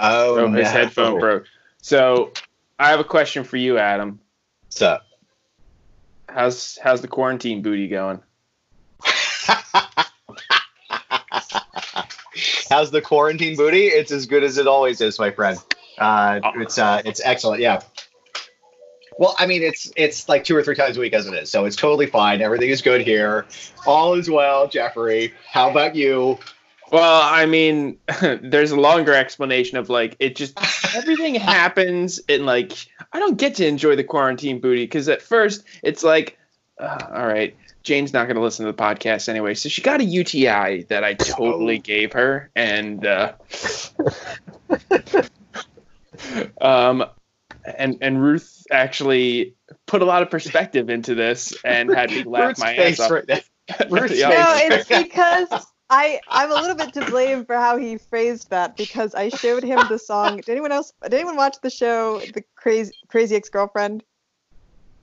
Oh, 0.00 0.38
Oh, 0.38 0.48
his 0.48 0.66
no. 0.66 0.70
headphone 0.72 1.18
broke. 1.20 1.46
So 1.80 2.32
I 2.78 2.90
have 2.90 3.00
a 3.00 3.04
question 3.04 3.44
for 3.44 3.56
you, 3.56 3.78
Adam. 3.78 4.20
What's 4.66 4.82
up? 4.82 5.04
How's 6.28 6.78
how's 6.82 7.00
the 7.00 7.08
quarantine 7.08 7.62
booty 7.62 7.88
going? 7.88 8.20
How's 12.68 12.90
the 12.90 13.00
quarantine 13.00 13.56
booty? 13.56 13.86
It's 13.86 14.10
as 14.10 14.26
good 14.26 14.44
as 14.44 14.58
it 14.58 14.66
always 14.66 15.00
is, 15.00 15.18
my 15.18 15.30
friend. 15.30 15.58
Uh, 15.96 16.40
it's 16.56 16.78
uh, 16.78 17.02
it's 17.04 17.20
excellent. 17.24 17.60
Yeah. 17.60 17.80
Well, 19.18 19.34
I 19.38 19.46
mean, 19.46 19.62
it's 19.62 19.90
it's 19.96 20.28
like 20.28 20.44
two 20.44 20.56
or 20.56 20.62
three 20.62 20.76
times 20.76 20.96
a 20.96 21.00
week 21.00 21.12
as 21.12 21.26
it 21.26 21.34
is, 21.34 21.50
so 21.50 21.64
it's 21.64 21.76
totally 21.76 22.06
fine. 22.06 22.40
Everything 22.40 22.70
is 22.70 22.82
good 22.82 23.00
here. 23.00 23.46
All 23.86 24.14
is 24.14 24.30
well, 24.30 24.68
Jeffrey. 24.68 25.34
How 25.50 25.70
about 25.70 25.96
you? 25.96 26.38
Well, 26.92 27.22
I 27.22 27.46
mean, 27.46 27.98
there's 28.42 28.70
a 28.70 28.80
longer 28.80 29.12
explanation 29.12 29.76
of 29.76 29.88
like 29.88 30.16
it 30.20 30.36
just 30.36 30.58
everything 30.94 31.34
happens 31.34 32.20
and 32.28 32.46
like 32.46 32.72
I 33.12 33.18
don't 33.18 33.36
get 33.36 33.56
to 33.56 33.66
enjoy 33.66 33.96
the 33.96 34.04
quarantine 34.04 34.60
booty 34.60 34.84
because 34.84 35.08
at 35.08 35.22
first 35.22 35.64
it's 35.82 36.04
like, 36.04 36.38
uh, 36.78 37.06
all 37.12 37.26
right, 37.26 37.56
Jane's 37.82 38.12
not 38.12 38.24
going 38.24 38.36
to 38.36 38.42
listen 38.42 38.66
to 38.66 38.72
the 38.72 38.78
podcast 38.78 39.28
anyway, 39.28 39.54
so 39.54 39.68
she 39.68 39.82
got 39.82 40.00
a 40.00 40.04
UTI 40.04 40.84
that 40.88 41.04
I 41.04 41.14
totally 41.14 41.78
gave 41.78 42.12
her, 42.12 42.50
and 42.54 43.04
uh, 43.04 43.32
um, 46.60 47.04
and 47.76 47.98
and 48.00 48.22
Ruth 48.22 48.66
actually 48.70 49.54
put 49.86 50.02
a 50.02 50.04
lot 50.04 50.22
of 50.22 50.30
perspective 50.30 50.90
into 50.90 51.14
this 51.14 51.54
and 51.64 51.90
had 51.90 52.10
me 52.10 52.24
laugh 52.24 52.48
Ruth's 52.48 52.60
my 52.60 52.76
face 52.76 53.00
ass 53.00 53.06
off. 53.06 53.10
right 53.10 53.28
now. 53.28 53.40
Ruth's 53.90 54.18
Yeah. 54.18 54.28
No, 54.28 54.54
it's 54.56 54.88
because 54.88 55.48
I 55.90 56.20
I'm 56.28 56.50
a 56.50 56.54
little 56.54 56.76
bit 56.76 56.92
to 56.94 57.10
blame 57.10 57.44
for 57.44 57.56
how 57.56 57.76
he 57.76 57.98
phrased 57.98 58.50
that 58.50 58.76
because 58.76 59.14
I 59.14 59.28
showed 59.30 59.62
him 59.62 59.80
the 59.88 59.98
song. 59.98 60.36
Did 60.36 60.50
anyone 60.50 60.72
else? 60.72 60.92
Did 61.02 61.14
anyone 61.14 61.36
watch 61.36 61.56
the 61.62 61.70
show 61.70 62.20
The 62.20 62.44
Crazy 62.56 62.92
Crazy 63.08 63.36
Ex 63.36 63.48
Girlfriend? 63.48 64.04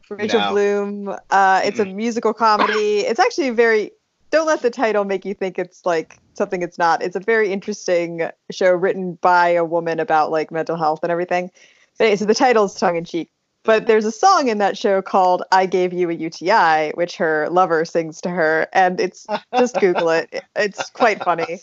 Rachel 0.09 0.39
No. 0.39 0.51
Bloom. 0.51 1.15
Uh, 1.29 1.61
it's 1.63 1.79
a 1.79 1.85
musical 1.85 2.33
comedy. 2.33 2.99
It's 2.99 3.19
actually 3.19 3.49
very. 3.51 3.91
Don't 4.31 4.47
let 4.47 4.61
the 4.61 4.69
title 4.69 5.05
make 5.05 5.23
you 5.23 5.33
think 5.33 5.57
it's 5.57 5.85
like 5.85 6.17
something 6.33 6.61
it's 6.61 6.77
not. 6.77 7.01
It's 7.01 7.15
a 7.15 7.19
very 7.19 7.51
interesting 7.51 8.29
show 8.51 8.71
written 8.71 9.13
by 9.21 9.49
a 9.49 9.63
woman 9.63 9.99
about 9.99 10.31
like 10.31 10.51
mental 10.51 10.75
health 10.75 10.99
and 11.03 11.11
everything. 11.11 11.51
But, 11.97 12.19
so 12.19 12.25
the 12.25 12.33
title 12.35 12.65
is 12.65 12.73
tongue 12.73 12.97
in 12.97 13.05
cheek. 13.05 13.29
But 13.63 13.87
there's 13.87 14.05
a 14.05 14.11
song 14.11 14.47
in 14.47 14.59
that 14.59 14.77
show 14.77 15.01
called 15.01 15.43
"I 15.51 15.65
Gave 15.65 15.91
You 15.93 16.09
a 16.09 16.13
UTI," 16.13 16.91
which 16.93 17.17
her 17.17 17.49
lover 17.49 17.83
sings 17.85 18.21
to 18.21 18.29
her, 18.29 18.67
and 18.73 18.99
it's 18.99 19.25
just 19.57 19.79
Google 19.79 20.09
it. 20.09 20.43
It's 20.55 20.89
quite 20.91 21.23
funny. 21.23 21.59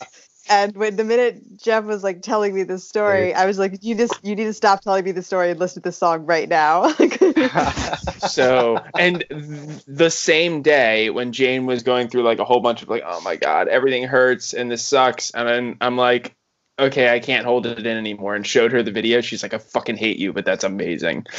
And 0.53 0.77
when 0.77 0.97
the 0.97 1.05
minute 1.05 1.63
Geoff 1.63 1.85
was 1.85 2.05
like 2.05 2.21
telling 2.21 2.55
me 2.55 2.63
this 2.63 2.87
story, 2.87 3.33
I 3.33 3.47
was 3.47 3.59
like, 3.59 3.79
"You 3.81 3.95
just 3.95 4.19
you 4.23 4.37
need 4.37 4.45
to 4.45 4.53
stop 4.53 4.83
telling 4.83 5.03
me 5.03 5.13
the 5.13 5.23
story 5.23 5.51
and 5.51 5.59
listen 5.59 5.83
to 5.83 5.89
this 5.89 5.97
song 5.97 6.27
right 6.27 6.49
now." 6.49 6.93
so 8.29 8.79
and 8.99 9.25
th- 9.31 9.85
the 9.87 10.11
same 10.11 10.63
day 10.63 11.11
when 11.11 11.33
jane 11.33 11.67
was 11.67 11.83
going 11.83 12.09
through 12.09 12.23
like 12.23 12.39
a 12.39 12.45
whole 12.45 12.61
bunch 12.61 12.83
of 12.83 12.89
like 12.89 13.03
oh 13.05 13.21
my 13.23 13.37
god 13.37 13.69
everything 13.69 14.05
hurts 14.05 14.53
and 14.53 14.71
this 14.71 14.85
sucks 14.85 15.31
and 15.33 15.49
then 15.49 15.77
i'm 15.81 15.97
like 15.97 16.35
okay 16.79 17.13
i 17.13 17.19
can't 17.19 17.45
hold 17.45 17.67
it 17.67 17.79
in 17.79 17.97
anymore 17.97 18.35
and 18.35 18.47
showed 18.47 18.73
her 18.73 18.83
the 18.83 18.91
video 18.91 19.21
she's 19.21 19.43
like 19.43 19.55
i 19.55 19.59
fucking 19.59 19.97
hate 19.97 20.19
you 20.19 20.33
but 20.33 20.45
that's 20.45 20.65
amazing. 20.65 21.27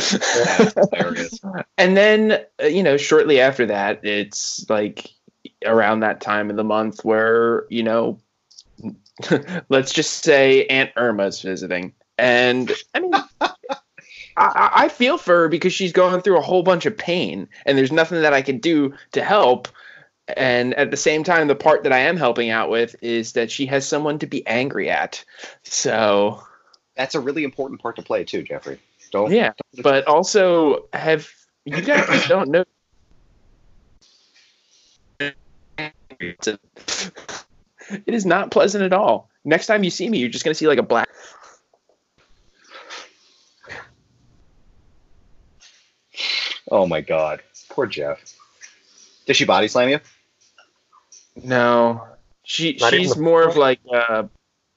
And 1.78 1.98
then 1.98 2.46
uh, 2.62 2.68
you 2.68 2.84
know 2.84 2.98
shortly 2.98 3.42
after 3.42 3.66
that 3.66 4.06
it's 4.06 4.66
like 4.70 5.10
around 5.66 6.02
that 6.02 6.22
time 6.22 6.50
of 6.50 6.56
the 6.56 6.64
month 6.64 7.04
where 7.04 7.66
you 7.70 7.84
know 7.84 8.20
let's 9.70 9.94
just 9.94 10.24
say 10.24 10.66
aunt 10.68 10.92
irma's 10.96 11.42
visiting 11.42 11.94
and 12.18 12.72
i 12.94 13.00
mean 13.00 13.12
I, 14.38 14.72
I 14.74 14.90
feel 14.90 15.18
for 15.18 15.42
her 15.42 15.48
because 15.48 15.74
she's 15.74 15.92
going 15.92 16.22
through 16.22 16.38
a 16.38 16.42
whole 16.42 16.64
bunch 16.64 16.86
of 16.86 16.98
pain 16.98 17.48
and 17.66 17.78
there's 17.78 17.92
nothing 17.92 18.22
that 18.22 18.34
I 18.34 18.42
can 18.42 18.58
do 18.58 18.94
to 19.12 19.24
help. 19.24 19.68
And 20.38 20.74
at 20.76 20.90
the 20.90 20.98
same 20.98 21.24
time, 21.24 21.48
the 21.48 21.56
part 21.56 21.84
that 21.84 21.92
I 21.92 22.00
am 22.00 22.18
helping 22.18 22.50
out 22.50 22.70
with 22.70 22.96
is 23.02 23.34
that 23.34 23.52
she 23.52 23.66
has 23.68 23.88
someone 23.88 24.20
to 24.20 24.28
be 24.28 24.46
angry 24.48 24.90
at. 24.90 25.24
So 25.64 26.42
That's 26.96 27.16
a 27.16 27.20
really 27.20 27.44
important 27.44 27.82
part 27.82 27.98
to 27.98 28.02
play 28.02 28.24
too, 28.24 28.44
Jeffrey. 28.44 28.80
Don't. 29.12 29.32
yeah, 29.32 29.52
but 29.84 30.08
also 30.08 30.86
have 30.94 31.28
you 31.66 31.82
guys 31.82 32.28
don't 32.28 32.50
know. 32.50 32.64
It's 37.90 37.92
a- 37.92 38.04
It 38.08 38.14
is 38.14 38.26
not 38.26 38.52
pleasant 38.52 38.84
at 38.84 38.94
all. 38.94 39.30
Next 39.46 39.68
time 39.68 39.84
you 39.84 39.90
see 39.90 40.10
me, 40.10 40.20
you're 40.20 40.30
just 40.30 40.44
gonna 40.46 40.54
see 40.56 40.68
like 40.68 40.80
a 40.80 40.84
black. 40.84 41.10
Oh 46.70 46.88
my 46.88 47.02
God. 47.02 47.42
Poor 47.70 47.86
Geoff. 47.88 48.20
Does 49.26 49.38
she 49.38 49.46
body 49.46 49.68
slam 49.68 49.90
you? 49.90 50.00
No, 51.44 52.06
she 52.44 52.78
Not 52.80 52.94
she's 52.94 53.14
the 53.16 53.22
more 53.22 53.44
of 53.44 53.58
like 53.58 53.80
a 53.92 54.30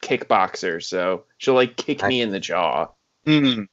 kickboxer, 0.03 0.83
so 0.83 1.25
she'll 1.37 1.55
like 1.55 1.77
kick 1.77 2.03
me 2.03 2.23
in 2.23 2.31
the 2.31 2.41
jaw. 2.41 2.89
Mm. 3.27 3.69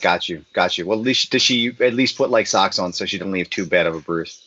Got 0.00 0.28
you. 0.28 0.44
Got 0.54 0.78
you. 0.78 0.86
Well, 0.86 0.98
at 0.98 1.04
least 1.04 1.30
does 1.30 1.42
she 1.42 1.76
at 1.80 1.94
least 1.94 2.16
put 2.16 2.30
like 2.30 2.46
socks 2.46 2.78
on 2.78 2.92
so 2.92 3.04
she 3.04 3.18
doesn't 3.18 3.32
leave 3.32 3.50
too 3.50 3.66
bad 3.66 3.86
of 3.86 3.94
a 3.94 4.00
bruise? 4.00 4.42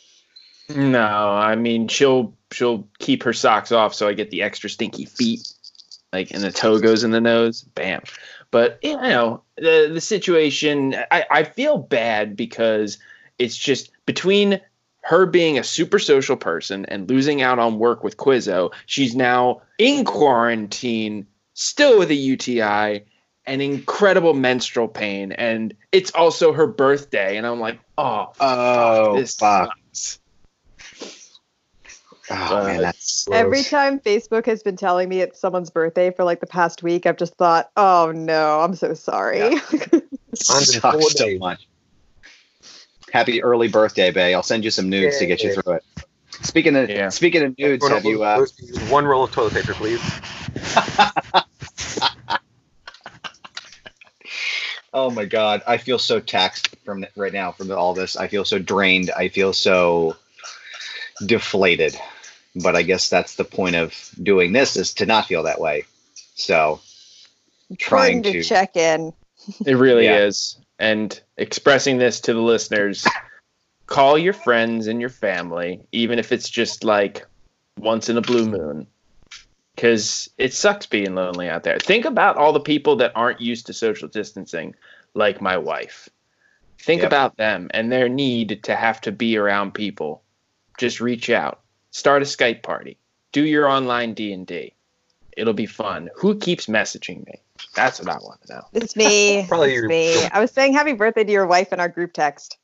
No, 0.73 1.05
I 1.05 1.55
mean 1.55 1.87
she'll 1.87 2.33
she'll 2.55 2.87
keep 2.99 3.23
her 3.23 3.33
socks 3.33 3.71
off 3.71 3.93
so 3.93 4.07
I 4.07 4.13
get 4.13 4.31
the 4.31 4.41
extra 4.41 4.69
stinky 4.69 5.05
feet, 5.05 5.47
like 6.13 6.31
and 6.31 6.41
the 6.43 6.51
toe 6.51 6.79
goes 6.79 7.03
in 7.03 7.11
the 7.11 7.21
nose. 7.21 7.61
Bam. 7.75 8.01
But 8.51 8.79
you 8.81 8.95
know 8.95 9.43
the 9.57 9.89
the 9.93 10.01
situation, 10.01 10.95
I 11.11 11.25
I 11.29 11.43
feel 11.43 11.77
bad 11.77 12.35
because 12.35 12.97
it's 13.37 13.57
just 13.57 13.91
between 14.05 14.61
her 15.01 15.25
being 15.25 15.59
a 15.59 15.63
super 15.63 15.99
social 15.99 16.35
person 16.35 16.85
and 16.85 17.07
losing 17.09 17.41
out 17.43 17.59
on 17.59 17.77
work 17.77 18.03
with 18.03 18.17
Quizzo, 18.17 18.73
she's 18.87 19.15
now 19.15 19.61
in 19.77 20.03
quarantine, 20.03 21.27
still 21.53 21.99
with 21.99 22.09
a 22.09 22.15
UTI 22.15 23.03
and 23.45 23.61
incredible 23.61 24.33
menstrual 24.33 24.87
pain, 24.87 25.31
and 25.33 25.75
it's 25.91 26.09
also 26.11 26.53
her 26.53 26.65
birthday, 26.65 27.37
and 27.37 27.45
I'm 27.45 27.59
like, 27.59 27.79
oh, 27.99 28.31
Oh, 28.39 29.17
this 29.19 29.35
fuck. 29.35 29.69
sucks. 29.93 30.19
Oh 32.29 32.65
man, 32.65 32.81
that's 32.81 33.27
Every 33.31 33.63
time 33.63 33.99
Facebook 33.99 34.45
has 34.47 34.63
been 34.63 34.75
telling 34.75 35.09
me 35.09 35.21
it's 35.21 35.39
someone's 35.39 35.69
birthday 35.69 36.11
for 36.11 36.23
like 36.23 36.39
the 36.39 36.47
past 36.47 36.81
week, 36.81 37.05
I've 37.05 37.17
just 37.17 37.35
thought, 37.35 37.69
"Oh 37.77 38.11
no, 38.15 38.61
I'm 38.61 38.75
so 38.75 38.93
sorry." 38.93 39.57
sucks 40.35 41.13
so 41.13 41.37
much. 41.37 41.67
Happy 43.11 43.43
early 43.43 43.67
birthday, 43.67 44.11
Bay. 44.11 44.33
I'll 44.33 44.43
send 44.43 44.63
you 44.63 44.71
some 44.71 44.89
nudes 44.89 45.19
to 45.19 45.25
get 45.25 45.43
you 45.43 45.53
through 45.53 45.73
it. 45.73 45.83
Speaking 46.41 46.75
of 46.75 47.13
speaking 47.13 47.43
of 47.43 47.57
nudes, 47.57 47.87
have 47.87 48.05
you 48.05 48.23
uh, 48.23 48.45
one 48.89 49.05
roll 49.05 49.23
of 49.23 49.31
toilet 49.31 49.53
paper, 49.53 49.73
please? 49.73 50.01
Oh 54.95 55.09
my 55.09 55.25
god, 55.25 55.61
I 55.67 55.75
feel 55.75 55.99
so 55.99 56.21
taxed 56.21 56.73
from 56.85 57.01
th- 57.01 57.11
right 57.17 57.33
now 57.33 57.51
from 57.51 57.69
all 57.69 57.93
this. 57.93 58.15
I 58.15 58.29
feel 58.29 58.45
so 58.45 58.59
drained. 58.59 59.11
I 59.11 59.27
feel 59.27 59.51
so 59.51 60.15
deflated. 61.25 61.99
But 62.55 62.75
I 62.75 62.83
guess 62.83 63.09
that's 63.09 63.35
the 63.35 63.43
point 63.43 63.75
of 63.75 63.93
doing 64.21 64.53
this 64.53 64.77
is 64.77 64.93
to 64.95 65.05
not 65.05 65.27
feel 65.27 65.43
that 65.43 65.59
way. 65.59 65.85
So 66.35 66.79
trying 67.77 68.17
Important 68.19 68.25
to, 68.25 68.43
to 68.43 68.49
check 68.49 68.77
in. 68.77 69.13
It 69.65 69.73
really 69.75 70.05
Yeah. 70.05 70.19
is. 70.23 70.57
And 70.79 71.19
expressing 71.37 71.97
this 71.97 72.21
to 72.21 72.33
the 72.33 72.41
listeners, 72.41 73.05
call 73.87 74.17
your 74.17 74.33
friends 74.33 74.87
and 74.87 74.99
your 74.99 75.09
family, 75.09 75.81
even 75.91 76.19
if 76.19 76.31
it's 76.31 76.49
just 76.49 76.83
like 76.83 77.25
once 77.79 78.09
in 78.09 78.17
a 78.17 78.21
blue 78.21 78.45
moon. 78.45 78.87
Because 79.75 80.29
it 80.37 80.53
sucks 80.53 80.85
being 80.85 81.15
lonely 81.15 81.49
out 81.49 81.63
there. 81.63 81.77
Think 81.79 82.05
about 82.05 82.37
all 82.37 82.53
the 82.53 82.61
people 82.61 82.95
that 82.97 83.11
aren't 83.13 83.41
used 83.41 83.65
to 83.67 83.73
social 83.73 84.07
distancing, 84.07 84.73
like 85.13 85.41
my 85.41 85.57
wife. 85.57 86.07
Think 86.79 87.01
Yep. 87.01 87.09
about 87.09 87.37
them 87.37 87.67
and 87.73 87.91
their 87.91 88.07
need 88.07 88.63
to 88.63 88.75
have 88.75 89.01
to 89.01 89.11
be 89.11 89.37
around 89.37 89.73
people. 89.73 90.23
Just 90.77 91.01
reach 91.01 91.29
out. 91.29 91.59
Start 91.95 92.21
a 92.21 92.25
Skype 92.25 92.61
party. 92.61 92.97
Do 93.31 93.45
your 93.45 93.69
online 93.69 94.15
D&D. 94.15 94.73
It'll 95.37 95.53
be 95.53 95.65
fun. 95.65 96.09
Who 96.17 96.35
keeps 96.37 96.65
messaging 96.65 97.25
me? 97.25 97.39
That's 97.73 98.01
what 98.01 98.09
I 98.09 98.17
want 98.17 98.41
to 98.41 98.53
know. 98.53 98.65
It's 98.73 98.97
me. 98.97 99.45
Probably 99.47 99.69
it's 99.69 99.75
your- 99.75 99.87
me. 99.87 100.25
I 100.25 100.41
was 100.41 100.51
saying 100.51 100.73
happy 100.73 100.91
birthday 100.91 101.23
to 101.23 101.31
your 101.31 101.47
wife 101.47 101.71
in 101.71 101.79
our 101.79 101.87
group 101.87 102.11
text. 102.11 102.57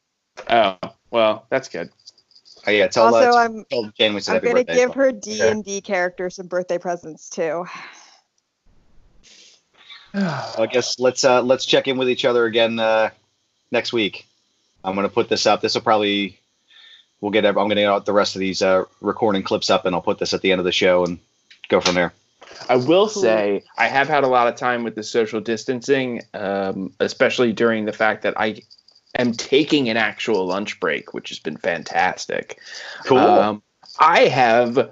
Oh, 0.50 0.78
well, 1.12 1.46
that's 1.50 1.70
good. 1.70 1.92
Oh 2.68 2.72
yeah, 2.72 2.88
tell, 2.88 3.06
also, 3.06 3.32
uh, 3.32 3.36
I'm 3.42 3.64
tell 3.72 3.90
Jen 3.98 4.14
we 4.14 4.20
said 4.20 4.36
I'm 4.36 4.42
happy 4.44 4.66
gonna 4.66 4.78
give 4.78 4.94
her 4.96 5.14
D 5.14 5.40
and 5.40 5.64
D 5.64 5.80
characters 5.80 6.36
some 6.36 6.48
birthday 6.48 6.78
presents 6.78 7.30
too. 7.30 7.66
I 10.14 10.68
guess 10.70 11.00
let's 11.00 11.24
uh 11.24 11.42
let's 11.42 11.66
check 11.66 11.88
in 11.88 11.98
with 11.98 12.10
each 12.10 12.26
other 12.26 12.44
again 12.46 12.80
uh 12.80 13.12
next 13.72 13.94
week. 13.94 14.28
I'm 14.84 14.94
gonna 14.94 15.08
put 15.08 15.30
this 15.30 15.46
up. 15.46 15.62
This 15.62 15.74
will 15.74 15.82
probably 15.82 16.41
we'll 17.22 17.32
get. 17.32 17.46
ev- 17.46 17.58
I'm 17.58 17.68
gonna 17.68 17.82
get 17.82 18.06
the 18.06 18.14
rest 18.14 18.36
of 18.36 18.40
these 18.40 18.62
uh 18.62 18.86
recording 19.00 19.44
clips 19.44 19.70
up, 19.70 19.86
and 19.86 19.96
I'll 19.96 20.02
put 20.02 20.20
this 20.20 20.34
at 20.34 20.42
the 20.42 20.52
end 20.52 20.60
of 20.60 20.66
the 20.66 20.72
show 20.72 21.06
and 21.06 21.20
go 21.70 21.80
from 21.80 21.96
there. 21.96 22.14
I 22.68 22.76
will 22.76 23.08
say 23.08 23.64
I 23.78 23.88
have 23.88 24.08
had 24.08 24.24
a 24.24 24.28
lot 24.28 24.48
of 24.48 24.56
time 24.56 24.84
with 24.84 24.96
the 24.96 25.04
social 25.04 25.40
distancing, 25.40 26.22
um, 26.34 26.94
especially 27.00 27.54
during 27.54 27.86
the 27.86 27.94
fact 27.94 28.24
that 28.24 28.40
I 28.40 28.62
am 29.18 29.32
taking 29.32 29.90
an 29.90 29.98
actual 29.98 30.46
lunch 30.46 30.80
break, 30.80 31.14
which 31.14 31.30
has 31.30 31.40
been 31.40 31.58
fantastic. 31.58 32.60
Cool. 33.06 33.20
Um, 33.20 33.64
I 34.00 34.22
have 34.26 34.92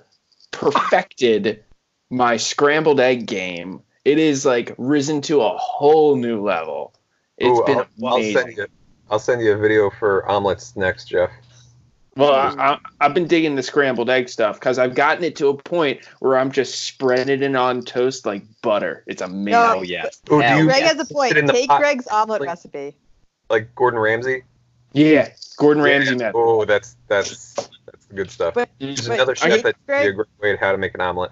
perfected 0.51 1.63
my 2.09 2.37
scrambled 2.37 2.99
egg 2.99 3.27
game 3.27 3.83
it 4.05 4.17
is 4.17 4.45
like 4.45 4.73
risen 4.77 5.21
to 5.21 5.41
a 5.41 5.57
whole 5.57 6.15
new 6.15 6.43
level. 6.43 6.93
It's 7.37 7.59
Ooh, 7.59 7.63
been 7.63 7.79
I'll, 7.79 7.87
I'll 8.07 8.17
amazing. 8.17 8.41
send 8.41 8.57
you. 8.57 8.67
I'll 9.11 9.19
send 9.19 9.41
you 9.41 9.53
a 9.53 9.57
video 9.57 9.89
for 9.89 10.27
omelets 10.27 10.75
next, 10.75 11.05
Geoff. 11.05 11.31
Well, 12.19 12.33
I, 12.33 12.73
I, 12.73 12.79
I've 13.01 13.13
been 13.13 13.27
digging 13.27 13.55
the 13.55 13.63
scrambled 13.63 14.09
egg 14.09 14.29
stuff 14.29 14.59
because 14.59 14.77
I've 14.77 14.93
gotten 14.95 15.23
it 15.23 15.35
to 15.37 15.47
a 15.47 15.55
point 15.57 16.01
where 16.19 16.37
I'm 16.37 16.51
just 16.51 16.81
spreading 16.81 17.41
it 17.41 17.55
on 17.55 17.81
toast 17.81 18.25
like 18.25 18.43
butter. 18.61 19.03
It's 19.07 19.21
amazing. 19.21 19.51
No, 19.51 19.75
Oh 19.77 19.81
yeah. 19.81 20.07
Oh, 20.29 20.41
do 20.41 20.57
you 20.57 20.65
Greg 20.65 20.83
has 20.83 20.99
a 20.99 21.05
point. 21.13 21.33
sit 21.33 21.47
Take 21.47 21.69
pot 21.69 21.79
Greg's 21.79 22.07
omelet 22.07 22.41
like- 22.41 22.49
recipe. 22.49 22.95
like 23.49 23.73
Gordon 23.75 23.99
Ramsay? 23.99 24.43
Yeah, 24.93 25.29
Gordon 25.57 25.83
Ramsay 25.83 26.15
method. 26.15 26.33
Oh, 26.35 26.65
that's 26.65 26.97
that's 27.07 27.53
that's 27.85 28.05
good 28.13 28.29
stuff. 28.31 28.53
But- 28.55 28.69
There's 28.79 29.07
but 29.07 29.15
another 29.15 29.33
I 29.33 29.35
chef 29.35 29.51
think 29.51 29.63
that 29.63 29.75
Greg- 29.85 30.07
a 30.09 30.13
great 30.13 30.27
way 30.41 30.53
at 30.53 30.59
how 30.59 30.71
to 30.71 30.77
make 30.77 30.93
an 30.95 31.01
omelet. 31.01 31.31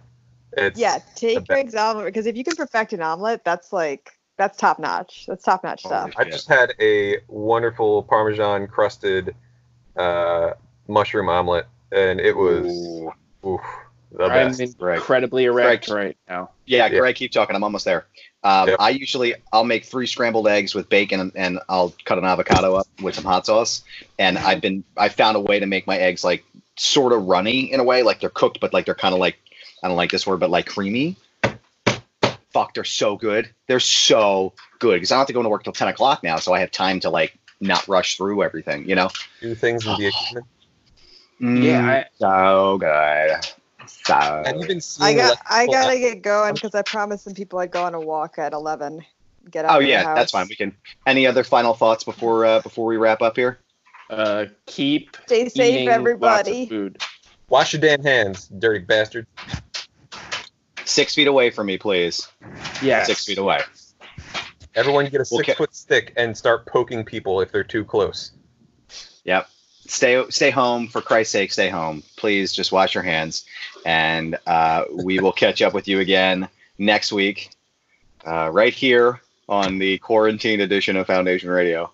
It's 0.53 0.79
Yeah, 0.79 0.99
take. 1.15 1.47
Greg's 1.47 1.75
omelet 1.75 2.05
because 2.05 2.25
if 2.27 2.35
you 2.37 2.43
can 2.43 2.55
perfect 2.55 2.93
an 2.93 3.01
omelet, 3.01 3.43
that's 3.43 3.73
like 3.73 4.17
that's 4.37 4.57
top 4.57 4.79
notch. 4.79 5.25
That's 5.27 5.43
top 5.43 5.63
notch 5.63 5.81
stuff. 5.81 6.11
I 6.17 6.23
just 6.23 6.47
had 6.47 6.73
a 6.79 7.17
wonderful 7.27 8.03
Parmesan 8.03 8.67
crusted 8.67 9.35
uh, 9.97 10.51
mushroom 10.87 11.29
omelet, 11.29 11.67
and 11.91 12.19
it 12.19 12.35
was 12.35 12.65
oof, 13.45 13.61
the 14.11 14.23
I'm 14.23 14.49
best. 14.49 14.59
incredibly 14.61 15.45
erect 15.45 15.89
right 15.89 16.17
now. 16.29 16.51
Yeah, 16.65 16.89
Greg, 16.89 17.15
keep 17.15 17.31
talking. 17.31 17.55
I'm 17.55 17.63
almost 17.63 17.85
there. 17.85 18.05
Um, 18.43 18.75
I 18.79 18.91
usually 18.91 19.35
I'll 19.51 19.63
make 19.63 19.85
three 19.85 20.07
scrambled 20.07 20.47
eggs 20.47 20.73
with 20.73 20.89
bacon 20.89 21.19
and, 21.19 21.31
and 21.35 21.59
I'll 21.67 21.93
cut 22.05 22.17
an 22.17 22.23
avocado 22.23 22.75
up 22.75 22.87
with 23.01 23.15
some 23.15 23.25
hot 23.25 23.45
sauce. 23.45 23.83
And 24.17 24.37
I've 24.37 24.61
been 24.61 24.83
I 24.95 25.09
found 25.09 25.35
a 25.35 25.39
way 25.39 25.59
to 25.59 25.65
make 25.65 25.87
my 25.87 25.97
eggs 25.97 26.23
like 26.23 26.45
sort 26.77 27.13
of 27.13 27.25
runny 27.25 27.71
in 27.71 27.79
a 27.79 27.83
way, 27.83 28.03
like 28.03 28.19
they're 28.19 28.29
cooked, 28.29 28.59
but 28.59 28.73
like 28.73 28.85
they're 28.85 28.95
kind 28.95 29.13
of 29.13 29.19
like 29.19 29.37
I 29.83 29.87
don't 29.87 29.97
like 29.97 30.11
this 30.11 30.25
word, 30.25 30.39
but 30.39 30.49
like 30.49 30.67
creamy. 30.67 31.17
Fuck, 32.51 32.73
they're 32.73 32.85
so 32.85 33.17
good. 33.17 33.49
They're 33.67 33.79
so 33.79 34.53
good 34.79 34.95
because 34.95 35.11
I 35.11 35.15
don't 35.15 35.21
have 35.21 35.27
to 35.27 35.33
go 35.33 35.41
into 35.41 35.49
work 35.49 35.63
till 35.63 35.73
ten 35.73 35.89
o'clock 35.89 36.23
now, 36.23 36.37
so 36.37 36.53
I 36.53 36.59
have 36.59 36.71
time 36.71 36.99
to 37.01 37.09
like 37.09 37.37
not 37.59 37.87
rush 37.87 38.17
through 38.17 38.43
everything. 38.43 38.87
You 38.87 38.95
know. 38.95 39.09
Do 39.41 39.55
things 39.55 39.85
in 39.85 39.95
the 39.97 40.07
equipment. 40.31 40.45
Yeah, 41.39 42.05
so 42.17 42.77
good. 42.79 43.37
So 43.85 44.13
Have 44.13 44.55
you 44.57 44.67
been 44.67 44.81
I 44.99 45.13
got 45.13 45.29
less 45.29 45.37
I 45.49 45.61
people 45.61 45.73
gotta 45.73 45.93
out- 45.93 45.99
get 45.99 46.21
going 46.21 46.53
because 46.55 46.75
I 46.75 46.81
promised 46.81 47.23
some 47.23 47.33
people 47.33 47.59
I'd 47.59 47.71
go 47.71 47.83
on 47.83 47.93
a 47.93 47.99
walk 47.99 48.37
at 48.37 48.53
eleven. 48.53 49.05
Get 49.49 49.63
out. 49.65 49.71
Oh 49.71 49.75
of 49.77 49.83
the 49.83 49.89
yeah, 49.89 50.03
house. 50.03 50.17
that's 50.17 50.31
fine. 50.33 50.47
We 50.49 50.55
can. 50.55 50.75
Any 51.05 51.25
other 51.25 51.43
final 51.43 51.73
thoughts 51.73 52.03
before 52.03 52.45
uh, 52.45 52.59
before 52.61 52.85
we 52.85 52.97
wrap 52.97 53.21
up 53.21 53.35
here? 53.37 53.59
Uh, 54.09 54.45
keep 54.65 55.15
Stay 55.25 55.47
safe, 55.49 55.87
everybody. 55.89 56.51
lots 56.51 56.63
of 56.63 56.69
food. 56.69 57.01
Wash 57.49 57.73
your 57.73 57.81
damn 57.81 58.03
hands, 58.03 58.47
dirty 58.59 58.79
bastard. 58.79 59.25
Six 60.85 61.15
feet 61.15 61.27
away 61.27 61.49
from 61.49 61.67
me, 61.67 61.77
please. 61.77 62.27
Yeah. 62.81 63.03
Six 63.03 63.25
feet 63.25 63.37
away. 63.37 63.61
Everyone 64.75 65.05
get 65.09 65.21
a 65.21 65.25
six 65.25 65.41
Okay. 65.41 65.53
foot 65.53 65.73
stick 65.75 66.13
and 66.17 66.37
start 66.37 66.65
poking 66.65 67.03
people 67.03 67.41
if 67.41 67.51
they're 67.51 67.63
too 67.63 67.83
close. 67.85 68.31
Yep. 69.23 69.49
Stay 69.87 70.23
stay 70.29 70.49
home 70.49 70.87
for 70.87 71.01
Christ's 71.01 71.33
sake. 71.33 71.51
Stay 71.51 71.69
home, 71.69 72.03
please. 72.15 72.53
Just 72.53 72.71
wash 72.71 72.93
your 72.93 73.03
hands, 73.03 73.45
and 73.85 74.37
uh, 74.45 74.83
we 74.91 75.19
will 75.19 75.31
catch 75.31 75.61
up 75.61 75.73
with 75.73 75.87
you 75.87 75.99
again 75.99 76.47
next 76.77 77.11
week, 77.11 77.49
uh, 78.25 78.49
right 78.51 78.73
here 78.73 79.21
on 79.49 79.77
the 79.77 79.97
quarantine 79.99 80.61
edition 80.61 80.97
of 80.97 81.07
Foundation 81.07 81.49
Radio. 81.49 81.89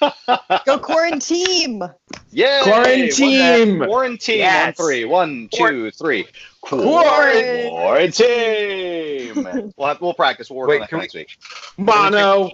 Go 0.66 0.78
quarantine. 0.78 1.82
Yeah. 2.30 2.62
Quarantine! 2.64 3.78
Quarantine. 3.78 4.38
Yes. 4.38 4.66
On 4.66 4.72
three. 4.86 5.04
One, 5.04 5.48
two, 5.52 5.90
three. 5.92 6.26
Quarantine! 6.60 7.70
Quarantine. 7.70 9.72
we'll 9.76 9.88
have, 9.88 10.00
we'll 10.00 10.14
practice. 10.14 10.50
We'll 10.50 10.60
work 10.60 10.68
Wait, 10.70 10.76
on 10.76 10.80
that 10.82 10.88
can 10.88 10.98
we- 10.98 11.02
next 11.02 11.14
week. 11.14 11.38
Mono. 11.76 12.50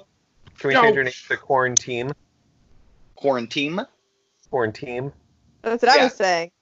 Can 0.59 0.69
we 0.69 0.75
change 0.75 0.95
your 0.95 1.05
name 1.05 1.13
to 1.29 1.37
quarantine? 1.37 2.13
Quarantine. 3.17 3.81
Quarantine. 4.55 5.13
That's 5.63 5.83
what 5.83 5.99
I 5.99 6.05
was 6.05 6.15
saying. 6.15 6.53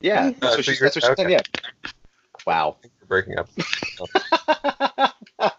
Yeah. 0.00 0.26
Uh, 0.26 0.32
That's 0.40 0.56
what 0.58 0.64
she, 0.64 0.76
that's 0.80 0.94
what 0.94 1.02
she 1.02 1.08
said. 1.08 1.18
okay. 1.18 1.32
Yeah. 1.32 1.40
Wow. 2.46 2.76
We're 3.00 3.06
breaking 3.08 3.38
up. 3.40 3.48
All 5.40 5.50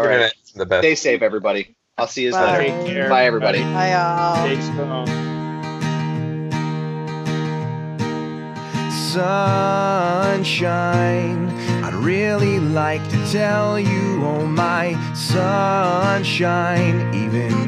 You're 0.00 0.08
right. 0.08 0.20
gonna- 0.20 0.30
The 0.54 0.64
best. 0.66 0.82
Stay 0.82 0.94
safe, 0.94 1.22
everybody. 1.22 1.74
I'll 1.98 2.06
see 2.06 2.22
you 2.22 2.30
Bye. 2.30 2.68
later. 2.84 3.08
Bye, 3.08 3.24
everybody. 3.24 3.58
Hi, 3.62 3.90
y'all. 3.94 5.48
Sunshine. 10.18 11.48
I'd 11.84 11.94
really 11.94 12.58
like 12.58 13.06
to 13.10 13.30
tell 13.30 13.78
you, 13.78 14.24
oh 14.24 14.46
my 14.46 14.94
sunshine, 15.14 17.14
even 17.14 17.50
though 17.50 17.67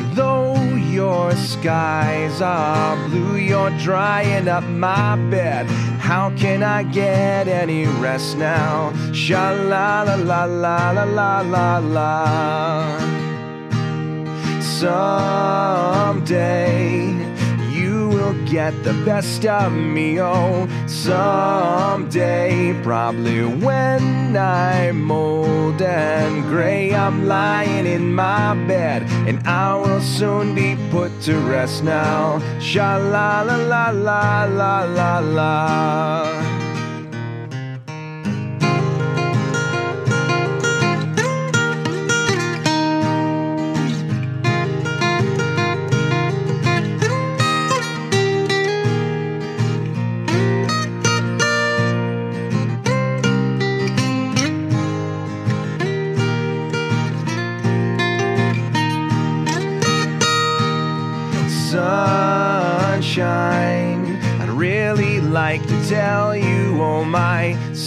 your 1.00 1.32
skies 1.32 2.42
are 2.42 2.94
blue, 3.08 3.36
you're 3.36 3.74
drying 3.78 4.48
up 4.48 4.64
my 4.64 5.16
bed. 5.30 5.64
How 5.98 6.30
can 6.36 6.62
I 6.62 6.82
get 6.82 7.48
any 7.48 7.86
rest 7.86 8.36
now? 8.36 8.92
Sha 9.12 9.44
la 9.72 10.02
la 10.02 10.16
la 10.16 10.44
la 10.44 10.90
la 10.90 11.04
la 11.04 11.40
la 11.54 11.78
la. 11.78 12.18
Someday 14.78 16.50
get 18.50 18.74
the 18.82 18.92
best 19.04 19.46
of 19.46 19.72
me, 19.72 20.20
oh. 20.20 20.68
Someday, 20.88 22.74
probably 22.82 23.44
when 23.44 24.36
I'm 24.36 25.10
old 25.10 25.80
and 25.80 26.42
gray, 26.44 26.92
I'm 26.92 27.26
lying 27.26 27.86
in 27.86 28.12
my 28.12 28.54
bed 28.66 29.04
and 29.28 29.38
I 29.46 29.76
will 29.76 30.00
soon 30.00 30.54
be 30.54 30.76
put 30.90 31.20
to 31.22 31.38
rest 31.38 31.84
now. 31.84 32.40
Sha 32.58 32.96
la 32.96 33.42
la 33.42 33.56
la 33.56 33.90
la 33.90 34.44
la 34.44 34.84
la 34.84 35.18
la. 35.20 36.39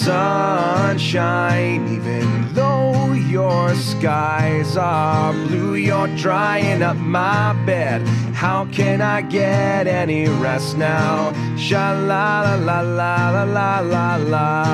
sunshine, 0.04 1.88
even 1.88 2.54
though 2.54 3.14
your 3.14 3.74
skies 3.74 4.76
are 4.76 5.32
blue. 5.32 5.76
You're 5.76 6.14
drying 6.18 6.84
up 6.84 6.98
my 6.98 7.54
bed. 7.66 8.06
How 8.34 8.66
can 8.66 9.02
I 9.02 9.22
get 9.22 9.88
any 9.88 10.28
rest 10.28 10.78
now? 10.78 11.32
Sha 11.56 11.92
la 11.94 12.42
la 12.42 12.82
la 12.82 12.82
la 12.82 13.44
la 13.44 13.80
la 13.80 14.16
la. 14.18 14.66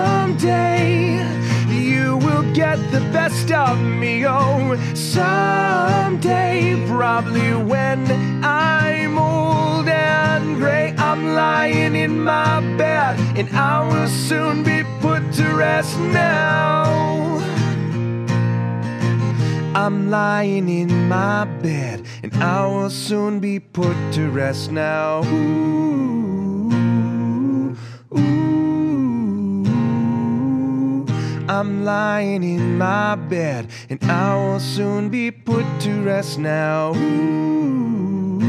you 1.71 2.19
will 2.19 2.45
get 2.55 2.77
the 2.93 3.01
best 3.13 3.51
of 3.51 3.81
me. 3.81 4.25
Oh, 4.25 4.77
someday, 4.95 6.77
probably 6.87 7.53
when 7.55 8.09
I'm 8.45 9.19
old 9.19 9.89
and 9.89 10.57
gray. 10.59 10.94
I'm 11.15 11.27
lying 11.33 11.95
in 11.95 12.25
my 12.25 12.61
bed, 12.77 13.17
and 13.39 13.49
I 13.57 13.87
will 13.87 14.09
soon 14.09 14.65
be 14.65 14.83
put 15.01 15.33
to 15.35 15.45
rest 15.55 15.97
now. 15.97 17.39
I'm 19.77 20.11
lying 20.11 20.69
in 20.69 21.07
my 21.09 21.45
bed, 21.63 22.05
and 22.25 22.35
I 22.43 22.67
will 22.67 22.91
soon 22.91 23.39
be 23.39 23.61
put 23.61 23.95
to 24.15 24.29
rest 24.29 24.73
now. 24.73 25.23
Ooh, 25.27 26.73
ooh. 28.19 29.65
I'm 31.49 31.85
lying 31.85 32.43
in 32.43 32.77
my 32.77 33.15
bed, 33.15 33.69
and 33.89 34.03
I 34.03 34.35
will 34.35 34.59
soon 34.59 35.11
be 35.11 35.31
put 35.31 35.65
to 35.83 36.03
rest 36.03 36.41
now. 36.41 36.93
Ooh, 36.97 38.41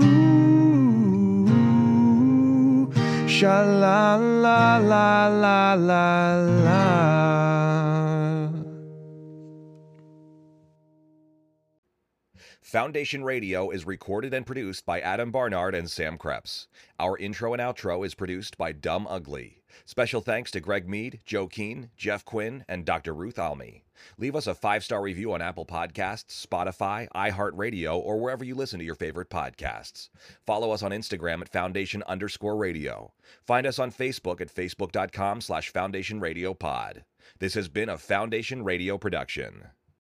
ooh. 0.00 0.65
Sha 3.36 3.60
la 3.60 4.16
la 4.16 4.78
la 4.78 5.26
la 5.28 5.74
la 5.74 6.36
la. 6.36 6.86
Foundation 12.62 13.22
Radio 13.22 13.68
is 13.68 13.86
recorded 13.86 14.32
and 14.32 14.46
produced 14.46 14.86
by 14.86 15.00
Adam 15.00 15.30
Barnard 15.30 15.74
and 15.74 15.90
Sam 15.90 16.16
Krepps. 16.16 16.66
Our 16.98 17.18
intro 17.18 17.52
and 17.52 17.60
outro 17.60 18.06
is 18.06 18.14
produced 18.14 18.56
by 18.56 18.72
Dumb 18.72 19.06
Ugly. 19.06 19.55
Special 19.84 20.20
thanks 20.20 20.50
to 20.52 20.60
Greg 20.60 20.88
Mead, 20.88 21.20
Joe 21.24 21.46
Keane, 21.46 21.90
Geoff 21.96 22.24
Quinn, 22.24 22.64
and 22.68 22.84
Dr. 22.84 23.14
Ruth 23.14 23.38
Almy. 23.38 23.84
Leave 24.18 24.36
us 24.36 24.46
a 24.46 24.54
five 24.54 24.84
star 24.84 25.02
review 25.02 25.32
on 25.32 25.42
Apple 25.42 25.66
Podcasts, 25.66 26.46
Spotify, 26.46 27.08
iHeartRadio, 27.14 27.96
or 27.98 28.18
wherever 28.18 28.44
you 28.44 28.54
listen 28.54 28.78
to 28.78 28.84
your 28.84 28.94
favorite 28.94 29.30
podcasts. 29.30 30.08
Follow 30.46 30.70
us 30.70 30.82
on 30.82 30.90
Instagram 30.90 31.40
at 31.40 31.48
Foundation 31.48 32.02
underscore 32.06 32.56
radio. 32.56 33.12
Find 33.46 33.66
us 33.66 33.78
on 33.78 33.90
Facebook 33.90 34.40
at 34.40 34.54
facebook.com 34.54 35.40
slash 35.40 35.70
Foundation 35.70 36.20
Radio 36.20 36.54
Pod. 36.54 37.04
This 37.38 37.54
has 37.54 37.68
been 37.68 37.88
a 37.88 37.98
Foundation 37.98 38.62
Radio 38.64 38.98
production. 38.98 39.68